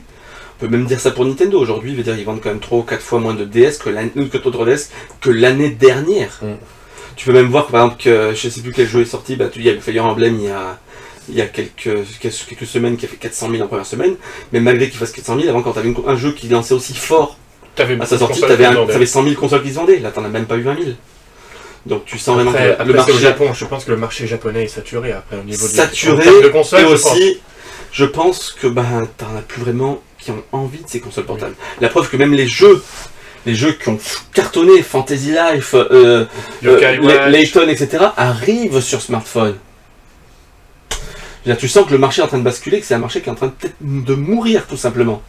On 0.57 0.65
peut 0.65 0.69
même 0.69 0.85
dire 0.85 0.99
ça 0.99 1.11
pour 1.11 1.25
Nintendo. 1.25 1.59
Aujourd'hui, 1.59 1.91
je 1.91 1.97
veux 1.97 2.03
dire, 2.03 2.17
ils 2.17 2.25
vendent 2.25 2.41
quand 2.41 2.49
même 2.49 2.59
3 2.59 2.79
ou 2.79 2.83
4 2.83 3.01
fois 3.01 3.19
moins 3.19 3.35
de 3.35 3.45
DS 3.45 3.77
que 3.79 3.89
l'année, 3.89 4.09
que 4.09 4.37
de 4.37 4.43
3DS 4.43 4.89
que 5.21 5.29
l'année 5.29 5.69
dernière. 5.69 6.39
Mm. 6.41 6.55
Tu 7.15 7.25
peux 7.25 7.33
même 7.33 7.47
voir, 7.47 7.67
par 7.67 7.83
exemple, 7.83 8.03
que 8.03 8.33
je 8.33 8.49
sais 8.49 8.61
plus 8.61 8.71
quel 8.71 8.87
jeu 8.87 9.01
est 9.01 9.05
sorti, 9.05 9.35
bah, 9.35 9.49
tu 9.51 9.59
dis, 9.59 9.65
il 9.65 9.67
y 9.67 9.71
a 9.71 9.73
le 9.73 9.81
Fire 9.81 10.05
Emblem 10.05 10.35
il 10.39 10.45
y 10.45 10.49
a, 10.49 10.79
il 11.29 11.35
y 11.35 11.41
a 11.41 11.45
quelques, 11.45 12.05
quelques, 12.19 12.65
semaines 12.65 12.97
qui 12.97 13.05
a 13.05 13.07
fait 13.07 13.17
400 13.17 13.49
000 13.51 13.63
en 13.63 13.67
première 13.67 13.85
semaine, 13.85 14.15
mais 14.53 14.59
malgré 14.59 14.89
qu'il 14.89 14.97
fasse 14.97 15.11
400 15.11 15.37
000, 15.39 15.49
avant 15.49 15.61
quand 15.61 15.73
tu 15.73 15.79
avais 15.79 15.93
un 16.05 16.15
jeu 16.15 16.31
qui 16.31 16.47
lançait 16.47 16.73
aussi 16.73 16.93
fort 16.93 17.37
T'avais 17.75 18.01
à 18.01 18.05
sa 18.05 18.17
sortie, 18.17 18.41
t'avais, 18.41 18.63
t'avais 18.87 19.05
100 19.05 19.23
000 19.23 19.35
consoles 19.35 19.61
qui 19.61 19.69
se 19.69 19.75
vendaient. 19.75 19.99
Là, 19.99 20.09
t'en 20.09 20.25
as 20.25 20.29
même 20.29 20.45
pas 20.45 20.57
eu 20.57 20.63
20 20.63 20.75
000. 20.83 20.89
Donc 21.85 22.05
tu 22.05 22.17
sens 22.17 22.35
vraiment 22.35 22.51
Après, 22.51 22.69
que 22.69 22.71
après 22.71 22.85
le 22.85 22.91
au 22.91 22.95
marché 22.95 23.13
Japon, 23.19 23.53
je 23.53 23.65
pense 23.65 23.85
que 23.85 23.91
le 23.91 23.97
marché 23.97 24.27
japonais 24.27 24.63
est 24.63 24.67
saturé 24.67 25.11
après 25.11 25.37
au 25.37 25.43
niveau 25.43 25.65
de- 25.65 25.71
en 25.71 25.75
saturé. 25.75 26.23
termes 26.23 26.41
de 26.41 26.47
consoles. 26.49 26.79
et 26.79 26.83
je 26.83 26.87
pense. 26.89 27.05
aussi, 27.05 27.39
je 27.91 28.05
pense 28.05 28.49
que 28.51 28.67
ben, 28.67 29.07
t'en 29.17 29.35
as 29.37 29.41
plus 29.41 29.61
vraiment 29.61 30.01
qui 30.19 30.31
ont 30.31 30.43
envie 30.51 30.79
de 30.79 30.89
ces 30.89 30.99
consoles 30.99 31.25
portables. 31.25 31.55
La 31.79 31.89
preuve 31.89 32.09
que 32.09 32.17
même 32.17 32.33
les 32.33 32.47
jeux, 32.47 32.83
les 33.45 33.55
jeux 33.55 33.73
qui 33.73 33.89
ont 33.89 33.99
cartonné, 34.33 34.81
Fantasy 34.81 35.31
Life, 35.31 35.75
euh, 35.75 36.25
euh. 36.63 37.29
Layton, 37.29 37.67
etc., 37.69 38.05
arrivent 38.17 38.81
sur 38.81 39.01
smartphone. 39.01 39.55
Dire, 41.47 41.57
tu 41.57 41.67
sens 41.67 41.85
que 41.85 41.91
le 41.91 41.97
marché 41.97 42.21
est 42.21 42.25
en 42.25 42.27
train 42.27 42.37
de 42.37 42.43
basculer, 42.43 42.79
que 42.79 42.85
c'est 42.85 42.93
un 42.93 42.99
marché 42.99 43.21
qui 43.21 43.29
est 43.29 43.31
en 43.31 43.35
train 43.35 43.47
de, 43.47 43.51
peut-être 43.51 43.75
de 43.81 44.13
mourir 44.15 44.65
tout 44.67 44.77
simplement. 44.77 45.21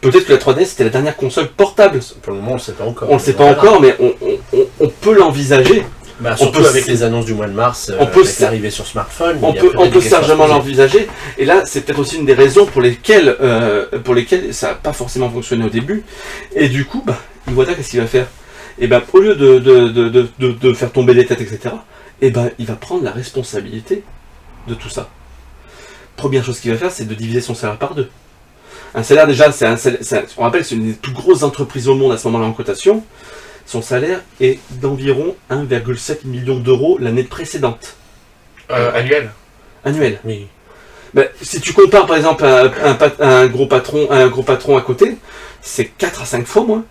Peut-être 0.00 0.26
que 0.26 0.32
la 0.32 0.38
3DS 0.38 0.66
c'était 0.66 0.84
la 0.84 0.90
dernière 0.90 1.16
console 1.16 1.48
portable. 1.48 2.00
Pour 2.22 2.32
le 2.32 2.38
moment, 2.38 2.52
on 2.52 2.54
ne 2.54 2.60
sait 2.60 2.72
pas 2.72 2.84
encore. 2.84 3.10
On 3.10 3.14
le 3.14 3.18
sait 3.18 3.32
pas 3.34 3.44
Voilà. 3.52 3.58
encore, 3.58 3.80
mais 3.80 3.94
on, 4.00 4.12
on- 4.22 4.38
on- 4.58 4.66
on 4.80 4.88
peut 4.88 5.14
l'envisager. 5.14 5.84
Bah, 6.20 6.30
On 6.34 6.36
surtout 6.36 6.62
peut 6.62 6.68
avec 6.68 6.86
les 6.88 7.02
annonces 7.04 7.26
du 7.26 7.34
mois 7.34 7.46
de 7.46 7.52
mars, 7.52 7.90
euh, 7.90 7.96
on 8.00 8.06
peut 8.06 8.22
avec 8.22 8.40
l'arrivée 8.40 8.70
sur 8.70 8.84
smartphone. 8.86 9.38
On 9.40 9.52
peut, 9.52 9.70
on 9.76 9.88
peut 9.88 10.00
poser. 10.00 10.10
l'envisager. 10.48 11.08
Et 11.38 11.44
là, 11.44 11.62
c'est 11.64 11.82
peut-être 11.82 12.00
aussi 12.00 12.16
une 12.16 12.26
des 12.26 12.34
raisons 12.34 12.66
pour 12.66 12.80
lesquelles, 12.80 13.36
euh, 13.40 13.86
pour 14.02 14.14
lesquelles 14.14 14.52
ça 14.52 14.68
n'a 14.68 14.74
pas 14.74 14.92
forcément 14.92 15.30
fonctionné 15.30 15.64
au 15.64 15.68
début. 15.68 16.02
Et 16.56 16.68
du 16.68 16.86
coup, 16.86 17.04
bah, 17.06 17.18
Iwata, 17.48 17.74
qu'est-ce 17.74 17.90
qu'il 17.90 18.00
va 18.00 18.06
faire? 18.08 18.26
Et 18.80 18.88
ben, 18.88 19.00
au 19.12 19.18
lieu 19.20 19.36
de, 19.36 19.58
de, 19.60 19.88
de, 19.88 20.08
de, 20.08 20.28
de- 20.40 20.52
de 20.52 20.72
faire 20.72 20.90
tomber 20.90 21.14
les 21.14 21.24
têtes, 21.26 21.40
etc., 21.40 21.74
et 22.20 22.30
ben, 22.30 22.50
il 22.58 22.66
va 22.66 22.74
prendre 22.74 23.04
la 23.04 23.12
responsabilité 23.12 24.02
de 24.66 24.74
tout 24.74 24.88
ça. 24.88 25.08
Première 26.18 26.44
chose 26.44 26.58
qu'il 26.60 26.70
va 26.72 26.76
faire, 26.76 26.90
c'est 26.90 27.06
de 27.06 27.14
diviser 27.14 27.40
son 27.40 27.54
salaire 27.54 27.78
par 27.78 27.94
deux. 27.94 28.10
Un 28.94 29.02
salaire, 29.04 29.26
déjà, 29.26 29.50
c'est 29.52 29.64
un 29.66 29.76
on 30.36 30.42
rappelle, 30.42 30.64
c'est 30.64 30.74
une 30.74 30.88
des 30.88 30.92
plus 30.92 31.12
grosses 31.12 31.42
entreprises 31.44 31.88
au 31.88 31.94
monde 31.94 32.12
à 32.12 32.18
ce 32.18 32.26
moment-là 32.28 32.46
en 32.50 32.52
cotation. 32.52 33.04
Son 33.66 33.82
salaire 33.82 34.20
est 34.40 34.58
d'environ 34.72 35.36
1,7 35.50 36.26
million 36.26 36.58
d'euros 36.58 36.98
l'année 37.00 37.22
précédente, 37.22 37.96
Euh, 38.70 38.92
annuel. 38.94 39.30
annuelle. 39.84 40.18
Oui. 40.24 40.48
Ben, 41.14 41.28
si 41.40 41.60
tu 41.60 41.72
compares 41.72 42.06
par 42.06 42.16
exemple 42.16 42.44
à 42.44 42.62
un, 42.64 42.72
un 42.84 42.94
pat- 42.94 43.20
à 43.20 43.38
un 43.38 43.46
gros 43.46 43.66
patron, 43.66 44.10
à 44.10 44.16
un 44.16 44.28
gros 44.28 44.42
patron 44.42 44.76
à 44.76 44.82
côté, 44.82 45.16
c'est 45.62 45.84
4 45.86 46.22
à 46.22 46.24
5 46.26 46.46
fois 46.46 46.64
moins. 46.64 46.84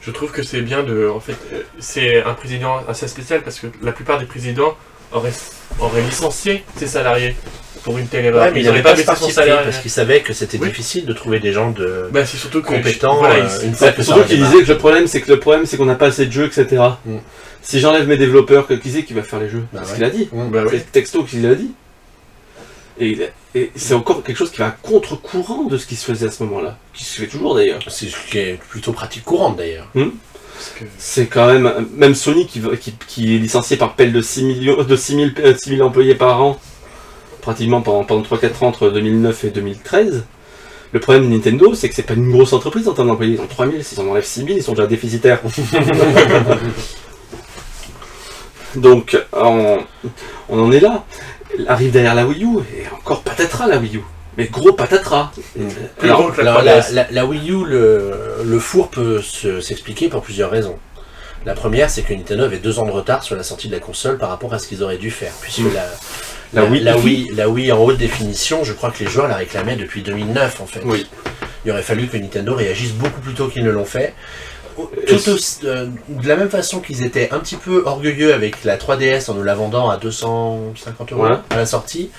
Je 0.00 0.10
trouve 0.12 0.30
que 0.32 0.42
c'est 0.42 0.62
bien 0.62 0.82
de. 0.82 1.08
En 1.08 1.20
fait, 1.20 1.36
euh, 1.52 1.62
c'est 1.78 2.22
un 2.24 2.32
président 2.34 2.78
assez 2.88 3.06
spécial 3.06 3.42
parce 3.42 3.60
que 3.60 3.66
la 3.82 3.92
plupart 3.92 4.18
des 4.18 4.24
présidents 4.26 4.74
auraient, 5.12 5.32
auraient 5.78 6.02
licencié 6.02 6.64
ses 6.76 6.86
salariés 6.86 7.36
pour 7.82 7.98
une 7.98 8.06
telle 8.06 8.26
erreur. 8.26 8.42
Ouais, 8.44 8.50
mais 8.52 8.60
il 8.60 8.62
Ils 8.62 8.66
n'avait 8.66 8.78
n'auraient 8.82 8.94
pas 8.94 9.02
ce 9.02 9.06
baissé 9.10 9.24
son 9.24 9.30
salaire. 9.30 9.62
parce 9.64 9.78
qu'il 9.78 9.90
savait 9.90 10.20
que 10.20 10.32
c'était 10.32 10.58
Oui. 10.58 10.68
difficile 10.68 11.06
de 11.06 11.12
trouver 11.12 11.40
des 11.40 11.52
gens 11.52 11.70
de 11.70 12.08
Bah, 12.12 12.24
c'est 12.26 12.36
surtout 12.36 12.62
compétents 12.62 13.16
voilà, 13.16 13.36
euh, 13.44 13.48
ils- 13.62 13.66
une 13.68 13.74
fois 13.74 13.88
Ouais, 13.88 13.94
que 13.94 14.02
surtout 14.02 14.20
qu'il 14.24 14.32
redémarre. 14.32 14.50
disait 14.52 14.64
que 14.64 14.68
le 14.72 14.78
problème 14.78 15.06
c'est 15.06 15.20
que 15.20 15.30
le 15.32 15.40
problème 15.40 15.66
c'est 15.66 15.76
qu'on 15.76 15.86
n'a 15.86 15.94
pas 15.94 16.06
assez 16.06 16.26
de 16.26 16.32
jeux, 16.32 16.46
etc. 16.46 16.82
Mm. 17.06 17.16
Si 17.62 17.80
j'enlève 17.80 18.06
mes 18.08 18.16
développeurs, 18.16 18.66
qui 18.66 18.90
c'est 18.90 19.02
qui 19.04 19.12
va 19.12 19.22
faire 19.22 19.38
les 19.40 19.48
jeux 19.48 19.64
Bah 19.72 19.80
C'est 19.82 19.86
ce 19.86 19.90
ouais. 19.90 19.96
qu'il 19.96 20.04
a 20.04 20.10
dit. 20.10 20.28
Bah 20.32 20.62
oui. 20.64 20.70
C'est 20.72 20.92
texto 20.92 21.24
qu'il 21.24 21.44
a 21.46 21.54
dit. 21.54 21.72
Et, 22.98 23.18
c'est 23.76 23.94
encore 23.94 24.22
quelque 24.22 24.36
chose 24.36 24.50
qui 24.50 24.58
va 24.58 24.66
à 24.66 24.70
contre-courant 24.70 25.64
de 25.64 25.78
ce 25.78 25.86
qui 25.86 25.96
se 25.96 26.04
faisait 26.04 26.26
à 26.26 26.30
ce 26.30 26.42
moment-là. 26.44 26.76
Qui 26.92 27.04
se 27.04 27.20
fait 27.20 27.26
toujours 27.26 27.54
d'ailleurs. 27.54 27.80
C'est 27.88 28.06
ce 28.08 28.16
qui 28.30 28.38
est 28.38 28.58
plutôt 28.68 28.92
pratique 28.92 29.24
courante 29.24 29.56
d'ailleurs. 29.56 29.88
Que- 29.94 30.84
C'est 30.98 31.26
quand 31.26 31.46
même. 31.46 31.86
Même 31.96 32.14
Sony 32.14 32.46
qui, 32.46 32.60
va- 32.60 32.76
qui, 32.76 32.94
qui 33.08 33.34
est 33.34 33.38
licencié 33.38 33.78
par 33.78 33.94
pelle 33.94 34.12
de 34.12 34.20
6 34.20 34.44
millions, 34.44 34.82
de 34.84 34.96
6 34.96 35.14
000, 35.14 35.28
euh, 35.42 35.54
6 35.56 35.76
000 35.76 35.86
employés 35.86 36.14
par 36.14 36.42
an, 36.42 36.60
pratiquement 37.40 37.80
pendant, 37.82 38.04
pendant 38.04 38.22
3-4 38.22 38.64
ans 38.64 38.68
entre 38.68 38.90
2009 38.90 39.44
et 39.44 39.50
2013. 39.50 40.24
Le 40.92 40.98
problème 41.00 41.24
de 41.30 41.34
Nintendo, 41.34 41.72
c'est 41.74 41.88
que 41.88 41.94
c'est 41.94 42.02
pas 42.02 42.14
une 42.14 42.30
grosse 42.32 42.52
entreprise 42.52 42.88
en 42.88 42.92
termes 42.94 43.08
d'employés. 43.08 43.34
Ils 43.34 43.40
ont 43.40 43.46
3 43.46 43.66
000, 43.70 43.82
s'ils 43.82 44.00
en 44.00 44.08
enlèvent 44.08 44.24
6 44.24 44.40
000, 44.44 44.52
ils 44.56 44.62
sont 44.62 44.72
déjà 44.72 44.86
déficitaires. 44.88 45.40
Donc, 48.76 49.16
on, 49.32 49.78
on 50.48 50.60
en 50.62 50.72
est 50.72 50.80
là. 50.80 51.04
Arrive 51.66 51.90
derrière 51.90 52.14
la 52.14 52.26
Wii 52.26 52.44
U, 52.44 52.58
et 52.76 52.84
encore 52.94 53.22
patatras 53.22 53.66
la 53.66 53.78
Wii 53.78 53.96
U. 53.96 54.00
mais 54.36 54.46
gros 54.46 54.72
patatras. 54.72 55.32
Plus 55.98 56.08
Alors, 56.08 56.32
la 56.38 56.50
Alors, 56.52 56.62
la, 56.62 56.80
3DS. 56.80 56.92
la- 56.94 57.06
la 57.10 57.26
Wii 57.26 57.50
U, 57.50 57.64
le, 57.66 58.12
le 58.44 58.58
four 58.60 58.88
peut 58.88 59.20
se- 59.20 59.60
s'expliquer 59.60 60.08
pour 60.08 60.22
plusieurs 60.22 60.50
raisons. 60.50 60.78
La 61.44 61.54
première, 61.54 61.90
c'est 61.90 62.02
que 62.02 62.12
Nintendo 62.14 62.44
avait 62.44 62.58
deux 62.58 62.78
ans 62.78 62.86
de 62.86 62.90
retard 62.92 63.24
sur 63.24 63.34
la 63.34 63.42
sortie 63.42 63.66
de 63.66 63.72
la 63.72 63.80
console 63.80 64.18
par 64.18 64.28
rapport 64.28 64.54
à 64.54 64.58
ce 64.60 64.68
qu'ils 64.68 64.82
auraient 64.84 64.98
dû 64.98 65.10
faire. 65.10 65.32
Puisque 65.40 65.60
Mm. 65.60 65.74
la, 65.74 65.84
La 66.52 66.64
Wii 66.64 66.80
la. 66.80 66.96
Wii, 66.98 67.30
la 67.34 67.48
Wii 67.48 67.70
en 67.72 67.78
haute 67.78 67.98
définition, 67.98 68.64
je 68.64 68.72
crois 68.72 68.90
que 68.90 69.04
les 69.04 69.10
joueurs 69.10 69.28
la 69.28 69.36
réclamaient 69.36 69.76
depuis 69.76 70.02
2009 70.02 70.60
en 70.60 70.66
fait. 70.66 70.80
Oui. 70.84 71.06
Il 71.64 71.70
aurait 71.70 71.82
fallu 71.82 72.08
que 72.08 72.16
Nintendo 72.16 72.54
réagisse 72.54 72.92
beaucoup 72.92 73.20
plus 73.20 73.34
tôt 73.34 73.48
qu'ils 73.48 73.64
ne 73.64 73.70
l'ont 73.70 73.84
fait. 73.84 74.14
Tout 75.06 75.28
aussi- 75.30 75.58
euh, 75.64 75.86
de 76.08 76.26
la 76.26 76.36
même 76.36 76.48
façon 76.48 76.80
qu'ils 76.80 77.02
étaient 77.04 77.28
un 77.32 77.38
petit 77.38 77.56
peu 77.56 77.82
orgueilleux 77.84 78.32
avec 78.32 78.64
la 78.64 78.78
3DS 78.78 79.28
en 79.28 79.34
nous 79.34 79.42
la 79.42 79.54
vendant 79.54 79.90
à 79.90 79.98
250 79.98 81.12
euros 81.12 81.24
Ouais. 81.24 81.36
à 81.50 81.56
la 81.56 81.66
sortie, 81.66 82.10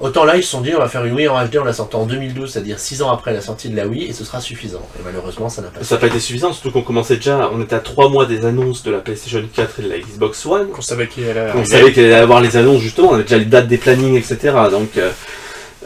autant 0.00 0.24
là 0.24 0.36
ils 0.36 0.42
se 0.42 0.50
sont 0.50 0.60
dit 0.60 0.72
on 0.74 0.78
va 0.78 0.88
faire 0.88 1.04
une 1.04 1.14
Wii 1.14 1.28
en 1.28 1.44
HD, 1.46 1.56
on 1.60 1.64
la 1.64 1.72
sortant 1.72 2.02
en 2.02 2.06
2012, 2.06 2.52
c'est-à-dire 2.52 2.78
6 2.78 3.02
ans 3.02 3.10
après 3.10 3.32
la 3.32 3.40
sortie 3.40 3.68
de 3.68 3.76
la 3.76 3.86
Wii, 3.86 4.04
et 4.08 4.12
ce 4.12 4.24
sera 4.24 4.40
suffisant. 4.40 4.86
Et 4.98 5.02
malheureusement 5.04 5.48
ça 5.48 5.62
n'a 5.62 5.68
pas 5.68 5.82
Ça 5.82 5.94
n'a 5.96 6.00
pas 6.00 6.06
été 6.08 6.20
suffisant, 6.20 6.52
surtout 6.52 6.70
qu'on 6.70 6.82
commençait 6.82 7.16
déjà, 7.16 7.50
on 7.52 7.60
était 7.62 7.74
à 7.76 7.80
3 7.80 8.08
mois 8.08 8.26
des 8.26 8.44
annonces 8.44 8.82
de 8.82 8.90
la 8.90 8.98
PlayStation 8.98 9.42
4 9.54 9.80
et 9.80 9.82
de 9.82 9.88
la 9.88 9.98
Xbox 9.98 10.44
One. 10.46 10.68
Qu'on 10.68 10.82
savait 10.82 11.06
qu'il 11.08 11.28
allait 11.28 11.50
On 11.54 11.64
savait 11.64 11.92
qu'il 11.92 12.04
allait 12.04 12.12
y 12.12 12.16
avoir 12.16 12.40
les 12.40 12.56
annonces 12.56 12.80
justement, 12.82 13.10
on 13.10 13.14
avait 13.14 13.22
déjà 13.24 13.38
les 13.38 13.44
dates 13.44 13.66
des 13.68 13.78
plannings, 13.78 14.16
etc. 14.16 14.54
Donc 14.70 14.96
euh, 14.98 15.10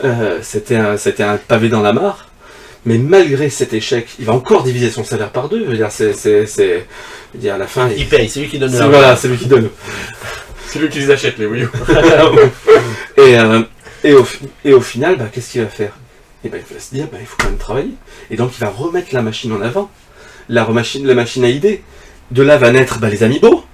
euh, 0.04 0.38
c'était 0.42 0.76
un, 0.76 0.96
c'était 0.96 1.22
un 1.22 1.36
pavé 1.36 1.68
dans 1.68 1.82
la 1.82 1.92
mare. 1.92 2.26
Mais 2.84 2.98
malgré 2.98 3.48
cet 3.48 3.74
échec, 3.74 4.08
il 4.18 4.24
va 4.24 4.32
encore 4.32 4.64
diviser 4.64 4.90
son 4.90 5.04
salaire 5.04 5.30
par 5.30 5.48
deux. 5.48 5.60
Je 5.64 5.70
veux 5.70 5.76
dire, 5.76 5.92
c'est, 5.92 6.14
c'est, 6.14 6.46
c'est- 6.46 6.84
je 7.32 7.38
veux 7.38 7.40
dire, 7.40 7.54
à 7.54 7.58
la 7.58 7.68
fin, 7.68 7.88
il- 7.88 7.98
Il 8.00 8.08
paye, 8.08 8.28
c'est 8.28 8.40
lui 8.40 8.48
qui 8.48 8.58
donne 8.58 8.72
c'est, 8.72 8.82
voilà, 8.88 9.14
c'est 9.14 9.28
lui 9.28 9.36
qui 9.36 9.46
donne. 9.46 9.68
C'est 10.66 10.80
lui 10.80 10.88
qui 10.88 10.98
les 10.98 11.10
achète, 11.12 11.38
les 11.38 11.46
Wii 11.46 11.62
U. 11.62 11.68
et, 13.18 13.38
euh, 13.38 13.60
et, 14.04 14.12
au, 14.14 14.26
et 14.64 14.72
au 14.72 14.80
final, 14.80 15.16
bah, 15.16 15.26
qu'est-ce 15.32 15.52
qu'il 15.52 15.62
va 15.62 15.68
faire? 15.68 15.92
Et 16.44 16.48
ben, 16.48 16.60
il 16.68 16.74
va 16.74 16.80
se 16.80 16.94
dire, 16.94 17.06
bah, 17.10 17.18
il 17.20 17.26
faut 17.26 17.36
quand 17.38 17.48
même 17.48 17.58
travailler. 17.58 17.94
Et 18.30 18.36
donc, 18.36 18.52
il 18.56 18.60
va 18.60 18.68
remettre 18.70 19.08
la 19.12 19.22
machine 19.22 19.52
en 19.52 19.60
avant. 19.60 19.90
La, 20.48 20.64
remachine, 20.64 21.06
la 21.06 21.14
machine 21.14 21.44
à 21.44 21.48
idées. 21.48 21.82
De 22.30 22.42
là 22.42 22.56
va 22.56 22.70
naître 22.70 22.98
bah, 22.98 23.08
les 23.08 23.22
amiibo. 23.22 23.64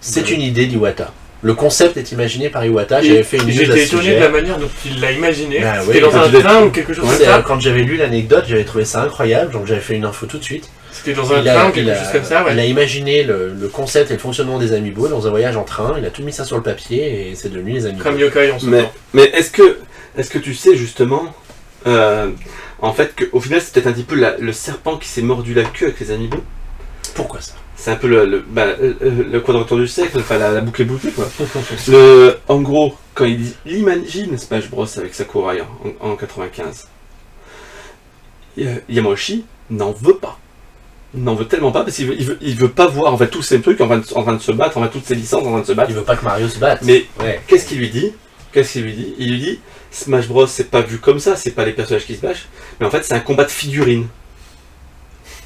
C'est 0.00 0.30
une 0.30 0.40
idée 0.40 0.66
d'Iwata. 0.66 1.12
Le 1.42 1.54
concept 1.54 1.96
est 1.96 2.12
imaginé 2.12 2.50
par 2.50 2.64
Iwata, 2.64 3.02
j'avais 3.02 3.24
fait 3.24 3.36
une 3.36 3.50
J'étais 3.50 3.84
étonné 3.84 4.02
sujet. 4.02 4.14
de 4.14 4.20
la 4.20 4.28
manière 4.28 4.58
dont 4.58 4.70
il 4.86 5.00
l'a 5.00 5.10
imaginé. 5.10 5.58
Bah 5.60 5.80
C'était 5.84 6.04
oui, 6.04 6.12
dans 6.12 6.16
un 6.16 6.40
train 6.40 6.62
ou 6.62 6.70
quelque 6.70 6.94
chose 6.94 7.04
comme 7.04 7.18
ça. 7.18 7.42
quand 7.44 7.58
j'avais 7.58 7.82
lu 7.82 7.96
l'anecdote, 7.96 8.44
j'avais 8.46 8.64
trouvé 8.64 8.84
ça 8.84 9.02
incroyable, 9.02 9.50
donc 9.50 9.66
j'avais 9.66 9.80
fait 9.80 9.96
une 9.96 10.04
info 10.04 10.26
tout 10.26 10.38
de 10.38 10.44
suite. 10.44 10.70
C'était 11.04 11.14
dans 11.20 11.32
un 11.32 11.40
il, 11.40 11.48
a, 11.48 11.54
train 11.54 11.68
il 11.68 11.72
quelque 11.72 11.88
a- 11.90 12.02
chose 12.04 12.12
comme 12.12 12.24
ça, 12.24 12.44
il 12.48 12.52
a 12.52 12.62
ouais. 12.62 12.68
imaginé 12.70 13.24
le, 13.24 13.52
le 13.54 13.68
concept 13.68 14.10
et 14.10 14.14
le 14.14 14.20
fonctionnement 14.20 14.58
des 14.58 14.72
amiibo 14.72 15.08
dans 15.08 15.26
un 15.26 15.30
voyage 15.30 15.56
en 15.56 15.64
train, 15.64 15.94
il 15.98 16.04
a 16.04 16.10
tout 16.10 16.22
mis 16.22 16.32
ça 16.32 16.44
sur 16.44 16.56
le 16.56 16.62
papier 16.62 17.30
et 17.30 17.34
c'est 17.34 17.48
devenu 17.48 17.72
les 17.72 17.86
amiibo. 17.86 18.02
Comme 18.04 18.18
Yokai 18.18 18.52
en 18.52 18.58
ce 18.58 18.66
Mais, 18.66 18.76
moment. 18.78 18.92
mais 19.14 19.24
est-ce 19.24 19.50
que, 19.50 19.78
est-ce 20.16 20.30
que 20.30 20.38
tu 20.38 20.54
sais 20.54 20.76
justement, 20.76 21.34
euh, 21.86 22.30
en 22.80 22.92
fait, 22.92 23.14
qu'au 23.16 23.40
final, 23.40 23.60
c'est 23.60 23.72
peut-être 23.74 23.86
un 23.88 23.92
petit 23.92 24.02
peu 24.04 24.14
la- 24.16 24.36
le 24.36 24.52
serpent 24.52 24.96
qui 24.96 25.08
s'est 25.08 25.22
mordu 25.22 25.54
la 25.54 25.64
queue 25.64 25.86
avec 25.86 25.98
les 26.00 26.10
amiibo? 26.12 26.38
Pourquoi 27.14 27.40
ça? 27.40 27.54
C'est 27.74 27.90
un 27.90 27.96
peu 27.96 28.06
le, 28.06 28.24
le, 28.26 28.44
bah, 28.46 28.66
le, 28.80 28.96
le 29.32 29.40
quadrature 29.40 29.76
du 29.76 29.88
cercle, 29.88 30.18
enfin 30.20 30.38
la, 30.38 30.52
la 30.52 30.60
boucle 30.60 30.82
est 30.82 30.84
bouclée 30.84 31.10
quoi. 31.10 31.28
Le, 31.88 32.38
en 32.46 32.60
gros, 32.60 32.94
quand 33.14 33.24
il, 33.24 33.38
dit- 33.42 33.56
il 33.66 33.78
imagine 33.78 34.38
Smash 34.38 34.70
Bros 34.70 34.86
avec 34.98 35.12
Sakurai 35.14 35.62
en, 36.00 36.10
en 36.10 36.14
95, 36.14 36.86
Y- 38.56 38.82
Yamauchi 38.88 39.44
n'en 39.70 39.90
veut 39.92 40.16
pas. 40.16 40.38
N'en 41.14 41.34
veut 41.34 41.44
tellement 41.46 41.72
pas 41.72 41.82
parce 41.84 41.96
qu'il 41.96 42.06
veut, 42.06 42.16
il 42.18 42.24
veut, 42.24 42.38
il 42.40 42.54
veut 42.56 42.70
pas 42.70 42.86
voir 42.86 43.12
en 43.12 43.18
fait 43.18 43.28
tous 43.28 43.42
ces 43.42 43.60
trucs 43.60 43.80
en 43.82 43.86
train, 43.86 43.98
de, 43.98 44.04
en 44.14 44.22
train 44.22 44.32
de 44.32 44.40
se 44.40 44.50
battre, 44.52 44.78
en 44.78 44.82
fait 44.84 44.88
toutes 44.88 45.04
ces 45.04 45.14
licences 45.14 45.44
en 45.46 45.50
train 45.50 45.60
de 45.60 45.66
se 45.66 45.72
battre. 45.72 45.90
Il 45.90 45.96
veut 45.96 46.02
pas 46.04 46.16
que 46.16 46.24
Mario 46.24 46.48
se 46.48 46.58
batte. 46.58 46.80
Mais 46.82 47.04
Ouais. 47.20 47.40
qu'est-ce 47.46 47.66
qu'il 47.66 47.78
lui 47.78 47.90
dit? 47.90 48.12
Qu'est-ce 48.52 48.72
qu'il 48.72 48.82
lui 48.84 48.92
dit? 48.94 49.14
Il 49.18 49.30
lui 49.32 49.38
dit 49.38 49.60
Smash 49.90 50.26
Bros 50.26 50.46
c'est 50.46 50.70
pas 50.70 50.80
vu 50.80 50.98
comme 50.98 51.18
ça, 51.18 51.36
c'est 51.36 51.50
pas 51.50 51.66
les 51.66 51.72
personnages 51.72 52.06
qui 52.06 52.14
se 52.16 52.20
battent, 52.22 52.48
mais 52.80 52.86
en 52.86 52.90
fait 52.90 53.04
c'est 53.04 53.12
un 53.14 53.20
combat 53.20 53.44
de 53.44 53.50
figurines. 53.50 54.06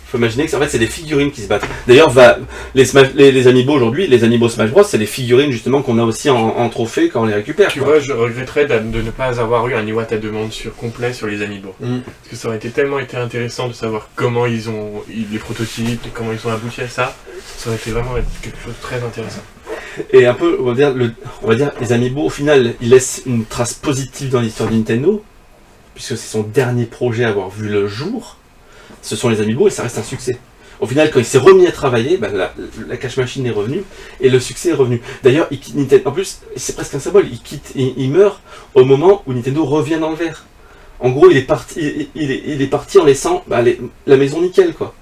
Faut 0.09 0.19
imaginer 0.19 0.45
que 0.45 0.51
c'est- 0.51 0.57
en 0.57 0.61
fait 0.61 0.69
c'est 0.69 0.79
des 0.79 0.87
figurines 0.87 1.33
qui 1.33 1.41
se 1.41 1.49
battent. 1.49 1.67
D'ailleurs, 1.89 2.11
va 2.11 2.39
les, 2.77 2.85
Smash- 2.85 3.13
les, 3.15 3.33
les 3.33 3.49
amiibo 3.49 3.73
aujourd'hui, 3.73 4.07
les 4.07 4.23
amiibo 4.23 4.49
Smash 4.49 4.71
Bros, 4.71 4.85
c'est 4.85 4.99
les 4.99 5.07
figurines 5.07 5.51
justement 5.51 5.83
qu'on 5.83 5.99
a 5.99 6.05
aussi 6.05 6.31
en, 6.31 6.37
en 6.37 6.69
trophée 6.69 7.09
quand 7.09 7.23
on 7.23 7.27
les 7.27 7.35
récupère. 7.35 7.69
Tu 7.73 7.81
quoi. 7.81 7.89
vois, 7.89 7.99
je 8.01 8.13
regretterais 8.13 8.67
de, 8.67 8.79
de 8.79 9.03
ne 9.03 9.11
pas 9.11 9.41
avoir 9.41 9.67
eu 9.67 9.75
un 9.75 9.85
Iwata 9.85 10.17
demande 10.19 10.53
sur 10.53 10.75
complet 10.77 11.13
sur 11.13 11.27
les 11.27 11.43
amiibo. 11.43 11.75
Mm. 11.81 11.99
Parce 12.05 12.29
que 12.31 12.37
ça 12.37 12.49
aurait 12.49 12.57
été 12.59 12.71
tellement 12.71 13.01
été 13.01 13.17
intéressant 13.17 13.67
de 13.67 13.73
savoir 13.73 14.09
comment 14.15 14.47
ils 14.47 14.69
ont 14.69 15.03
ils- 15.11 15.27
les 15.33 15.39
prototypes, 15.41 16.07
comment 16.15 16.31
ils 16.33 16.49
ont 16.49 16.53
abouti 16.53 16.83
à 16.83 16.89
ça. 16.89 17.17
Ça 17.57 17.69
aurait 17.71 17.77
été 17.79 17.91
vraiment 17.91 18.15
quelque 18.43 18.59
chose 18.65 18.75
de 18.75 18.83
très 18.83 19.03
intéressant. 19.03 19.43
Et 20.13 20.27
un 20.27 20.35
peu, 20.35 20.57
on 20.61 20.65
va 20.67 20.75
dire, 20.75 20.95
le, 20.95 21.13
on 21.43 21.49
va 21.49 21.55
dire, 21.57 21.73
les 21.81 21.93
amiibo, 21.93 22.23
au 22.27 22.31
final, 22.31 22.75
ils 22.81 22.91
laissent 22.91 23.23
une 23.27 23.45
trace 23.45 23.75
positive 23.75 24.29
dans 24.31 24.41
l'histoire 24.41 24.69
de 24.71 24.75
Nintendo, 24.77 25.25
puisque 25.95 26.11
c'est 26.17 26.31
son 26.31 26.43
dernier 26.43 26.85
projet 26.85 27.25
à 27.25 27.29
avoir 27.31 27.49
vu 27.51 27.69
le 27.69 27.89
jour. 27.89 28.36
Ce 29.07 29.15
sont 29.15 29.29
les 29.29 29.41
amiibo 29.41 29.69
et 29.69 29.71
ça 29.71 29.83
reste 29.85 29.99
un 29.99 30.03
succès. 30.03 30.39
Au 30.81 30.87
final, 30.87 31.11
quand 31.11 31.21
il 31.21 31.25
s'est 31.25 31.39
remis 31.39 31.67
à 31.67 31.73
travailler, 31.73 32.17
bah, 32.19 32.29
la, 32.33 32.53
la 32.89 32.97
cash 32.97 33.17
machine 33.17 33.47
est 33.47 33.51
revenue 33.51 33.83
et 34.21 34.29
le 34.29 34.41
succès 34.41 34.71
est 34.71 34.75
revenu. 34.75 35.01
D'ailleurs. 35.23 35.49
En 36.05 36.11
plus, 36.11 36.41
c'est 36.57 36.75
presque 36.75 36.95
un 36.95 36.99
symbole. 36.99 37.27
Il 37.31 37.41
quitte, 37.41 37.71
il, 37.77 37.95
il 37.97 38.11
meurt 38.11 38.41
au 38.75 38.85
moment 38.85 39.23
où 39.27 39.33
Nintendo 39.33 39.65
revient 39.65 39.99
dans 39.99 40.11
le 40.11 40.17
vert. 40.17 40.45
En 40.99 41.11
gros, 41.11 41.31
il 41.31 41.37
est 41.37 41.43
parti, 41.43 41.81
il, 41.81 42.09
il 42.23 42.31
est, 42.33 42.43
il 42.47 42.61
est 42.63 42.67
parti 42.67 42.99
en 42.99 43.05
laissant 43.05 43.45
bah, 43.47 43.63
les- 43.63 43.81
la 44.07 44.17
maison 44.17 44.41
nickel, 44.43 44.75
quoi. 44.75 44.93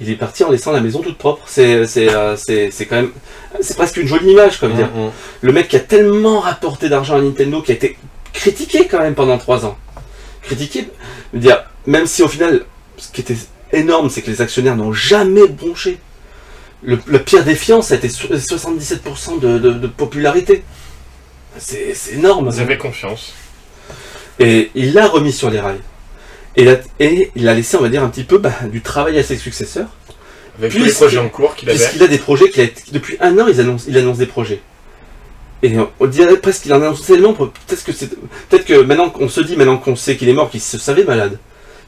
Il 0.00 0.08
est 0.10 0.16
parti 0.16 0.44
en 0.44 0.50
laissant 0.50 0.70
la 0.72 0.80
maison 0.80 1.00
toute 1.00 1.18
propre. 1.18 1.42
C'est, 1.46 1.74
euh, 1.74 2.36
quand 2.88 2.96
même, 2.96 3.10
c'est 3.60 3.76
presque 3.76 3.96
une 3.96 4.06
jolie 4.06 4.30
image, 4.30 4.60
veux 4.62 4.72
dire. 4.72 4.90
Mm, 4.94 5.06
mm. 5.06 5.10
Le 5.40 5.52
mec 5.52 5.68
qui 5.68 5.76
a 5.76 5.80
tellement 5.80 6.40
rapporté 6.40 6.88
d'argent 6.88 7.16
à 7.16 7.20
Nintendo, 7.20 7.62
qui 7.62 7.72
a 7.72 7.74
été 7.74 7.98
critiqué 8.32 8.86
quand 8.86 9.00
même 9.00 9.14
pendant 9.14 9.38
trois 9.38 9.66
ans. 9.66 9.76
Critiqué, 10.42 10.88
dire, 11.34 11.64
même 11.88 12.06
si 12.06 12.22
au 12.22 12.28
final, 12.28 12.64
ce 12.98 13.10
qui 13.10 13.22
était 13.22 13.36
énorme, 13.72 14.10
c'est 14.10 14.22
que 14.22 14.30
les 14.30 14.40
actionnaires 14.42 14.76
n'ont 14.76 14.92
jamais 14.92 15.46
bronché. 15.48 15.98
Le, 16.82 16.98
le 17.06 17.18
pire 17.18 17.44
défiant, 17.44 17.82
ça 17.82 17.94
a 17.94 17.96
été 17.96 18.08
so- 18.08 18.28
77% 18.28 19.40
de, 19.40 19.58
de- 19.58 19.72
de 19.72 19.86
popularité. 19.88 20.62
C'est, 21.58 21.94
énorme. 22.12 22.50
Ils 22.54 22.60
avaient 22.60 22.78
confiance. 22.78 23.32
Et 24.38 24.70
il 24.74 24.92
l'a 24.94 25.08
remis 25.08 25.32
sur 25.32 25.50
les 25.50 25.58
rails. 25.60 25.80
Et, 26.56 26.62
il 26.62 26.68
a- 26.68 26.80
et 27.00 27.30
il 27.34 27.48
a 27.48 27.54
laissé, 27.54 27.76
on 27.76 27.80
va 27.80 27.88
dire, 27.88 28.04
un 28.04 28.08
petit 28.10 28.22
peu 28.24 28.38
bah, 28.38 28.52
du 28.70 28.80
travail 28.80 29.18
à 29.18 29.22
ses 29.22 29.36
successeurs. 29.36 29.88
Avec 30.58 30.72
tous 30.72 30.78
les 30.84 30.92
projets 30.92 31.18
en 31.18 31.28
cours 31.28 31.54
qu'il 31.56 31.68
avait. 31.70 31.78
Puisqu'il 31.78 32.02
a 32.02 32.06
des 32.06 32.18
projets 32.18 32.50
qu'il 32.50 32.60
a 32.60 32.64
été- 32.64 32.82
depuis 32.92 33.16
un 33.20 33.36
an, 33.38 33.46
il 33.48 33.58
annonce, 33.60 33.84
il 33.88 33.96
annonce 33.96 34.18
des 34.18 34.26
projets. 34.26 34.60
Et 35.62 35.72
on- 35.98 36.06
dirait 36.06 36.36
presque 36.36 36.62
qu'il 36.62 36.72
en 36.74 36.76
annonce 36.82 37.04
tellement. 37.04 37.32
Peut-être 37.32 37.84
que 37.84 38.56
que 38.56 38.82
maintenant 38.82 39.10
qu'on 39.10 39.28
se 39.28 39.40
dit, 39.40 39.56
maintenant 39.56 39.78
qu'on 39.78 39.96
sait 39.96 40.16
qu'il 40.16 40.28
est 40.28 40.32
mort, 40.32 40.50
qu'il 40.50 40.60
se 40.60 40.78
savait 40.78 41.04
malade. 41.04 41.38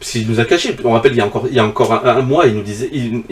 Puisqu'il 0.00 0.26
nous 0.28 0.40
a 0.40 0.44
caché. 0.46 0.74
On 0.82 0.92
rappelle, 0.92 1.12
il 1.12 1.18
y 1.18 1.20
a 1.20 1.26
encore, 1.26 1.46
il 1.48 1.54
y 1.54 1.58
a 1.60 1.64
encore 1.64 1.92
un, 1.92 2.02
un 2.04 2.22
mois, 2.22 2.46
il 2.46 2.54
nous 2.54 2.62
disait, 2.62 2.88
il, 2.92 3.22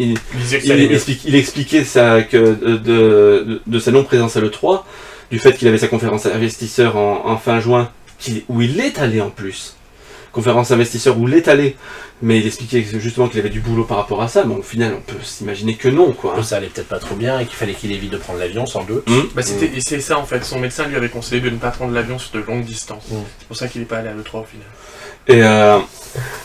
explique- 0.95 1.25
expliquait 1.35 1.83
ça, 1.85 2.23
que 2.23 2.37
de, 2.37 2.77
de, 2.77 3.63
de 3.67 3.79
sa 3.79 3.91
non-présence 3.91 4.37
à 4.37 4.41
l'E3, 4.41 4.83
du 5.31 5.39
fait 5.39 5.53
qu'il 5.57 5.67
avait 5.67 5.79
sa 5.79 5.89
conférence 5.89 6.27
investisseur 6.27 6.97
en, 6.97 7.27
en 7.27 7.37
fin 7.39 7.59
juin, 7.61 7.91
qu'il- 8.19 8.43
où 8.49 8.61
il 8.61 8.79
est 8.81 8.99
allé 8.99 9.21
en 9.21 9.31
plus. 9.31 9.75
Conférence 10.31 10.71
investisseur 10.71 11.19
où 11.19 11.27
il 11.27 11.35
est 11.35 11.49
allé, 11.49 11.75
mais 12.21 12.39
il 12.39 12.47
expliquait 12.47 12.85
justement 12.99 13.29
qu'il 13.29 13.41
avait 13.41 13.49
du 13.49 13.61
boulot 13.61 13.85
par 13.85 13.97
rapport 13.97 14.23
à 14.23 14.29
ça, 14.29 14.45
mais 14.45 14.55
au 14.55 14.63
final 14.63 14.95
on 14.97 15.01
peut 15.01 15.19
s'imaginer 15.23 15.75
que 15.75 15.89
non 15.89 16.13
quoi. 16.13 16.35
Que 16.37 16.43
ça 16.43 16.59
allait 16.59 16.67
peut-être 16.67 16.87
pas 16.89 16.99
trop 16.99 17.15
bien 17.17 17.41
et 17.41 17.47
qu'il 17.47 17.57
fallait 17.57 17.73
qu'il 17.73 17.91
évite 17.93 18.11
de 18.11 18.19
prendre 18.19 18.39
l'avion 18.39 18.67
sans 18.67 18.85
doute. 18.85 19.05
Bah 19.35 19.41
c'était, 19.43 19.73
et 19.75 19.81
c'est 19.81 20.01
ça 20.01 20.19
en 20.19 20.27
fait, 20.27 20.45
son 20.45 20.61
médecin 20.61 20.87
lui 20.87 20.97
avait 20.97 21.09
conseillé 21.09 21.41
de 21.41 21.49
ne 21.49 21.57
pas 21.57 21.71
prendre 21.71 21.93
l'avion 21.95 22.19
sur 22.19 22.39
de 22.39 22.45
longues 22.47 22.65
distances. 22.65 23.09
Mm. 23.11 23.17
C'est 23.39 23.49
pour 23.49 23.57
ça 23.57 23.69
qu'il 23.69 23.81
n'est 23.81 23.87
pas 23.87 23.97
allé 23.97 24.09
à 24.11 24.13
l'E3 24.13 24.41
au 24.41 24.45
final. 24.45 24.67
Et, 25.29 25.43
euh, 25.43 25.79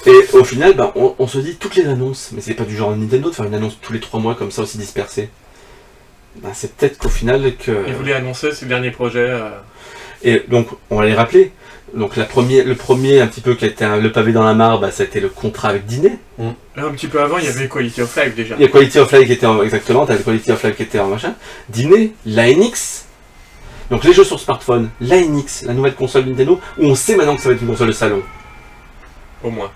et 0.06 0.12
au 0.34 0.44
final, 0.44 0.74
bah, 0.76 0.92
on, 0.96 1.16
on 1.18 1.28
se 1.28 1.38
dit 1.40 1.56
toutes 1.56 1.76
les 1.76 1.86
annonces, 1.88 2.30
mais 2.34 2.42
c'est 2.42 2.54
pas 2.54 2.66
du 2.66 2.76
genre 2.76 2.96
Nintendo 2.96 3.30
de 3.30 3.36
faire 3.36 3.46
une 3.46 3.56
annonce 3.56 3.78
tous 3.82 3.94
les 3.94 4.00
trois 4.00 4.20
mois 4.20 4.36
comme 4.36 4.52
ça 4.52 4.62
aussi 4.64 4.78
dispersée. 4.78 5.30
Bah, 6.42 6.50
c'est 6.54 6.76
peut-être 6.76 6.98
qu'au 6.98 7.10
final 7.10 7.56
que. 7.58 7.72
Il 7.88 7.94
voulait 7.94 8.14
annoncer 8.14 8.52
ses 8.52 8.66
derniers 8.66 8.92
projets. 8.92 9.28
euh, 9.30 9.50
Et 10.24 10.44
donc, 10.48 10.68
on 10.90 10.98
va 10.98 11.06
les 11.06 11.14
rappeler. 11.14 11.52
Donc, 11.94 12.16
la 12.16 12.24
le 12.26 12.74
premier, 12.76 13.22
un 13.22 13.28
petit 13.28 13.42
peu, 13.42 13.54
qui 13.54 13.66
a 13.66 13.68
été 13.68 13.86
un- 13.86 13.98
le 13.98 14.12
pavé 14.12 14.32
dans 14.32 14.44
la 14.44 14.56
mare, 14.56 14.80
bah, 14.80 14.90
ça 14.90 15.04
a 15.04 15.06
été 15.06 15.20
le 15.20 15.30
contrat 15.30 15.70
avec 15.70 15.86
Disney. 15.86 16.18
Là, 16.40 16.86
un 16.86 16.92
petit 16.92 17.08
peu 17.08 17.22
avant, 17.22 17.38
il 17.38 17.46
y 17.46 17.48
avait 17.48 17.68
Quality 17.70 18.02
of 18.02 18.16
Life 18.18 18.36
déjà. 18.36 18.56
Il 18.58 18.62
y 18.62 18.66
a 18.66 18.68
Quality 18.68 18.98
of 19.00 19.12
Life 19.12 19.28
qui 19.28 19.34
était 19.34 19.46
en, 19.46 19.62
exactement, 19.62 20.06
t'as 20.08 20.18
Quality 20.18 20.52
of 20.52 20.64
Life 20.64 20.76
qui 20.76 20.84
était 20.84 21.00
en 21.00 21.08
machin. 21.08 21.36
Disney, 21.70 22.12
la 22.26 22.52
NX. 22.52 23.06
Donc, 23.92 24.04
les 24.06 24.14
jeux 24.14 24.24
sur 24.24 24.40
smartphone, 24.40 24.90
la 25.02 25.18
NX, 25.22 25.66
la 25.68 25.74
nouvelle 25.74 25.94
console 25.94 26.26
Nintendo, 26.26 26.60
où 26.80 26.86
on 26.88 26.96
sait 26.96 27.16
maintenant 27.16 27.36
que 27.36 27.44
ça 27.44 27.50
va 27.50 27.56
être 27.56 27.62
une 27.62 27.68
console 27.68 27.88
de 27.90 27.92
salon. 27.94 28.24
Au 29.44 29.50
moins. 29.50 29.70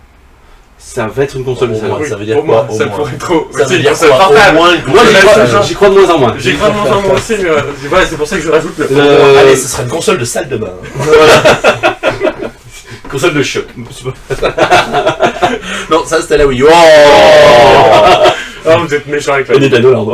Ça 0.80 1.08
va 1.08 1.24
être 1.24 1.36
une 1.36 1.44
console 1.44 1.70
de 1.72 1.76
Au 1.76 1.80
salon. 1.80 1.98
moins. 1.98 2.08
ça 2.08 2.16
veut 2.16 2.26
dire 2.26 2.38
au 2.38 2.44
quoi, 2.44 2.64
moins, 2.64 2.68
au 2.74 2.78
ça 2.78 2.86
moins 2.86 2.96
pourrait 2.98 3.18
trop. 3.18 3.48
Ça 3.52 3.66
c'est 3.66 3.74
veut 3.76 3.80
dire 3.82 3.92
console 3.92 4.10
quoi 4.10 4.18
Au 4.18 4.30
portable. 4.30 4.56
moins 4.56 4.74
une 4.76 4.94
Moi, 4.94 5.02
j'y 5.10 5.16
crois, 5.16 5.34
c'est 5.34 5.48
ça. 5.52 5.62
j'y 5.64 5.74
crois 5.76 5.90
de 5.90 5.94
moins 5.96 6.10
en 6.10 6.18
moins. 6.20 6.36
J'ai 6.38 6.52
vraiment 6.54 6.84
vraiment 6.84 7.14
aussi, 7.14 7.34
mais 7.42 7.50
euh, 7.50 7.62
voilà, 7.90 8.06
c'est 8.06 8.16
pour 8.16 8.28
ça 8.28 8.36
que 8.38 8.44
je 8.44 8.50
rajoute 8.52 8.78
le. 8.78 8.88
Le- 8.92 9.38
Allez, 9.40 9.56
ce 9.56 9.68
sera 9.68 9.84
une 9.84 9.90
console 9.90 10.18
de 10.20 10.26
salle 10.26 10.48
de 10.50 10.58
bain. 10.58 10.72
Console 13.12 13.34
de 13.34 13.44
choc. 13.44 13.66
Non, 15.90 16.04
ça 16.06 16.22
c'était 16.22 16.38
la 16.38 16.46
Wii 16.46 16.62
U. 16.62 16.66
Oh 16.68 16.72
Ah, 18.70 18.78
vous 18.78 18.94
êtes 18.94 19.08
méchant 19.08 19.34
avec 19.34 19.48
la. 19.48 19.56
Et 19.56 19.60
Nintendo 19.60 19.92
là. 19.94 20.00
Oh 20.04 20.14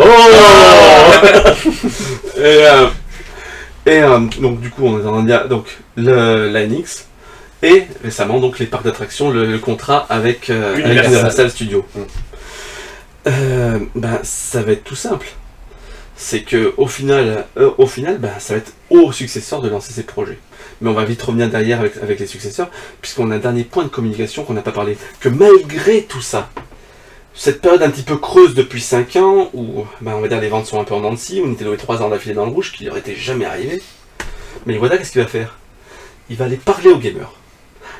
et, 2.37 2.41
euh, 2.41 2.85
et, 3.85 4.01
euh, 4.03 4.19
donc 4.39 4.59
du 4.61 4.69
coup 4.69 4.83
on 4.85 4.99
est 5.01 5.05
en 5.07 5.11
train 5.13 5.21
de 5.23 5.27
dire 5.27 5.47
donc 5.47 5.65
le, 5.95 6.49
la 6.49 6.65
NX. 6.67 7.07
Et 7.63 7.85
récemment, 8.03 8.39
donc, 8.39 8.59
les 8.59 8.65
parcs 8.65 8.83
d'attractions, 8.83 9.31
le, 9.31 9.45
le 9.45 9.57
contrat 9.57 10.05
avec, 10.09 10.49
euh, 10.49 10.73
avec 10.73 10.85
Universal. 10.85 11.13
Universal 11.13 11.49
Studios. 11.49 11.85
Mm. 11.95 12.01
Euh, 13.27 13.79
ben, 13.95 14.19
ça 14.23 14.61
va 14.61 14.73
être 14.73 14.83
tout 14.83 14.95
simple. 14.95 15.27
C'est 16.15 16.41
que 16.41 16.73
au 16.77 16.87
final, 16.87 17.45
euh, 17.57 17.71
au 17.77 17.87
final 17.87 18.19
ben, 18.19 18.31
ça 18.37 18.53
va 18.53 18.59
être 18.59 18.73
au 18.89 19.11
successeur 19.11 19.61
de 19.61 19.69
lancer 19.69 19.93
ses 19.93 20.03
projets. 20.03 20.37
Mais 20.81 20.89
on 20.89 20.93
va 20.93 21.05
vite 21.05 21.21
revenir 21.21 21.49
derrière 21.49 21.79
avec, 21.79 21.97
avec 21.97 22.19
les 22.19 22.27
successeurs, 22.27 22.69
puisqu'on 23.01 23.31
a 23.31 23.35
un 23.35 23.39
dernier 23.39 23.63
point 23.63 23.83
de 23.83 23.89
communication 23.89 24.43
qu'on 24.43 24.53
n'a 24.53 24.61
pas 24.61 24.71
parlé. 24.71 24.97
Que 25.21 25.29
malgré 25.29 26.03
tout 26.03 26.21
ça, 26.21 26.49
cette 27.33 27.61
période 27.61 27.81
un 27.81 27.89
petit 27.89 28.03
peu 28.03 28.17
creuse 28.17 28.53
depuis 28.53 28.81
5 28.81 29.15
ans, 29.15 29.49
où 29.53 29.85
ben, 30.01 30.13
on 30.13 30.19
va 30.19 30.27
dire 30.27 30.41
les 30.41 30.49
ventes 30.49 30.65
sont 30.65 30.81
un 30.81 30.83
peu 30.83 30.93
en 30.93 30.99
dents 30.99 31.13
de 31.13 31.17
scie, 31.17 31.39
où 31.39 31.47
Nintendo 31.47 31.73
est 31.73 31.77
3 31.77 32.01
ans 32.01 32.09
d'affilée 32.09 32.35
dans 32.35 32.45
le 32.45 32.51
rouge, 32.51 32.73
qui 32.73 32.83
leur 32.83 32.97
était 32.97 33.15
jamais 33.15 33.45
arrivé. 33.45 33.81
Mais 34.65 34.75
Iwata, 34.75 34.97
qu'est-ce 34.97 35.13
qu'il 35.13 35.21
va 35.21 35.27
faire? 35.27 35.57
Il 36.29 36.35
va 36.35 36.45
aller 36.45 36.57
parler 36.57 36.89
aux 36.89 36.97
gamers. 36.97 37.33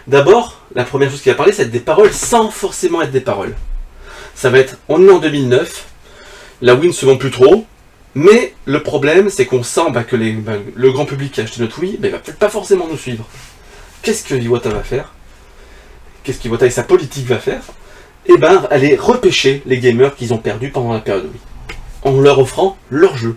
D'abord, 0.07 0.59
la 0.75 0.83
première 0.83 1.09
chose 1.09 1.21
qu'il 1.21 1.31
va 1.31 1.37
parler, 1.37 1.53
c'est 1.53 1.71
des 1.71 1.79
paroles 1.79 2.11
sans 2.11 2.49
forcément 2.49 3.01
être 3.01 3.11
des 3.11 3.21
paroles. 3.21 3.55
Ça 4.35 4.49
va 4.49 4.59
être, 4.59 4.77
on 4.89 5.07
est 5.07 5.11
en 5.11 5.19
2009, 5.19 5.85
la 6.61 6.75
Wii 6.75 6.89
ne 6.89 6.93
se 6.93 7.05
vend 7.05 7.17
plus 7.17 7.31
trop, 7.31 7.65
mais 8.15 8.53
le 8.65 8.83
problème, 8.83 9.29
c'est 9.29 9.45
qu'on 9.45 9.63
sent 9.63 9.91
bah, 9.91 10.03
que 10.03 10.15
bah, 10.15 10.53
le 10.75 10.91
grand 10.91 11.05
public 11.05 11.31
qui 11.31 11.41
a 11.41 11.43
acheté 11.45 11.61
notre 11.61 11.79
Wii, 11.79 11.97
bah, 11.97 12.07
il 12.07 12.11
va 12.11 12.19
peut-être 12.19 12.37
pas 12.37 12.49
forcément 12.49 12.87
nous 12.89 12.97
suivre. 12.97 13.25
Qu'est-ce 14.01 14.23
que 14.23 14.35
Iwata 14.35 14.69
va 14.69 14.83
faire? 14.83 15.13
Qu'est-ce 16.23 16.39
qu'Iwata 16.39 16.65
et 16.65 16.69
sa 16.69 16.83
politique 16.83 17.27
va 17.27 17.37
faire? 17.37 17.61
Eh 18.25 18.37
ben, 18.37 18.67
aller 18.69 18.95
repêcher 18.95 19.61
les 19.65 19.79
gamers 19.79 20.15
qu'ils 20.15 20.33
ont 20.33 20.37
perdus 20.37 20.69
pendant 20.69 20.93
la 20.93 20.99
période 20.99 21.25
Wii, 21.25 21.41
en 22.03 22.19
leur 22.19 22.39
offrant 22.39 22.77
leur 22.89 23.17
jeu. 23.17 23.35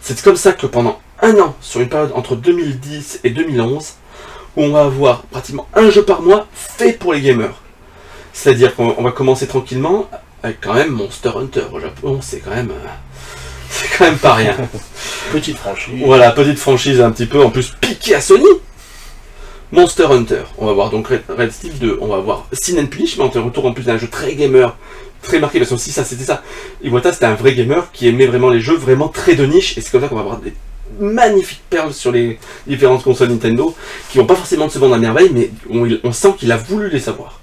C'est 0.00 0.20
comme 0.22 0.36
ça 0.36 0.52
que 0.52 0.66
pendant 0.66 1.00
un 1.20 1.38
an, 1.38 1.56
sur 1.60 1.80
une 1.80 1.88
période 1.88 2.12
entre 2.14 2.36
2010 2.36 3.20
et 3.24 3.30
2011, 3.30 3.94
où 4.58 4.64
on 4.64 4.70
va 4.70 4.80
avoir 4.82 5.22
pratiquement 5.22 5.68
un 5.74 5.88
jeu 5.88 6.02
par 6.02 6.20
mois 6.20 6.46
fait 6.52 6.92
pour 6.92 7.12
les 7.14 7.20
gamers. 7.20 7.54
C'est-à-dire 8.32 8.74
qu'on 8.74 8.94
on 8.98 9.02
va 9.02 9.12
commencer 9.12 9.46
tranquillement 9.46 10.10
avec 10.42 10.60
quand 10.60 10.74
même 10.74 10.90
Monster 10.90 11.30
Hunter 11.36 11.64
au 11.72 11.80
Japon, 11.80 12.18
c'est 12.20 12.40
quand 12.40 12.50
même... 12.50 12.70
euh, 12.70 12.88
c'est 13.70 13.88
quand 13.96 14.04
même 14.04 14.18
pas 14.18 14.34
rien. 14.34 14.56
Petite 15.32 15.58
franchise. 15.58 16.02
Voilà, 16.04 16.32
petite 16.32 16.58
franchise 16.58 17.00
un 17.00 17.10
petit 17.10 17.26
peu 17.26 17.42
en 17.42 17.50
plus 17.50 17.74
piquée 17.80 18.14
à 18.14 18.20
Sony. 18.20 18.46
Monster 19.70 20.06
Hunter, 20.10 20.42
on 20.56 20.66
va 20.66 20.72
voir 20.72 20.90
donc 20.90 21.08
Red, 21.08 21.22
Red 21.28 21.52
Steel 21.52 21.78
2, 21.78 21.98
on 22.00 22.06
va 22.06 22.18
voir 22.18 22.46
Sin 22.52 22.78
and 22.78 22.86
Punish, 22.86 23.18
mais 23.18 23.24
on 23.24 23.28
te 23.28 23.38
retour 23.38 23.66
en 23.66 23.72
plus 23.72 23.84
d'un 23.84 23.98
jeu 23.98 24.08
très 24.08 24.34
gamer, 24.34 24.74
très 25.22 25.38
marqué, 25.38 25.58
parce 25.58 25.68
que 25.68 25.74
aussi 25.74 25.92
ça 25.92 26.04
c'était 26.04 26.24
ça. 26.24 26.42
Iwata 26.82 27.12
c'était 27.12 27.26
un 27.26 27.34
vrai 27.34 27.54
gamer 27.54 27.92
qui 27.92 28.08
aimait 28.08 28.26
vraiment 28.26 28.48
les 28.48 28.60
jeux 28.60 28.76
vraiment 28.76 29.08
très 29.08 29.34
de 29.34 29.44
niche, 29.44 29.76
et 29.76 29.82
c'est 29.82 29.90
comme 29.90 30.00
ça 30.00 30.08
qu'on 30.08 30.14
va 30.14 30.22
avoir 30.22 30.38
des 30.38 30.54
magnifiques 31.00 31.62
perles 31.70 31.92
sur 31.92 32.12
les 32.12 32.38
différentes 32.66 33.02
consoles 33.02 33.28
Nintendo, 33.30 33.74
qui 34.10 34.18
vont 34.18 34.26
pas 34.26 34.34
forcément 34.34 34.68
se 34.68 34.78
vendre 34.78 34.94
à 34.94 34.98
merveille, 34.98 35.30
mais 35.32 35.50
on, 35.70 36.12
sent 36.12 36.34
qu'il 36.38 36.52
a 36.52 36.56
voulu 36.56 36.88
les 36.90 37.00
savoir. 37.00 37.40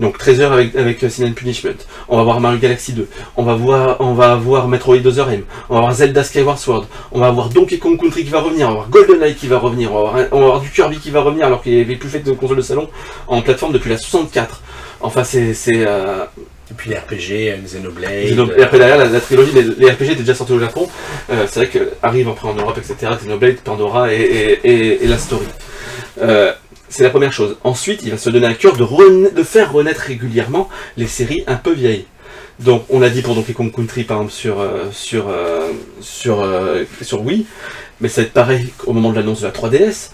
Donc 0.00 0.16
13 0.16 0.40
heures 0.42 0.52
avec, 0.52 0.76
avec 0.76 1.02
euh, 1.02 1.08
Sin 1.08 1.32
Punishment, 1.32 1.72
on 2.08 2.18
va 2.18 2.22
voir 2.22 2.38
Mario 2.38 2.58
Galaxy 2.60 2.92
2, 2.92 3.08
on 3.36 3.42
va 3.42 3.54
voir, 3.56 3.96
on 4.00 4.14
va 4.14 4.36
voir 4.36 4.68
Metroid 4.68 5.04
Other 5.04 5.28
M, 5.28 5.42
on 5.68 5.74
va 5.74 5.80
voir 5.80 5.92
Zelda 5.92 6.22
Skyward 6.22 6.56
Sword, 6.58 6.86
on 7.10 7.18
va 7.18 7.26
avoir 7.26 7.48
Donkey 7.48 7.78
Kong 7.78 7.98
Country 8.00 8.22
qui 8.22 8.30
va 8.30 8.40
revenir, 8.40 8.68
on 8.68 8.74
va 8.74 8.82
avoir 8.82 8.90
GoldenEye 8.90 9.34
qui 9.34 9.48
va 9.48 9.58
revenir, 9.58 9.90
on 9.92 9.94
va 10.04 10.08
avoir, 10.10 10.16
un- 10.16 10.28
on 10.30 10.38
va 10.38 10.44
avoir 10.46 10.60
du 10.60 10.70
Kirby 10.70 10.98
qui 10.98 11.10
va 11.10 11.22
revenir 11.22 11.46
alors 11.46 11.62
qu'il 11.64 11.80
avait 11.80 11.96
plus 11.96 12.08
fait 12.08 12.20
de 12.20 12.30
console 12.30 12.58
de 12.58 12.62
salon 12.62 12.88
en 13.26 13.42
plateforme 13.42 13.72
depuis 13.72 13.90
la 13.90 13.98
64. 13.98 14.62
Enfin 15.00 15.24
c'est... 15.24 15.52
c'est 15.52 15.84
euh, 15.84 16.24
Et 16.70 16.74
puis 16.74 16.90
les 16.90 16.96
RPG, 16.96 17.50
euh, 17.50 17.56
Xenoblade. 17.64 18.26
Xeno- 18.26 18.52
et 18.56 18.62
après 18.62 18.78
derrière 18.78 18.98
la, 18.98 19.20
trilogie, 19.20 19.52
les, 19.52 19.90
RPG 19.90 20.02
étaient 20.12 20.14
déjà 20.16 20.34
sortis 20.34 20.52
au 20.52 20.60
Japon. 20.60 20.88
Euh, 21.30 21.46
c'est 21.48 21.60
vrai 21.60 21.68
que 21.68 21.90
arrive 22.02 22.28
après 22.28 22.48
en 22.48 22.54
Europe, 22.54 22.78
etc. 22.78 23.12
Xenoblade, 23.18 23.56
Pandora 23.56 24.12
et, 24.12 24.60
et, 24.64 25.06
la 25.06 25.18
story. 25.18 25.46
Euh, 26.20 26.52
c'est 26.88 27.02
la 27.04 27.10
première 27.10 27.32
chose. 27.32 27.56
Ensuite, 27.64 28.00
il 28.02 28.10
va 28.10 28.18
se 28.18 28.30
donner 28.30 28.46
à 28.46 28.54
cœur 28.54 28.76
de, 28.76 29.42
faire 29.42 29.72
renaître 29.72 30.00
régulièrement 30.00 30.68
les 30.96 31.06
séries 31.06 31.44
un 31.46 31.56
peu 31.56 31.72
vieilles. 31.72 32.06
Donc, 32.60 32.84
on 32.90 32.98
l'a 32.98 33.08
dit 33.10 33.22
pour 33.22 33.34
Donkey 33.34 33.52
Kong 33.52 33.70
Country, 33.72 34.04
par 34.04 34.16
exemple, 34.18 34.32
sur, 34.32 34.56
sur, 34.90 35.26
sur, 36.00 36.48
sur 37.02 37.22
Wii, 37.22 37.46
mais 38.00 38.08
ça 38.08 38.22
va 38.22 38.26
être 38.26 38.32
pareil 38.32 38.68
au 38.86 38.92
moment 38.92 39.10
de 39.10 39.16
l'annonce 39.16 39.42
de 39.42 39.46
la 39.46 39.52
3DS. 39.52 40.10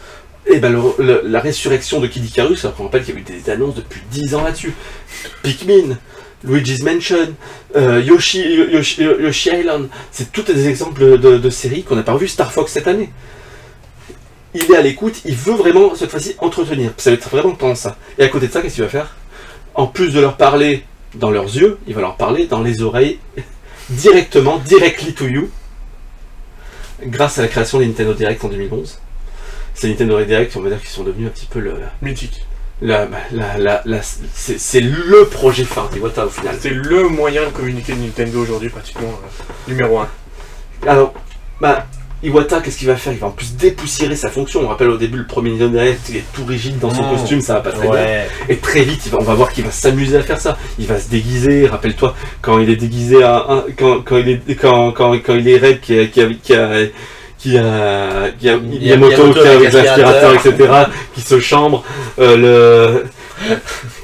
Et 0.46 0.58
ben, 0.58 0.70
le- 0.72 1.02
le- 1.02 1.22
la 1.24 1.40
résurrection 1.40 2.00
de 2.00 2.06
Kid 2.06 2.24
Icarus, 2.26 2.64
alors 2.64 2.76
qu'on 2.76 2.84
rappelle 2.84 3.02
qu'il 3.04 3.14
y 3.14 3.16
a 3.16 3.20
eu 3.20 3.22
des 3.22 3.50
annonces 3.50 3.76
depuis 3.76 4.02
10 4.10 4.34
ans 4.34 4.44
là-dessus. 4.44 4.74
Pikmin, 5.42 5.96
Luigi's 6.44 6.82
Mansion, 6.82 7.34
euh, 7.76 8.00
Yoshi, 8.00 8.42
Yoshi, 8.42 9.50
Island, 9.50 9.88
c'est 10.10 10.30
tous 10.30 10.42
des 10.42 10.68
exemples 10.68 11.18
de, 11.18 11.50
séries 11.50 11.82
qu'on 11.82 11.96
n'a 11.96 12.02
pas 12.02 12.12
revues. 12.12 12.28
Star 12.28 12.52
Fox 12.52 12.72
cette 12.72 12.86
année. 12.86 13.10
Il 14.54 14.70
est 14.70 14.76
à 14.76 14.82
l'écoute, 14.82 15.22
il 15.24 15.34
veut 15.34 15.54
vraiment 15.54 15.94
cette 15.94 16.10
fois-ci 16.10 16.36
entretenir. 16.38 16.92
Ça 16.96 17.10
va 17.10 17.14
être 17.14 17.28
vraiment 17.28 17.54
pendant 17.54 17.74
ça. 17.74 17.96
Et 18.18 18.22
à 18.22 18.28
côté 18.28 18.46
de 18.46 18.52
ça, 18.52 18.62
qu'est-ce 18.62 18.74
qu'il 18.74 18.84
va 18.84 18.90
faire? 18.90 19.16
En 19.74 19.86
plus 19.86 20.12
de 20.12 20.20
leur 20.20 20.36
parler 20.36 20.84
dans 21.14 21.30
leurs 21.30 21.44
yeux, 21.56 21.78
il 21.88 21.94
va 21.94 22.02
leur 22.02 22.16
parler 22.16 22.46
dans 22.46 22.62
les 22.62 22.82
oreilles 22.82 23.18
directement, 23.90 24.58
directly 24.58 25.12
to 25.14 25.26
you, 25.26 25.50
grâce 27.02 27.38
à 27.38 27.42
la 27.42 27.48
création 27.48 27.78
des 27.78 27.86
Nintendo 27.86 28.14
Direct 28.14 28.44
en 28.44 28.48
2011. 28.48 29.00
Ces 29.74 29.88
Nintendo 29.88 30.22
Direct, 30.22 30.54
on 30.56 30.60
va 30.60 30.68
dire 30.68 30.80
qu'ils 30.80 30.90
sont 30.90 31.02
devenus 31.02 31.26
un 31.26 31.30
petit 31.30 31.46
peu 31.46 31.58
le, 31.58 31.74
Mythique. 32.00 32.46
La, 32.82 33.08
la, 33.32 33.58
la, 33.58 33.82
la- 33.84 34.02
c'est 34.02 34.58
c'est 34.58 34.80
le 34.80 35.24
projet 35.26 35.64
phare 35.64 35.88
d'Iwata 35.90 36.26
au 36.26 36.30
final. 36.30 36.56
C'est 36.60 36.70
le 36.70 37.08
moyen 37.08 37.42
de 37.46 37.50
communiquer 37.50 37.92
de 37.94 38.00
Nintendo 38.00 38.40
aujourd'hui, 38.42 38.68
pratiquement 38.68 39.08
euh, 39.08 39.70
numéro 39.70 39.98
1. 40.00 40.08
Alors, 40.86 41.14
bah, 41.60 41.86
Iwata, 42.22 42.60
qu'est-ce 42.60 42.78
qu'il 42.78 42.88
va 42.88 42.96
faire? 42.96 43.12
Il 43.12 43.18
va 43.18 43.26
en 43.28 43.30
plus 43.32 43.54
dépoussiérer 43.54 44.16
sa 44.16 44.28
fonction. 44.30 44.62
On 44.64 44.68
rappelle 44.68 44.88
au 44.88 44.96
début, 44.96 45.18
le 45.18 45.26
premier 45.26 45.50
Nintendo 45.52 45.78
Direct, 45.78 46.00
il 46.08 46.16
est 46.16 46.24
tout 46.32 46.44
rigide 46.44 46.78
dans 46.78 46.92
son 46.92 47.02
costume, 47.10 47.40
ça 47.40 47.54
va 47.54 47.60
pas 47.60 47.72
très 47.72 47.86
bien. 47.88 48.00
Et 48.48 48.56
très 48.56 48.82
vite, 48.82 49.02
il 49.06 49.12
va- 49.12 49.18
on 49.20 49.24
va 49.24 49.34
voir 49.34 49.52
qu'il 49.52 49.64
va 49.64 49.70
s'amuser 49.70 50.16
à 50.16 50.22
faire 50.22 50.40
ça. 50.40 50.56
Il 50.78 50.86
va 50.86 50.98
se 50.98 51.08
déguiser. 51.10 51.66
Rappelle-toi, 51.66 52.14
quand 52.42 52.58
il 52.58 52.70
est 52.70 52.76
déguisé 52.76 53.22
à, 53.22 53.44
un- 53.48 53.64
quand, 53.78 54.02
quand 54.02 54.16
il 54.16 54.28
est, 54.30 54.54
quand, 54.56 54.92
quand, 54.92 55.12
quand 55.24 55.34
il 55.34 55.48
est 55.48 55.58
Red, 55.58 55.80
qui 55.80 55.98
a, 55.98 56.06
qui 56.06 56.20
a, 56.22 56.28
qui 56.42 56.54
a, 56.54 56.70
qui 57.44 57.58
a, 57.58 58.30
qui 58.40 58.48
a 58.48 58.56
Miyamoto, 58.56 59.12
Miyamoto 59.16 59.32
qui 59.34 59.46
a 59.46 59.50
avec 59.50 59.66
avec 59.68 59.72
l'aspirateur, 59.74 60.34
etc., 60.34 60.72
qui 61.14 61.20
se 61.20 61.38
chambre, 61.40 61.84
euh, 62.18 63.02
le, 63.44 63.54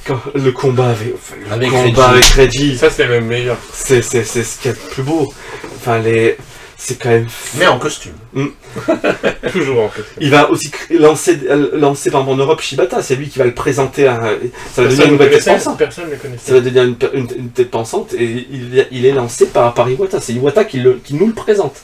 quand- 0.07 0.21
le 0.35 0.53
combat 0.53 0.91
avec, 0.91 1.15
enfin, 1.15 1.37
le 1.49 1.51
Avec 1.55 1.71
combat 1.71 2.09
Reggie. 2.09 2.19
avec 2.19 2.25
Reggie, 2.27 2.77
Ça, 2.77 2.91
c'est 2.91 3.09
même 3.09 3.25
meilleur. 3.25 3.57
c'est, 3.73 4.03
c'est, 4.03 4.25
c'est 4.25 4.43
ce 4.45 4.59
qu'il 4.59 4.71
y 4.73 4.75
a 4.75 4.77
de 4.77 4.83
plus 4.93 5.03
beau. 5.03 5.33
Enfin, 5.77 6.01
les, 6.01 6.37
c'est 6.77 6.99
quand 7.01 7.09
même 7.09 7.29
Mais 7.57 7.67
en 7.67 7.79
costume. 7.79 8.13
Toujours 9.53 9.85
en 9.85 9.89
fait. 9.89 10.03
il 10.21 10.31
va 10.31 10.51
aussi 10.51 10.71
lancer, 10.91 11.39
euh, 11.49 11.71
lancer 11.79 12.11
par 12.11 12.21
exemple, 12.21 12.41
en 12.41 12.45
Europe 12.45 12.61
Shibata, 12.61 13.03
c'est 13.03 13.17
lui 13.17 13.29
qui 13.31 13.39
va 13.39 13.47
le 13.47 13.55
présenter 13.55 14.07
à. 14.07 14.35
Ça 14.75 14.83
va 14.83 14.89
devenir 14.89 15.13
une 15.15 15.19
tête 15.19 15.45
pensante. 15.47 15.79
Personne 15.79 16.05
ne 16.11 16.11
Ça 16.11 16.17
connaissait. 16.17 16.53
va 16.53 16.61
devenir 16.61 16.83
une, 16.85 16.97
une- 17.15 17.39
une 17.39 17.49
tête 17.51 17.71
pensante 17.71 18.13
et 18.13 18.47
il, 18.51 18.87
il 18.91 19.07
est 19.07 19.13
lancé 19.13 19.47
par, 19.47 19.73
par 19.73 19.89
Iwata. 19.89 20.21
C'est 20.21 20.35
Iwata 20.35 20.65
qui, 20.65 20.79
le, 20.81 21.01
qui 21.03 21.15
nous 21.15 21.27
le 21.27 21.33
présente. 21.33 21.77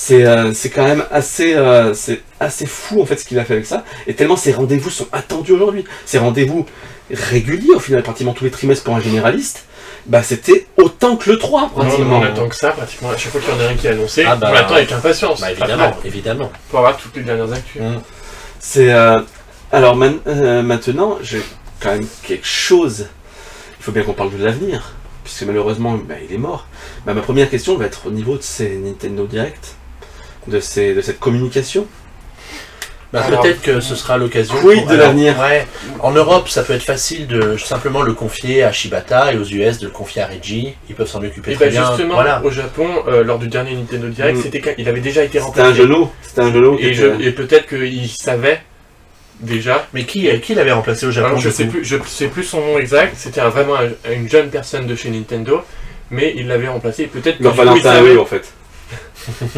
C'est 0.00 0.24
euh, 0.24 0.54
c'est 0.54 0.70
quand 0.70 0.84
même 0.84 1.04
assez, 1.10 1.54
euh, 1.54 1.92
c'est 1.92 2.20
assez 2.38 2.66
fou 2.66 3.02
en 3.02 3.04
fait 3.04 3.16
ce 3.16 3.24
qu'il 3.24 3.36
a 3.40 3.44
fait 3.44 3.54
avec 3.54 3.66
ça. 3.66 3.82
Et 4.06 4.14
tellement 4.14 4.36
ces 4.36 4.52
rendez-vous 4.52 4.90
sont 4.90 5.08
attendus 5.10 5.50
aujourd'hui. 5.50 5.84
Ces 6.06 6.18
rendez-vous 6.18 6.66
réguliers 7.10 7.74
au 7.74 7.80
final, 7.80 8.04
pratiquement 8.04 8.32
tous 8.32 8.44
les 8.44 8.52
trimestres 8.52 8.84
pour 8.84 8.94
un 8.94 9.00
généraliste. 9.00 9.64
Bah 10.06 10.22
c'était 10.22 10.66
autant 10.76 11.16
que 11.16 11.28
le 11.30 11.36
3 11.36 11.72
On, 11.74 11.80
pratiquement. 11.80 12.20
on 12.20 12.22
attend 12.22 12.48
que 12.48 12.54
ça, 12.54 12.70
pratiquement. 12.70 13.10
À 13.10 13.16
chaque 13.16 13.32
fois 13.32 13.40
qu'il 13.40 13.52
y 13.52 13.56
en 13.56 13.60
a 13.60 13.70
un 13.70 13.74
qui 13.74 13.88
est 13.88 13.90
annoncé, 13.90 14.24
Ah 14.24 14.36
bah, 14.36 14.46
on 14.50 14.54
l'attend 14.54 14.74
avec 14.74 14.92
impatience. 14.92 15.40
Bah 15.40 15.50
évidemment, 15.50 15.82
Après, 15.88 16.06
évidemment. 16.08 16.52
pour 16.70 16.78
avoir 16.78 16.96
toutes 16.96 17.16
les 17.16 17.22
dernières 17.24 17.52
actus. 17.52 17.82
C'est 18.60 18.92
euh, 18.92 19.18
alors 19.72 19.96
man- 19.96 20.20
euh, 20.28 20.62
maintenant, 20.62 21.18
j'ai 21.22 21.42
quand 21.80 21.90
même 21.90 22.06
quelque 22.22 22.46
chose. 22.46 23.08
Il 23.80 23.82
faut 23.82 23.90
bien 23.90 24.04
qu'on 24.04 24.12
parle 24.14 24.30
de 24.30 24.44
l'avenir, 24.44 24.92
puisque 25.24 25.42
malheureusement, 25.42 25.94
bah, 25.98 26.14
il 26.24 26.32
est 26.32 26.38
mort. 26.38 26.68
Bah, 27.04 27.14
ma 27.14 27.20
première 27.20 27.50
question 27.50 27.76
va 27.76 27.86
être 27.86 28.06
au 28.06 28.10
niveau 28.12 28.36
de 28.36 28.42
ces 28.42 28.76
Nintendo 28.76 29.26
Direct, 29.26 29.74
de 30.48 30.60
ces 30.60 30.94
de 30.94 31.00
cette 31.00 31.18
communication. 31.20 31.86
Bah, 33.10 33.22
peut-être 33.26 33.62
que 33.62 33.80
ce 33.80 33.94
sera 33.96 34.18
l'occasion. 34.18 34.54
pour- 34.56 34.70
de 34.70 34.94
l'avenir 34.94 35.38
Ouais. 35.38 35.66
En 36.00 36.10
Europe, 36.12 36.46
ça 36.50 36.62
peut 36.62 36.74
être 36.74 36.82
facile 36.82 37.26
de 37.26 37.56
simplement 37.56 38.02
le 38.02 38.12
confier 38.12 38.62
à 38.64 38.70
Shibata 38.70 39.32
et 39.32 39.38
aux 39.38 39.44
US 39.44 39.78
de 39.78 39.86
le 39.86 39.90
confier 39.92 40.20
à 40.20 40.26
Reggie. 40.26 40.74
Ils 40.90 40.94
peuvent 40.94 41.08
s'en 41.08 41.22
occuper 41.24 41.52
Et 41.52 41.54
très 41.54 41.64
bah 41.66 41.70
bien. 41.70 41.88
justement, 41.88 42.14
Voilà. 42.14 42.42
au 42.44 42.50
Japon, 42.50 42.86
euh, 43.08 43.24
lors 43.24 43.38
du 43.38 43.48
dernier 43.48 43.74
Nintendo 43.76 44.08
Direct, 44.08 44.36
Mm. 44.54 44.74
il 44.76 44.88
avait 44.90 45.00
déjà 45.00 45.22
été 45.24 45.38
C'était 45.38 45.60
un 45.60 45.64
remplacé. 45.68 45.74
genou, 45.74 46.10
c'était 46.20 46.42
un 46.42 46.52
genou. 46.52 46.76
Et, 46.78 46.88
était- 46.88 47.24
et 47.24 47.32
peut-être 47.32 47.66
qu'il 47.66 48.08
savait 48.10 48.60
déjà. 49.40 49.86
Mais 49.94 50.04
qui, 50.04 50.28
qui 50.40 50.54
l'avait 50.54 50.72
remplacé 50.72 51.06
au 51.06 51.10
Japon 51.10 51.28
Alors, 51.28 51.40
je 51.40 51.48
sais 51.48 51.64
plus, 51.64 51.86
je 51.86 51.96
sais 52.06 52.26
plus 52.28 52.44
son 52.44 52.60
nom 52.60 52.78
exact. 52.78 53.14
C'était 53.16 53.40
un- 53.40 53.48
vraiment 53.48 53.76
un- 53.76 54.12
une 54.12 54.28
jeune 54.28 54.50
personne 54.50 54.86
de 54.86 54.94
chez 54.94 55.08
Nintendo, 55.08 55.62
mais 56.10 56.34
il 56.36 56.46
l'avait 56.46 56.68
remplacé. 56.68 57.04
Peut-être 57.06 57.36
il 57.40 57.46
Valentin 57.48 58.02
oui 58.02 58.18
en 58.18 58.26
fait. 58.26 58.52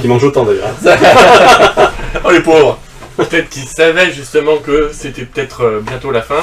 Qui 0.01 0.09
mange 0.09 0.25
autant 0.25 0.45
d'ailleurs. 0.45 0.75
Oh 2.25 2.31
les 2.31 2.41
pauvres 2.41 2.79
peut-être 3.17 3.49
qu'il 3.51 3.63
savait 3.65 4.11
justement 4.13 4.57
que 4.57 4.91
c'était 4.93 5.25
peut-être 5.25 5.63
euh, 5.63 5.81
bientôt 5.81 6.11
la 6.11 6.23
fin 6.23 6.41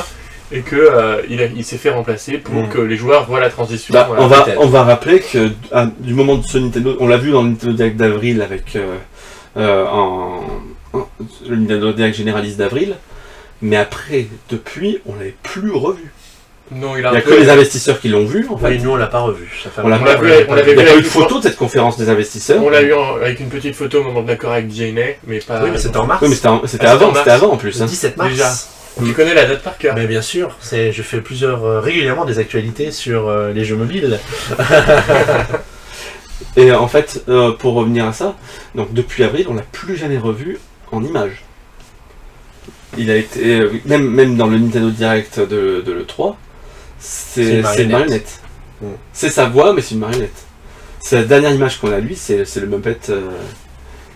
et 0.52 0.62
que 0.62 0.76
euh, 0.76 1.22
il, 1.30 1.64
s'est 1.66 1.78
fait 1.78 1.90
remplacer 1.90 2.38
pour 2.38 2.54
Mm. 2.56 2.70
que 2.70 2.80
les 2.80 2.96
joueurs 2.96 3.26
voient 3.26 3.40
la 3.42 3.50
transition. 3.50 3.94
Bah, 3.94 4.06
voilà. 4.08 4.24
on, 4.24 4.28
va, 4.28 4.46
on 4.60 4.68
va 4.68 4.84
rappeler 4.84 5.20
que 5.20 5.50
à- 5.74 5.88
du 6.00 6.14
moment 6.14 6.36
de 6.36 6.46
ce 6.46 6.58
Nintendo, 6.58 6.96
on 7.00 7.08
l'a 7.08 7.18
vu 7.18 7.32
dans 7.32 7.42
le 7.42 7.50
Nintendo 7.50 7.74
Direct 7.74 7.98
d'avril 7.98 8.42
avec 8.42 8.76
euh, 8.76 8.96
euh, 9.58 9.86
en, 9.88 10.44
en- 10.94 11.08
le 11.50 11.56
Nintendo 11.58 11.92
Direct 11.92 12.16
généraliste 12.16 12.58
d'avril, 12.58 12.96
Mais 13.62 13.76
après, 13.76 14.28
depuis, 14.50 15.00
on 15.06 15.16
l'avait 15.16 15.36
plus 15.44 15.72
revu. 15.72 16.12
Non, 16.70 16.96
il 16.96 17.00
Il 17.00 17.06
a 17.06 17.12
n'y 17.12 17.16
un 17.18 17.20
a 17.20 17.22
que 17.22 17.34
les 17.34 17.50
investisseurs 17.50 18.00
qui 18.00 18.10
l'ont 18.10 18.26
vu, 18.26 18.46
en 18.50 18.58
fait. 18.58 18.68
Oui, 18.68 18.80
nous 18.84 18.92
on 18.92 18.96
l'a 18.98 19.08
pas 19.08 19.20
revu. 19.20 19.50
Ça 19.64 19.70
fait 19.70 19.82
un 19.82 19.86
On 19.86 19.88
l'a 19.88 20.00
pas 20.00 20.16
vu, 20.16 20.28
l'avait 20.28 20.44
on 20.44 20.48
pas 20.50 20.56
l'avait 20.58 20.72
Il 20.74 20.76
n'y 20.78 20.82
a 20.82 20.86
vu 20.86 20.90
pas 20.92 20.96
eu 20.96 21.00
une 21.00 21.04
photo 21.06 21.38
de 21.38 21.44
cette 21.44 21.56
conférence 21.56 21.98
des 21.98 22.10
investisseurs. 22.10 22.62
On 22.64 22.70
l'a 22.70 22.82
eu 22.82 22.94
en- 22.94 23.16
avec 23.16 23.40
une 23.40 23.48
petite 23.50 23.76
photo 23.76 24.02
au 24.02 24.04
moment 24.04 24.22
de 24.22 24.28
l'accord 24.28 24.52
avec 24.52 24.68
DNA, 24.68 25.02
mais 25.26 25.40
pas. 25.40 25.64
Oui, 25.64 25.70
mais 25.72 25.78
c'était 25.78 25.98
en 25.98 26.06
mars. 26.06 26.22
Oui, 26.22 26.28
mais 26.30 26.36
c'était 26.36 26.86
Ah, 26.86 26.92
avant, 26.92 27.14
c'était 27.16 27.30
avant 27.30 27.52
en 27.54 27.58
plus. 27.58 27.78
Le 27.78 27.84
hein. 27.84 27.88
17 27.88 28.18
mars. 28.18 28.30
Déjà. 28.32 28.52
Tu 29.06 29.14
connais 29.14 29.34
la 29.36 29.46
date 29.46 29.62
par 29.62 29.78
cœur. 29.78 29.96
Mais 29.96 30.08
bien 30.08 30.22
sûr, 30.24 30.56
c'est, 30.60 30.92
je 30.92 31.04
fais 31.04 31.22
plusieurs 31.22 31.64
euh, 31.64 31.80
régulièrement 31.80 32.26
des 32.26 32.40
actualités 32.40 32.92
sur 32.92 33.28
euh, 33.30 33.54
les 33.54 33.64
jeux 33.64 33.76
mobiles. 33.76 34.20
Et 36.56 36.72
en 36.72 36.88
fait, 36.88 37.24
euh, 37.30 37.52
pour 37.52 37.76
revenir 37.76 38.06
à 38.08 38.14
ça, 38.14 38.36
donc 38.76 38.94
depuis 38.94 39.24
avril, 39.24 39.46
on 39.50 39.54
l'a 39.54 39.62
plus 39.72 39.96
jamais 39.96 40.18
revu 40.18 40.58
en 40.92 41.04
image. 41.04 41.44
Il 42.98 43.12
a 43.12 43.16
été, 43.16 43.60
euh, 43.60 43.72
même, 43.86 44.10
même 44.10 44.36
dans 44.38 44.48
le 44.48 44.58
Nintendo 44.58 44.90
Direct 44.90 45.40
de, 45.40 45.84
de 45.86 45.92
l'E3, 45.94 46.36
C'est 46.36 46.47
c'est 47.00 47.62
une 47.84 47.92
marionnette. 47.92 48.42
C'est 49.14 49.30
sa 49.30 49.48
voix, 49.48 49.74
mais 49.74 49.82
c'est 49.82 49.96
une 49.96 50.02
marionnette. 50.02 50.46
C'est 51.00 51.16
la 51.18 51.24
dernière 51.24 51.52
image 51.54 51.80
qu'on 51.80 51.92
a 51.92 52.00
lui, 52.00 52.16
c'est 52.16 52.44
le 52.58 52.68
Muppet. 52.68 52.98
euh, 53.10 53.30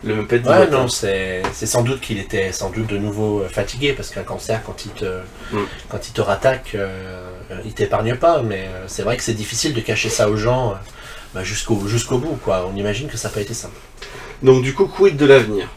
le 0.04 0.16
Muppet 0.16 0.42
Ouais, 0.48 0.68
non, 0.68 0.88
c'est, 0.88 1.44
sans 1.54 1.84
doute 1.84 2.02
qu'il 2.02 2.18
était 2.20 2.52
sans 2.52 2.70
doute 2.72 2.88
de 2.88 2.98
nouveau 2.98 3.42
euh, 3.42 3.48
fatigué 3.50 3.94
parce 3.94 4.10
qu'un 4.10 4.24
cancer, 4.24 4.62
quand 4.66 4.86
il 4.86 4.92
te, 4.92 5.06
Mm. 5.52 5.60
quand 5.90 6.08
il 6.08 6.12
te 6.12 6.22
rattaque, 6.22 6.72
euh, 6.76 7.30
il 7.66 7.74
t'épargne 7.74 8.16
pas. 8.16 8.42
Mais 8.42 8.68
c'est 8.88 9.04
vrai 9.04 9.16
que 9.18 9.24
c'est 9.24 9.34
difficile 9.36 9.74
de 9.74 9.80
cacher 9.82 10.10
ça 10.10 10.30
aux 10.30 10.38
gens 10.38 10.76
bah, 11.34 11.44
jusqu'au, 11.44 11.88
jusqu'au 11.88 12.18
bout. 12.18 12.38
Quoi. 12.44 12.68
On 12.72 12.76
imagine 12.76 13.08
que 13.08 13.18
ça 13.18 13.28
n'a 13.30 13.34
pas 13.36 13.42
été 13.42 13.54
simple. 13.54 13.78
Donc 14.42 14.64
du 14.64 14.74
coup, 14.74 14.88
quid 14.88 15.16
de 15.18 15.26
l'avenir? 15.26 15.68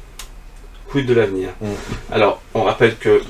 Quid 0.90 1.06
de 1.06 1.14
l'avenir? 1.14 1.50
Mm. 1.60 1.66
Alors, 2.12 2.40
on 2.54 2.62
rappelle 2.64 2.96
que 2.96 3.22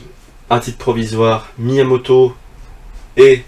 un 0.48 0.58
titre 0.60 0.78
provisoire, 0.78 1.48
Miyamoto 1.58 2.34
et 3.16 3.44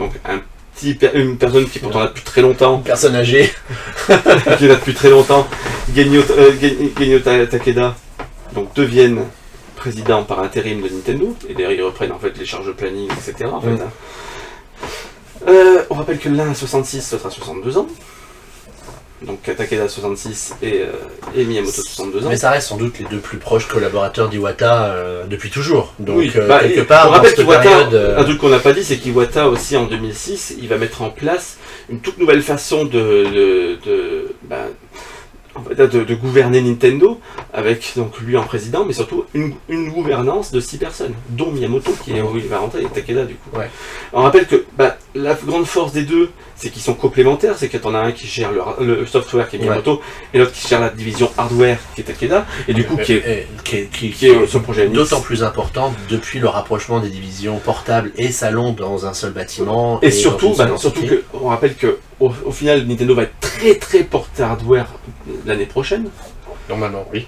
donc 0.00 0.12
un 0.24 0.40
petit 0.74 0.94
per- 0.94 1.10
une 1.14 1.36
personne 1.36 1.68
qui 1.68 1.78
pourtant 1.78 2.00
là 2.00 2.06
depuis 2.06 2.24
très 2.24 2.40
longtemps, 2.42 2.78
Personne 2.78 3.14
âgée. 3.14 3.52
qui 4.06 4.64
est 4.64 4.68
là 4.68 4.74
depuis 4.76 4.94
très 4.94 5.10
longtemps, 5.10 5.46
Genyo, 5.94 6.22
euh, 6.30 6.52
Genyo 6.98 7.18
Takeda, 7.20 7.94
donc 8.54 8.72
deviennent 8.74 9.22
présidents 9.76 10.24
par 10.24 10.40
intérim 10.40 10.80
de 10.82 10.88
Nintendo, 10.88 11.36
et 11.48 11.54
d'ailleurs 11.54 11.72
ils 11.72 11.82
reprennent 11.82 12.12
en 12.12 12.18
fait 12.18 12.36
les 12.38 12.46
charges 12.46 12.66
de 12.66 12.72
planning, 12.72 13.08
etc. 13.12 13.48
en 13.52 13.60
fait, 13.60 13.68
Mm. 13.70 13.80
hein. 13.82 14.88
Euh, 15.48 15.82
on 15.90 15.94
rappelle 15.94 16.18
que 16.18 16.28
l'un 16.28 16.50
à 16.50 16.54
66 16.54 17.00
ce 17.02 17.18
sera 17.18 17.30
62 17.30 17.78
ans, 17.78 17.86
donc 19.22 19.42
Takeda 19.42 19.88
66 19.88 20.54
et, 20.62 20.80
euh, 20.80 20.86
et 21.36 21.44
Miyamoto 21.44 21.82
62 21.82 22.26
ans. 22.26 22.28
Mais 22.30 22.36
ça 22.36 22.50
reste 22.50 22.68
sans 22.68 22.76
doute 22.76 22.98
les 22.98 23.04
deux 23.06 23.18
plus 23.18 23.38
proches 23.38 23.68
collaborateurs 23.68 24.28
d'Iwata 24.28 24.86
euh, 24.86 25.26
depuis 25.26 25.50
toujours. 25.50 25.94
Donc, 25.98 26.16
oui, 26.18 26.32
euh, 26.36 26.48
bah, 26.48 26.60
quelque 26.60 26.80
part, 26.80 27.08
on 27.08 27.12
rappelle 27.12 27.34
période, 27.34 27.94
euh, 27.94 28.18
un 28.18 28.24
truc 28.24 28.38
qu'on 28.38 28.48
n'a 28.48 28.58
pas 28.58 28.72
dit, 28.72 28.82
c'est 28.82 28.96
qu'Iwata 28.96 29.48
aussi 29.48 29.76
en 29.76 29.84
2006, 29.84 30.54
il 30.60 30.68
va 30.68 30.78
mettre 30.78 31.02
en 31.02 31.10
place 31.10 31.58
une 31.90 32.00
toute 32.00 32.18
nouvelle 32.18 32.42
façon 32.42 32.84
de, 32.84 32.90
de, 32.90 33.78
de, 33.84 34.34
bah, 34.44 34.66
de, 35.76 35.86
de 36.04 36.14
gouverner 36.14 36.60
Nintendo, 36.60 37.20
avec 37.52 37.92
donc 37.96 38.18
lui 38.20 38.36
en 38.36 38.44
président, 38.44 38.84
mais 38.84 38.92
surtout 38.92 39.24
une, 39.34 39.54
une 39.68 39.90
gouvernance 39.90 40.52
de 40.52 40.60
six 40.60 40.78
personnes, 40.78 41.14
dont 41.30 41.50
Miyamoto 41.50 41.92
qui 42.04 42.16
est 42.16 42.22
où 42.22 42.36
il 42.36 42.46
va 42.46 42.58
rentrer 42.58 42.82
et 42.82 42.86
Takeda 42.86 43.24
du 43.24 43.34
coup. 43.34 43.58
Ouais. 43.58 43.68
On 44.12 44.22
rappelle 44.22 44.46
que 44.46 44.64
bah, 44.78 44.96
la 45.14 45.34
grande 45.34 45.66
force 45.66 45.92
des 45.92 46.02
deux, 46.02 46.30
c'est 46.56 46.70
qu'ils 46.70 46.82
sont 46.82 46.94
complémentaires, 46.94 47.54
c'est 47.56 47.68
qu'il 47.68 47.80
y 47.80 47.86
en 47.86 47.94
a 47.94 47.98
un 48.00 48.12
qui 48.12 48.26
gère 48.26 48.50
le, 48.52 48.84
le 49.00 49.06
software 49.06 49.48
qui 49.48 49.56
est 49.56 49.58
Miyamoto, 49.58 50.00
et 50.34 50.38
l'autre 50.38 50.52
qui 50.52 50.68
gère 50.68 50.80
la 50.80 50.90
division 50.90 51.30
hardware 51.36 51.78
qui 51.94 52.02
est 52.02 52.04
Takeda, 52.04 52.46
et 52.68 52.74
du 52.74 52.84
coup 52.84 52.96
qui 52.96 53.14
est, 53.14 53.48
qui 53.64 53.76
est- 53.76 53.90
qui- 53.90 54.10
qui 54.10 54.26
est 54.28 54.46
son 54.46 54.60
projet. 54.60 54.86
D'autant 54.88 55.20
plus 55.20 55.42
important 55.42 55.92
depuis 56.08 56.38
le 56.38 56.48
rapprochement 56.48 57.00
des 57.00 57.08
divisions 57.08 57.58
portables 57.58 58.12
et 58.16 58.30
salon 58.30 58.72
dans 58.72 59.06
un 59.06 59.14
seul 59.14 59.32
bâtiment. 59.32 59.98
Et 60.02 60.10
surtout, 60.10 60.54
bah, 60.56 60.68
surtout 60.76 61.02
que, 61.06 61.22
on 61.34 61.48
rappelle 61.48 61.74
que 61.74 61.98
au, 62.20 62.30
au 62.44 62.52
final, 62.52 62.86
Nintendo 62.86 63.14
va 63.14 63.22
être 63.24 63.40
très 63.40 63.74
très 63.76 64.04
porté 64.04 64.42
hardware 64.42 64.86
l'année 65.46 65.66
prochaine. 65.66 66.08
Normalement, 66.68 67.06
oui. 67.12 67.26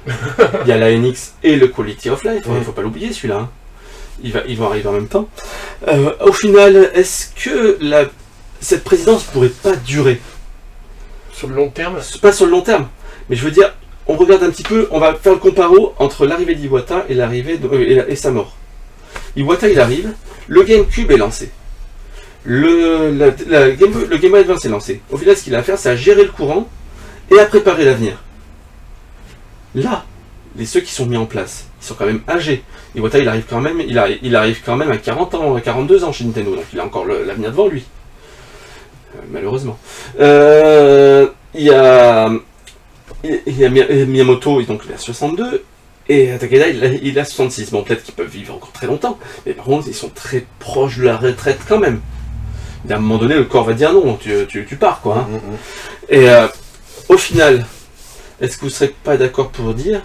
Il 0.62 0.68
y 0.68 0.72
a 0.72 0.76
la 0.78 0.90
NX 0.96 1.34
et 1.42 1.56
le 1.56 1.68
Quality 1.68 2.10
of 2.10 2.22
Life, 2.24 2.42
il 2.46 2.52
Ouais. 2.52 2.60
faut 2.62 2.72
pas 2.72 2.82
l'oublier 2.82 3.12
celui-là. 3.12 3.36
hein. 3.38 3.50
Il 4.22 4.32
va, 4.32 4.40
ils 4.46 4.56
vont 4.56 4.66
arriver 4.66 4.88
en 4.88 4.92
même 4.92 5.08
temps. 5.08 5.28
Euh, 5.88 6.12
au 6.20 6.32
final, 6.32 6.90
est-ce 6.94 7.28
que 7.34 7.76
la, 7.80 8.04
cette 8.60 8.84
présidence 8.84 9.24
pourrait 9.24 9.48
pas 9.48 9.74
durer? 9.74 10.20
Sur 11.32 11.48
le 11.48 11.56
long 11.56 11.70
terme, 11.70 11.98
Pas 12.20 12.32
sur 12.32 12.44
le 12.46 12.52
long 12.52 12.60
terme, 12.60 12.88
mais 13.28 13.34
je 13.36 13.44
veux 13.44 13.50
dire, 13.50 13.74
on 14.06 14.14
regarde 14.16 14.42
un 14.44 14.50
petit 14.50 14.62
peu, 14.62 14.86
on 14.92 15.00
va 15.00 15.14
faire 15.14 15.32
le 15.32 15.38
comparo 15.38 15.94
entre 15.98 16.26
l'arrivée 16.26 16.54
d'Iwata 16.54 17.06
et 17.08 17.14
l'arrivée 17.14 17.56
de- 17.56 17.66
euh, 17.68 17.80
et, 17.90 17.94
la- 17.96 18.08
et 18.08 18.14
sa 18.16 18.30
mort. 18.30 18.54
Iwata 19.34 19.68
il 19.68 19.80
arrive, 19.80 20.12
le 20.46 20.62
GameCube 20.62 21.10
est 21.10 21.16
lancé. 21.16 21.50
Le, 22.44 23.10
la- 23.16 23.32
la 23.48 23.70
Game, 23.72 23.92
le 24.08 24.16
Game 24.18 24.34
Advance 24.34 24.64
est 24.64 24.68
lancé. 24.68 25.00
Au 25.10 25.16
final, 25.16 25.36
ce 25.36 25.44
qu'il 25.44 25.54
a 25.54 25.58
à 25.58 25.62
faire, 25.62 25.78
c'est 25.78 25.88
à 25.90 25.96
gérer 25.96 26.24
le 26.24 26.30
courant 26.30 26.68
et 27.34 27.38
à 27.40 27.46
préparer 27.46 27.84
l'avenir. 27.84 28.22
Là, 29.74 30.04
les 30.56 30.66
ceux 30.66 30.80
qui 30.80 30.92
sont 30.92 31.06
mis 31.06 31.16
en 31.16 31.24
place, 31.26 31.66
ils 31.80 31.86
sont 31.86 31.94
quand 31.94 32.06
même 32.06 32.20
âgés. 32.28 32.62
Iwata, 32.94 33.18
il 33.18 33.28
arrive 33.28 33.44
quand 33.48 33.60
même, 33.60 33.80
il, 33.80 34.18
il 34.22 34.36
arrive 34.36 34.60
quand 34.64 34.76
même 34.76 34.90
à 34.92 34.98
40 34.98 35.34
ans, 35.34 35.54
à 35.56 35.60
42 35.60 36.04
ans 36.04 36.12
chez 36.12 36.24
Nintendo, 36.24 36.54
donc 36.56 36.64
il 36.72 36.80
a 36.80 36.84
encore 36.84 37.06
l'avenir 37.06 37.50
devant 37.50 37.68
lui. 37.68 37.84
Euh, 39.16 39.20
malheureusement. 39.30 39.78
Euh, 40.20 41.26
Il 41.54 41.62
y 41.64 41.70
a, 41.70 42.30
il 43.24 43.58
y 43.58 43.64
a 43.64 43.68
Mi- 43.70 44.06
Miyamoto, 44.06 44.62
donc 44.62 44.82
il 44.88 44.92
a 44.94 44.98
62, 44.98 45.64
et 46.08 46.30
Takeda, 46.38 46.68
il 46.68 46.84
a, 46.84 46.86
il 46.88 47.18
a 47.18 47.24
66. 47.24 47.70
Bon, 47.70 47.82
peut-être 47.82 48.02
qu'ils 48.02 48.14
peuvent 48.14 48.26
vivre 48.28 48.54
encore 48.54 48.72
très 48.72 48.86
longtemps, 48.86 49.18
mais 49.46 49.52
par 49.52 49.64
contre, 49.66 49.86
ils 49.88 49.94
sont 49.94 50.08
très 50.10 50.44
proches 50.58 50.98
de 50.98 51.04
la 51.04 51.16
retraite 51.16 51.60
quand 51.68 51.78
même. 51.78 52.00
Et 52.88 52.92
à 52.92 52.96
un 52.96 53.00
moment 53.00 53.18
donné, 53.18 53.36
le 53.36 53.44
corps 53.44 53.64
va 53.64 53.74
dire 53.74 53.92
non, 53.92 54.16
tu, 54.16 54.32
tu, 54.48 54.66
tu 54.66 54.76
pars, 54.76 55.00
quoi. 55.00 55.18
hein. 55.18 55.28
Mm, 55.30 55.34
mm. 55.36 55.56
Et 56.08 56.28
euh, 56.28 56.48
au 57.08 57.16
final, 57.18 57.66
est-ce 58.40 58.56
que 58.56 58.62
vous 58.62 58.70
serez 58.70 58.94
pas 59.04 59.16
d'accord 59.16 59.50
pour 59.50 59.74
dire 59.74 60.00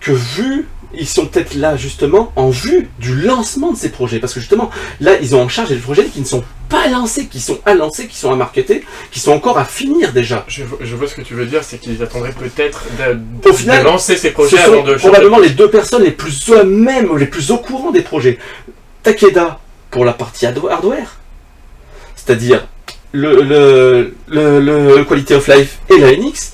que 0.00 0.12
vu, 0.12 0.66
ils 0.94 1.06
sont 1.08 1.26
peut-être 1.26 1.54
là 1.54 1.76
justement 1.76 2.32
en 2.36 2.50
vue 2.50 2.90
du 2.98 3.14
lancement 3.22 3.72
de 3.72 3.76
ces 3.76 3.88
projets? 3.90 4.18
Parce 4.18 4.34
que 4.34 4.40
justement, 4.40 4.70
là, 5.00 5.12
ils 5.20 5.34
ont 5.36 5.42
en 5.42 5.48
charge 5.48 5.68
des 5.70 5.76
projets 5.76 6.04
qui 6.06 6.20
ne 6.20 6.24
sont 6.26 6.44
pas 6.68 6.88
lancés, 6.88 7.26
qui 7.26 7.40
sont 7.40 7.58
à 7.66 7.74
lancer, 7.74 8.06
qui 8.08 8.16
sont 8.16 8.32
à 8.32 8.36
marketer, 8.36 8.84
qui 9.10 9.20
sont 9.20 9.32
encore 9.32 9.58
à 9.58 9.64
finir 9.64 10.12
déjà. 10.12 10.44
je, 10.48 10.64
vois- 10.64 10.78
je 10.80 10.96
vois 10.96 11.06
ce 11.06 11.14
que 11.14 11.20
tu 11.22 11.34
veux 11.34 11.46
dire, 11.46 11.62
c'est 11.62 11.78
qu'ils 11.78 12.02
attendraient 12.02 12.32
peut-être 12.32 12.84
de, 12.98 13.48
Au 13.48 13.52
de 13.52 13.56
final, 13.56 13.84
lancer 13.84 14.16
ces 14.16 14.28
Ce 14.28 14.32
projets 14.32 14.56
sont 14.56 14.72
avant 14.72 14.82
de 14.82 14.94
probablement 14.94 15.38
les 15.38 15.50
deux 15.50 15.70
personnes 15.70 16.02
les 16.02 16.10
plus 16.10 16.50
à 16.52 16.64
même, 16.64 17.16
les 17.16 17.26
plus 17.26 17.50
au 17.50 17.58
courant 17.58 17.90
des 17.90 18.02
projets. 18.02 18.38
Takeda 19.02 19.60
pour 19.90 20.04
la 20.04 20.12
partie 20.14 20.46
hard- 20.46 20.66
hardware, 20.70 21.16
c'est-à-dire 22.16 22.66
le, 23.12 23.42
le, 23.42 24.14
le, 24.28 24.60
le 24.96 25.04
Quality 25.04 25.34
of 25.34 25.48
Life 25.48 25.78
et 25.90 25.98
la 25.98 26.12
NX, 26.16 26.52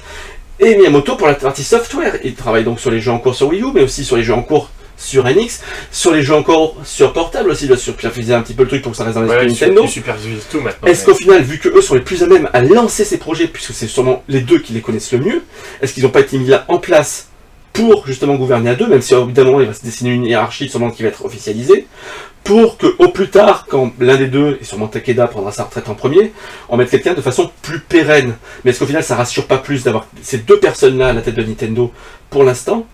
et 0.60 0.76
Miyamoto 0.76 1.16
pour 1.16 1.26
la 1.28 1.34
partie 1.34 1.64
software. 1.64 2.18
Il 2.24 2.34
travaille 2.34 2.64
donc 2.64 2.80
sur 2.80 2.90
les 2.90 3.00
jeux 3.00 3.12
en 3.12 3.18
cours 3.18 3.34
sur 3.34 3.48
Wii 3.48 3.62
U, 3.62 3.66
mais 3.74 3.82
aussi 3.82 4.04
sur 4.04 4.16
les 4.16 4.22
jeux 4.24 4.34
en 4.34 4.42
cours 4.42 4.70
sur 4.96 5.24
NX, 5.24 5.60
sur 5.92 6.12
les 6.12 6.22
jeux 6.22 6.34
en 6.34 6.42
cours 6.42 6.76
sur 6.84 7.12
portable 7.12 7.50
aussi, 7.50 7.68
puis 7.68 8.08
faisait 8.10 8.34
un 8.34 8.42
petit 8.42 8.54
peu 8.54 8.64
le 8.64 8.68
truc 8.68 8.82
pour 8.82 8.90
que 8.90 8.98
ça 8.98 9.04
reste 9.04 9.14
dans 9.14 9.22
l'esprit 9.22 9.46
Ouais, 9.46 9.52
Nintendo. 9.52 9.82
tout 10.50 10.60
maintenant. 10.60 10.88
Est-ce 10.88 11.04
qu'au 11.04 11.14
final, 11.14 11.42
vu 11.42 11.58
que 11.58 11.68
eux 11.68 11.80
sont 11.80 11.94
les 11.94 12.00
plus 12.00 12.22
à 12.24 12.26
même 12.26 12.48
à 12.52 12.60
lancer 12.62 13.04
ces 13.04 13.18
projets, 13.18 13.46
puisque 13.46 13.72
c'est 13.72 13.86
sûrement 13.86 14.24
les 14.28 14.40
deux 14.40 14.58
qui 14.58 14.72
les 14.72 14.80
connaissent 14.80 15.12
le 15.12 15.20
mieux, 15.20 15.42
est-ce 15.80 15.94
qu'ils 15.94 16.02
n'ont 16.02 16.10
pas 16.10 16.20
été 16.20 16.36
mis 16.36 16.48
là 16.48 16.64
en 16.66 16.78
place 16.78 17.28
pour 17.72 18.08
justement 18.08 18.34
gouverner 18.34 18.70
à 18.70 18.74
deux, 18.74 18.88
même 18.88 19.00
si 19.02 19.14
évidemment 19.14 19.60
il 19.60 19.68
va 19.68 19.72
se 19.74 19.84
dessiner 19.84 20.10
une 20.10 20.24
hiérarchie 20.26 20.68
sûrement 20.68 20.90
qui 20.90 21.04
va 21.04 21.10
être 21.10 21.24
officialisée, 21.24 21.86
pour 22.48 22.78
que 22.78 22.86
au 22.98 23.08
plus 23.08 23.28
tard, 23.28 23.66
quand 23.68 23.92
l'un 24.00 24.16
des 24.16 24.26
deux, 24.26 24.58
et 24.60 24.64
sûrement 24.64 24.88
Takeda 24.88 25.26
prendra 25.28 25.52
sa 25.52 25.64
retraite 25.64 25.88
en 25.88 25.94
premier, 25.94 26.32
on 26.70 26.76
mette 26.78 26.90
quelqu'un 26.90 27.14
de 27.14 27.20
façon 27.20 27.50
plus 27.62 27.78
pérenne. 27.78 28.34
Mais 28.64 28.70
est-ce 28.70 28.78
qu'au 28.80 28.86
final 28.86 29.04
ça 29.04 29.16
rassure 29.16 29.46
pas 29.46 29.58
plus 29.58 29.84
d'avoir 29.84 30.06
ces 30.22 30.38
deux 30.38 30.58
personnes-là 30.58 31.08
à 31.08 31.12
la 31.12 31.20
tête 31.20 31.34
de 31.34 31.42
Nintendo 31.42 31.92
pour 32.30 32.42
l'instant? 32.44 32.86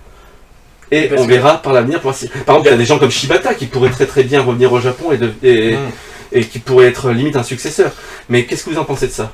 Et 0.90 1.02
Parce 1.09 1.22
on 1.22 1.26
que- 1.26 1.31
verra 1.32 1.62
par 1.62 1.72
l'avenir. 1.72 2.01
Par 2.01 2.12
exemple, 2.12 2.62
il 2.64 2.70
y 2.70 2.74
a 2.74 2.76
des 2.76 2.85
gens 2.85 2.98
comme 2.98 3.10
Shibata 3.10 3.55
qui 3.55 3.66
pourraient 3.66 3.90
très 3.90 4.06
très 4.06 4.22
bien 4.24 4.43
revenir 4.43 4.72
au 4.72 4.81
Japon 4.81 5.12
et, 5.12 5.16
de- 5.18 5.32
et- 5.43 5.76
Mm. 5.76 5.90
et 6.32 6.44
qui 6.44 6.59
pourrait 6.59 6.86
être 6.86 7.10
limite 7.10 7.36
un 7.36 7.43
successeur. 7.43 7.93
Mais 8.28 8.44
qu'est-ce 8.44 8.64
que 8.64 8.70
vous 8.70 8.78
en 8.78 8.85
pensez 8.85 9.06
de 9.06 9.12
ça? 9.12 9.31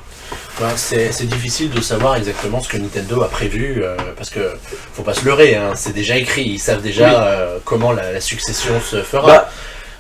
Ben, 0.61 0.69
c'est 0.77 1.11
c'est 1.13 1.27
difficile 1.27 1.71
de 1.71 1.81
savoir 1.81 2.17
exactement 2.17 2.61
ce 2.61 2.69
que 2.69 2.77
Nintendo 2.77 3.23
a 3.23 3.29
prévu 3.29 3.83
euh, 3.83 3.97
parce 4.17 4.29
que 4.31 4.53
faut 4.95 5.03
pas 5.03 5.15
se 5.15 5.25
leurrer, 5.25 5.57
hein, 5.57 5.73
c'est 5.75 5.95
déjà 5.95 6.17
écrit, 6.19 6.45
ils 6.45 6.59
savent 6.59 6.83
déjà 6.83 7.09
Oui. 7.09 7.15
euh, 7.19 7.59
comment 7.65 7.93
la, 7.93 8.13
la 8.13 8.21
succession 8.21 8.79
se 8.81 9.03
fera. 9.03 9.27
Bah- 9.27 9.51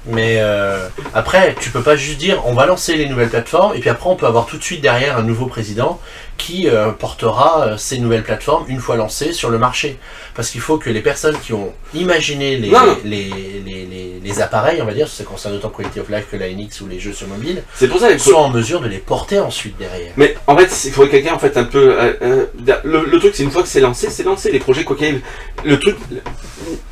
Mais 0.06 0.36
euh, 0.38 0.88
après, 1.12 1.54
tu 1.60 1.70
peux 1.70 1.82
pas 1.82 1.96
juste 1.96 2.18
dire 2.18 2.42
on 2.46 2.54
va 2.54 2.66
lancer 2.66 2.96
les 2.96 3.06
nouvelles 3.06 3.28
plateformes 3.28 3.76
et 3.76 3.80
puis 3.80 3.90
après 3.90 4.08
on 4.08 4.16
peut 4.16 4.26
avoir 4.26 4.46
tout 4.46 4.56
de 4.56 4.62
suite 4.62 4.80
derrière 4.80 5.18
un 5.18 5.22
nouveau 5.22 5.46
président 5.46 6.00
qui 6.40 6.68
euh, 6.68 6.90
portera 6.90 7.66
euh, 7.66 7.76
ces 7.76 7.98
nouvelles 7.98 8.22
plateformes 8.24 8.64
une 8.68 8.80
fois 8.80 8.96
lancées 8.96 9.32
sur 9.32 9.50
le 9.50 9.58
marché. 9.58 9.98
Parce 10.34 10.50
qu'il 10.50 10.60
faut 10.60 10.78
que 10.78 10.88
les 10.90 11.00
personnes 11.02 11.36
qui 11.38 11.52
ont 11.52 11.72
imaginé 11.94 12.56
les, 12.56 12.72
les, 13.04 13.30
les, 13.66 14.20
les- 14.22 14.40
appareils, 14.40 14.80
on 14.80 14.86
va 14.86 14.94
dire, 14.94 15.06
ça 15.08 15.22
concerne 15.24 15.54
autant 15.56 15.68
Quality 15.68 16.00
of 16.00 16.08
Life 16.08 16.26
que 16.30 16.36
la 16.36 16.48
NX 16.48 16.80
ou 16.80 16.86
les 16.88 16.98
jeux 16.98 17.12
sur 17.12 17.28
mobile, 17.28 17.62
C'est 17.74 17.88
pour 17.88 18.00
ça 18.00 18.16
soient 18.18 18.38
en 18.40 18.48
mesure 18.48 18.80
de 18.80 18.88
les 18.88 18.98
porter 18.98 19.38
ensuite 19.38 19.76
derrière. 19.76 20.12
Mais 20.16 20.34
en 20.46 20.56
fait, 20.56 20.70
il 20.86 20.92
faudrait 20.92 21.10
quelqu'un 21.10 21.34
en 21.34 21.38
fait 21.38 21.56
un 21.58 21.64
peu. 21.64 21.94
euh, 22.00 22.46
le, 22.84 23.04
le 23.04 23.18
truc, 23.18 23.34
c'est 23.34 23.42
une 23.42 23.50
fois 23.50 23.62
que 23.62 23.68
c'est 23.68 23.80
lancé, 23.80 24.08
c'est 24.08 24.22
lancé. 24.22 24.50
Les 24.50 24.60
projets, 24.60 24.84
quoi 24.84 24.96
qu'il 24.96 25.20
le 25.64 25.78
truc, 25.78 25.96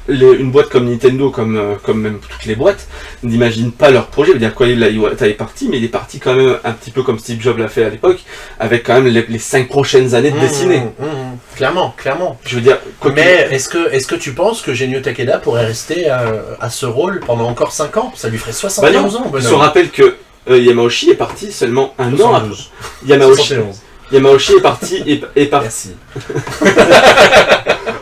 une 0.09 0.51
boîte 0.51 0.69
comme 0.69 0.89
Nintendo, 0.91 1.31
comme 1.31 1.77
comme 1.83 2.01
même 2.01 2.19
toutes 2.19 2.45
les 2.47 2.55
boîtes, 2.55 2.87
n'imaginent 3.23 3.73
pas 3.73 3.91
leur 3.91 4.07
projet. 4.09 4.31
Je 4.31 4.35
veux 4.35 4.41
dire, 4.41 4.55
quoi, 4.55 4.67
là, 4.67 4.89
est 4.89 5.35
parti, 5.35 5.69
mais 5.71 5.79
il 5.79 5.85
est 5.85 5.89
parti 5.89 6.19
quand 6.19 6.35
même 6.35 6.59
un 6.65 6.73
petit 6.73 6.91
peu 6.91 7.03
comme 7.03 7.19
Steve 7.19 7.41
Jobs 7.41 7.59
l'a 7.59 7.69
fait 7.69 7.85
à 7.85 7.91
l'époque, 7.91 8.21
avec 8.59 8.85
quand 8.85 8.95
même 9.01 9.07
les, 9.07 9.38
les 9.39 9.45
cinq 9.45 9.69
prochaines 9.69 10.17
années 10.17 10.33
de 10.33 10.37
Mmh, 10.37 10.41
dessiner. 10.41 10.81
mmh, 10.81 11.05
mmh. 11.05 11.39
Clairement, 11.57 11.95
clairement. 11.97 12.37
Je 12.45 12.57
veux 12.57 12.61
dire, 12.61 12.79
Mais 13.15 13.47
est-ce 13.53 13.69
que, 13.69 13.89
est-ce 13.93 14.09
que 14.09 14.17
tu 14.17 14.33
penses 14.33 14.63
que 14.63 14.75
Genio 14.75 14.99
Takeda 15.01 15.39
pourrait 15.39 15.65
rester 15.65 16.11
à, 16.11 16.25
à 16.61 16.69
ce 16.71 16.87
rôle 16.87 17.21
pendant 17.21 17.49
encore 17.49 17.71
5 17.71 17.97
ans? 17.99 18.13
Ça 18.17 18.29
lui 18.29 18.37
ferait 18.39 18.51
Bah 18.51 18.57
71 18.59 19.13
non, 19.15 19.21
ans, 19.21 19.23
on 19.23 19.27
se 19.27 19.31
bonhomme. 19.45 19.55
rappelle 19.61 19.91
que 19.91 20.17
euh, 20.51 20.59
Yamauchi 20.59 21.11
est 21.11 21.15
parti 21.15 21.53
seulement 21.53 21.95
un 21.99 22.13
an 22.21 22.35
après. 22.35 22.49
72. 22.49 22.71
Yamauchi, 23.07 23.37
71. 23.47 23.77
Yamauchi 24.11 24.53
est 24.55 24.61
parti 24.61 25.03
et, 25.07 25.23
et 25.37 25.47
par- 25.47 25.63
Merci. 25.63 25.93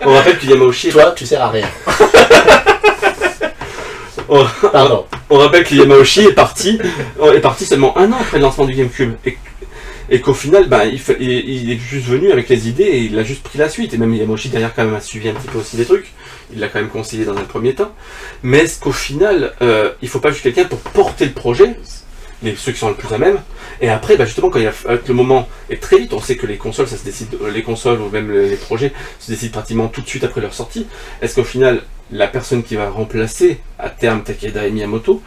On 0.07 0.15
rappelle 0.15 0.39
que 0.39 0.47
Yamauchi 0.47 0.89
Toi, 0.91 1.13
tu 1.15 1.27
sers 1.27 1.43
à 1.43 1.51
rien. 1.51 1.67
Pardon. 4.73 5.05
On 5.31 5.39
rappelle 5.39 5.65
que 5.65 5.75
Yamauchi 5.75 6.21
est 6.23 6.33
parti, 6.33 6.79
euh, 7.21 7.35
est 7.35 7.41
parti 7.41 7.65
seulement 7.67 7.97
un 7.99 8.11
an 8.13 8.17
après 8.21 8.39
le 8.39 8.45
lancement 8.45 8.65
du 8.65 8.75
GameCube. 8.75 9.15
Et, 9.25 9.37
et 10.11 10.20
qu'au 10.20 10.35
final, 10.35 10.69
ben, 10.69 10.85
il, 11.20 11.70
est 11.70 11.78
juste 11.78 12.07
venu 12.07 12.31
avec 12.31 12.49
les 12.49 12.69
idées 12.69 12.85
et 12.85 13.01
il 13.01 13.19
a 13.19 13.24
juste 13.24 13.43
pris 13.43 13.59
la 13.59 13.69
suite. 13.69 13.95
Et 13.95 13.99
même 13.99 14.15
Yamauchi 14.15 14.49
derrière 14.49 14.74
quand 14.74 14.85
même 14.85 14.95
a 14.95 15.01
suivi 15.01 15.28
un 15.28 15.35
petit 15.35 15.49
peu 15.49 15.59
aussi 15.59 15.77
des 15.77 15.85
trucs. 15.85 16.12
Il 16.53 16.61
l'a 16.61 16.69
quand 16.69 16.81
même 16.81 16.91
conseillé 16.91 17.24
dans 17.24 17.37
un 17.37 17.45
premier 17.45 17.74
temps. 17.74 17.93
Mais 18.43 18.59
est-ce 18.59 18.78
qu'au 18.81 18.93
final, 18.93 19.55
euh, 19.62 19.93
il 20.03 20.09
faut 20.09 20.20
pas 20.20 20.31
juste 20.31 20.43
quelqu'un 20.43 20.65
pour 20.65 20.78
porter 20.78 21.24
le 21.24 21.33
projet 21.33 21.77
les, 22.43 22.55
ceux 22.55 22.73
qui 22.73 22.78
sont 22.78 22.89
le 22.89 22.95
plus 22.95 23.12
à 23.12 23.19
même? 23.19 23.39
Et 23.81 23.89
après, 23.89 24.16
bah 24.16 24.24
justement, 24.24 24.51
quand 24.51 24.59
il 24.59 24.65
y 24.65 24.66
avec 24.66 25.09
le 25.09 25.15
moment 25.15 25.49
est 25.70 25.83
très 25.83 25.99
vite, 25.99 26.12
on 26.12 26.20
sait 26.20 26.37
que 26.37 26.47
les 26.47 26.57
consoles, 26.57 26.89
ça 26.89 26.97
se 26.97 27.05
décide, 27.05 27.35
euh, 27.43 27.51
les 27.51 27.62
consoles 27.62 28.01
ou 28.01 28.09
même 28.11 28.31
les, 28.31 28.57
projets 28.57 28.93
se 29.19 29.31
décident 29.31 29.53
pratiquement 29.53 29.89
tout 29.89 30.01
de 30.01 30.09
suite 30.09 30.24
après 30.24 30.41
leur 30.41 30.55
sortie. 30.55 30.87
Est-ce 31.20 31.35
qu'au 31.35 31.45
final, 31.45 31.83
la 32.11 32.27
personne 32.27 32.62
qui 32.62 32.77
va 32.77 32.89
remplacer 32.89 33.61
à 33.78 33.91
terme 33.91 34.23
Takeda 34.23 34.66
et 34.66 34.70
Miyamoto 34.70 35.23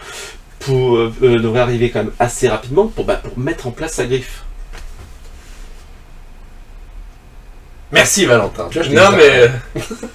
euh, 0.70 1.10
euh, 1.24 1.40
devrait 1.40 1.62
arriver 1.62 1.90
quand 1.90 2.04
même 2.04 2.14
assez 2.20 2.48
rapidement 2.48 2.88
pour, 2.88 3.06
bah, 3.06 3.16
pour 3.16 3.38
mettre 3.40 3.68
en 3.68 3.72
place 3.72 3.94
sa 3.94 4.06
griffe? 4.06 4.44
Merci 7.92 8.26
Valentin. 8.26 8.68
Tu 8.70 8.80
vois, 8.80 8.88
je 8.88 8.92
te 8.92 8.96
Non 8.96 9.12
mais 9.18 9.30
euh, 9.30 9.48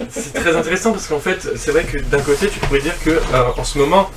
c'est 0.09 0.33
très 0.33 0.55
intéressant 0.57 0.93
parce 0.93 1.07
qu'en 1.07 1.19
fait 1.19 1.57
c'est 1.57 1.73
vrai 1.73 1.85
que 1.85 1.99
d'un 1.99 2.21
côté 2.21 2.49
tu 2.49 2.59
pourrais 2.61 2.81
dire 2.81 2.99
que 3.05 3.11
euh, 3.11 3.45
en 3.57 3.65
ce 3.65 3.79
moment 3.79 4.11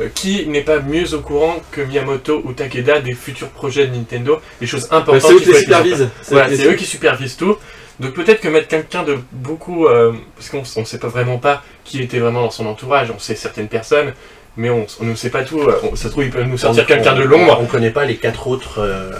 euh, 0.00 0.08
qui 0.14 0.46
n'est 0.46 0.62
pas 0.62 0.80
mieux 0.80 1.12
au 1.14 1.20
courant 1.20 1.56
que 1.72 1.80
Miyamoto 1.80 2.40
ou 2.44 2.52
Takeda 2.52 3.00
des 3.00 3.14
futurs 3.14 3.48
projets 3.48 3.86
de 3.88 3.94
Nintendo, 3.94 4.40
des 4.60 4.66
choses 4.66 4.88
Bah, 4.88 4.98
importantes 4.98 5.32
C'est 5.44 5.50
eux 5.50 5.52
qui 5.52 5.58
supervisent. 5.58 6.08
Voilà, 6.30 6.56
c'est 6.56 6.66
eux 6.66 6.74
qui 6.74 6.84
supervisent 6.86 7.36
tout. 7.36 7.56
Donc 8.00 8.14
peut-être 8.14 8.40
que 8.40 8.48
mettre 8.48 8.68
quelqu'un 8.68 9.02
de 9.02 9.18
beaucoup, 9.32 9.86
euh, 9.86 10.12
parce 10.36 10.50
qu'on 10.50 10.80
ne 10.80 10.86
sait 10.86 10.98
pas 11.00 11.08
vraiment 11.08 11.38
pas 11.38 11.64
qui 11.82 12.00
était 12.00 12.20
vraiment 12.20 12.42
dans 12.42 12.50
son 12.50 12.66
entourage. 12.66 13.10
On 13.10 13.18
sait 13.18 13.34
certaines 13.34 13.66
personnes, 13.66 14.12
mais 14.58 14.68
on 14.68 14.86
on 15.00 15.04
ne 15.04 15.14
sait 15.14 15.30
pas 15.30 15.44
tout. 15.44 15.60
Euh, 15.60 15.78
on- 15.84 15.96
Ça 15.96 16.04
se 16.04 16.08
trouve, 16.08 16.24
il 16.24 16.30
peut 16.30 16.42
nous 16.42 16.58
sortir 16.58 16.84
quelqu'un 16.84 17.14
de 17.14 17.22
l'ombre. 17.22 17.56
On 17.60 17.62
ne 17.62 17.68
connaît 17.68 17.90
pas 17.90 18.04
les 18.04 18.16
quatre 18.16 18.48
autres 18.48 18.80
euh, 18.80 19.10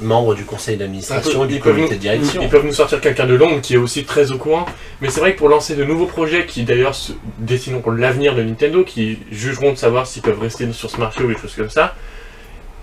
membres 0.00 0.34
du 0.34 0.44
conseil 0.44 0.76
d'administration 0.78 1.44
et 1.44 1.48
Ils 1.48 1.54
du 1.56 1.60
peuvent 1.60 1.74
comité 1.74 1.96
de 1.96 2.00
direction. 2.00 2.40
Ils 2.42 2.48
peuvent 2.48 2.64
nous 2.64 2.72
sortir 2.72 3.00
quelqu'un 3.00 3.26
de 3.26 3.34
l'ombre 3.34 3.60
qui 3.60 3.74
est 3.74 3.78
aussi 3.78 4.04
très 4.04 4.30
au 4.32 4.38
courant. 4.38 4.64
Mais 5.02 5.10
c'est 5.10 5.20
vrai 5.20 5.34
que 5.34 5.38
pour 5.38 5.48
lancer 5.50 5.74
de 5.74 5.84
nouveaux 5.84 6.06
projets 6.06 6.46
qui 6.46 6.62
d'ailleurs 6.62 6.94
se 6.94 7.12
dessineront 7.38 7.90
l'avenir 7.90 8.34
de 8.34 8.42
Nintendo, 8.42 8.84
qui 8.84 9.18
jugeront 9.30 9.72
de 9.72 9.76
savoir 9.76 10.06
s'ils 10.06 10.22
peuvent 10.22 10.40
rester 10.40 10.70
sur 10.72 10.88
ce 10.90 10.96
marché 10.98 11.22
ou 11.24 11.28
des 11.28 11.36
choses 11.38 11.54
comme 11.54 11.70
ça, 11.70 11.94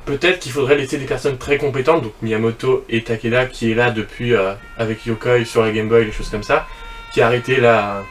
peut-être 0.06 0.40
qu'il 0.40 0.52
faudrait 0.52 0.76
laisser 0.76 0.98
des 0.98 1.06
personnes 1.06 1.38
très 1.38 1.58
compétentes, 1.58 2.04
donc 2.04 2.14
Miyamoto 2.22 2.86
et 2.90 3.02
Takeda 3.04 3.46
qui 3.46 3.72
est 3.72 3.76
là 3.76 3.90
depuis 3.92 4.36
euh, 4.36 4.52
avec 4.78 5.06
Yokoi 5.06 5.46
sur 5.46 5.64
la 5.64 5.72
Game 5.72 5.88
Boy, 5.90 6.06
des 6.06 6.12
choses 6.12 6.30
comme 6.30 6.44
ça, 6.44 6.68
qui 7.14 7.22
a 7.22 7.28
arrêté 7.28 7.56
la, 7.58 8.04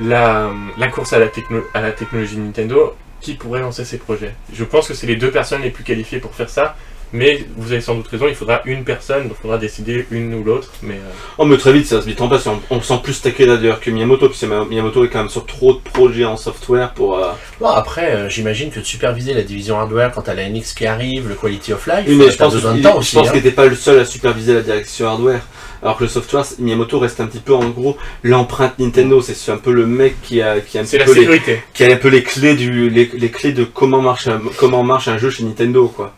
la, 0.00 0.50
la 0.78 0.88
course 0.88 1.12
à 1.12 1.18
la, 1.18 1.26
techno- 1.28 1.64
à 1.74 1.80
la 1.80 1.92
technologie 1.92 2.36
de 2.36 2.40
Nintendo, 2.42 2.94
qui 3.20 3.34
pourrait 3.34 3.60
lancer 3.60 3.84
ces 3.84 3.98
projets. 3.98 4.34
Je 4.52 4.64
pense 4.64 4.88
que 4.88 4.94
c'est 4.94 5.06
les 5.06 5.16
deux 5.16 5.30
personnes 5.30 5.62
les 5.62 5.70
plus 5.70 5.84
qualifiées 5.84 6.18
pour 6.20 6.34
faire 6.34 6.48
ça. 6.50 6.76
Mais 7.12 7.44
vous 7.56 7.72
avez 7.72 7.80
sans 7.80 7.96
doute 7.96 8.06
raison, 8.06 8.28
il 8.28 8.36
faudra 8.36 8.62
une 8.66 8.84
personne, 8.84 9.24
donc 9.24 9.32
il 9.40 9.42
faudra 9.42 9.58
décider 9.58 10.06
une 10.12 10.32
ou 10.32 10.44
l'autre. 10.44 10.70
Mais 10.84 10.94
euh, 10.94 11.10
Oh, 11.38 11.44
mais 11.44 11.56
très 11.56 11.72
vite, 11.72 11.86
ça 11.86 12.00
se 12.00 12.06
vite 12.06 12.20
en 12.20 12.28
place. 12.28 12.46
On, 12.46 12.60
on 12.70 12.80
sent 12.80 13.00
plus 13.02 13.20
Takeda 13.20 13.56
d'ailleurs 13.56 13.80
que 13.80 13.90
Miyamoto, 13.90 14.28
parce 14.28 14.38
que 14.40 14.46
Miyamoto 14.68 15.04
est 15.04 15.08
quand 15.08 15.18
même 15.18 15.28
sur 15.28 15.44
trop 15.44 15.72
de 15.74 15.80
projets 15.80 16.24
en 16.24 16.36
software 16.36 16.92
pour. 16.94 17.18
euh, 17.18 17.32
Bon, 17.58 17.66
après, 17.66 18.12
euh, 18.14 18.28
j'imagine 18.28 18.70
que 18.70 18.78
de 18.78 18.84
superviser 18.84 19.34
la 19.34 19.42
division 19.42 19.76
hardware 19.80 20.12
quand 20.12 20.28
à 20.28 20.34
la 20.34 20.48
NX 20.48 20.72
qui 20.72 20.86
arrive, 20.86 21.28
le 21.28 21.34
quality 21.34 21.72
of 21.72 21.84
life, 21.88 22.04
Oui, 22.06 22.14
mais 22.14 22.26
euh, 22.26 22.30
je 22.30 22.36
pense, 22.36 22.54
besoin 22.54 22.74
de 22.76 22.82
temps 22.82 22.92
je 22.92 22.98
aussi. 22.98 23.16
pense 23.16 23.26
hein. 23.26 23.32
qu'il 23.32 23.40
n'était 23.42 23.56
pas 23.56 23.66
le 23.66 23.74
seul 23.74 23.98
à 23.98 24.04
superviser 24.04 24.54
la 24.54 24.60
direction 24.62 25.08
hardware. 25.08 25.40
Alors 25.82 25.96
que 25.96 26.04
le 26.04 26.10
software, 26.10 26.44
Miyamoto 26.58 26.98
reste 26.98 27.20
un 27.20 27.26
petit 27.26 27.38
peu 27.40 27.54
en 27.54 27.68
gros 27.70 27.96
l'empreinte 28.22 28.78
Nintendo. 28.78 29.20
C'est 29.22 29.50
un 29.50 29.56
peu 29.56 29.72
le 29.72 29.86
mec 29.86 30.20
qui 30.22 30.42
a, 30.42 30.60
qui 30.60 30.78
a 30.78 30.82
un 30.82 30.84
c'est 30.84 30.98
petit 30.98 30.98
la 30.98 31.04
peu 31.06 31.14
les, 31.14 31.20
sécurité. 31.20 31.62
qui 31.72 31.84
a 31.84 31.92
un 31.92 31.96
peu 31.96 32.08
les 32.08 32.22
clés 32.22 32.54
du, 32.54 32.90
les, 32.90 33.10
les 33.14 33.30
clés 33.30 33.52
de 33.52 33.64
comment 33.64 34.02
marche 34.02 34.26
un, 34.28 34.40
comment 34.58 34.82
marche 34.82 35.08
un 35.08 35.18
jeu 35.18 35.30
chez 35.30 35.44
Nintendo, 35.44 35.88
quoi. 35.88 36.14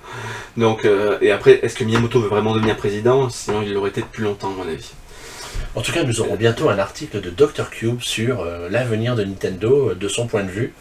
Donc, 0.56 0.84
euh, 0.84 1.18
et 1.22 1.30
après, 1.30 1.60
est-ce 1.62 1.76
que 1.76 1.84
Miyamoto 1.84 2.20
veut 2.20 2.28
vraiment 2.28 2.54
devenir 2.54 2.76
président? 2.76 3.28
Sinon, 3.30 3.62
il 3.62 3.72
l'aurait 3.72 3.90
été 3.90 4.02
depuis 4.02 4.22
longtemps, 4.22 4.50
à 4.52 4.64
mon 4.64 4.70
avis. 4.70 4.90
En 5.74 5.80
tout 5.80 5.92
cas, 5.92 6.02
nous 6.02 6.20
aurons 6.20 6.36
bientôt 6.36 6.68
un 6.68 6.78
article 6.78 7.20
de 7.20 7.30
Dr. 7.30 7.70
Cube 7.70 8.02
sur 8.02 8.40
euh, 8.40 8.68
l'avenir 8.68 9.16
de 9.16 9.24
Nintendo, 9.24 9.90
euh, 9.90 9.94
de 9.94 10.08
son 10.08 10.26
point 10.26 10.42
de 10.42 10.50
vue. 10.50 10.74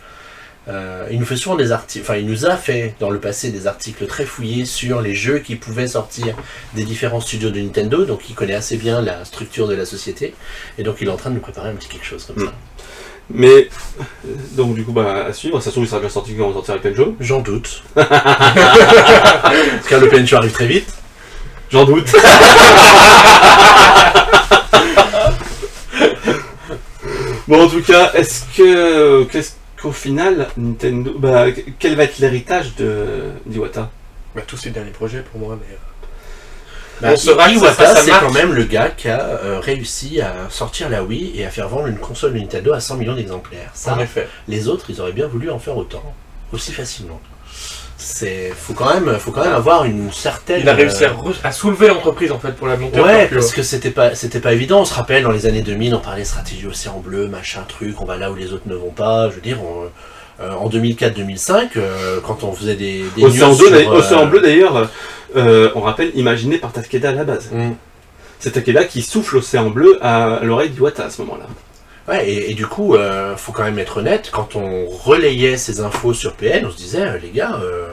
Euh, 0.68 1.08
il 1.10 1.20
nous 1.20 1.26
fait 1.26 1.38
souvent 1.38 1.56
des 1.56 1.72
articles, 1.72 2.06
enfin, 2.06 2.18
il 2.18 2.28
nous 2.28 2.46
a 2.46 2.56
fait 2.56 2.94
dans 3.00 3.10
le 3.10 3.20
passé 3.20 3.50
des 3.50 3.66
articles 3.66 4.06
très 4.06 4.26
fouillés 4.26 4.66
sur 4.66 5.02
les 5.02 5.16
jeux 5.16 5.40
qui 5.40 5.56
pouvaient 5.56 5.88
sortir 5.88 6.36
des 6.76 6.84
différents 6.84 7.20
studios 7.20 7.50
de 7.50 7.60
Nintendo, 7.60 8.06
donc 8.06 8.30
il 8.30 8.36
connaît 8.36 8.54
assez 8.54 8.78
bien 8.78 9.02
la 9.02 9.26
structure 9.26 9.68
de 9.68 9.74
la 9.74 9.86
société, 9.86 10.36
et 10.78 10.84
donc 10.84 10.98
il 11.02 11.08
est 11.08 11.12
en 11.12 11.18
train 11.18 11.32
de 11.32 11.36
nous 11.36 11.42
préparer 11.42 11.70
un 11.70 11.74
petit 11.74 11.88
quelque 11.90 12.06
chose 12.06 12.26
comme 12.26 12.44
Mm. 12.44 12.46
ça. 12.46 12.54
Mais, 13.34 13.70
euh, 14.00 14.34
donc, 14.52 14.76
du 14.76 14.84
coup, 14.84 14.92
bah, 14.92 15.26
à 15.30 15.34
suivre. 15.34 15.60
Ça 15.62 15.68
se 15.68 15.72
trouve, 15.72 15.86
il 15.86 15.88
sera 15.88 16.00
déjà 16.00 16.12
sorti 16.12 16.36
quand 16.36 16.48
on 16.48 16.54
sortira 16.54 16.78
de 16.78 16.94
jeux. 16.94 17.16
J'en 17.22 17.40
doute. 17.40 17.82
Car 17.96 18.10
le 20.00 20.10
PNU 20.10 20.34
arrive 20.34 20.52
très 20.52 20.68
vite. 20.68 20.94
J'en 21.72 21.86
doute. 21.86 22.12
bon, 27.48 27.64
en 27.64 27.68
tout 27.70 27.82
cas, 27.82 28.12
est-ce 28.14 28.44
que, 28.58 29.24
qu'est-ce 29.26 29.52
qu'au 29.82 29.92
final, 29.92 30.48
Nintendo, 30.58 31.14
bah, 31.18 31.46
quel 31.80 31.96
va 31.96 32.04
être 32.04 32.20
l'héritage 32.20 32.76
de 32.76 33.32
d'Iwata? 33.46 33.90
Bah, 34.36 34.42
tous 34.46 34.58
ces 34.58 34.70
derniers 34.70 34.92
projets 34.92 35.22
pour 35.22 35.40
moi, 35.40 35.58
mais. 35.60 35.74
euh, 35.74 35.78
Bah, 37.02 37.10
On 37.14 37.18
saura 37.18 37.50
Iwata, 37.50 37.96
c'est 37.96 38.12
quand 38.12 38.32
même 38.32 38.54
le 38.54 38.64
gars 38.64 38.90
qui 38.90 39.08
a 39.10 39.20
euh, 39.22 39.60
réussi 39.60 40.22
à 40.22 40.50
sortir 40.50 40.90
la 40.90 41.04
Wii 41.04 41.40
et 41.40 41.46
à 41.46 41.50
faire 41.50 41.68
vendre 41.68 41.88
une 41.88 41.98
console 41.98 42.34
de 42.34 42.40
Nintendo 42.40 42.74
à 42.74 42.80
100 42.80 42.98
millions 42.98 43.16
d'exemplaires. 43.16 43.72
Ça, 43.74 43.96
en 43.96 44.00
effet. 44.00 44.28
les 44.48 44.68
autres, 44.68 44.86
ils 44.90 45.02
auraient 45.02 45.12
bien 45.12 45.28
voulu 45.28 45.50
en 45.50 45.60
faire 45.60 45.76
autant, 45.78 46.04
aussi 46.54 46.72
facilement. 46.72 47.20
C'est, 48.04 48.52
faut 48.58 48.74
quand 48.74 48.92
même, 48.94 49.16
faut 49.20 49.30
quand 49.32 49.44
même 49.44 49.54
avoir 49.54 49.86
une 49.86 50.12
certaine. 50.12 50.62
Il 50.62 50.70
a 50.70 50.74
réussi 50.74 51.04
euh, 51.06 51.10
à, 51.44 51.52
soulever 51.52 51.88
l'entreprise 51.88 52.32
en 52.32 52.40
fait 52.40 52.54
pour 52.54 52.66
la 52.68 52.76
monter 52.76 53.00
Ouais, 53.00 53.28
parce 53.28 53.52
haut. 53.52 53.56
que 53.56 53.62
c'était 53.62 53.92
pas, 53.92 54.16
c'était 54.16 54.40
pas 54.40 54.54
évident. 54.54 54.82
On 54.82 54.86
se 54.86 54.94
rappelle 54.96 55.22
dans 55.24 55.32
les 55.32 55.46
années 55.46 55.62
2000, 55.62 55.94
on 55.94 56.00
parlait 56.00 56.26
stratégie 56.26 56.66
océan 56.66 57.00
bleu, 57.00 57.28
machin 57.28 57.64
truc. 57.68 58.02
On 58.02 58.06
va 58.06 58.18
là 58.18 58.32
où 58.32 58.36
les 58.36 58.54
autres 58.54 58.64
ne 58.66 58.74
vont 58.76 58.90
pas. 58.90 59.30
Je 59.30 59.36
veux 59.36 59.42
dire, 59.42 59.60
on- 59.64 59.90
euh, 60.44 60.52
en 60.54 60.68
2004-2005, 60.70 61.78
euh, 61.78 62.20
quand 62.26 62.44
on 62.44 62.54
faisait 62.54 62.74
des, 62.76 63.04
des 63.16 63.24
Océan, 63.24 63.50
news 63.50 63.58
bleu, 63.58 63.66
sur, 63.68 63.76
d'ailleurs- 63.76 63.94
euh, 63.94 64.00
Océan 64.00 64.26
Bleu, 64.26 64.40
d'ailleurs, 64.42 64.90
euh, 65.36 65.70
on 65.76 65.82
rappelle, 65.82 66.12
imaginé 66.16 66.58
par 66.58 66.72
Takeda 66.72 67.10
à 67.10 67.12
la 67.12 67.24
base. 67.24 67.50
mm, 67.52 67.74
C'est 68.40 68.52
Takeda 68.54 68.86
qui 68.86 69.04
souffle 69.04 69.38
Océan 69.38 69.70
Bleu 69.70 70.00
à 70.02 70.40
l'oreille 70.42 70.70
d'Iwata 70.72 71.06
à 71.06 71.10
ce 71.12 71.22
moment-là. 71.22 71.46
Ouais, 72.08 72.28
et, 72.30 72.52
et 72.52 72.54
du 72.56 72.66
coup, 72.68 72.96
euh, 72.96 73.36
faut 73.38 73.52
quand 73.52 73.64
même 73.64 73.80
être 73.80 73.98
honnête, 73.98 74.30
quand 74.32 74.56
on 74.56 74.88
relayait 74.88 75.58
ces 75.58 75.82
infos 75.82 76.14
sur 76.14 76.34
PN, 76.34 76.66
on 76.66 76.72
se 76.72 76.78
disait, 76.78 77.02
euh, 77.02 77.18
les 77.22 77.30
gars, 77.30 77.60
euh, 77.64 77.88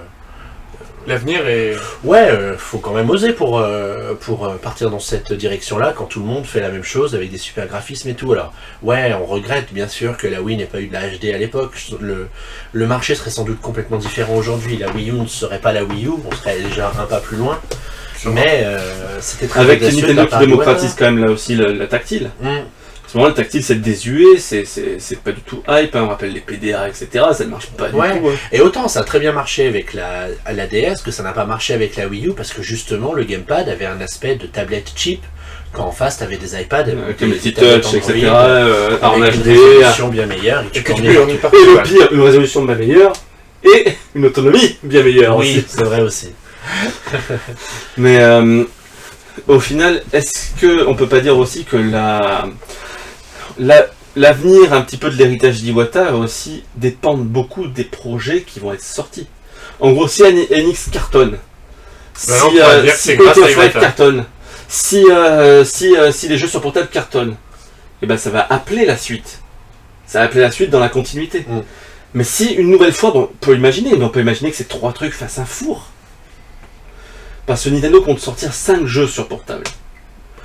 L'avenir 1.06 1.48
est. 1.48 1.74
ouais, 2.04 2.28
euh, 2.30 2.58
faut 2.58 2.78
quand 2.78 2.92
même 2.92 3.08
oser 3.08 3.32
pour, 3.32 3.58
euh, 3.58 4.12
pour 4.20 4.52
partir 4.58 4.90
dans 4.90 4.98
cette 4.98 5.32
direction-là, 5.32 5.94
quand 5.96 6.04
tout 6.04 6.20
le 6.20 6.26
monde 6.26 6.44
fait 6.44 6.60
la 6.60 6.68
même 6.68 6.82
chose 6.84 7.14
avec 7.14 7.30
des 7.30 7.38
super 7.38 7.66
graphismes 7.66 8.10
et 8.10 8.14
tout. 8.14 8.30
Alors, 8.32 8.52
ouais, 8.82 9.14
on 9.18 9.24
regrette 9.24 9.72
bien 9.72 9.88
sûr 9.88 10.18
que 10.18 10.26
la 10.26 10.42
Wii 10.42 10.58
n'ait 10.58 10.66
pas 10.66 10.80
eu 10.80 10.88
de 10.88 10.92
la 10.92 11.08
HD 11.08 11.32
à 11.34 11.38
l'époque. 11.38 11.72
Le, 12.00 12.28
le 12.72 12.86
marché 12.86 13.14
serait 13.14 13.30
sans 13.30 13.44
doute 13.44 13.60
complètement 13.60 13.96
différent 13.96 14.34
aujourd'hui. 14.34 14.76
La 14.76 14.90
Wii 14.90 15.08
U 15.08 15.14
ne 15.14 15.26
serait 15.26 15.60
pas 15.60 15.72
la 15.72 15.82
Wii 15.82 16.06
U, 16.06 16.10
on 16.30 16.34
serait 16.36 16.60
déjà 16.60 16.92
un 17.00 17.06
pas 17.06 17.20
plus 17.20 17.38
loin. 17.38 17.58
Mais 18.26 18.64
euh, 18.64 18.78
c'était 19.20 19.46
très 19.46 19.60
Avec 19.60 19.80
Nintendo 19.80 20.26
qui 20.26 20.34
de 20.34 20.40
démocratisent 20.40 20.94
quand 20.98 21.06
même 21.06 21.24
là 21.24 21.30
aussi 21.30 21.54
la, 21.54 21.68
la 21.72 21.86
tactile. 21.86 22.30
Wata. 22.42 22.52
Mm. 22.60 22.64
Ce 23.10 23.16
moment, 23.16 23.28
le 23.28 23.34
tactile, 23.34 23.62
c'est 23.62 23.76
désuet, 23.80 24.38
c'est 24.38 24.64
c'est- 24.66 24.96
c'est 24.98 25.18
pas 25.18 25.32
du 25.32 25.40
tout 25.40 25.62
hype, 25.68 25.96
hein, 25.96 26.02
on 26.04 26.08
rappelle 26.08 26.32
les 26.32 26.40
PDA, 26.40 26.88
etc. 26.88 27.24
Ça 27.32 27.44
ne 27.44 27.50
marche 27.50 27.66
pas 27.68 27.88
Ouais. 27.90 28.12
du 28.14 28.20
tout. 28.20 28.28
hein. 28.28 28.32
Et 28.52 28.60
autant 28.60 28.86
ça 28.88 29.00
a 29.00 29.04
très 29.04 29.18
bien 29.18 29.32
marché 29.32 29.66
avec 29.66 29.94
la, 29.94 30.26
la 30.52 30.66
DS 30.66 31.02
que 31.04 31.10
ça 31.10 31.22
n'a 31.22 31.32
pas 31.32 31.46
marché 31.46 31.72
avec 31.74 31.96
la 31.96 32.06
Wii 32.06 32.26
U 32.28 32.32
parce 32.34 32.52
que 32.52 32.62
justement 32.62 33.12
le 33.14 33.24
gamepad 33.24 33.68
avait 33.68 33.86
un 33.86 34.00
aspect 34.02 34.36
de 34.36 34.46
tablette 34.46 34.92
cheap 34.94 35.22
quand 35.72 35.84
en 35.84 35.92
face 35.92 36.18
t'avais 36.18 36.36
des 36.36 36.54
iPads 36.60 36.80
avec 36.88 37.18
Comme 37.18 37.30
des 37.30 37.36
petits 37.36 37.52
tablettes 37.54 37.82
touch, 37.82 37.94
etc. 37.94 38.20
Euh, 38.24 38.96
en 39.02 39.20
avec 39.22 39.34
une 39.36 39.42
HD. 39.42 39.46
résolution 39.48 40.08
bien 40.08 40.26
meilleure 40.26 40.62
et 40.62 40.70
tu 40.70 40.82
peux 40.82 40.92
partout. 41.40 41.56
Et 41.56 41.64
le 41.76 41.82
pire, 41.82 42.08
une 42.12 42.20
résolution 42.22 42.64
bien 42.64 42.74
meilleure 42.74 43.12
et 43.64 43.92
une 44.14 44.26
autonomie 44.26 44.76
bien 44.82 45.02
meilleure 45.02 45.36
Oui, 45.36 45.56
aussi. 45.58 45.64
c'est 45.68 45.84
vrai 45.84 46.00
aussi. 46.02 46.28
Mais 47.96 48.18
euh, 48.20 48.64
au 49.46 49.60
final, 49.60 50.02
est-ce 50.12 50.50
que 50.60 50.86
on 50.86 50.94
peut 50.94 51.06
pas 51.06 51.20
dire 51.20 51.36
aussi 51.38 51.64
que 51.64 51.76
la- 51.76 52.46
l'avenir 54.16 54.72
un 54.72 54.82
petit 54.82 54.96
peu 54.96 55.10
de 55.10 55.16
l'héritage 55.16 55.60
d'Iwata 55.62 56.10
va 56.12 56.16
aussi 56.18 56.64
dépendre 56.76 57.24
beaucoup 57.24 57.66
des 57.66 57.84
projets 57.84 58.42
qui 58.42 58.60
vont 58.60 58.72
être 58.72 58.82
sortis. 58.82 59.26
En 59.80 59.92
gros, 59.92 60.08
si 60.08 60.24
Ani- 60.24 60.46
Enix 60.52 60.88
cartonne, 60.90 61.38
si, 62.14 62.28
Bah 62.30 62.38
non, 62.40 62.50
euh, 62.56 62.82
si 62.96 63.16
cartonne, 63.80 64.24
si 64.68 65.04
euh, 65.10 65.64
si 65.64 65.96
euh, 65.96 66.10
si 66.10 66.28
les 66.28 66.36
jeux 66.36 66.48
sur 66.48 66.60
portable 66.60 66.88
cartonnent, 66.88 67.36
et 68.02 68.06
ben 68.06 68.16
ça 68.18 68.30
va 68.30 68.46
appeler 68.50 68.84
la 68.84 68.96
suite. 68.96 69.40
Ça 70.06 70.20
va 70.20 70.24
appeler 70.24 70.40
la 70.40 70.50
suite 70.50 70.70
dans 70.70 70.80
la 70.80 70.88
continuité. 70.88 71.44
Mm. 71.46 71.60
Mais 72.14 72.24
si 72.24 72.54
une 72.54 72.70
nouvelle 72.70 72.92
fois, 72.92 73.10
bon, 73.10 73.28
on 73.32 73.36
peut 73.44 73.54
imaginer, 73.54 73.94
mais 73.96 74.04
on 74.04 74.08
peut 74.08 74.20
imaginer 74.20 74.50
que 74.50 74.56
ces 74.56 74.64
trois 74.64 74.92
trucs 74.92 75.12
fassent 75.12 75.38
un 75.38 75.44
four. 75.44 75.90
Parce 77.46 77.64
que 77.64 77.68
Nintendo 77.70 78.00
compte 78.02 78.20
sortir 78.20 78.52
5 78.52 78.86
jeux 78.86 79.06
sur 79.06 79.28
portable. 79.28 79.64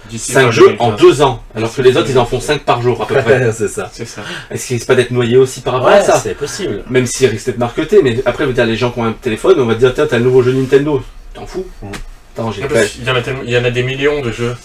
D'ici 0.10 0.32
5 0.34 0.42
fin 0.42 0.52
jeux 0.52 0.76
en 0.80 0.90
2015. 0.92 1.02
2 1.18 1.22
ans, 1.22 1.44
alors 1.56 1.74
que 1.74 1.82
les 1.82 1.96
autres 1.98 2.10
ils 2.10 2.20
en 2.20 2.26
font 2.26 2.40
5 2.40 2.64
par 2.64 2.82
jour 2.82 3.02
à 3.02 3.08
peu 3.08 3.16
près. 3.24 3.52
c'est 3.54 3.68
ça. 3.68 3.90
C'est 3.94 4.06
ça. 4.08 4.22
Est-ce 4.52 4.68
qu'il 4.68 4.76
risque 4.76 4.88
pas 4.88 4.96
d'être 4.96 5.12
noyé 5.12 5.38
aussi 5.38 5.62
par 5.62 5.74
rapport 5.76 5.88
Ouais, 5.90 5.96
à 5.96 6.04
ça 6.04 6.20
c'est 6.22 6.36
possible. 6.36 6.84
Même 6.90 7.06
s'il 7.06 7.30
risque 7.30 7.46
d'être 7.48 7.58
marketé, 7.58 8.02
mais 8.04 8.18
après, 8.26 8.46
va 8.46 8.52
dire 8.52 8.66
les 8.66 8.76
gens 8.76 8.92
qui 8.92 9.00
ont 9.00 9.06
un 9.06 9.14
téléphone, 9.14 9.60
on 9.60 9.66
va 9.66 9.76
dire 9.76 9.94
tiens, 9.94 10.06
t'as 10.08 10.18
le 10.18 10.24
nouveau 10.26 10.44
jeu 10.44 10.52
Nintendo. 10.52 11.02
T'en 11.34 11.46
fous 11.46 11.66
Mm. 11.82 11.88
Attends, 12.36 12.52
j'ai 12.52 12.62
qu'il 12.68 13.04
y 13.06 13.10
en 13.12 13.16
a 13.16 13.22
tellement- 13.22 13.42
il 13.46 13.52
y 13.52 13.58
en 13.58 13.64
a 13.64 13.70
des 13.70 13.84
millions 13.84 14.22
de 14.22 14.32
jeux. 14.32 14.56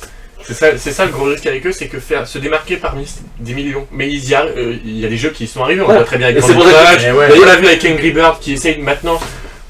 C'est 0.43 0.55
ça, 0.55 0.67
c'est 0.79 0.93
ça 0.93 1.05
le 1.05 1.11
gros 1.13 1.25
risque 1.27 1.47
avec 1.47 1.67
eux, 1.67 1.73
c'est 1.73 1.89
que 1.89 1.99
faire 2.01 2.27
se 2.27 2.39
démarquer 2.39 2.77
parmi 2.79 3.07
des 3.41 3.53
millions. 3.53 3.87
Mais 3.93 4.09
y 4.11 4.35
euh, 4.35 4.75
il 4.85 4.99
y 4.99 5.05
a 5.05 5.09
des 5.09 5.19
jeux 5.19 5.31
qui 5.31 5.45
y 5.45 5.47
sont 5.47 5.63
arrivés, 5.63 5.83
on 5.83 5.89
Ouais. 5.89 5.95
voit 5.97 6.05
très 6.05 6.17
bien 6.17 6.29
avec 6.29 6.41
Candy 6.41 6.55
Crush. 6.55 7.03
Eh 7.07 7.13
ouais. 7.13 7.29
On 7.37 7.45
l'a 7.45 7.57
vu 7.57 7.67
avec 7.67 7.85
Angry 7.85 8.11
Bird 8.13 8.39
qui 8.41 8.55
essaye 8.55 8.79
maintenant. 8.79 9.21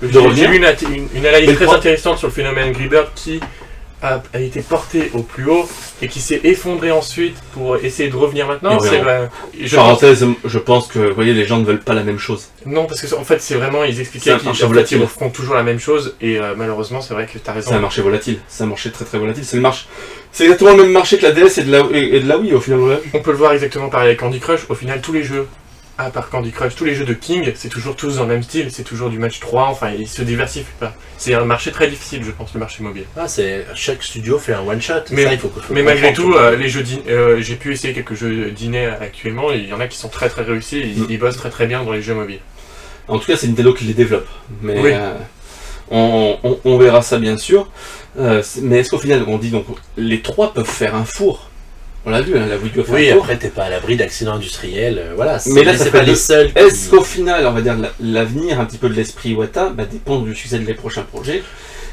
J'ai 0.00 0.46
lu 0.46 0.56
une, 0.58 0.64
une- 0.94 1.08
une 1.16 1.26
analyse 1.26 1.56
très 1.56 1.64
pro- 1.64 1.74
intéressante 1.74 2.18
sur 2.18 2.28
le 2.28 2.32
phénomène 2.32 2.68
Angry 2.68 2.86
Bird 2.86 3.08
qui 3.16 3.40
a, 4.02 4.22
a 4.32 4.40
été 4.40 4.60
porté 4.62 5.10
au 5.14 5.22
plus 5.22 5.48
haut 5.50 5.68
et 6.00 6.08
qui 6.08 6.20
s'est 6.20 6.40
effondré 6.44 6.90
ensuite 6.92 7.36
pour 7.52 7.76
essayer 7.76 8.08
de 8.08 8.16
revenir 8.16 8.46
maintenant. 8.46 8.78
C'est, 8.80 9.00
je 9.60 9.74
pense- 9.76 9.84
Parenthèse, 9.84 10.26
je 10.44 10.58
pense 10.58 10.86
que 10.86 10.98
vous 11.00 11.14
voyez, 11.14 11.32
les 11.34 11.44
gens 11.44 11.58
ne 11.58 11.64
veulent 11.64 11.80
pas 11.80 11.94
la 11.94 12.04
même 12.04 12.18
chose. 12.18 12.46
non, 12.64 12.86
parce 12.86 13.00
que 13.00 13.14
en 13.14 13.24
fait, 13.24 13.40
c'est 13.40 13.54
vraiment, 13.54 13.84
ils 13.84 14.00
expliquaient 14.00 14.30
un 14.32 14.38
qu'ils 14.84 14.98
referont 15.02 15.30
toujours 15.30 15.54
la 15.56 15.62
même 15.62 15.80
chose 15.80 16.14
et 16.20 16.38
euh, 16.38 16.54
malheureusement, 16.56 17.00
c'est 17.00 17.14
vrai 17.14 17.26
que 17.26 17.38
tu 17.38 17.50
as 17.50 17.52
raison. 17.52 17.70
C'est 17.70 17.76
un 17.76 17.80
marché 17.80 18.02
volatile. 18.02 18.38
C'est 18.48 18.62
un 18.64 18.66
marché 18.68 18.90
très 18.90 19.04
très 19.04 19.18
volatile. 19.18 19.44
C'est 19.44 19.56
le 19.56 19.62
marché. 19.62 19.86
C'est 20.30 20.44
exactement 20.44 20.72
le 20.76 20.82
même 20.84 20.92
marché 20.92 21.18
que 21.18 21.22
la 21.26 21.32
DS 21.32 21.58
et 21.58 21.62
de 21.64 21.72
la, 21.72 21.78
et 21.92 22.20
de 22.20 22.28
la 22.28 22.38
Wii 22.38 22.52
au 22.54 22.60
final. 22.60 23.00
On 23.14 23.20
peut 23.20 23.30
le 23.32 23.36
voir 23.38 23.52
exactement 23.52 23.88
pareil 23.88 24.08
avec 24.08 24.20
Candy 24.20 24.38
Crush. 24.38 24.60
Au 24.68 24.74
final, 24.74 25.00
tous 25.00 25.12
les 25.12 25.24
jeux, 25.24 25.46
à 25.98 26.10
part 26.10 26.30
Candy 26.30 26.52
Crush, 26.52 26.76
tous 26.76 26.84
les 26.84 26.94
jeux 26.94 27.04
de 27.04 27.12
King, 27.12 27.50
c'est 27.56 27.68
toujours 27.68 27.96
tous 27.96 28.16
dans 28.16 28.22
le 28.22 28.28
même 28.28 28.42
style. 28.44 28.68
C'est 28.70 28.84
toujours 28.84 29.10
du 29.10 29.18
match 29.18 29.40
3. 29.40 29.64
Enfin, 29.64 29.90
ils 29.90 30.06
se 30.06 30.22
diversifient 30.22 30.64
pas. 30.78 30.94
C'est 31.16 31.34
un 31.34 31.44
marché 31.44 31.72
très 31.72 31.88
difficile, 31.88 32.22
je 32.24 32.30
pense, 32.30 32.54
le 32.54 32.60
marché 32.60 32.82
mobile. 32.84 33.04
Ah, 33.16 33.26
c'est 33.26 33.66
chaque 33.74 34.02
studio 34.04 34.38
fait 34.38 34.52
un 34.54 34.60
one 34.60 34.80
shot. 34.80 34.94
Mais- 35.10 35.24
ça, 35.24 35.32
il 35.32 35.38
faut, 35.40 35.48
faut 35.48 35.74
Mais 35.74 35.82
malgré 35.82 36.12
tout, 36.12 36.32
euh, 36.34 36.54
les 36.56 36.68
jeux 36.68 36.84
euh, 37.08 37.40
j'ai 37.40 37.56
pu 37.56 37.72
essayer 37.72 37.92
quelques 37.92 38.14
jeux 38.14 38.52
dîner 38.52 38.86
actuellement. 38.86 39.50
Il 39.52 39.66
y 39.68 39.72
en 39.72 39.80
a 39.80 39.88
qui 39.88 39.98
sont 39.98 40.08
très 40.08 40.28
très 40.28 40.42
réussis. 40.42 40.78
et 40.78 40.86
Mm. 40.86 41.06
ils 41.10 41.18
bossent 41.18 41.36
très 41.36 41.50
très 41.50 41.66
bien 41.66 41.82
dans 41.82 41.92
les 41.92 42.00
jeux 42.02 42.14
mobiles. 42.14 42.40
En 43.08 43.18
tout 43.18 43.26
cas, 43.26 43.36
c'est 43.36 43.48
Nintendo 43.48 43.72
qui 43.74 43.84
les 43.84 43.94
développe. 43.94 44.28
Mais 44.62 44.78
Oui. 44.80 44.90
euh, 44.92 45.14
on, 45.90 46.36
on- 46.44 46.60
on 46.64 46.78
verra 46.78 47.02
ça 47.02 47.18
bien 47.18 47.36
sûr. 47.36 47.68
Euh, 48.18 48.42
mais 48.62 48.78
est-ce 48.80 48.90
qu'au 48.90 48.98
final, 48.98 49.24
on 49.26 49.38
dit 49.38 49.50
donc 49.50 49.66
les 49.96 50.20
trois 50.22 50.52
peuvent 50.52 50.64
faire 50.68 50.94
un 50.94 51.04
four? 51.04 51.47
On 52.08 52.10
l'a 52.10 52.22
vu, 52.22 52.38
hein, 52.38 52.46
la 52.46 52.58
fait 52.58 52.92
Oui, 52.92 53.10
après 53.10 53.36
t'es 53.36 53.50
pas 53.50 53.64
à 53.64 53.70
l'abri 53.70 53.96
d'accidents 53.96 54.34
industriels. 54.34 54.98
euh, 54.98 55.12
voilà. 55.14 55.38
Mais 55.46 55.62
là, 55.62 55.76
c'est 55.76 55.90
pas 55.90 56.02
les 56.02 56.14
seuls. 56.14 56.52
qui- 56.52 56.58
Est-ce 56.58 56.88
qu'au 56.88 57.02
final, 57.04 57.46
on 57.46 57.52
va 57.52 57.60
dire 57.60 57.76
la- 57.76 57.92
l'avenir 58.00 58.58
un 58.60 58.64
petit 58.64 58.78
peu 58.78 58.88
de 58.88 58.94
l'esprit 58.94 59.30
Iwata 59.30 59.68
bah, 59.70 59.84
dépend 59.84 60.18
du 60.20 60.34
succès 60.34 60.58
des 60.58 60.74
prochains 60.74 61.02
projets 61.02 61.42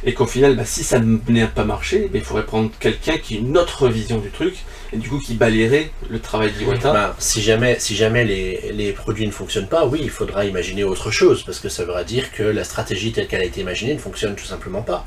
et 0.06 0.14
qu'au 0.14 0.26
final, 0.26 0.56
bah, 0.56 0.64
si 0.66 0.84
ça 0.84 1.00
ne 1.00 1.18
venait 1.18 1.48
pas 1.48 1.66
marcher, 1.66 2.02
bah, 2.12 2.18
il 2.20 2.22
faudrait 2.24 2.46
prendre 2.46 2.72
quelqu'un 2.80 3.18
qui 3.18 3.36
a 3.36 3.38
une 3.40 3.58
autre 3.58 3.90
vision 3.90 4.20
du 4.20 4.30
truc 4.30 4.56
et 4.94 4.98
du 4.98 5.10
coup 5.10 5.20
qui 5.20 5.34
balayerait 5.34 5.90
le 6.10 6.20
travail 6.20 6.52
d'Iwata. 6.52 6.94
Ben, 6.94 7.14
si 7.20 7.42
jamais, 7.42 7.76
si 7.80 7.96
jamais 7.96 8.24
les, 8.24 8.72
les 8.74 8.94
produits 8.94 9.26
ne 9.28 9.32
fonctionnent 9.34 9.68
pas, 9.68 9.86
oui, 9.86 10.00
il 10.02 10.10
faudra 10.10 10.46
imaginer 10.46 10.84
autre 10.86 11.12
chose, 11.12 11.44
parce 11.44 11.60
que 11.60 11.68
ça 11.70 11.84
voudra 11.84 12.04
dire 12.06 12.32
que 12.32 12.44
la 12.44 12.64
stratégie 12.64 13.12
telle 13.12 13.28
qu'elle 13.28 13.42
a 13.42 13.46
été 13.46 13.60
imaginée 13.60 13.94
ne 13.96 14.00
fonctionne 14.00 14.36
tout 14.36 14.46
simplement 14.46 14.82
pas. 14.84 15.06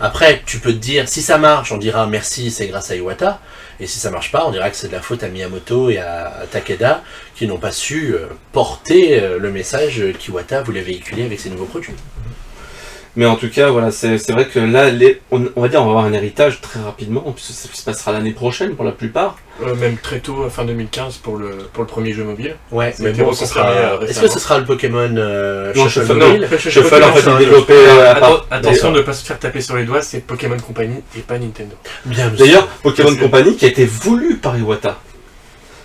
Après, 0.00 0.42
tu 0.46 0.60
peux 0.60 0.72
te 0.72 0.78
dire, 0.78 1.08
si 1.08 1.22
ça 1.22 1.38
marche, 1.38 1.72
on 1.72 1.76
dira 1.76 2.06
merci, 2.06 2.52
c'est 2.52 2.68
grâce 2.68 2.90
à 2.90 2.96
Iwata, 2.96 3.40
et 3.80 3.86
si 3.86 3.98
ça 3.98 4.10
marche 4.10 4.30
pas, 4.30 4.46
on 4.46 4.52
dira 4.52 4.70
que 4.70 4.76
c'est 4.76 4.88
de 4.88 4.92
la 4.92 5.02
faute 5.02 5.24
à 5.24 5.28
Miyamoto 5.28 5.90
et 5.90 5.98
à, 5.98 6.44
Takeda, 6.50 7.02
qui 7.34 7.46
n'ont 7.48 7.58
pas 7.58 7.72
su 7.72 8.14
euh, 8.14 8.26
porter 8.52 9.20
euh, 9.20 9.38
le 9.38 9.50
message 9.50 10.02
qu'Iwata 10.18 10.62
voulait 10.62 10.82
véhiculer 10.82 11.24
avec 11.24 11.40
ses 11.40 11.50
nouveaux 11.50 11.64
produits. 11.64 11.94
Mais 13.16 13.26
en 13.26 13.36
tout 13.36 13.48
cas, 13.50 13.70
voilà, 13.70 13.90
c'est 13.90 14.16
vrai 14.30 14.46
que 14.46 14.58
là, 14.58 14.90
les, 14.90 15.20
on, 15.30 15.44
on 15.56 15.60
va 15.62 15.68
dire, 15.68 15.80
on 15.82 15.84
va 15.86 15.90
avoir 15.90 16.04
un 16.04 16.12
héritage 16.12 16.60
très 16.60 16.80
rapidement, 16.80 17.20
puisque 17.34 17.52
ça 17.52 17.68
se 17.72 17.82
passera 17.84 18.12
l'année 18.12 18.32
prochaine 18.32 18.74
pour 18.74 18.84
la 18.84 18.92
plupart. 18.92 19.36
Euh, 19.60 19.74
même 19.74 19.96
très 19.96 20.20
tôt, 20.20 20.48
fin 20.50 20.64
2015, 20.64 21.16
pour 21.16 21.36
le, 21.36 21.50
pour 21.72 21.82
le 21.82 21.88
premier 21.88 22.12
jeu 22.12 22.22
mobile. 22.22 22.54
Ouais, 22.70 22.94
mais 23.00 23.12
bon, 23.12 23.32
sera... 23.32 23.68
euh, 23.70 24.00
Est-ce 24.06 24.20
que 24.20 24.28
ce 24.28 24.38
sera 24.38 24.58
le 24.58 24.64
Pokémon 24.64 25.12
euh, 25.16 25.72
Non, 25.74 25.88
Shuffle 25.88 26.14
Mobile 26.14 26.42
Mobile. 26.42 26.58
Shuffle 26.58 27.02
en 27.02 27.12
fait, 27.12 27.38
développé 27.38 27.74
euh, 27.74 28.14
Attention 28.50 28.92
de 28.92 28.98
ne 28.98 29.02
pas 29.02 29.12
se 29.14 29.24
faire 29.24 29.38
taper 29.38 29.60
sur 29.60 29.74
les 29.76 29.84
doigts, 29.84 30.02
c'est 30.02 30.20
Pokémon 30.20 30.56
Company 30.58 31.02
et 31.16 31.20
pas 31.20 31.38
Nintendo. 31.38 31.74
Bien, 32.04 32.28
D'ailleurs, 32.38 32.68
Pokémon 32.82 33.16
Company 33.16 33.56
qui 33.56 33.64
a 33.64 33.68
été 33.68 33.84
voulu 33.84 34.36
par 34.36 34.56
Iwata. 34.56 35.00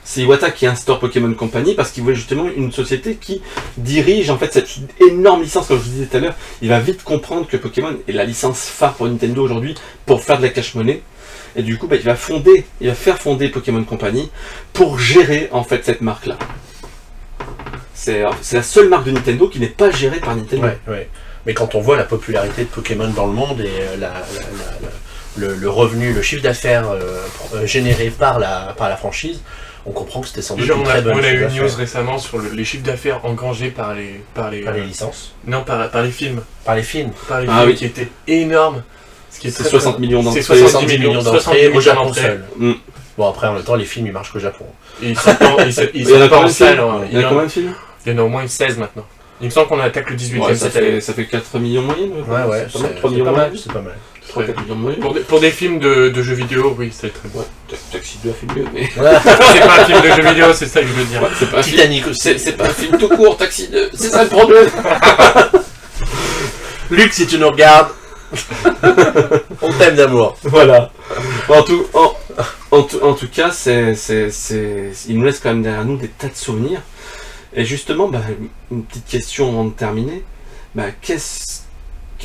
C'est 0.05 0.21
Iwata 0.21 0.51
qui 0.51 0.67
instaure 0.67 0.99
Pokémon 0.99 1.33
Company 1.33 1.75
parce 1.75 1.91
qu'il 1.91 2.03
voulait 2.03 2.15
justement 2.15 2.45
une 2.55 2.71
société 2.71 3.15
qui 3.15 3.41
dirige 3.77 4.29
en 4.29 4.37
fait 4.37 4.51
cette 4.51 4.69
énorme 4.99 5.41
licence, 5.41 5.67
comme 5.67 5.77
je 5.77 5.83
vous 5.83 5.89
disais 5.91 6.05
tout 6.05 6.17
à 6.17 6.19
l'heure. 6.19 6.35
Il 6.61 6.69
va 6.69 6.79
vite 6.79 7.03
comprendre 7.03 7.47
que 7.47 7.57
Pokémon 7.57 7.95
est 8.07 8.11
la 8.11 8.25
licence 8.25 8.65
phare 8.65 8.93
pour 8.95 9.07
Nintendo 9.07 9.41
aujourd'hui 9.41 9.75
pour 10.05 10.21
faire 10.21 10.37
de 10.37 10.43
la 10.43 10.49
cash-money. 10.49 11.01
Et 11.55 11.63
du 11.63 11.77
coup, 11.77 11.87
bah, 11.87 11.95
il 11.95 12.01
va 12.01 12.15
fonder, 12.15 12.65
il 12.81 12.87
va 12.87 12.95
faire 12.95 13.17
fonder 13.17 13.47
Pokémon 13.49 13.83
Company 13.83 14.29
pour 14.73 14.99
gérer 14.99 15.47
en 15.51 15.63
fait 15.63 15.85
cette 15.85 16.01
marque-là. 16.01 16.37
C'est 17.93 18.23
c'est 18.41 18.57
la 18.57 18.63
seule 18.63 18.89
marque 18.89 19.05
de 19.05 19.11
Nintendo 19.11 19.47
qui 19.47 19.59
n'est 19.59 19.67
pas 19.67 19.89
gérée 19.89 20.19
par 20.19 20.35
Nintendo. 20.35 20.67
Mais 21.45 21.53
quand 21.53 21.75
on 21.75 21.81
voit 21.81 21.97
la 21.97 22.05
popularité 22.05 22.63
de 22.63 22.69
Pokémon 22.69 23.09
dans 23.09 23.27
le 23.27 23.33
monde 23.33 23.59
et 23.61 23.67
euh, 23.67 25.55
le, 25.55 25.69
revenu, 25.69 26.13
le 26.13 26.21
chiffre 26.21 26.41
d'affaires 26.41 26.89
euh, 26.89 27.25
euh, 27.53 27.65
généré 27.65 28.09
par 28.09 28.39
la 28.39 28.97
franchise, 28.97 29.41
on 29.85 29.91
comprend 29.91 30.21
que 30.21 30.27
c'était 30.27 30.41
sans 30.41 30.55
doute 30.55 30.65
une 30.67 30.73
on 30.73 30.83
très 30.83 30.99
a, 30.99 31.01
bonne 31.01 31.15
on 31.19 31.23
a 31.23 31.29
eu 31.31 31.41
une 31.47 31.55
news 31.57 31.69
récemment 31.77 32.17
sur 32.17 32.37
le- 32.37 32.49
les 32.51 32.63
chiffres 32.65 32.83
d'affaires 32.85 33.23
engrangés 33.25 33.69
par 33.69 33.93
les, 33.93 34.21
par 34.33 34.49
les, 34.49 34.61
Par 34.61 34.73
les 34.73 34.81
euh, 34.81 34.85
licences, 34.85 35.33
non, 35.45 35.63
par, 35.63 35.89
par 35.91 36.03
les 36.03 36.11
films, 36.11 36.41
par 36.65 36.75
les 36.75 36.83
films. 36.83 37.11
par 37.27 37.41
les 37.41 37.47
Ah 37.49 37.57
films 37.59 37.69
oui. 37.69 37.75
qui 37.75 37.85
étaient 37.85 38.09
énormes. 38.27 38.81
Ce 39.29 39.39
qui 39.39 39.47
est 39.47 39.51
C'est 39.51 39.63
très, 39.63 39.69
60 39.71 39.93
très- 39.93 40.01
millions 40.01 40.19
C'est 40.21 40.25
d'entrées. 40.25 40.41
70 40.43 40.71
70 40.71 40.97
millions 40.99 41.21
60 41.21 41.33
d'entrées 41.33 41.67
au 41.69 41.81
Japon 41.81 42.13
seul. 42.13 42.45
Mm. 42.57 42.71
Bon, 43.17 43.29
après, 43.29 43.47
en 43.47 43.53
même 43.53 43.63
temps, 43.63 43.75
les 43.75 43.85
films, 43.85 44.07
ils 44.07 44.13
marchent 44.13 44.31
qu'au 44.31 44.39
Japon. 44.39 44.65
Et 45.01 45.09
ils 45.09 45.17
sortent 45.17 45.39
pas- 45.39 46.37
en 46.37 46.47
salle. 46.47 46.79
hein. 46.79 47.01
Il 47.11 47.19
y 47.19 47.23
en 47.23 47.27
a 47.27 47.29
combien 47.29 47.43
de 47.45 47.49
films 47.49 47.73
Il 48.05 48.11
y 48.13 48.15
en 48.15 48.19
a 48.19 48.21
au 48.23 48.29
moins 48.29 48.41
une 48.43 48.47
16 48.47 48.77
maintenant. 48.77 49.05
Il 49.41 49.45
me 49.47 49.51
semble 49.51 49.67
qu'on 49.67 49.79
attaque 49.79 50.09
le 50.09 50.15
18 50.15 50.39
e 50.39 50.41
Ouais, 50.41 50.55
ça, 50.55 50.69
cette 50.69 50.75
année. 50.77 51.01
ça 51.01 51.13
fait 51.13 51.25
4 51.25 51.57
millions 51.59 51.81
moyenne 51.81 52.11
Ouais, 52.27 52.43
ouais, 52.43 52.67
C'est 52.71 52.73
pas 52.73 52.79
mal, 52.79 52.91
c'est 52.93 52.95
3 52.95 53.09
c'est 53.09 53.15
millions 53.15 53.25
c'est 53.55 53.73
pas 53.73 53.81
mal. 53.81 53.95
3 54.33 54.45
4 54.45 54.61
millions 54.63 54.75
de 54.75 54.79
moyenne 54.79 54.99
Pour 54.99 55.13
des, 55.13 55.19
pour 55.21 55.39
des 55.39 55.51
films 55.51 55.79
de, 55.79 56.09
de 56.09 56.23
jeux 56.23 56.33
vidéo, 56.33 56.75
oui, 56.77 56.91
c'est 56.91 57.13
très 57.13 57.29
bon. 57.29 57.39
Ouais, 57.39 57.77
Taxi 57.91 58.17
2 58.23 58.31
a 58.31 58.33
fait 58.33 58.47
mieux, 58.55 58.65
mais. 58.73 58.89
c'est 58.95 58.99
pas 58.99 59.81
un 59.81 59.85
film 59.85 60.01
de 60.01 60.07
jeux 60.07 60.29
vidéo, 60.29 60.53
c'est 60.53 60.65
ça 60.65 60.81
que 60.81 60.87
je 60.87 60.93
veux 60.93 61.05
dire. 61.05 61.21
Ouais, 61.21 61.29
c'est 61.37 61.51
pas 61.51 61.59
un 61.59 61.63
film. 61.63 61.77
Titanic 61.77 62.03
C'est 62.13 62.31
aussi. 62.31 62.39
c'est 62.43 62.53
pas 62.53 62.65
un 62.65 62.69
film 62.69 62.97
tout 62.97 63.09
court, 63.09 63.37
Taxi 63.37 63.67
2. 63.67 63.91
C'est 63.93 64.09
ça 64.09 64.23
le 64.23 64.29
problème. 64.29 64.67
Luc, 66.89 67.13
si 67.13 67.27
tu 67.27 67.37
nous 67.37 67.49
regardes, 67.49 67.89
on 69.61 69.71
t'aime 69.73 69.95
d'amour. 69.95 70.35
Voilà. 70.43 70.91
En 71.49 71.61
tout, 71.61 71.85
en, 71.93 72.13
en 72.71 72.81
tout, 72.81 72.99
en 73.03 73.13
tout 73.13 73.27
cas, 73.27 73.51
c'est, 73.51 73.93
c'est, 73.93 74.31
c'est, 74.31 74.89
il 75.07 75.19
nous 75.19 75.25
laisse 75.25 75.39
quand 75.39 75.49
même 75.49 75.61
derrière 75.61 75.85
nous 75.85 75.97
des 75.97 76.07
tas 76.07 76.27
de 76.27 76.35
souvenirs. 76.35 76.81
Et 77.55 77.65
justement, 77.65 78.07
bah, 78.07 78.21
une 78.71 78.83
petite 78.83 79.05
question 79.05 79.49
avant 79.49 79.65
de 79.65 79.73
terminer. 79.73 80.23
Bah, 80.73 80.85
qu'est-ce, 81.01 81.52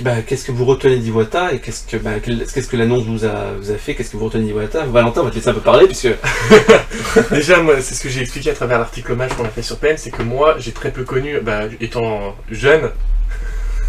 bah, 0.02 0.16
qu'est-ce 0.26 0.44
que 0.44 0.52
vous 0.52 0.64
retenez 0.64 0.96
d'Iwata 0.98 1.52
et 1.52 1.58
qu'est-ce 1.60 1.86
que, 1.86 1.96
bah, 1.96 2.12
qu'est-ce 2.22 2.68
que 2.68 2.76
l'annonce 2.76 3.04
vous 3.04 3.24
a, 3.24 3.52
vous 3.60 3.70
a 3.70 3.74
fait? 3.76 3.94
Qu'est-ce 3.94 4.10
que 4.10 4.16
vous 4.16 4.24
retenez 4.26 4.44
d'Iwata? 4.44 4.84
Valentin, 4.86 5.20
on 5.22 5.24
va 5.24 5.30
te 5.30 5.36
laisser 5.36 5.48
un 5.48 5.54
peu 5.54 5.60
parler 5.60 5.86
puisque. 5.86 6.08
Déjà, 7.30 7.60
moi, 7.62 7.74
c'est 7.80 7.94
ce 7.94 8.00
que 8.02 8.08
j'ai 8.08 8.20
expliqué 8.20 8.50
à 8.50 8.54
travers 8.54 8.78
l'article 8.78 9.12
hommage 9.12 9.32
qu'on 9.34 9.44
a 9.44 9.48
fait 9.48 9.62
sur 9.62 9.78
PN, 9.78 9.96
c'est 9.96 10.10
que 10.10 10.22
moi, 10.22 10.56
j'ai 10.58 10.72
très 10.72 10.90
peu 10.90 11.04
connu, 11.04 11.38
bah, 11.40 11.62
étant 11.80 12.36
jeune, 12.50 12.90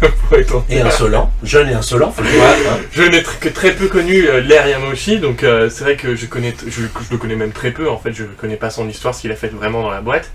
pour 0.00 0.38
être 0.38 0.54
honnête. 0.54 0.64
Et 0.70 0.80
insolent, 0.80 1.30
jeune 1.42 1.68
et 1.68 1.74
insolent, 1.74 2.10
faut 2.10 2.22
le 2.22 2.30
dire. 2.30 2.42
hein. 2.42 2.78
Je 2.92 3.02
n'ai 3.02 3.20
tr- 3.20 3.38
que 3.38 3.48
très 3.50 3.72
peu 3.72 3.86
connu 3.88 4.26
euh, 4.28 4.40
l'air 4.40 4.66
Yamauchi, 4.66 5.18
donc 5.18 5.42
euh, 5.44 5.68
c'est 5.70 5.84
vrai 5.84 5.96
que 5.96 6.16
je 6.16 6.26
connais, 6.26 6.52
t- 6.52 6.66
je, 6.68 6.80
je 6.82 7.10
le 7.10 7.18
connais 7.18 7.36
même 7.36 7.52
très 7.52 7.70
peu. 7.70 7.88
En 7.90 7.98
fait, 7.98 8.12
je 8.12 8.24
connais 8.24 8.56
pas 8.56 8.70
son 8.70 8.88
histoire, 8.88 9.14
ce 9.14 9.20
qu'il 9.20 9.32
a 9.32 9.36
fait 9.36 9.48
vraiment 9.48 9.82
dans 9.82 9.90
la 9.90 10.00
boîte. 10.00 10.30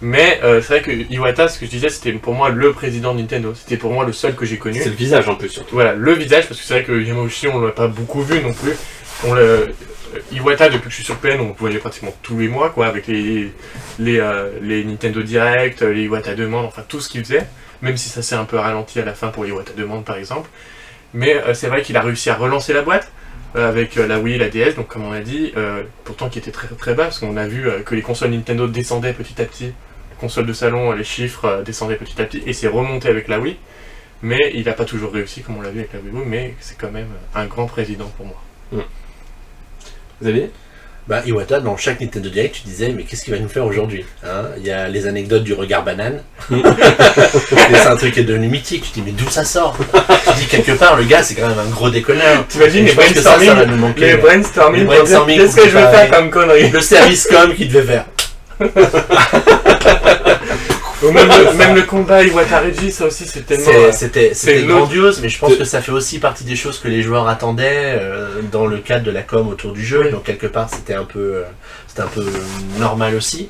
Mais 0.00 0.40
euh, 0.44 0.60
c'est 0.60 0.80
vrai 0.80 0.82
que 0.82 1.12
Iwata, 1.12 1.48
ce 1.48 1.58
que 1.58 1.66
je 1.66 1.70
disais, 1.70 1.88
c'était 1.88 2.12
pour 2.12 2.34
moi 2.34 2.50
le 2.50 2.72
président 2.72 3.14
de 3.14 3.20
Nintendo. 3.20 3.52
C'était 3.54 3.76
pour 3.76 3.92
moi 3.92 4.04
le 4.04 4.12
seul 4.12 4.34
que 4.34 4.44
j'ai 4.44 4.58
connu. 4.58 4.80
C'est 4.80 4.90
le 4.90 4.94
visage 4.94 5.28
en 5.28 5.34
plus 5.34 5.48
surtout. 5.48 5.74
Voilà, 5.74 5.94
le 5.94 6.12
visage, 6.12 6.46
parce 6.46 6.60
que 6.60 6.66
c'est 6.66 6.74
vrai 6.74 6.84
que 6.84 7.00
Yamauchi, 7.02 7.48
on 7.48 7.60
l'a 7.60 7.72
pas 7.72 7.88
beaucoup 7.88 8.22
vu 8.22 8.40
non 8.40 8.52
plus. 8.52 8.74
On 9.24 9.34
le, 9.34 9.74
euh, 10.14 10.20
Iwata, 10.32 10.68
depuis 10.68 10.84
que 10.84 10.90
je 10.90 10.94
suis 10.96 11.04
sur 11.04 11.16
PN, 11.16 11.40
on 11.40 11.48
le 11.48 11.54
voyait 11.54 11.78
pratiquement 11.78 12.14
tous 12.22 12.38
les 12.38 12.48
mois, 12.48 12.70
quoi, 12.70 12.86
avec 12.86 13.06
les, 13.06 13.52
les, 13.98 14.20
euh, 14.20 14.50
les 14.62 14.84
Nintendo 14.84 15.22
Direct, 15.22 15.82
les 15.82 16.04
Iwata 16.04 16.34
Demande, 16.34 16.66
enfin 16.66 16.82
tout 16.86 17.00
ce 17.00 17.08
qu'il 17.08 17.24
faisait. 17.24 17.46
Même 17.82 17.96
si 17.96 18.08
ça 18.08 18.22
s'est 18.22 18.34
un 18.34 18.44
peu 18.44 18.56
ralenti 18.56 18.98
à 19.00 19.04
la 19.04 19.14
fin 19.14 19.28
pour 19.28 19.46
Iwata 19.46 19.72
Demande, 19.76 20.04
par 20.04 20.16
exemple. 20.16 20.48
Mais 21.14 21.34
euh, 21.36 21.54
c'est 21.54 21.68
vrai 21.68 21.82
qu'il 21.82 21.96
a 21.96 22.00
réussi 22.00 22.30
à 22.30 22.34
relancer 22.34 22.72
la 22.72 22.82
boîte 22.82 23.10
avec 23.54 23.94
la 23.94 24.18
Wii 24.18 24.34
et 24.34 24.38
la 24.38 24.50
DS, 24.50 24.74
donc 24.76 24.88
comme 24.88 25.04
on 25.04 25.10
a 25.10 25.20
dit, 25.20 25.54
pourtant 26.04 26.28
qui 26.28 26.38
était 26.38 26.50
très 26.50 26.68
très 26.68 26.92
bas, 26.92 27.04
parce 27.04 27.18
qu'on 27.18 27.38
a 27.38 27.46
vu 27.48 27.66
que 27.86 27.94
les 27.94 28.02
consoles 28.02 28.30
Nintendo 28.30 28.68
descendaient 28.68 29.14
petit 29.14 29.40
à 29.40 29.46
petit. 29.46 29.72
Les 30.18 30.26
consoles 30.26 30.46
de 30.46 30.52
salon, 30.52 30.90
les 30.90 31.04
chiffres 31.04 31.44
euh, 31.44 31.62
descendaient 31.62 31.94
petit 31.94 32.20
à 32.20 32.24
petit, 32.24 32.42
et 32.44 32.52
c'est 32.52 32.66
remonté 32.66 33.08
avec 33.08 33.28
la 33.28 33.38
Wii. 33.38 33.56
Mais 34.20 34.50
il 34.52 34.64
n'a 34.64 34.72
pas 34.72 34.84
toujours 34.84 35.12
réussi, 35.12 35.42
comme 35.42 35.58
on 35.58 35.60
l'a 35.62 35.70
vu 35.70 35.78
avec 35.78 35.92
la 35.92 36.00
Wii 36.00 36.10
U, 36.12 36.26
mais 36.26 36.54
c'est 36.58 36.76
quand 36.76 36.90
même 36.90 37.06
un 37.36 37.46
grand 37.46 37.66
président 37.66 38.10
pour 38.16 38.26
moi. 38.26 38.84
Xavier? 40.20 40.50
Bah, 41.06 41.22
Iwata, 41.24 41.60
dans 41.60 41.76
chaque 41.76 42.00
Nintendo 42.00 42.28
Direct, 42.28 42.56
tu 42.56 42.62
disais, 42.62 42.92
mais 42.94 43.04
qu'est-ce 43.04 43.24
qu'il 43.24 43.32
va 43.32 43.38
nous 43.38 43.48
faire 43.48 43.64
aujourd'hui 43.64 44.04
hein? 44.26 44.46
Il 44.58 44.66
y 44.66 44.72
a 44.72 44.88
les 44.88 45.06
anecdotes 45.06 45.44
du 45.44 45.54
regard 45.54 45.84
banane. 45.84 46.20
Et 46.50 46.56
c'est 47.72 47.86
un 47.86 47.96
truc 47.96 48.12
qui 48.14 48.20
est 48.20 48.24
devenu 48.24 48.48
mythique. 48.48 48.82
Tu 48.82 48.90
te 48.90 48.94
dis, 48.96 49.02
mais 49.06 49.12
d'où 49.12 49.30
ça 49.30 49.44
sort? 49.44 49.76
Tu 49.78 50.40
dis, 50.40 50.46
quelque 50.46 50.72
part, 50.72 50.96
le 50.96 51.04
gars, 51.04 51.22
c'est 51.22 51.36
quand 51.36 51.48
même 51.48 51.60
un 51.60 51.70
gros 51.70 51.88
déconneur. 51.90 52.44
T'imagines 52.48 52.84
les 52.84 52.94
que 52.94 53.20
ça, 53.20 53.22
ça 53.22 53.30
va 53.30 53.36
brainstorming, 53.36 53.70
nous 53.70 53.76
manquer. 53.76 54.00
les 54.00 54.16
brainstorming, 54.16 54.80
Les 54.80 54.86
brainstorming 54.86 55.38
qu'est-ce 55.38 55.56
que 55.56 55.68
je 55.68 55.76
vais 55.78 55.90
faire 55.92 56.10
comme 56.10 56.30
connerie? 56.30 56.70
Le 56.70 56.80
service 56.80 57.28
com 57.28 57.54
qui 57.54 57.68
devait 57.68 57.86
faire. 57.86 58.04
Même, 61.00 61.28
le, 61.28 61.56
même 61.56 61.74
le 61.76 61.82
combat 61.82 62.20
ça 62.90 63.06
aussi 63.06 63.24
c'est 63.26 63.46
tellement... 63.46 63.70
Euh, 63.72 63.92
C'était 63.92 64.62
grandiose, 64.64 65.20
mais 65.22 65.28
je 65.28 65.38
pense 65.38 65.52
de- 65.52 65.56
que 65.56 65.64
ça 65.64 65.80
fait 65.80 65.92
aussi 65.92 66.18
partie 66.18 66.42
des 66.44 66.56
choses 66.56 66.78
que 66.80 66.88
les 66.88 67.02
joueurs 67.02 67.28
attendaient 67.28 67.96
euh, 68.00 68.40
dans 68.50 68.66
le 68.66 68.78
cadre 68.78 69.04
de 69.04 69.10
la 69.12 69.22
com 69.22 69.48
autour 69.48 69.72
du 69.72 69.84
jeu. 69.84 70.02
Oui. 70.04 70.10
Donc 70.10 70.24
quelque 70.24 70.48
part, 70.48 70.68
c'était 70.68 70.94
un 70.94 71.04
peu, 71.04 71.18
euh, 71.36 71.42
c'était 71.86 72.02
un 72.02 72.08
peu 72.08 72.26
normal 72.78 73.14
aussi. 73.14 73.48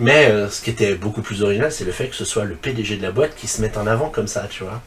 Mais 0.00 0.32
ce 0.50 0.60
qui 0.60 0.70
était 0.70 0.94
beaucoup 0.94 1.22
plus 1.22 1.42
original, 1.42 1.70
c'est 1.72 1.84
le 1.84 1.92
fait 1.92 2.08
que 2.08 2.16
ce 2.16 2.24
soit 2.24 2.44
le 2.44 2.54
PDG 2.54 2.96
de 2.96 3.02
la 3.02 3.12
boîte 3.12 3.34
qui 3.36 3.46
se 3.46 3.60
mette 3.62 3.76
en 3.76 3.86
avant 3.86 4.08
comme 4.10 4.28
ça, 4.28 4.46
tu 4.50 4.64
vois. 4.64 4.80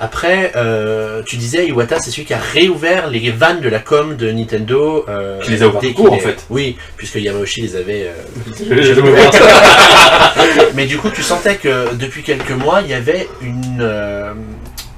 Après, 0.00 0.52
euh, 0.56 1.22
tu 1.24 1.36
disais 1.36 1.68
Iwata, 1.68 2.00
c'est 2.00 2.10
celui 2.10 2.24
qui 2.24 2.34
a 2.34 2.38
réouvert 2.38 3.08
les 3.08 3.30
vannes 3.30 3.60
de 3.60 3.68
la 3.68 3.78
com 3.78 4.16
de 4.16 4.30
Nintendo. 4.30 5.04
euh, 5.08 5.40
Qui 5.40 5.52
les 5.52 5.62
a 5.62 5.68
ouvertes 5.68 5.94
court, 5.94 6.12
en 6.12 6.18
fait. 6.18 6.44
Oui, 6.50 6.76
puisque 6.96 7.16
Yamauchi 7.16 7.62
les 7.62 7.76
avait 7.76 8.08
euh, 8.08 9.02
mais 10.74 10.86
du 10.86 10.98
coup, 10.98 11.10
tu 11.10 11.22
sentais 11.22 11.56
que 11.56 11.94
depuis 11.94 12.22
quelques 12.22 12.50
mois, 12.50 12.80
il 12.82 12.90
y 12.90 12.94
avait 12.94 13.28
une, 13.40 13.78
euh, 13.80 14.32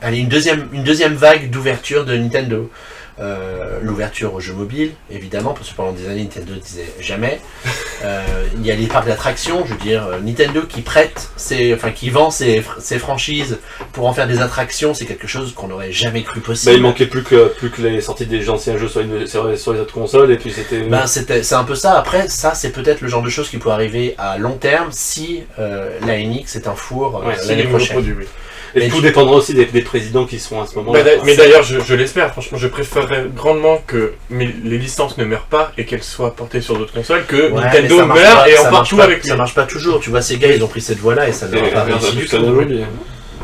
allez, 0.01 0.19
une, 0.19 0.29
deuxième, 0.29 0.67
une 0.73 0.83
deuxième 0.83 1.15
vague 1.15 1.51
d'ouverture 1.51 2.07
de 2.07 2.17
Nintendo. 2.17 2.71
Euh, 3.19 3.79
L'ouverture 3.83 4.35
aux 4.35 4.41
jeux 4.41 4.53
mobiles, 4.53 4.93
évidemment, 5.11 5.55
parce 5.55 5.71
que 5.71 5.75
pendant 5.75 5.93
des 5.93 6.07
années, 6.09 6.23
Nintendo 6.25 6.53
disait 6.55 6.93
jamais. 7.01 7.41
Euh, 8.05 8.23
il 8.55 8.65
y 8.67 8.71
a 8.71 8.75
les 8.77 8.89
parcs 8.89 9.07
d'attractions, 9.07 9.65
je 9.65 9.73
veux 9.73 9.81
dire, 9.81 10.05
euh, 10.07 10.21
Nintendo 10.21 10.61
qui 10.69 10.83
prête, 10.83 11.31
ses, 11.37 11.73
enfin 11.73 11.93
qui 11.93 12.11
vend 12.11 12.31
ses, 12.31 12.63
ses 12.79 12.99
franchises 12.99 13.59
pour 13.95 14.07
en 14.07 14.13
faire 14.13 14.29
des 14.29 14.43
attractions, 14.43 14.93
c'est 14.93 15.07
quelque 15.07 15.27
chose 15.27 15.55
qu'on 15.55 15.69
n'aurait 15.69 15.93
jamais 15.93 16.23
cru 16.23 16.41
Bah, 16.41 16.47
possible. 16.49 16.75
il 16.75 16.83
manquait 16.83 17.07
plus 17.07 17.23
que, 17.23 17.49
plus 17.57 17.71
que 17.71 17.81
les 17.81 18.03
sorties 18.03 18.27
des 18.27 18.51
anciens 18.51 18.77
jeux 18.77 18.89
sur, 18.89 19.01
une- 19.01 19.27
sur, 19.27 19.59
sur 19.59 19.73
les 19.73 19.81
autres 19.81 19.95
consoles 19.95 20.31
et 20.31 20.37
puis 20.37 20.53
c'était. 20.53 20.81
Ben, 20.83 21.07
c'était, 21.07 21.43
c'est 21.43 21.55
un 21.55 21.65
peu 21.65 21.75
ça. 21.75 21.95
Après, 21.99 22.29
ça, 22.29 22.55
c'est 22.55 22.71
peut-être 22.71 23.01
le 23.01 23.09
genre 23.09 23.23
de 23.23 23.31
choses 23.31 23.49
qui 23.49 23.57
peut 23.57 23.71
arriver 23.71 24.15
à 24.19 24.37
long 24.37 24.59
terme 24.59 24.89
si 24.93 25.45
euh, 25.59 25.89
la 26.07 26.19
NX 26.19 26.55
est 26.57 26.69
un 26.69 26.75
four 26.77 27.25
ouais, 27.25 27.35
l'année 27.49 27.65
prochaine. 27.65 27.97
produits, 27.97 28.15
oui. 28.19 28.27
Et 28.75 28.81
mais 28.81 28.89
tout 28.89 28.97
tu- 28.97 29.03
dépendra 29.03 29.37
aussi 29.37 29.55
des, 29.55 29.67
des 29.67 29.83
présidents 29.83 30.25
qui 30.27 30.39
seront 30.39 30.61
à 30.63 30.67
ce 30.67 30.75
moment-là. 30.77 31.03
mais 31.25 31.37
d'ailleurs, 31.37 31.63
je, 31.63 31.81
je 31.81 31.95
l'espère, 31.95 32.31
franchement, 32.33 32.59
je 32.59 32.69
préférerais 32.69 33.27
grandement 33.35 33.83
que 33.87 34.13
mes- 34.31 34.55
les 34.65 34.79
licences 34.79 35.17
ne 35.19 35.25
meurent 35.25 35.47
pas 35.47 35.73
et 35.79 35.85
qu'elles 35.85 36.03
soient 36.03 36.35
portées 36.35 36.61
sur 36.61 36.77
d'autres 36.77 36.93
consoles, 36.93 37.25
que 37.27 37.51
Ouais, 37.51 37.61
Nintendo 37.61 38.05
meurt 38.07 38.19
pas- 38.19 38.49
et 38.49 38.55
marche 38.55 38.71
partout 38.71 38.97
pas- 38.97 39.05
avec 39.05 39.25
Ça 39.25 39.37
marche 39.37 39.55
pas 39.55 39.65
toujours. 39.65 40.01
Tu 40.01 40.11
vois, 40.11 40.23
ces 40.23 40.37
gars, 40.39 40.53
ils 40.53 40.63
ont 40.63 40.69
pris 40.69 40.81
cette 40.81 40.99
voie-là 40.99 41.29
et 41.29 41.33
ça 41.33 41.49
ne 41.49 41.57
Et- 41.57 41.61
leur 41.61 41.69
a 41.69 41.71
pas 41.73 41.83
réussi 41.85 42.17
du 42.17 42.27
ça 42.27 42.39
tout. 42.39 42.45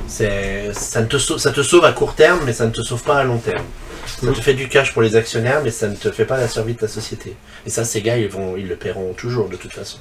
ça, 0.09 1.01
ne 1.01 1.07
te 1.07 1.19
sauve, 1.19 1.39
ça 1.39 1.51
te 1.53 1.63
sauve 1.63 1.85
à 1.85 1.93
court 1.93 2.15
terme, 2.15 2.41
mais 2.45 2.53
ça 2.53 2.67
ne 2.67 2.71
te 2.71 2.83
sauve 2.83 3.03
pas 3.03 3.17
à 3.19 3.25
long 3.25 3.39
terme. 3.39 3.63
Ça 4.07 4.27
te 4.33 4.41
fait 4.41 4.55
du 4.55 4.69
cash 4.69 4.93
pour 4.93 5.03
les 5.03 5.17
actionnaires, 5.17 5.61
mais 5.65 5.71
ça 5.71 5.89
ne 5.89 5.95
te 5.95 6.11
fait 6.11 6.25
pas 6.25 6.37
la 6.37 6.49
survie 6.49 6.75
de 6.75 6.79
ta 6.81 6.89
société. 6.89 7.35
Et 7.67 7.71
ça, 7.71 7.85
ces 7.85 8.03
gars, 8.03 8.17
ils, 8.19 8.29
vont, 8.29 8.57
ils 8.57 8.69
le 8.69 8.77
paieront 8.77 9.13
toujours, 9.15 9.49
de 9.49 9.57
toute 9.57 9.73
façon. 9.73 9.99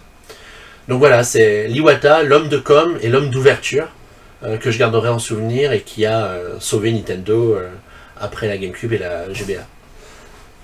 Donc 0.88 1.00
voilà, 1.00 1.24
c'est 1.24 1.68
l'Iwata, 1.68 2.24
l'homme 2.24 2.50
de 2.50 2.58
com 2.58 2.98
et 3.02 3.08
l'homme 3.10 3.30
d'ouverture, 3.30 3.88
que 4.60 4.72
je 4.72 4.80
garderai 4.80 5.10
en 5.10 5.20
souvenir 5.20 5.72
et 5.72 5.82
qui 5.82 6.06
a 6.06 6.26
euh, 6.26 6.56
sauvé 6.60 6.92
Nintendo 6.92 7.54
euh, 7.56 7.70
après 8.20 8.48
la 8.48 8.58
GameCube 8.58 8.94
et 8.94 8.98
la 8.98 9.32
GBA. 9.32 9.62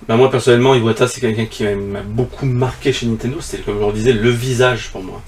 Bah, 0.08 0.16
moi 0.16 0.30
personnellement, 0.30 0.74
Iwata 0.74 1.08
c'est 1.08 1.20
quelqu'un 1.20 1.46
qui 1.46 1.64
m'a 1.64 2.02
beaucoup 2.02 2.46
marqué 2.46 2.92
chez 2.92 3.06
Nintendo. 3.06 3.38
C'était 3.40 3.62
comme 3.62 3.80
je 3.80 3.86
le 3.86 3.92
disais, 3.92 4.12
le 4.12 4.30
visage 4.30 4.90
pour 4.90 5.02
moi. 5.02 5.20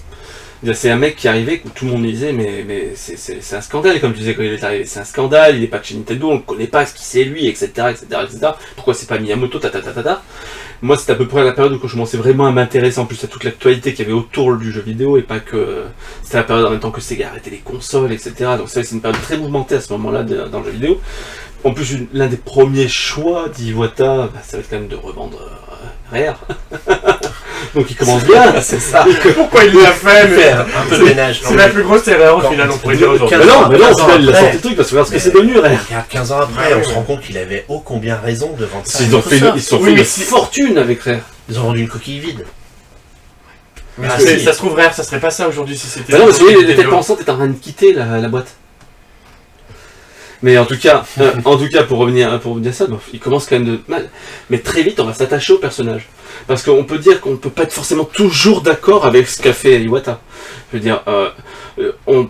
C'est 0.74 0.90
un 0.90 0.96
mec 0.96 1.16
qui 1.16 1.26
arrivait 1.26 1.62
où 1.64 1.70
tout 1.70 1.86
le 1.86 1.92
monde 1.92 2.02
disait 2.02 2.32
mais, 2.32 2.92
c'est- 2.94 3.54
un 3.54 3.60
scandale 3.62 3.98
comme 3.98 4.12
tu 4.12 4.18
disais 4.20 4.34
quand 4.34 4.42
il 4.42 4.52
est 4.52 4.62
arrivé. 4.62 4.84
C'est 4.84 5.00
un 5.00 5.04
scandale, 5.04 5.56
il 5.56 5.64
est 5.64 5.68
pas 5.68 5.78
de 5.78 5.84
chez 5.84 5.94
Nintendo, 5.94 6.30
on 6.30 6.34
le 6.34 6.40
connaît 6.40 6.66
pas, 6.66 6.84
ce 6.84 6.92
qui 6.94 7.02
c'est 7.04 7.24
lui, 7.24 7.46
etc., 7.46 7.66
etc., 7.90 8.06
etc. 8.24 8.52
Pourquoi 8.76 8.92
c'est 8.94 9.08
pas 9.08 9.18
Miyamoto, 9.18 9.58
ta 9.58 9.70
ta 9.70 9.80
ta 9.80 9.92
ta 9.92 10.02
ta. 10.02 10.22
Moi 10.82 10.96
c'était 10.96 11.12
à 11.12 11.16
peu 11.16 11.26
près 11.26 11.44
la 11.44 11.52
période 11.52 11.72
où 11.74 11.86
je 11.86 11.92
commençais 11.92 12.16
vraiment 12.16 12.46
à 12.46 12.52
m'intéresser 12.52 13.00
en 13.00 13.06
plus 13.06 13.22
à 13.22 13.26
toute 13.26 13.44
l'actualité 13.44 13.92
qu'il 13.92 14.06
y 14.06 14.08
avait 14.08 14.18
autour 14.18 14.56
du 14.56 14.72
jeu 14.72 14.80
vidéo 14.80 15.18
et 15.18 15.22
pas 15.22 15.38
que 15.38 15.84
c'était 16.22 16.38
la 16.38 16.44
période 16.44 16.66
en 16.66 16.70
même 16.70 16.80
temps 16.80 16.90
que 16.90 17.02
Sega 17.02 17.28
arrêtait 17.28 17.50
les 17.50 17.58
consoles, 17.58 18.12
etc. 18.12 18.32
Donc 18.56 18.68
c'est 18.68 18.90
une 18.90 19.00
période 19.00 19.20
très 19.20 19.36
mouvementée 19.36 19.74
à 19.74 19.80
ce 19.80 19.92
moment-là 19.92 20.22
dans 20.22 20.60
le 20.60 20.64
jeu 20.66 20.70
vidéo. 20.70 21.00
En 21.62 21.72
plus, 21.72 22.06
l'un 22.14 22.26
des 22.26 22.38
premiers 22.38 22.88
choix 22.88 23.50
d'Iwata, 23.50 24.30
bah, 24.32 24.40
ça 24.42 24.56
va 24.56 24.62
être 24.62 24.70
quand 24.70 24.78
même 24.78 24.88
de 24.88 24.96
revendre 24.96 25.38
euh, 25.42 26.26
Rare. 26.26 26.40
Donc 27.74 27.90
il 27.90 27.96
commence 27.96 28.24
bien. 28.24 28.60
c'est 28.60 28.80
ça. 28.80 29.04
Pourquoi 29.34 29.64
il 29.64 29.74
l'a 29.74 29.92
fait 29.92 30.28
mais 30.28 30.36
Faire 30.36 30.60
un 30.60 30.86
peu 30.88 30.98
de 30.98 31.04
ménage. 31.04 31.40
C'est 31.44 31.56
la 31.56 31.68
plus 31.68 31.82
grosse 31.82 32.06
erreur 32.08 32.36
au 32.44 32.50
final, 32.50 32.70
on 32.70 32.78
pourrait 32.78 32.96
dire 32.96 33.10
aujourd'hui. 33.10 33.36
Mais 33.38 33.46
non, 33.46 33.68
mais 33.68 33.78
non, 33.78 33.86
15 33.86 34.00
ans 34.00 34.04
au 34.04 34.08
final, 34.08 34.22
il 34.22 34.28
a 34.28 34.30
après. 34.30 34.40
sorti 34.42 34.56
le 34.56 34.60
truc 34.62 34.76
parce 34.76 34.88
que 34.88 34.94
regarde 34.94 35.08
ce 35.08 35.12
que 35.12 35.18
c'est 35.18 35.30
devenu 35.34 35.58
Rare. 35.58 35.70
Regarde, 35.88 36.04
15 36.08 36.32
ans 36.32 36.40
après, 36.40 36.70
Ah 36.72 36.76
on 36.78 36.84
se 36.84 36.94
rend 36.94 37.02
compte 37.02 37.20
qu'il 37.22 37.38
avait 37.38 37.64
ô 37.68 37.80
combien 37.80 38.16
raison 38.16 38.52
de 38.58 38.64
vendre 38.64 38.86
ça. 38.86 39.02
Ils 39.02 39.14
ont 39.14 39.22
fait, 39.22 39.38
une 39.38 40.04
fortune 40.04 40.78
avec 40.78 41.02
Rare. 41.02 41.16
Ils 41.48 41.58
ont 41.58 41.62
vendu 41.62 41.80
une 41.80 41.88
coquille 41.88 42.18
vide. 42.20 42.44
Mais 43.98 44.08
Ah, 44.10 44.18
ça 44.18 44.52
se 44.52 44.58
trouve 44.58 44.74
rare, 44.74 44.94
ça 44.94 45.02
serait 45.02 45.20
pas 45.20 45.30
ça 45.30 45.48
aujourd'hui 45.48 45.76
si 45.76 45.86
c'était. 45.86 46.12
Bah 46.12 46.20
non, 46.20 46.26
parce 46.26 46.38
que 46.38 46.44
les 46.66 46.74
têtes 46.74 46.88
pensantes 46.88 47.20
étaient 47.20 47.30
en 47.30 47.36
train 47.36 47.48
de 47.48 47.52
quitter 47.52 47.92
la, 47.92 48.18
la 48.18 48.28
boîte. 48.28 48.54
Mais 50.42 50.56
en 50.56 50.64
tout 50.64 50.78
cas, 50.78 51.04
euh, 51.20 51.32
en 51.44 51.56
tout 51.58 51.68
cas, 51.68 51.82
pour 51.82 51.98
revenir, 51.98 52.38
pour 52.40 52.52
revenir 52.52 52.70
à 52.70 52.72
ça, 52.74 52.86
bon, 52.86 52.98
il 53.12 53.20
commence 53.20 53.46
quand 53.46 53.56
même 53.58 53.66
de 53.66 53.78
mal. 53.88 54.08
Mais 54.48 54.58
très 54.58 54.82
vite, 54.82 54.98
on 55.00 55.04
va 55.04 55.12
s'attacher 55.12 55.52
au 55.52 55.58
personnage. 55.58 56.08
Parce 56.46 56.62
qu'on 56.62 56.84
peut 56.84 56.98
dire 56.98 57.20
qu'on 57.20 57.36
peut 57.36 57.50
pas 57.50 57.64
être 57.64 57.72
forcément 57.72 58.04
toujours 58.04 58.62
d'accord 58.62 59.04
avec 59.04 59.28
ce 59.28 59.42
qu'a 59.42 59.52
fait 59.52 59.82
Iwata. 59.82 60.20
Je 60.72 60.78
veux 60.78 60.82
dire, 60.82 61.02
euh, 61.08 61.28
euh, 61.78 61.92
on, 62.06 62.28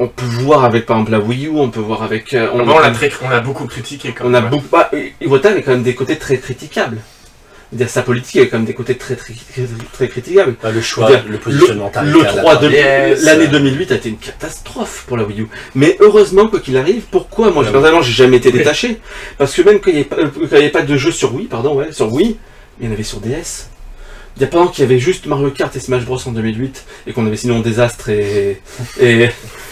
on 0.00 0.08
peut 0.08 0.24
voir 0.24 0.64
avec, 0.64 0.86
par 0.86 0.96
exemple, 0.96 1.12
la 1.12 1.20
Wii 1.20 1.46
U, 1.46 1.50
on 1.54 1.70
peut 1.70 1.80
voir 1.80 2.02
avec... 2.02 2.34
euh, 2.34 2.48
Ah 2.52 2.56
bah, 2.64 2.72
On 2.74 2.78
l'a 2.80 2.90
très- 2.90 3.12
on 3.22 3.28
l'a 3.28 3.40
beaucoup 3.40 3.66
critiqué 3.66 4.12
quand 4.12 4.24
on 4.26 4.30
même. 4.30 4.46
a 4.46 4.48
beaucoup... 4.48 4.66
Bah, 4.72 4.90
Iwata 5.20 5.50
avait 5.50 5.62
quand 5.62 5.70
même 5.72 5.84
des 5.84 5.94
côtés 5.94 6.16
très 6.18 6.38
critiquables. 6.38 6.98
Sa 7.88 8.02
politique 8.02 8.36
avait 8.36 8.48
quand 8.48 8.58
même 8.58 8.66
des 8.66 8.74
côtés 8.74 8.96
très, 8.96 9.16
très, 9.16 9.32
très, 9.34 9.62
très 9.92 10.08
critiquables. 10.08 10.54
Bah, 10.62 10.70
le 10.70 10.80
choix, 10.80 11.10
le 11.28 11.38
positionnement 11.38 11.90
Le, 12.02 12.10
le 12.10 12.12
tarifaire 12.24 12.34
de 12.34 12.38
3 12.40 12.54
la 12.54 12.60
de 12.60 12.68
3DS, 12.68 13.24
l'année 13.24 13.44
euh, 13.44 13.48
2008 13.48 13.92
a 13.92 13.94
été 13.96 14.08
une 14.10 14.18
catastrophe 14.18 15.04
pour 15.06 15.16
la 15.16 15.24
Wii 15.24 15.40
U. 15.42 15.48
Mais 15.74 15.96
heureusement, 16.00 16.48
quoi 16.48 16.60
qu'il 16.60 16.76
arrive, 16.76 17.02
pourquoi 17.10 17.50
Moi, 17.50 17.64
Ah 17.66 17.70
personnellement, 17.72 18.02
j'ai 18.02 18.12
jamais 18.12 18.36
été 18.36 18.52
détaché? 18.52 18.98
Parce 19.38 19.54
que 19.54 19.62
même 19.62 19.80
quand 19.80 19.90
il 19.90 19.94
n'y 19.96 20.00
avait, 20.00 20.08
pas- 20.08 20.16
euh, 20.16 20.56
avait 20.56 20.68
pas 20.70 20.82
de 20.82 20.96
jeu 20.96 21.10
sur 21.10 21.34
Wii, 21.34 21.46
pardon, 21.46 21.74
ouais, 21.76 21.92
sur 21.92 22.12
Wii, 22.12 22.36
il 22.80 22.86
y 22.86 22.88
en 22.88 22.92
avait 22.92 23.02
sur 23.02 23.20
DS. 23.20 23.68
Il 24.36 24.40
y 24.42 24.44
a 24.44 24.48
pendant 24.48 24.66
qu'il 24.68 24.82
y 24.82 24.86
avait 24.86 24.98
juste 24.98 25.26
Mario 25.26 25.50
Kart 25.50 25.74
et 25.76 25.80
Smash 25.80 26.04
Bros 26.04 26.18
en 26.26 26.32
2008 26.32 26.84
et 27.06 27.12
qu'on 27.12 27.24
avait 27.24 27.36
sinon 27.36 27.60
Désastre 27.60 28.08
et, 28.08 28.60
et, 29.00 29.28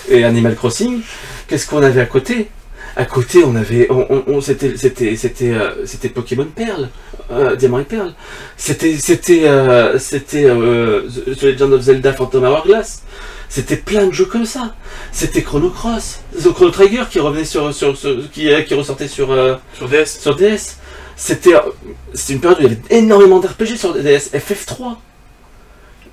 et 0.09 0.25
Animal 0.25 0.55
Crossing, 0.55 1.01
qu'est-ce 1.49 1.67
qu'on 1.67 1.83
avait 1.83 2.01
à 2.01 2.07
côté? 2.07 2.49
À 2.97 3.05
côté, 3.07 3.43
on 3.45 3.55
avait, 3.57 3.87
on, 3.91 4.07
on- 4.11 4.25
on- 4.27 4.41
c'était, 4.41 4.77
c'était, 4.77 5.17
c'était, 5.17 5.51
euh, 5.51 5.87
c'était 5.87 6.09
Pokémon 6.11 6.47
Perle, 6.55 6.91
euh, 7.31 7.57
Diamant 7.57 7.79
et 7.79 7.85
Perle. 7.85 8.13
C'était, 8.57 8.97
c'était, 8.99 9.49
euh, 9.49 9.99
c'était 9.99 10.45
The 10.45 11.43
Legend 11.43 11.73
of 11.73 11.81
Zelda 11.83 12.13
Phantom 12.13 12.45
Hourglass. 12.45 13.03
C'était 13.49 13.77
plein 13.77 14.07
de 14.07 14.13
jeux 14.13 14.25
comme 14.27 14.47
ça. 14.47 14.75
C'était 15.11 15.43
Chrono 15.43 15.71
Cross, 15.71 16.21
The 16.43 16.53
Chrono 16.53 16.71
Trigger 16.71 17.05
qui 17.11 17.19
revenait 17.21 17.45
sur, 17.45 17.73
sur, 17.75 17.97
sur- 17.97 18.31
qui, 18.31 18.49
qui 18.67 18.75
ressortait 18.75 19.09
sur, 19.09 19.29
Sur 19.77 19.89
DS. 19.89 20.07
sur 20.21 20.37
DS. 20.37 20.77
C'était, 21.17 21.53
c'était 22.15 22.33
une 22.35 22.41
période 22.41 22.59
où 22.61 22.63
il 22.63 22.69
y 22.69 22.73
avait 22.73 22.81
énormément 22.99 23.41
d'RPG 23.41 23.77
sur 23.77 23.95
DS. 23.95 24.31
FF3. 24.35 24.97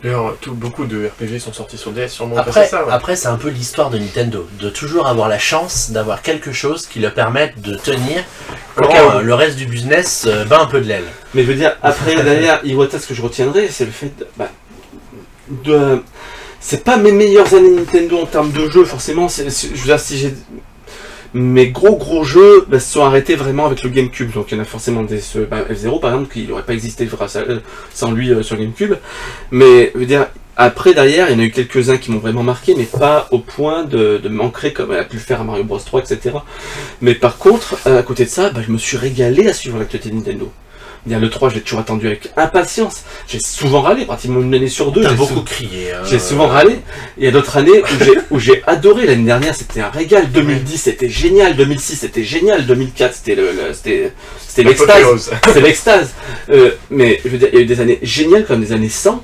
D'ailleurs, 0.04 0.38
tout- 0.40 0.54
beaucoup 0.54 0.86
de 0.86 1.08
RPG 1.08 1.40
sont 1.40 1.52
sortis 1.52 1.78
sur 1.78 1.92
DS, 1.92 2.08
sûrement 2.08 2.38
Après, 2.38 2.66
ça. 2.68 2.86
ouais. 2.86 2.92
après 2.92 3.16
c'est 3.18 3.28
un 3.28 3.36
peu 3.36 3.50
l'histoire 3.50 3.90
de 3.90 3.98
Nintendo, 3.98 4.48
de 4.60 4.70
toujours 4.70 5.08
avoir 5.08 5.28
la 5.28 5.40
chance 5.40 5.92
d'avoir 5.92 6.22
quelque 6.22 6.54
chose 6.54 6.88
qui 6.88 7.00
leur 7.00 7.14
permette 7.14 7.60
de 7.62 7.76
tenir 7.76 8.24
quand 8.76 8.86
euh, 8.96 9.18
ouais. 9.18 9.24
le 9.24 9.34
reste 9.34 9.58
du 9.58 9.66
business 9.66 10.24
euh, 10.26 10.46
bat 10.46 10.62
un 10.62 10.68
peu 10.68 10.80
de 10.80 10.88
l'aile. 10.88 11.04
Mais 11.34 11.44
je 11.44 11.48
veux 11.48 11.56
dire, 11.56 11.76
après, 11.84 12.16
derrière, 12.24 12.62
Iwata, 12.64 12.98
ce 12.98 13.08
que 13.08 13.14
je 13.14 13.22
retiendrai, 13.22 13.68
c'est 13.70 13.84
le 13.86 13.92
fait 13.92 14.18
de. 14.18 14.26
bah, 14.38 14.50
de- 15.50 16.02
c'est 16.62 16.84
pas 16.84 16.98
mes 16.98 17.12
meilleures 17.14 17.54
années 17.54 17.70
Nintendo 17.72 18.20
en 18.22 18.26
termes 18.26 18.52
de 18.52 18.70
jeux, 18.70 18.84
forcément. 18.86 19.28
je 19.30 19.44
veux 19.44 19.84
dire, 19.84 20.00
si 20.00 20.18
j'ai. 20.18 20.34
Mes 21.34 21.68
gros 21.68 21.96
gros 21.96 22.24
jeux 22.24 22.66
bah, 22.68 22.80
se 22.80 22.94
sont 22.94 23.04
arrêtés 23.04 23.36
vraiment 23.36 23.66
avec 23.66 23.84
le 23.84 23.90
GameCube. 23.90 24.32
Donc 24.32 24.52
il 24.52 24.58
y 24.58 24.60
en 24.60 24.62
a 24.62 24.66
forcément 24.66 25.04
des. 25.04 25.20
bah, 25.50 25.64
F0 25.70 26.00
par 26.00 26.12
exemple, 26.12 26.34
qui 26.34 26.48
n'aurait 26.48 26.64
pas 26.64 26.74
existé 26.74 27.08
euh, 27.08 27.60
sans 27.94 28.12
lui 28.12 28.32
euh, 28.32 28.42
sur 28.44 28.58
GameCube. 28.58 28.96
Mais 29.52 29.94
après 30.58 30.94
derrière, 30.94 31.30
il 31.30 31.34
y 31.34 31.36
en 31.36 31.40
a 31.40 31.46
eu 31.46 31.52
quelques-uns 31.52 31.98
qui 31.98 32.12
m'ont 32.12 32.20
vraiment 32.20 32.44
marqué, 32.44 32.74
mais 32.76 32.86
pas 32.86 33.28
au 33.32 33.40
point 33.40 33.84
de, 33.84 34.20
de 34.22 34.30
m'ancrer 34.30 34.74
comme 34.74 34.92
elle 34.92 35.00
a 35.00 35.06
pu 35.06 35.16
le 35.18 35.22
faire 35.22 35.42
à 35.42 35.44
Mario 35.44 35.64
Bros 35.64 35.80
3, 35.80 36.02
etc. 36.02 36.36
Mais 37.02 37.16
par 37.16 37.38
contre, 37.38 37.78
à 37.88 38.04
côté 38.04 38.26
de 38.26 38.30
ça, 38.30 38.50
bah, 38.50 38.62
je 38.66 38.72
me 38.72 38.78
suis 38.78 38.98
régalé 38.98 39.48
à 39.48 39.54
suivre 39.54 39.78
l'actualité 39.80 40.12
Nintendo. 40.12 40.52
Dire, 41.06 41.20
le 41.20 41.30
3, 41.30 41.50
je 41.50 41.56
l'ai 41.56 41.62
toujours 41.62 41.80
attendu 41.80 42.08
avec 42.08 42.30
impatience. 42.36 43.04
J'ai 43.28 43.40
souvent 43.40 43.82
râlé, 43.82 44.06
pratiquement 44.06 44.42
une 44.42 44.54
année 44.54 44.68
sur 44.68 44.92
deux. 44.92 45.08
J'ai 45.08 45.16
beaucoup 45.16 45.36
sou- 45.36 45.44
crié. 45.44 45.94
hein. 45.94 46.02
j'ai 46.10 46.20
souvent 46.20 46.48
râlé. 46.48 46.80
Il 47.18 47.24
y 47.24 47.28
a 47.28 47.32
d'autres 47.32 47.56
années 47.58 47.82
où 48.32 48.38
j'ai, 48.40 48.62
adoré. 48.68 49.06
L'année 49.06 49.24
dernière, 49.24 49.56
c'était 49.56 49.80
un 49.82 49.90
régal. 49.90 50.30
2010, 50.30 50.78
c'était 50.78 51.10
génial. 51.10 51.56
2006, 51.56 51.96
c'était 51.96 52.24
génial. 52.24 52.66
2004, 52.66 53.16
c'était 53.16 53.36
le, 53.36 53.52
le- 53.54 53.74
c'était, 53.74 54.12
l'extase. 54.64 55.32
C'est 55.54 55.62
l'extase. 55.62 56.10
Euh, 56.50 56.72
mais 56.90 57.22
je 57.24 57.30
veux 57.30 57.38
dire, 57.38 57.50
il 57.54 57.56
y 57.56 57.62
a 57.62 57.64
eu 57.64 57.66
des 57.66 57.80
années 57.80 58.00
géniales 58.04 58.46
comme 58.46 58.62
des 58.62 58.74
années 58.74 58.90
sans. 58.90 59.24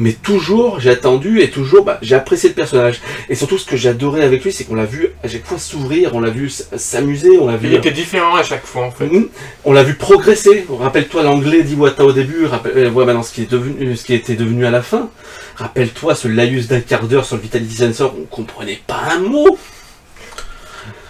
Mais 0.00 0.14
toujours, 0.14 0.80
j'ai 0.80 0.88
attendu 0.88 1.42
et 1.42 1.50
toujours, 1.50 1.84
bah, 1.84 1.98
j'ai 2.00 2.14
apprécié 2.14 2.48
le 2.48 2.54
personnage. 2.54 3.02
Et 3.28 3.34
surtout, 3.34 3.58
ce 3.58 3.66
que 3.66 3.76
j'ai 3.76 3.90
adoré 3.90 4.22
avec 4.22 4.42
lui, 4.42 4.50
c'est 4.50 4.64
qu'on 4.64 4.74
l'a 4.74 4.86
vu 4.86 5.08
à 5.22 5.28
chaque 5.28 5.44
fois 5.44 5.58
s'ouvrir, 5.58 6.14
on 6.14 6.20
l'a 6.20 6.30
vu 6.30 6.48
s'amuser, 6.48 7.36
on 7.38 7.46
l'a 7.46 7.58
vu. 7.58 7.68
Il 7.68 7.74
était 7.74 7.90
différent 7.90 8.34
à 8.34 8.42
chaque 8.42 8.64
fois 8.64 8.86
en 8.86 8.90
fait. 8.90 9.04
Mhm. 9.04 9.28
On 9.66 9.74
l'a 9.74 9.82
vu 9.82 9.92
progresser. 9.92 10.64
Rappelle-toi 10.70 11.22
l'anglais 11.22 11.64
d'Iwata 11.64 12.06
au 12.06 12.12
début, 12.12 12.46
rappelle, 12.46 12.72
euh, 12.78 12.88
voilà 12.90 13.08
maintenant 13.08 13.22
ce 13.22 13.34
qui 13.34 13.42
est 13.42 13.50
devenu, 13.50 13.94
ce 13.94 14.04
qui 14.06 14.14
était 14.14 14.36
devenu 14.36 14.64
à 14.64 14.70
la 14.70 14.80
fin. 14.80 15.10
Rappelle-toi 15.56 16.14
ce 16.14 16.28
laïus 16.28 16.66
d'un 16.66 16.80
quart 16.80 17.06
d'heure 17.06 17.26
sur 17.26 17.36
le 17.36 17.42
Vitality 17.42 17.74
Sensor, 17.74 18.14
on 18.18 18.24
comprenait 18.24 18.80
pas 18.86 19.02
un 19.14 19.18
mot. 19.18 19.58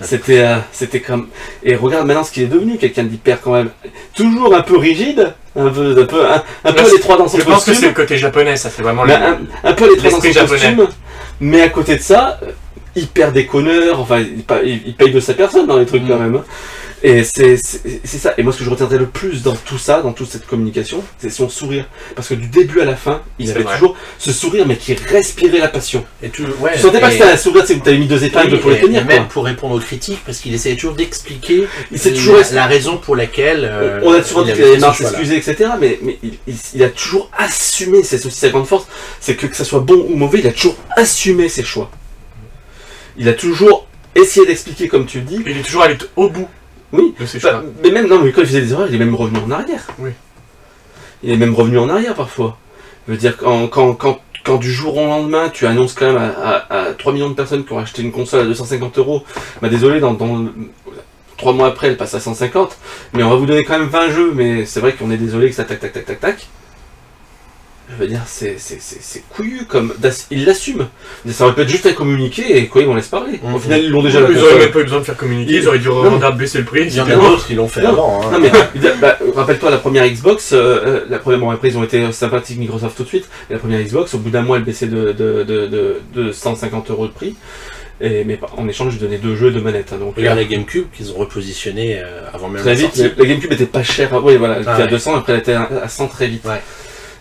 C'était, 0.02 0.40
euh, 0.40 0.56
c'était 0.72 1.00
comme. 1.00 1.28
Et 1.62 1.74
regarde 1.76 2.06
maintenant 2.06 2.24
ce 2.24 2.32
qu'il 2.32 2.42
est 2.44 2.46
devenu, 2.46 2.78
quelqu'un 2.78 3.04
d'hyper 3.04 3.40
quand 3.40 3.52
même, 3.52 3.70
toujours 4.14 4.54
un 4.54 4.62
peu 4.62 4.76
rigide, 4.78 5.34
un 5.56 5.68
peu, 5.68 6.00
un 6.00 6.06
peu, 6.06 6.24
un, 6.26 6.42
un 6.64 6.72
peu 6.72 6.82
Là, 6.82 6.88
les 6.94 7.00
trois 7.00 7.16
dans 7.18 7.28
son 7.28 7.38
Je 7.38 7.44
pense 7.44 7.58
que 7.58 7.60
c'est 7.66 7.70
costume, 7.72 7.88
le 7.88 7.94
côté 7.94 8.16
japonais, 8.16 8.56
ça 8.56 8.70
c'est 8.70 8.82
vraiment 8.82 9.04
le. 9.04 9.12
un, 9.12 9.38
un 9.64 9.72
peu 9.72 9.90
les 9.90 9.96
trois 9.98 10.10
dans 10.10 10.20
son 10.20 10.32
japonais. 10.32 10.60
costume. 10.60 10.88
Mais 11.40 11.62
à 11.62 11.68
côté 11.68 11.96
de 11.96 12.02
ça, 12.02 12.38
euh, 12.42 12.46
hyper 12.96 13.32
déconneur, 13.32 14.00
enfin, 14.00 14.20
il, 14.20 14.80
il- 14.86 14.94
paye 14.94 15.10
de 15.12 15.20
sa 15.20 15.34
personne 15.34 15.66
dans 15.66 15.76
les 15.78 15.86
trucs 15.86 16.02
Mm. 16.02 16.08
quand 16.08 16.18
même. 16.18 16.42
Et 17.02 17.24
c'est 17.24 17.56
ça. 17.56 18.34
Et 18.36 18.42
moi, 18.42 18.52
ce 18.52 18.58
que 18.58 18.64
je 18.64 18.68
retiendrai 18.70 18.98
le 18.98 19.06
plus 19.06 19.42
dans 19.42 19.54
tout 19.54 19.78
ça, 19.78 20.02
dans 20.02 20.12
toute 20.12 20.30
cette 20.30 20.46
communication, 20.46 21.02
c'est 21.18 21.30
son 21.30 21.48
sourire. 21.48 21.86
Parce 22.14 22.28
que 22.28 22.34
du 22.34 22.46
début 22.48 22.80
à 22.80 22.84
la 22.84 22.94
fin, 22.94 23.22
il 23.38 23.50
avait 23.50 23.62
vrai. 23.62 23.74
toujours 23.74 23.96
ce 24.18 24.32
sourire, 24.32 24.66
mais 24.66 24.76
qui 24.76 24.92
respirait 24.94 25.60
la 25.60 25.68
passion. 25.68 26.04
Et 26.22 26.28
tu, 26.28 26.42
ouais, 26.42 26.72
tu 26.74 26.80
sentais 26.80 27.00
pas 27.00 27.06
que 27.08 27.14
c'était 27.14 27.24
un 27.24 27.36
sourire, 27.38 27.64
c'est 27.66 27.78
que 27.78 27.84
t'avais 27.84 27.96
mis 27.96 28.06
deux 28.06 28.22
épingles 28.22 28.52
oui, 28.54 28.58
pour 28.60 28.70
les 28.70 28.80
tenir. 28.80 29.00
et 29.00 29.04
même 29.04 29.16
quoi. 29.24 29.28
pour 29.30 29.44
répondre 29.46 29.74
aux 29.76 29.80
critiques, 29.80 30.20
parce 30.26 30.38
qu'il 30.40 30.52
essayait 30.52 30.76
toujours 30.76 30.94
d'expliquer 30.94 31.66
la- 31.90 31.98
toujours 32.10 32.36
la 32.52 32.66
raison 32.66 32.98
pour 32.98 33.16
laquelle. 33.16 33.64
euh, 33.64 34.00
On 34.02 34.12
a 34.12 34.20
toujours 34.20 34.44
dit 34.44 34.50
il 34.50 34.56
qu'il 34.56 34.64
avait 34.64 34.76
marre 34.78 34.94
s'excuser, 34.94 35.36
etc. 35.38 35.70
Mais, 35.80 35.98
mais 36.02 36.18
il, 36.22 36.34
il- 36.46 36.54
il 36.74 36.82
a 36.82 36.90
toujours 36.90 37.30
assumé, 37.38 38.02
c'est 38.02 38.24
aussi 38.26 38.38
sa 38.38 38.50
grande 38.50 38.66
force, 38.66 38.86
c'est 39.20 39.36
que 39.36 39.46
que 39.46 39.56
ça 39.56 39.64
soit 39.64 39.80
bon 39.80 40.04
ou 40.06 40.16
mauvais, 40.16 40.40
il 40.40 40.46
a 40.46 40.52
toujours 40.52 40.76
assumé 40.96 41.48
ses 41.48 41.64
choix. 41.64 41.90
Il 43.16 43.26
a 43.28 43.32
toujours 43.32 43.86
essayé 44.14 44.44
d'expliquer, 44.46 44.86
comme 44.88 45.06
tu 45.06 45.18
le 45.20 45.24
dis, 45.24 45.42
Il 45.46 45.56
est 45.56 45.62
toujours 45.62 45.82
allé 45.82 45.96
au 46.16 46.28
bout 46.28 46.48
Oui, 46.92 47.14
de 47.18 47.26
ses 47.26 47.38
Bah, 47.38 47.50
choix. 47.50 47.64
mais 47.82 47.90
même 47.90 48.08
non, 48.08 48.20
mais 48.22 48.32
quand 48.32 48.40
il 48.42 48.46
faisait 48.48 48.62
des 48.62 48.72
erreurs, 48.72 48.88
il 48.88 48.94
est 48.96 48.98
même 49.04 49.14
revenu 49.14 49.38
en 49.38 49.50
arrière. 49.50 49.86
Oui. 49.98 50.10
Il 51.22 51.30
est 51.30 51.36
même 51.36 51.54
revenu 51.54 51.78
en 51.78 51.88
arrière 51.88 52.14
parfois. 52.14 52.56
Je 53.06 53.12
veux 53.12 53.18
dire, 53.18 53.36
quand, 53.36 53.68
quand, 53.68 53.94
quand, 53.94 54.20
quand 54.44 54.56
du 54.56 54.72
jour 54.72 54.96
au 54.96 55.06
lendemain, 55.06 55.48
tu 55.50 55.66
annonces 55.66 55.94
quand 55.94 56.06
même 56.06 56.16
à, 56.16 56.28
à, 56.68 56.80
à 56.88 56.92
3 56.92 57.12
millions 57.12 57.28
de 57.30 57.34
personnes 57.34 57.64
qui 57.64 57.72
ont 57.72 57.78
acheté 57.78 58.02
une 58.02 58.12
console 58.12 58.40
à 58.40 58.44
250 58.44 58.98
euros, 58.98 59.22
bah 59.62 59.68
désolé, 59.68 60.00
dans, 60.00 60.14
dans, 60.14 60.46
3 61.36 61.52
mois 61.52 61.68
après, 61.68 61.88
elle 61.88 61.96
passe 61.96 62.14
à 62.14 62.20
150, 62.20 62.76
mais 63.14 63.22
on 63.22 63.30
va 63.30 63.36
vous 63.36 63.46
donner 63.46 63.64
quand 63.64 63.78
même 63.78 63.88
20 63.88 64.10
jeux, 64.10 64.32
mais 64.34 64.66
c'est 64.66 64.80
vrai 64.80 64.92
qu'on 64.92 65.10
est 65.10 65.16
désolé 65.16 65.48
que 65.48 65.54
ça 65.54 65.64
tac 65.64 65.80
tac 65.80 65.92
tac 65.92 66.04
tac 66.06 66.20
tac. 66.20 66.48
Je 67.92 68.02
veux 68.04 68.08
dire, 68.08 68.20
c'est 68.26 68.54
c'est- 68.58 68.80
c'est- 68.80 69.00
c'est 69.02 69.22
couillu 69.28 69.64
comme. 69.68 69.92
Ils 70.30 70.44
l'assument. 70.44 70.88
Ça 71.28 71.44
aurait 71.44 71.54
pu 71.54 71.62
être 71.62 71.68
juste 71.68 71.86
un 71.86 71.92
communiqué 71.92 72.56
et 72.58 72.66
quoi, 72.68 72.82
ils 72.82 72.86
vont 72.86 72.94
laisse 72.94 73.08
parler. 73.08 73.40
Au 73.42 73.48
Mhm. 73.48 73.60
final, 73.60 73.80
ils 73.82 73.90
l'ont 73.90 74.02
déjà 74.02 74.20
la 74.20 74.28
ils 74.30 74.36
auraient 74.38 74.42
console. 74.44 74.58
même 74.60 74.70
pas 74.70 74.78
eu 74.80 74.84
besoin 74.84 74.98
de 75.00 75.04
faire 75.04 75.16
communiquer, 75.16 75.54
ils 75.56 75.68
auraient 75.68 75.78
dû 75.78 75.88
baisser 76.38 76.58
le 76.58 76.64
prix. 76.64 76.82
Il 76.86 76.94
y 76.94 77.00
en 77.00 77.06
a 77.06 77.14
d'autres 77.16 77.46
qui 77.46 77.54
l'ont 77.54 77.68
fait 77.68 77.82
Non, 77.82 77.88
avant. 77.90 78.22
hein. 78.22 78.30
Non 78.32 78.38
mais 78.40 78.50
dire, 78.80 78.92
bah, 79.00 79.18
rappelle-toi 79.34 79.70
la 79.70 79.78
première 79.78 80.08
Xbox, 80.08 80.52
euh, 80.52 80.56
euh, 80.86 81.00
la 81.10 81.18
première 81.18 81.40
bon 81.40 81.50
après 81.50 81.68
ils 81.68 81.76
ont 81.78 81.84
été 81.84 82.10
sympathiques 82.12 82.58
Microsoft 82.58 82.96
tout 82.96 83.02
de 83.02 83.08
suite, 83.08 83.28
mais 83.48 83.54
la 83.56 83.60
première 83.60 83.80
Xbox 83.82 84.14
au 84.14 84.18
bout 84.18 84.30
d'un 84.30 84.42
mois 84.42 84.56
elle 84.58 84.64
baissait 84.64 84.86
de, 84.86 85.12
de, 85.12 85.42
de, 85.42 85.66
de, 85.66 86.00
de 86.14 86.32
150 86.32 86.90
euros 86.90 87.06
de 87.06 87.12
prix, 87.12 87.34
et, 88.00 88.24
mais 88.24 88.38
en 88.56 88.68
échange 88.68 88.94
je 88.94 88.98
donnais 88.98 89.18
deux 89.18 89.34
jeux 89.36 89.48
et 89.48 89.52
deux 89.52 89.60
manettes. 89.60 89.92
hein, 89.92 89.98
donc 89.98 90.16
Regarde 90.16 90.38
euh, 90.38 90.42
la 90.42 90.46
GameCube 90.48 90.86
qu'ils 90.96 91.10
ont 91.12 91.16
repositionné 91.18 91.98
euh, 91.98 92.22
avant 92.32 92.48
même 92.48 92.60
très 92.62 92.70
la 92.70 92.76
vite, 92.76 92.94
sortie. 92.94 93.12
la, 93.16 93.24
GameCube 93.26 93.52
était 93.52 93.66
pas 93.66 93.82
chère, 93.82 94.12
oui 94.24 94.36
voilà, 94.36 94.56
elle 94.58 94.64
Ah 94.66 94.72
était 94.74 94.82
à 94.82 94.84
ouais. 94.86 94.90
200 94.90 95.16
après 95.16 95.32
elle 95.34 95.38
était 95.40 95.52
à, 95.54 95.68
à 95.82 95.88
100 95.88 96.06
très 96.08 96.28
vite. 96.28 96.44
Ouais. 96.44 96.62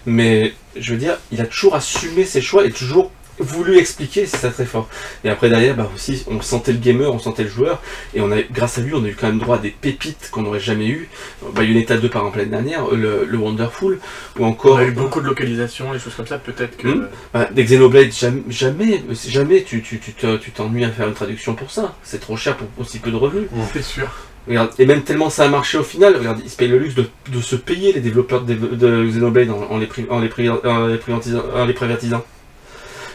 Mais 0.06 0.54
je 0.76 0.94
veux 0.94 1.00
dire, 1.00 1.18
il 1.32 1.42
a 1.42 1.46
toujours 1.46 1.76
assumé 1.76 2.26
ses 2.26 2.42
choix 2.42 2.66
et 2.66 2.72
toujours 2.72 3.12
voulu 3.40 3.78
expliquer, 3.78 4.26
c'est 4.26 4.38
ça 4.38 4.50
très 4.50 4.66
fort. 4.66 4.90
Et 5.24 5.30
après 5.30 5.50
derrière, 5.50 5.76
bah 5.76 5.90
aussi, 5.96 6.24
on 6.28 6.42
sentait 6.42 6.74
le 6.74 6.78
gamer, 6.78 7.14
on 7.14 7.20
sentait 7.20 7.44
le 7.44 7.50
joueur, 7.50 7.82
et 8.14 8.22
on 8.22 8.32
a, 8.32 8.42
grâce 8.42 8.78
à 8.78 8.82
lui, 8.82 8.94
on 8.94 9.04
a 9.04 9.08
eu 9.08 9.16
quand 9.16 9.28
même 9.28 9.40
droit 9.40 9.56
à 9.58 9.60
des 9.60 9.70
pépites 9.70 10.30
qu'on 10.32 10.42
n'aurait 10.42 10.60
jamais 10.60 10.88
eu. 10.88 11.10
Bayonetta 11.54 11.98
2 11.98 12.10
par 12.10 12.22
exemple 12.22 12.40
l'année 12.40 12.52
dernière, 12.52 12.88
le, 12.92 13.26
le 13.26 13.38
Wonderful, 13.38 14.00
ou 14.38 14.44
On 14.44 14.50
encore 14.50 14.80
a 14.80 14.86
eu 14.86 14.92
beaucoup 14.92 15.22
de 15.22 15.26
localisations, 15.26 15.94
des 15.94 16.00
choses 16.00 16.16
comme 16.16 16.28
ça, 16.28 16.38
peut-être 16.38 16.78
que. 16.78 16.88
Hmm. 16.88 17.08
bah, 17.34 17.50
des 17.52 17.64
Xenoblade, 17.64 18.12
jamais, 18.12 18.44
jamais, 18.50 19.04
jamais 19.28 19.64
tu 19.64 19.82
tu 19.82 20.00
tu 20.00 20.14
tu 20.14 20.52
t'ennuies 20.52 20.86
à 20.86 20.90
faire 20.90 21.08
une 21.08 21.14
traduction 21.14 21.56
pour 21.56 21.72
ça. 21.72 21.96
C'est 22.04 22.20
trop 22.20 22.36
cher 22.36 22.58
pour 22.58 22.68
aussi 22.78 23.00
peu 23.00 23.12
de 23.12 23.16
revenus. 23.16 23.48
C'est 23.74 23.84
sûr. 23.84 24.10
Regarde, 24.50 24.72
et 24.80 24.86
même 24.88 25.04
tellement 25.04 25.30
ça 25.30 25.46
a 25.46 25.48
marché 25.48 25.78
au 25.78 25.84
final, 25.84 26.16
regarde, 26.18 26.42
ils 26.44 26.50
se 26.50 26.58
payent 26.58 26.70
le 26.70 26.80
luxe 26.80 26.96
de, 26.96 27.06
de 27.32 27.40
se 27.40 27.56
payer 27.56 27.94
les 27.94 28.00
développeurs 28.00 28.42
de, 28.42 28.56
de 28.56 29.06
Xenoblade 29.06 29.52
en, 29.52 29.62
en 29.70 29.78
les, 29.78 29.86
pri- 29.86 30.08
en, 30.10 30.20
les, 30.20 30.28
pri- 30.28 30.50
en, 30.50 30.88
les 30.88 30.98
privatisant, 30.98 31.44
en 31.56 31.66
les 31.66 31.74
privatisant. 31.74 32.26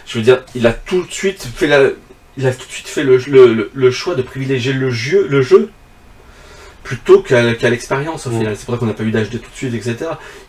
Je 0.06 0.18
veux 0.18 0.22
dire, 0.24 0.44
il 0.54 0.64
a 0.66 0.72
tout 0.72 1.02
de 1.02 1.10
suite 1.10 1.42
fait 1.56 1.66
la, 1.66 1.88
il 2.36 2.46
a 2.46 2.52
tout 2.52 2.66
de 2.66 2.72
suite 2.72 2.86
fait 2.86 3.02
le, 3.02 3.16
le, 3.26 3.52
le- 3.52 3.70
le 3.74 3.90
choix 3.90 4.14
de 4.14 4.22
privilégier 4.22 4.72
le 4.72 4.90
jeu, 4.90 5.26
le 5.28 5.42
jeu 5.42 5.70
plutôt 6.84 7.20
qu'à 7.22 7.42
l'expérience 7.70 8.26
au 8.26 8.30
final. 8.30 8.54
C'est 8.56 8.66
pour 8.66 8.74
ça 8.74 8.78
qu'on 8.78 8.86
n'a 8.86 8.92
pas 8.92 9.02
eu 9.04 9.10
d'HD 9.10 9.40
tout 9.40 9.50
de 9.50 9.56
suite, 9.56 9.74
etc. 9.74 9.96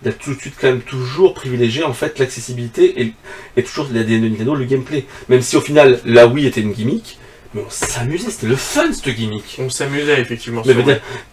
Il 0.04 0.10
a 0.10 0.12
tout 0.12 0.34
de 0.36 0.40
suite 0.40 0.54
quand 0.60 0.68
même 0.68 0.82
toujours 0.82 1.34
privilégié 1.34 1.84
en 1.84 1.94
fait 1.94 2.20
l'accessibilité 2.20 3.02
et, 3.02 3.14
et 3.58 3.64
toujours 3.64 3.88
l'ADN 3.92 4.22
de 4.22 4.28
Nintendo, 4.30 4.54
le 4.54 4.66
gameplay. 4.66 5.06
Même 5.30 5.42
si 5.42 5.56
au 5.56 5.62
final 5.62 6.00
la 6.06 6.28
Wii 6.28 6.46
était 6.46 6.62
une 6.62 6.74
gimmick, 6.74 7.18
mais 7.56 7.62
on 7.66 7.70
s'amusait, 7.70 8.30
c'était 8.30 8.48
le 8.48 8.56
fun 8.58 8.92
cette 8.92 9.16
gimmick. 9.16 9.58
On 9.60 9.70
s'amusait 9.70 10.20
effectivement. 10.20 10.62
Mais 10.66 10.76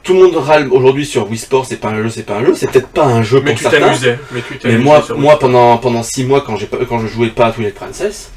tout 0.04 0.14
le 0.14 0.20
monde 0.20 0.36
râle 0.36 0.68
aujourd'hui 0.72 1.04
sur 1.04 1.28
Wii 1.28 1.36
Sport, 1.38 1.66
c'est 1.66 1.76
pas 1.76 1.88
un 1.88 2.02
jeu, 2.02 2.08
c'est 2.10 2.22
pas 2.22 2.36
un 2.36 2.44
jeu, 2.46 2.54
c'est 2.54 2.70
peut-être 2.70 2.88
pas 2.88 3.04
un 3.04 3.22
jeu 3.22 3.40
Mais 3.44 3.50
pour 3.50 3.56
tu 3.58 3.62
certains. 3.64 3.80
t'amusais. 3.80 4.18
Mais 4.30 4.40
tu 4.40 4.52
Mais 4.54 4.58
t'amusais 4.60 4.78
moi, 4.78 5.02
sur 5.02 5.18
moi 5.18 5.32
Wii. 5.32 5.40
pendant, 5.40 5.76
pendant 5.78 6.02
six 6.04 6.24
mois, 6.24 6.40
quand, 6.40 6.56
j'ai 6.56 6.66
pas- 6.66 6.78
quand 6.88 7.00
je 7.00 7.08
jouais 7.08 7.28
pas 7.30 7.46
à 7.46 7.52
Twilight 7.52 7.74
Princess, 7.74 8.30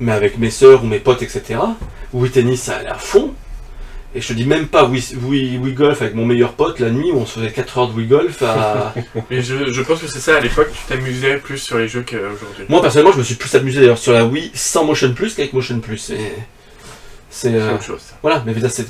mais 0.00 0.12
avec 0.12 0.38
mes 0.38 0.50
sœurs 0.50 0.82
ou 0.82 0.86
mes 0.88 0.98
potes, 0.98 1.22
etc., 1.22 1.60
Wii 2.12 2.30
Tennis, 2.32 2.62
ça 2.62 2.76
allait 2.76 2.88
à 2.88 2.94
fond. 2.98 3.32
Et 4.12 4.20
je 4.20 4.26
te 4.26 4.32
dis 4.32 4.44
même 4.44 4.66
pas 4.66 4.86
Wii, 4.86 5.04
Wii, 5.22 5.58
Wii 5.58 5.72
Golf 5.72 6.02
avec 6.02 6.16
mon 6.16 6.26
meilleur 6.26 6.54
pote 6.54 6.80
la 6.80 6.90
nuit 6.90 7.12
où 7.12 7.18
on 7.18 7.26
se 7.26 7.38
faisait 7.38 7.52
4 7.52 7.78
heures 7.78 7.88
de 7.90 7.94
Wii 7.94 8.08
Golf 8.08 8.42
à... 8.42 8.92
Mais 9.30 9.40
je, 9.40 9.70
je 9.70 9.82
pense 9.82 10.00
que 10.00 10.08
c'est 10.08 10.18
ça, 10.18 10.34
à 10.34 10.40
l'époque, 10.40 10.66
tu 10.72 10.80
t'amusais 10.92 11.36
plus 11.36 11.58
sur 11.58 11.78
les 11.78 11.86
jeux 11.86 12.02
qu'aujourd'hui. 12.04 12.64
Moi 12.68 12.82
personnellement, 12.82 13.12
je 13.12 13.18
me 13.18 13.22
suis 13.22 13.36
plus 13.36 13.54
amusé 13.54 13.78
d'ailleurs 13.78 13.98
sur 13.98 14.12
la 14.12 14.24
Wii 14.24 14.50
sans 14.52 14.84
Motion 14.84 15.12
Plus 15.14 15.34
qu'avec 15.36 15.52
Motion 15.52 15.78
Plus. 15.78 16.10
Et 16.10 16.16
c'est 17.30 17.54
euh, 17.54 17.74
autre 17.74 17.82
chose. 17.84 18.02
voilà, 18.22 18.42
mais 18.44 18.52
je 18.52 18.56
veux 18.56 18.60
dire, 18.62 18.70
c'est 18.70 18.86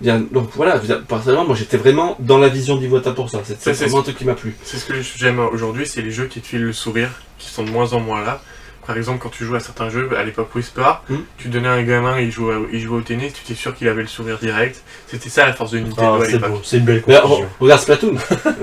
bien. 0.00 0.20
Donc 0.30 0.50
voilà, 0.54 0.76
je 0.76 0.80
veux 0.82 0.86
dire, 0.86 1.02
personnellement, 1.04 1.44
moi 1.46 1.56
j'étais 1.56 1.76
vraiment 1.76 2.16
dans 2.20 2.38
la 2.38 2.48
vision 2.48 2.76
d'Iwata 2.76 3.12
pour 3.12 3.28
ça. 3.30 3.40
C'est 3.44 3.72
vraiment 3.72 3.98
un 3.98 4.02
truc 4.02 4.16
qui 4.16 4.24
m'a 4.24 4.34
plu. 4.34 4.54
C'est 4.62 4.76
ce 4.78 4.84
que 4.86 4.94
j'aime 5.16 5.40
aujourd'hui, 5.40 5.86
c'est 5.86 6.00
les 6.02 6.10
jeux 6.12 6.26
qui 6.26 6.40
te 6.40 6.46
filent 6.46 6.64
le 6.64 6.72
sourire, 6.72 7.10
qui 7.38 7.48
sont 7.50 7.64
de 7.64 7.70
moins 7.70 7.92
en 7.92 8.00
moins 8.00 8.22
là. 8.24 8.40
Par 8.86 8.96
exemple, 8.96 9.18
quand 9.22 9.28
tu 9.28 9.44
joues 9.44 9.54
à 9.54 9.60
certains 9.60 9.88
jeux, 9.90 10.08
à 10.16 10.24
l'époque 10.24 10.52
Whisper, 10.54 10.82
Hmm. 11.08 11.16
tu 11.36 11.48
donnais 11.48 11.68
à 11.68 11.72
un 11.72 11.82
gamin, 11.82 12.18
il 12.18 12.32
jouait, 12.32 12.54
il 12.72 12.80
jouait 12.80 12.96
au 12.98 13.02
tennis, 13.02 13.32
tu 13.32 13.42
étais 13.44 13.54
sûr 13.60 13.74
qu'il 13.74 13.86
avait 13.88 14.02
le 14.02 14.08
sourire 14.08 14.38
direct. 14.38 14.82
C'était 15.06 15.28
ça 15.28 15.46
la 15.46 15.52
force 15.52 15.72
de 15.72 15.78
Nintendo 15.80 16.16
Ah, 16.18 16.22
à 16.22 16.24
c'est 16.24 16.32
l'époque. 16.32 16.50
beau, 16.50 16.60
c'est 16.64 16.78
une 16.78 16.84
belle 16.84 17.02
conclusion. 17.02 17.46
regarde 17.60 17.80
Splatoon. 17.82 18.14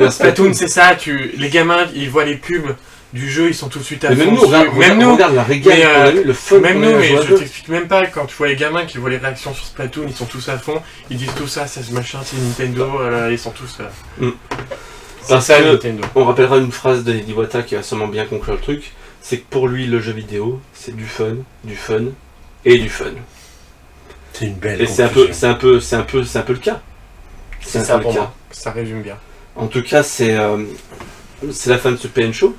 Splatoon, 0.09 0.53
c'est 0.53 0.67
ça, 0.67 0.95
tu... 0.95 1.31
les 1.37 1.49
gamins, 1.49 1.85
ils 1.95 2.09
voient 2.09 2.25
les 2.25 2.35
pubs 2.35 2.75
du 3.17 3.29
jeu, 3.29 3.49
ils 3.49 3.55
sont 3.55 3.67
tout 3.67 3.79
de 3.79 3.83
suite 3.83 4.05
à 4.05 4.09
Mais 4.11 4.15
même 4.15 4.29
fond 4.29 4.35
nous, 4.35 4.47
regarde, 4.47 4.65
même 4.67 4.73
regarde, 4.75 4.99
nous, 4.99 5.13
regarde 5.13 5.35
la 5.35 5.43
régale 5.43 5.77
Mais, 5.77 5.83
qu'on 5.83 5.89
a 5.89 6.07
euh, 6.07 6.21
eu, 6.21 6.23
le 6.23 6.33
fun 6.33 6.59
même 6.59 6.79
nous, 6.79 6.97
mais 6.97 7.07
je 7.27 7.33
t'explique 7.33 7.67
même 7.67 7.87
pas, 7.87 8.05
quand 8.07 8.25
tu 8.25 8.35
vois 8.35 8.47
les 8.47 8.55
gamins 8.55 8.85
qui 8.85 8.97
voient 8.97 9.09
les 9.09 9.17
réactions 9.17 9.53
sur 9.53 9.65
Splatoon, 9.65 10.05
ils 10.07 10.15
sont 10.15 10.25
tous 10.25 10.47
à 10.49 10.57
fond, 10.57 10.81
ils 11.09 11.17
disent 11.17 11.33
tout 11.35 11.47
ça, 11.47 11.67
ça 11.67 11.83
se 11.83 11.91
machin, 11.91 12.19
c'est 12.23 12.37
Nintendo, 12.37 12.87
voilà, 12.91 13.29
ils 13.31 13.39
sont 13.39 13.51
tous... 13.51 13.77
euh, 13.81 13.83
Hmm. 14.25 14.31
C'est 15.21 15.33
Parce 15.33 15.45
ça 15.47 15.59
que- 15.59 15.63
Nintendo. 15.73 16.03
On 16.15 16.23
rappellera 16.23 16.57
une 16.57 16.71
phrase 16.71 17.03
de 17.03 17.11
d'Iwata 17.11 17.61
qui 17.63 17.75
va 17.75 17.83
sûrement 17.83 18.07
bien 18.07 18.25
conclure 18.25 18.55
le 18.55 18.61
truc. 18.61 18.93
c'est 19.21 19.39
que 19.39 19.45
pour 19.49 19.67
lui, 19.67 19.85
le 19.87 19.99
jeu 19.99 20.13
vidéo, 20.13 20.61
c'est 20.73 20.95
du 20.95 21.03
fun, 21.05 21.35
du 21.65 21.75
fun 21.75 22.05
et 22.63 22.77
du 22.77 22.87
fun. 22.87 23.05
C'est 24.31 24.45
une 24.45 24.53
belle 24.53 24.81
Et 24.81 24.85
c'est 24.87 25.03
un 25.03 25.09
peu, 25.09 25.29
c'est 25.33 25.47
un 25.47 25.55
peu, 25.55 25.79
c'est 25.81 25.95
un 25.97 26.03
peu, 26.03 26.23
c'est 26.23 26.37
un 26.39 26.43
peu 26.43 26.53
le 26.53 26.59
cas. 26.59 26.79
C'est 27.61 27.79
un 27.79 27.83
ça 27.83 27.93
peu 27.93 27.97
le 27.99 28.03
pour 28.03 28.13
cas. 28.13 28.19
moi. 28.21 28.33
Ça 28.51 28.71
résume 28.71 29.01
bien. 29.01 29.17
En 29.57 29.67
tout 29.67 29.81
cas, 29.83 30.03
c'est 30.03 30.37
euh, 30.37 30.57
c'est 31.51 31.69
la 31.71 31.77
fin 31.77 31.91
de 31.91 31.97
ce 31.97 32.07
PN 32.07 32.31
Show. 32.31 32.55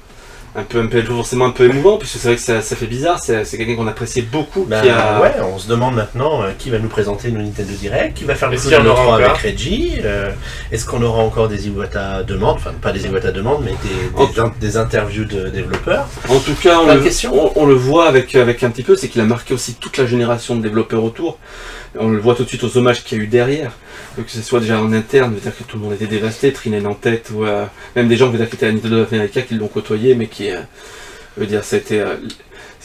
Un 0.56 0.62
peu, 0.64 0.80
un 0.80 0.86
peu 0.86 1.02
forcément 1.02 1.44
un 1.46 1.50
peu 1.50 1.64
émouvant, 1.66 1.98
puisque 1.98 2.16
c'est 2.18 2.28
vrai 2.28 2.36
que 2.36 2.42
ça, 2.42 2.62
ça 2.62 2.74
fait 2.74 2.86
bizarre. 2.86 3.20
C'est 3.22 3.44
c'est 3.44 3.56
quelqu'un 3.58 3.76
qu'on 3.76 3.86
appréciait 3.86 4.22
beaucoup. 4.22 4.64
Bah, 4.64 4.80
qui 4.80 4.88
a... 4.88 5.20
ouais, 5.20 5.34
on 5.52 5.58
se 5.58 5.68
demande 5.68 5.94
maintenant 5.94 6.42
euh, 6.42 6.50
qui 6.58 6.70
va 6.70 6.78
nous 6.78 6.88
présenter 6.88 7.30
nos 7.30 7.40
Nintendo 7.42 7.72
Direct, 7.74 8.16
qui 8.16 8.24
va 8.24 8.34
faire 8.34 8.48
le 8.48 8.54
Est-ce 8.54 8.64
coup 8.64 8.68
qu'il 8.70 8.78
y 8.78 8.82
de 8.82 8.88
en 8.88 8.92
aura 8.92 9.02
l'E3 9.02 9.14
avec 9.14 9.26
encore 9.28 9.40
Reggie. 9.42 9.92
euh, 10.04 10.30
Est-ce 10.72 10.86
qu'on 10.86 11.02
aura 11.02 11.22
encore 11.22 11.48
des 11.48 11.68
Iwata 11.68 12.22
demandes, 12.24 12.56
enfin 12.56 12.72
pas 12.80 12.92
des 12.92 13.04
Iwata 13.06 13.30
demandes, 13.30 13.62
mais 13.64 13.72
des, 13.82 14.26
des, 14.34 14.40
in- 14.40 14.52
des 14.60 14.76
interviews 14.76 15.26
de 15.26 15.48
développeurs 15.48 16.08
En 16.28 16.38
tout 16.40 16.54
cas, 16.54 16.78
on 16.80 16.84
Plein 16.84 16.94
de 16.94 16.98
le, 17.00 17.04
questions. 17.04 17.52
on, 17.56 17.62
on 17.62 17.66
le 17.66 17.74
voit 17.74 18.08
avec, 18.08 18.34
avec 18.34 18.62
un 18.64 18.70
petit 18.70 18.82
peu, 18.82 18.96
c'est 18.96 19.08
qu'il 19.08 19.20
a 19.20 19.24
marqué 19.24 19.54
aussi 19.54 19.74
toute 19.74 19.96
la 19.98 20.06
génération 20.06 20.56
de 20.56 20.62
développeurs 20.62 21.04
autour. 21.04 21.38
On 22.00 22.08
le 22.08 22.18
voit 22.18 22.34
tout 22.34 22.44
de 22.44 22.48
suite 22.48 22.64
aux 22.64 22.76
hommages 22.76 23.04
qu'il 23.04 23.18
y 23.18 23.20
a 23.20 23.24
eu 23.24 23.26
derrière. 23.26 23.72
Que 24.16 24.30
ce 24.30 24.42
soit 24.42 24.60
déjà 24.60 24.80
en 24.80 24.92
interne, 24.92 25.34
veut 25.34 25.40
dire 25.40 25.56
que 25.56 25.62
tout 25.62 25.76
le 25.76 25.84
monde 25.84 25.92
était 25.92 26.06
dévasté, 26.06 26.52
Trinen 26.52 26.86
en 26.86 26.94
tête, 26.94 27.30
ou 27.32 27.44
euh, 27.44 27.66
même 27.94 28.08
des 28.08 28.16
gens 28.16 28.30
qui 28.30 28.42
étaient 28.42 28.66
à 28.66 28.72
Nintendo 28.72 29.02
of 29.02 29.12
America 29.12 29.42
qui 29.42 29.54
l'ont 29.54 29.68
côtoyé, 29.68 30.14
mais 30.14 30.26
qui, 30.26 30.50
euh, 30.50 30.60
veut 31.36 31.46
dire, 31.46 31.62
euh, 31.72 32.16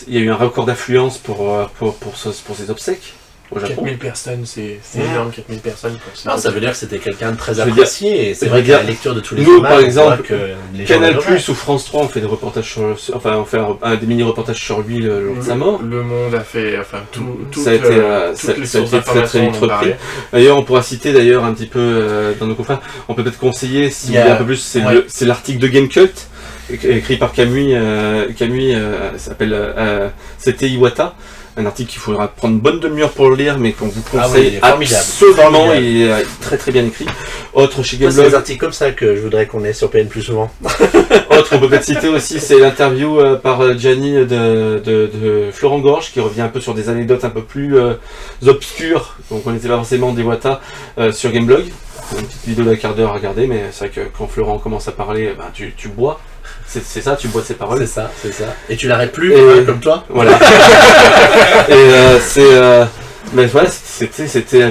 il 0.07 0.14
y 0.14 0.18
a 0.18 0.22
eu 0.22 0.30
un 0.30 0.35
record 0.35 0.65
d'affluence 0.65 1.18
pour, 1.18 1.69
pour, 1.77 1.95
pour 1.95 2.15
ces 2.18 2.69
obsèques 2.69 3.15
au 3.51 3.59
Japon. 3.59 3.73
4000 3.83 3.97
personnes, 3.97 4.45
c'est 4.45 4.79
énorme, 4.95 5.31
4000 5.31 5.59
personnes 5.59 5.97
ça. 6.15 6.31
Non, 6.31 6.37
ça 6.37 6.49
veut 6.49 6.59
dire 6.59 6.71
que 6.71 6.77
c'était 6.77 6.97
quelqu'un 6.97 7.31
de 7.31 7.37
très 7.37 7.59
apprécié, 7.59 8.29
et 8.29 8.33
c'est 8.33 8.47
vrai 8.47 8.63
qu'à 8.63 8.77
la 8.77 8.83
lecture 8.83 9.13
de 9.13 9.19
tous 9.19 9.35
les 9.35 9.43
nous, 9.43 9.61
par 9.61 9.79
exemple, 9.79 10.23
que 10.23 10.33
les 10.75 10.85
Canal. 10.85 11.17
Plus 11.19 11.47
ou 11.49 11.53
France 11.55 11.85
3 11.85 12.03
ont 12.03 12.07
fait 12.07 12.21
des 12.21 12.25
reportages 12.27 12.65
sur, 12.73 12.95
enfin, 13.13 13.35
on 13.37 13.45
fait 13.45 13.59
un, 13.59 13.77
un- 13.81 13.95
des 13.95 14.05
mini-reportages 14.07 14.59
sur 14.63 14.81
lui 14.81 14.99
le 14.99 15.25
jour 15.27 15.35
de 15.35 15.41
sa 15.41 15.55
mort. 15.55 15.81
Le 15.83 16.01
monde 16.03 16.33
a 16.33 16.39
fait, 16.41 16.77
enfin, 16.79 16.99
tout, 17.11 17.37
Ça 17.63 17.71
a 17.71 17.73
été, 17.73 17.85
euh, 17.89 18.29
toutes 18.31 18.39
ça- 18.39 18.53
les 18.53 18.65
ça 18.65 18.77
a 18.79 18.81
été 18.81 19.01
très, 19.01 19.23
très 19.23 19.41
vite 19.41 19.55
repris. 19.57 19.91
D'ailleurs, 20.31 20.57
on 20.57 20.63
pourra 20.63 20.81
citer 20.81 21.13
d'ailleurs 21.13 21.43
un 21.45 21.53
petit 21.53 21.67
peu 21.67 21.79
euh, 21.79 22.33
dans 22.39 22.47
nos 22.47 22.55
confrères, 22.55 22.81
on 23.07 23.13
peut 23.13 23.23
peut-être 23.23 23.39
conseiller, 23.39 23.89
si 23.91 24.07
Il 24.07 24.09
vous 24.09 24.13
y 24.15 24.17
a- 24.17 24.21
voulez 24.23 24.33
un 24.33 24.37
peu 24.37 24.45
plus, 24.45 24.57
c'est 24.57 24.83
ouais. 24.83 24.93
le- 24.93 25.05
l'article 25.27 25.59
de 25.59 25.67
Gamecult, 25.67 26.27
é- 26.71 26.97
écrit 26.97 27.17
par 27.17 27.31
Camus, 27.33 27.73
euh, 27.75 28.27
Camus 28.37 28.73
euh, 28.73 29.11
s'appelle 29.17 29.51
euh, 29.53 30.09
C'était 30.39 30.69
Iwata. 30.69 31.13
Un 31.55 31.67
article 31.67 31.91
qu'il 31.91 31.99
faudra 31.99 32.27
prendre 32.30 32.59
bonne 32.59 32.80
demi-heure 32.80 33.11
pour 33.11 33.30
le 33.30 33.35
lire, 33.35 33.59
mais 33.59 33.73
qu'on 33.73 33.85
vous 33.85 34.01
Ah 34.13 34.23
oui, 34.25 34.31
conseille 34.34 34.47
il 34.47 34.55
est 34.55 34.59
formidable. 34.59 34.99
absolument. 34.99 35.41
Formidable. 35.51 35.84
Il 35.85 36.01
est 36.01 36.11
euh, 36.11 36.23
très 36.41 36.57
très 36.57 36.71
bien 36.71 36.84
écrit. 36.85 37.05
Autre 37.53 37.84
chez 37.84 37.97
Moi, 37.97 38.09
c'est 38.09 38.15
Gameblog, 38.17 38.25
des 38.30 38.35
articles 38.35 38.59
comme 38.59 38.73
ça 38.73 38.91
que 38.91 39.15
je 39.15 39.21
voudrais 39.21 39.45
qu'on 39.45 39.63
ait 39.63 39.73
sur 39.73 39.91
PN 39.91 40.07
plus 40.07 40.23
souvent. 40.23 40.51
autre, 41.30 41.49
on 41.51 41.59
peut 41.59 41.69
peut-être 41.69 41.84
citer 41.84 42.07
aussi, 42.07 42.39
c'est 42.39 42.57
l'interview 42.57 43.19
euh, 43.19 43.35
par 43.35 43.61
euh, 43.61 43.77
Gianni 43.77 44.13
de, 44.13 44.25
de, 44.25 44.81
de 45.13 45.49
Florent 45.51 45.77
Gorge 45.80 46.11
qui 46.11 46.19
revient 46.19 46.41
un 46.41 46.47
peu 46.49 46.59
sur 46.59 46.73
des 46.73 46.89
anecdotes 46.89 47.23
un 47.23 47.30
peu 47.30 47.43
plus 47.43 47.77
euh, 47.77 47.93
obscures, 48.47 49.15
donc 49.30 49.43
on 49.45 49.51
n'était 49.51 49.67
pas 49.67 49.75
forcément 49.75 50.11
des 50.13 50.23
Wata 50.23 50.59
euh, 50.97 51.11
sur 51.11 51.31
Gameblog. 51.31 51.65
Une 52.17 52.25
petite 52.25 52.45
vidéo 52.45 52.65
d'un 52.65 52.75
quart 52.75 52.95
d'heure 52.95 53.11
à 53.11 53.13
regarder, 53.13 53.47
mais 53.47 53.65
c'est 53.71 53.85
vrai 53.85 53.89
que 53.89 54.01
quand 54.17 54.27
Florent 54.27 54.57
commence 54.57 54.88
à 54.88 54.91
parler, 54.91 55.34
ben, 55.38 55.45
tu, 55.53 55.73
tu 55.77 55.88
bois. 55.88 56.19
C'est 56.65 57.02
ça, 57.02 57.15
tu 57.15 57.27
bois 57.27 57.44
ses 57.44 57.53
paroles. 57.53 57.77
C'est 57.80 57.85
ça, 57.88 58.10
c'est 58.22 58.31
ça. 58.34 58.45
Et 58.69 58.76
tu 58.76 58.88
l'arrêtes 58.88 59.11
plus, 59.11 59.31
Et- 59.34 59.64
comme 59.65 59.80
toi 59.80 60.03
Voilà. 60.10 60.31
Et 61.69 61.73
euh, 61.73 62.19
c'est. 62.19 62.41
euh, 62.53 62.85
mais 63.34 63.45
voilà, 63.47 63.69
c'était 63.69 64.27
c'était 64.27 64.61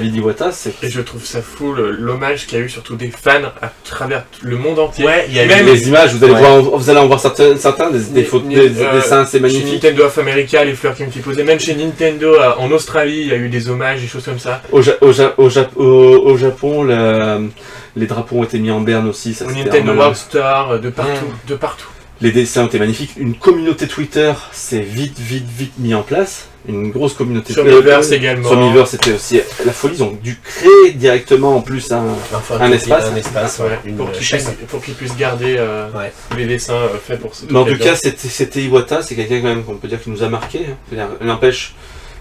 c'est- 0.53 0.75
Et 0.83 0.91
je 0.91 1.01
trouve 1.01 1.25
ça 1.25 1.41
fou 1.43 1.73
le- 1.73 1.91
l'hommage 1.91 2.47
qu'il 2.47 2.59
y 2.59 2.63
a 2.63 2.65
eu 2.65 2.69
surtout 2.69 2.97
des 2.97 3.11
fans 3.11 3.43
à 3.61 3.73
travers 3.85 4.25
le 4.43 4.57
monde 4.57 4.79
entier. 4.79 5.05
Ouais, 5.05 5.27
il 5.29 5.35
y 5.35 5.41
a 5.41 5.47
Même 5.47 5.67
eu 5.69 5.73
Les 5.73 5.89
images, 5.89 6.15
vous 6.15 6.23
allez, 6.25 6.33
Ouais. 6.35 6.39
voir, 6.41 6.61
vous 6.63 6.91
allez 6.91 6.99
en 6.99 7.07
voir 7.07 7.21
certains, 7.21 7.57
certains 7.57 7.91
des, 7.91 7.99
des, 8.01 8.21
Ni- 8.21 8.27
photos, 8.27 8.49
ni- 8.49 8.55
des, 8.57 8.81
euh, 8.83 8.93
dessins, 8.95 9.25
c'est 9.25 9.39
Chez 9.39 9.43
magnifique. 9.43 9.83
Nintendo 9.83 10.05
of 10.05 10.19
America, 10.19 10.65
les 10.65 10.75
fleurs 10.75 10.95
qui 10.95 11.03
ont 11.03 11.07
été 11.07 11.21
posées, 11.21 11.45
même 11.45 11.61
chez 11.61 11.75
Nintendo 11.75 12.35
euh, 12.35 12.53
en 12.59 12.71
Australie, 12.71 13.21
il 13.23 13.29
y 13.29 13.33
a 13.33 13.37
eu 13.37 13.49
des 13.49 13.69
hommages, 13.69 14.01
des 14.01 14.07
choses 14.07 14.25
comme 14.25 14.39
ça. 14.39 14.63
Au, 14.73 14.83
Ja- 14.83 14.93
au, 15.01 15.13
Ja- 15.13 15.35
au, 15.39 15.49
Jap- 15.49 15.77
au, 15.77 15.85
au 15.85 16.37
Japon, 16.37 16.83
le- 16.85 17.49
les 17.97 18.07
drapeaux 18.07 18.37
ont 18.37 18.45
été 18.45 18.59
mis 18.59 18.71
en 18.71 18.81
berne 18.81 19.09
aussi. 19.09 19.35
Ça, 19.35 19.45
Au 19.45 19.49
c'était 19.49 19.65
Nintendo 19.65 19.85
vraiment- 19.87 20.01
World 20.01 20.17
Star, 20.17 20.71
euh, 20.73 20.79
de 20.79 20.91
partout, 20.91 21.27
Mm. 21.27 21.49
de 21.51 21.55
partout. 21.57 21.87
Les 22.21 22.31
dessins 22.31 22.63
ont 22.63 22.67
été 22.67 22.79
magnifiques. 22.79 23.13
Une 23.17 23.35
communauté 23.35 23.89
Twitter 23.89 24.33
s'est 24.53 24.81
vite, 24.81 25.19
vite, 25.19 25.47
vite 25.59 25.73
mis 25.79 25.93
en 25.95 26.03
place. 26.03 26.49
Une 26.69 26.91
grosse 26.91 27.15
communauté. 27.15 27.55
Miiverse 27.61 28.13
également. 28.13 28.49
Sur 28.49 28.59
Miiverse, 28.61 28.91
c'était 28.91 29.13
aussi 29.15 29.41
la 29.65 29.73
folie. 29.73 29.97
Ils 29.97 30.03
ont 30.05 30.13
dû 30.23 30.39
créer 30.43 30.93
directement 30.93 31.57
en 31.57 31.61
plus 31.61 31.91
un. 31.91 32.05
Enfin, 32.35 32.59
Un 32.61 32.71
espace. 32.73 33.07
un 33.13 33.17
espace, 33.17 33.59
Ouais, 33.59 33.67
ouais, 33.67 33.79
une 33.85 33.97
pour 33.97 34.13
qu'ils 34.13 34.27
puissent, 34.27 34.51
pour 34.69 34.83
qu'ils 34.83 34.95
puissent 34.95 35.17
garder 35.17 35.57
euh, 35.59 35.89
Ouais. 35.91 36.13
les 36.37 36.47
dessins 36.47 36.75
euh, 36.75 36.89
faits 37.05 37.21
pour 37.21 37.35
ce 37.35 37.47
Mais 37.51 37.59
en 37.59 37.65
tout 37.65 37.77
cas, 37.79 37.97
c'était 37.97 38.29
c'était 38.29 38.63
Iwata. 38.63 39.03
C'est 39.03 39.17
quelqu'un 39.17 39.41
quand 39.41 39.49
même 39.49 39.65
qu'on 39.65 39.75
peut 39.77 39.89
dire 39.89 40.01
qui 40.01 40.11
nous 40.11 40.23
a 40.23 40.29
marqué. 40.29 40.61
hein. 40.97 41.09
N'empêche, 41.21 41.75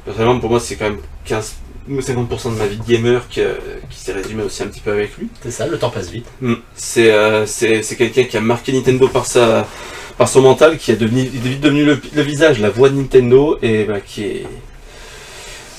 personnellement, 0.06 0.40
pour 0.40 0.50
moi, 0.50 0.60
c'est 0.60 0.76
quand 0.76 0.86
même 0.86 1.00
15, 1.26 1.54
50% 1.92 2.54
de 2.54 2.58
ma 2.58 2.66
vie 2.66 2.78
de 2.78 2.84
gamer 2.88 3.28
qui, 3.30 3.42
euh, 3.42 3.54
qui 3.92 4.00
s'est 4.00 4.14
résumé 4.14 4.42
aussi 4.44 4.64
un 4.64 4.68
petit 4.68 4.80
peu 4.82 4.92
avec 4.92 5.18
lui. 5.18 5.28
C'est 5.44 5.52
ça, 5.52 5.68
le 5.68 5.78
temps 5.78 5.90
passe 5.92 6.10
vite. 6.10 6.26
Mm. 6.42 6.56
C'est 6.76 7.12
euh, 7.12 7.46
c'est 7.46 7.84
c'est 7.84 7.96
quelqu'un 7.96 8.24
qui 8.24 8.38
a 8.38 8.42
marqué 8.42 8.72
Nintendo 8.74 9.08
par 9.08 9.26
sa 9.28 9.68
par 10.22 10.30
son 10.30 10.42
mental, 10.42 10.78
qui 10.78 10.92
a 10.92 10.96
devenu, 10.96 11.28
il 11.34 11.48
est 11.48 11.50
vite 11.50 11.62
devenu 11.62 11.84
le, 11.84 12.00
le 12.14 12.22
visage, 12.22 12.60
la 12.60 12.70
voix 12.70 12.90
de 12.90 12.96
Nintendo, 12.96 13.58
et 13.64 13.86
bah, 13.86 14.00
qui 14.00 14.24
est 14.24 14.46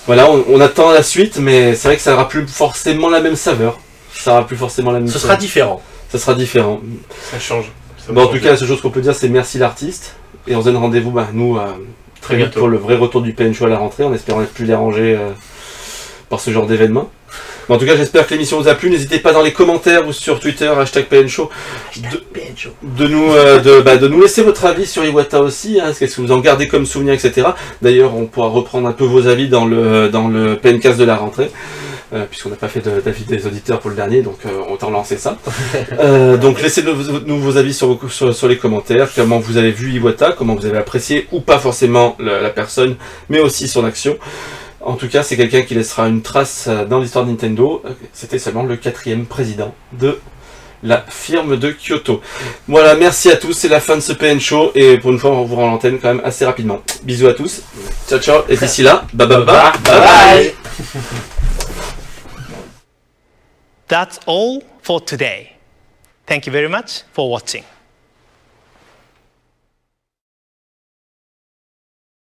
voilà, 0.04 0.28
on, 0.28 0.44
on 0.48 0.60
attend 0.60 0.90
la 0.90 1.04
suite, 1.04 1.38
mais 1.38 1.76
c'est 1.76 1.86
vrai 1.86 1.96
que 1.96 2.02
ça 2.02 2.10
n'aura 2.10 2.26
plus 2.26 2.44
forcément 2.48 3.08
la 3.08 3.20
même 3.20 3.36
saveur. 3.36 3.78
Ça 4.12 4.32
n'aura 4.32 4.44
plus 4.44 4.56
forcément 4.56 4.90
la 4.90 4.98
même. 4.98 5.06
Ce 5.06 5.20
sera 5.20 5.36
différent. 5.36 5.80
Ça 6.08 6.18
sera 6.18 6.34
différent. 6.34 6.80
Ça 7.30 7.38
change. 7.38 7.66
Ça 8.04 8.12
Bon, 8.12 8.24
en 8.24 8.26
tout 8.26 8.40
cas, 8.40 8.50
la 8.50 8.56
seule 8.56 8.66
chose 8.66 8.80
qu'on 8.80 8.90
peut 8.90 9.00
dire, 9.00 9.14
c'est 9.14 9.28
merci 9.28 9.58
l'artiste, 9.58 10.16
et 10.48 10.56
on 10.56 10.60
se 10.60 10.64
donne 10.64 10.76
rendez-vous, 10.76 11.12
bah, 11.12 11.28
nous, 11.32 11.56
euh, 11.56 11.66
très 12.20 12.34
vite 12.34 12.46
bientôt. 12.46 12.58
pour 12.58 12.68
le 12.68 12.78
vrai 12.78 12.96
retour 12.96 13.22
du 13.22 13.34
PN 13.34 13.54
Show 13.54 13.66
à 13.66 13.68
la 13.68 13.78
rentrée, 13.78 14.02
en 14.02 14.12
espérant 14.12 14.40
n'être 14.40 14.54
plus 14.54 14.66
dérangé 14.66 15.14
euh, 15.16 15.30
par 16.28 16.40
ce 16.40 16.50
genre 16.50 16.66
d'événement. 16.66 17.08
Mais 17.68 17.74
en 17.74 17.78
tout 17.78 17.86
cas, 17.86 17.96
j'espère 17.96 18.26
que 18.26 18.34
l'émission 18.34 18.60
vous 18.60 18.68
a 18.68 18.74
plu. 18.74 18.90
N'hésitez 18.90 19.18
pas 19.18 19.32
dans 19.32 19.42
les 19.42 19.52
commentaires 19.52 20.06
ou 20.06 20.12
sur 20.12 20.40
Twitter, 20.40 20.66
hashtag 20.66 21.06
PN 21.06 21.28
Show, 21.28 21.50
de, 21.96 22.16
PN 22.18 22.56
Show. 22.56 22.70
de 22.82 23.06
nous, 23.06 23.32
euh, 23.32 23.60
de, 23.60 23.80
bah, 23.80 23.96
de 23.96 24.08
nous 24.08 24.20
laisser 24.20 24.42
votre 24.42 24.64
avis 24.64 24.86
sur 24.86 25.04
Iwata 25.04 25.40
aussi, 25.40 25.80
hein, 25.80 25.92
qu'est-ce 25.98 26.16
que 26.16 26.20
vous 26.22 26.32
en 26.32 26.38
gardez 26.40 26.68
comme 26.68 26.86
souvenir, 26.86 27.14
etc. 27.14 27.48
D'ailleurs, 27.80 28.16
on 28.16 28.26
pourra 28.26 28.48
reprendre 28.48 28.88
un 28.88 28.92
peu 28.92 29.04
vos 29.04 29.26
avis 29.26 29.48
dans 29.48 29.64
le, 29.64 30.08
dans 30.08 30.28
le 30.28 30.56
PNcast 30.56 30.98
de 30.98 31.04
la 31.04 31.16
rentrée, 31.16 31.50
euh, 32.14 32.24
puisqu'on 32.28 32.50
n'a 32.50 32.56
pas 32.56 32.68
fait 32.68 32.80
de- 32.80 33.00
d'avis 33.00 33.24
des 33.24 33.46
auditeurs 33.46 33.78
pour 33.80 33.90
le 33.90 33.96
dernier, 33.96 34.22
donc 34.22 34.38
euh, 34.44 34.50
on 34.68 34.76
t'a 34.76 34.86
relancé 34.86 35.16
ça. 35.16 35.36
Euh, 36.00 36.36
donc 36.36 36.60
laissez-nous 36.60 37.38
vos- 37.38 37.56
avis 37.56 37.72
sur, 37.74 37.94
vos- 37.94 38.08
sur, 38.08 38.34
sur 38.34 38.48
les 38.48 38.56
commentaires, 38.58 39.08
comment 39.14 39.38
vous 39.38 39.56
avez 39.56 39.70
vu 39.70 39.92
Iwata, 39.92 40.32
comment 40.36 40.54
vous 40.54 40.66
avez 40.66 40.78
apprécié 40.78 41.26
ou 41.32 41.40
pas 41.40 41.58
forcément 41.58 42.16
la, 42.18 42.40
la 42.40 42.50
personne, 42.50 42.96
mais 43.28 43.38
aussi 43.40 43.68
son 43.68 43.84
action. 43.84 44.16
En 44.84 44.94
tout 44.94 45.08
cas, 45.08 45.22
c'est 45.22 45.36
quelqu'un 45.36 45.62
qui 45.62 45.74
laissera 45.74 46.08
une 46.08 46.22
trace 46.22 46.66
euh, 46.68 46.84
dans 46.84 46.98
l'histoire 46.98 47.24
de 47.24 47.30
Nintendo. 47.30 47.82
Euh, 47.84 47.90
C'était 48.12 48.38
seulement 48.38 48.64
le 48.64 48.76
quatrième 48.76 49.26
président 49.26 49.74
de 49.92 50.18
la 50.82 51.04
firme 51.08 51.56
de 51.56 51.70
Kyoto. 51.72 52.20
Voilà, 52.66 52.96
merci 52.96 53.30
à 53.30 53.36
tous, 53.36 53.52
c'est 53.52 53.68
la 53.68 53.80
fin 53.80 53.94
de 53.94 54.00
ce 54.00 54.12
PN 54.12 54.40
Show 54.40 54.72
et 54.74 54.98
pour 54.98 55.12
une 55.12 55.18
fois 55.18 55.30
on 55.30 55.44
vous 55.44 55.54
rend 55.54 55.70
l'antenne 55.70 56.00
quand 56.00 56.08
même 56.14 56.22
assez 56.24 56.44
rapidement. 56.44 56.82
Bisous 57.04 57.28
à 57.28 57.34
tous, 57.34 57.62
ciao 58.08 58.18
ciao 58.18 58.42
et 58.48 58.56
d'ici 58.56 58.82
là, 58.82 59.04
bye 59.12 59.28
bye 59.28 59.44
bye 59.44 59.72
bye 59.84 60.00
bye. 60.00 60.54
That's 63.86 64.18
all 64.26 64.60
for 64.82 65.04
today. 65.04 65.52
Thank 66.26 66.46
you 66.46 66.52
very 66.52 66.68
much 66.68 67.04
for 67.12 67.30
watching. 67.30 67.62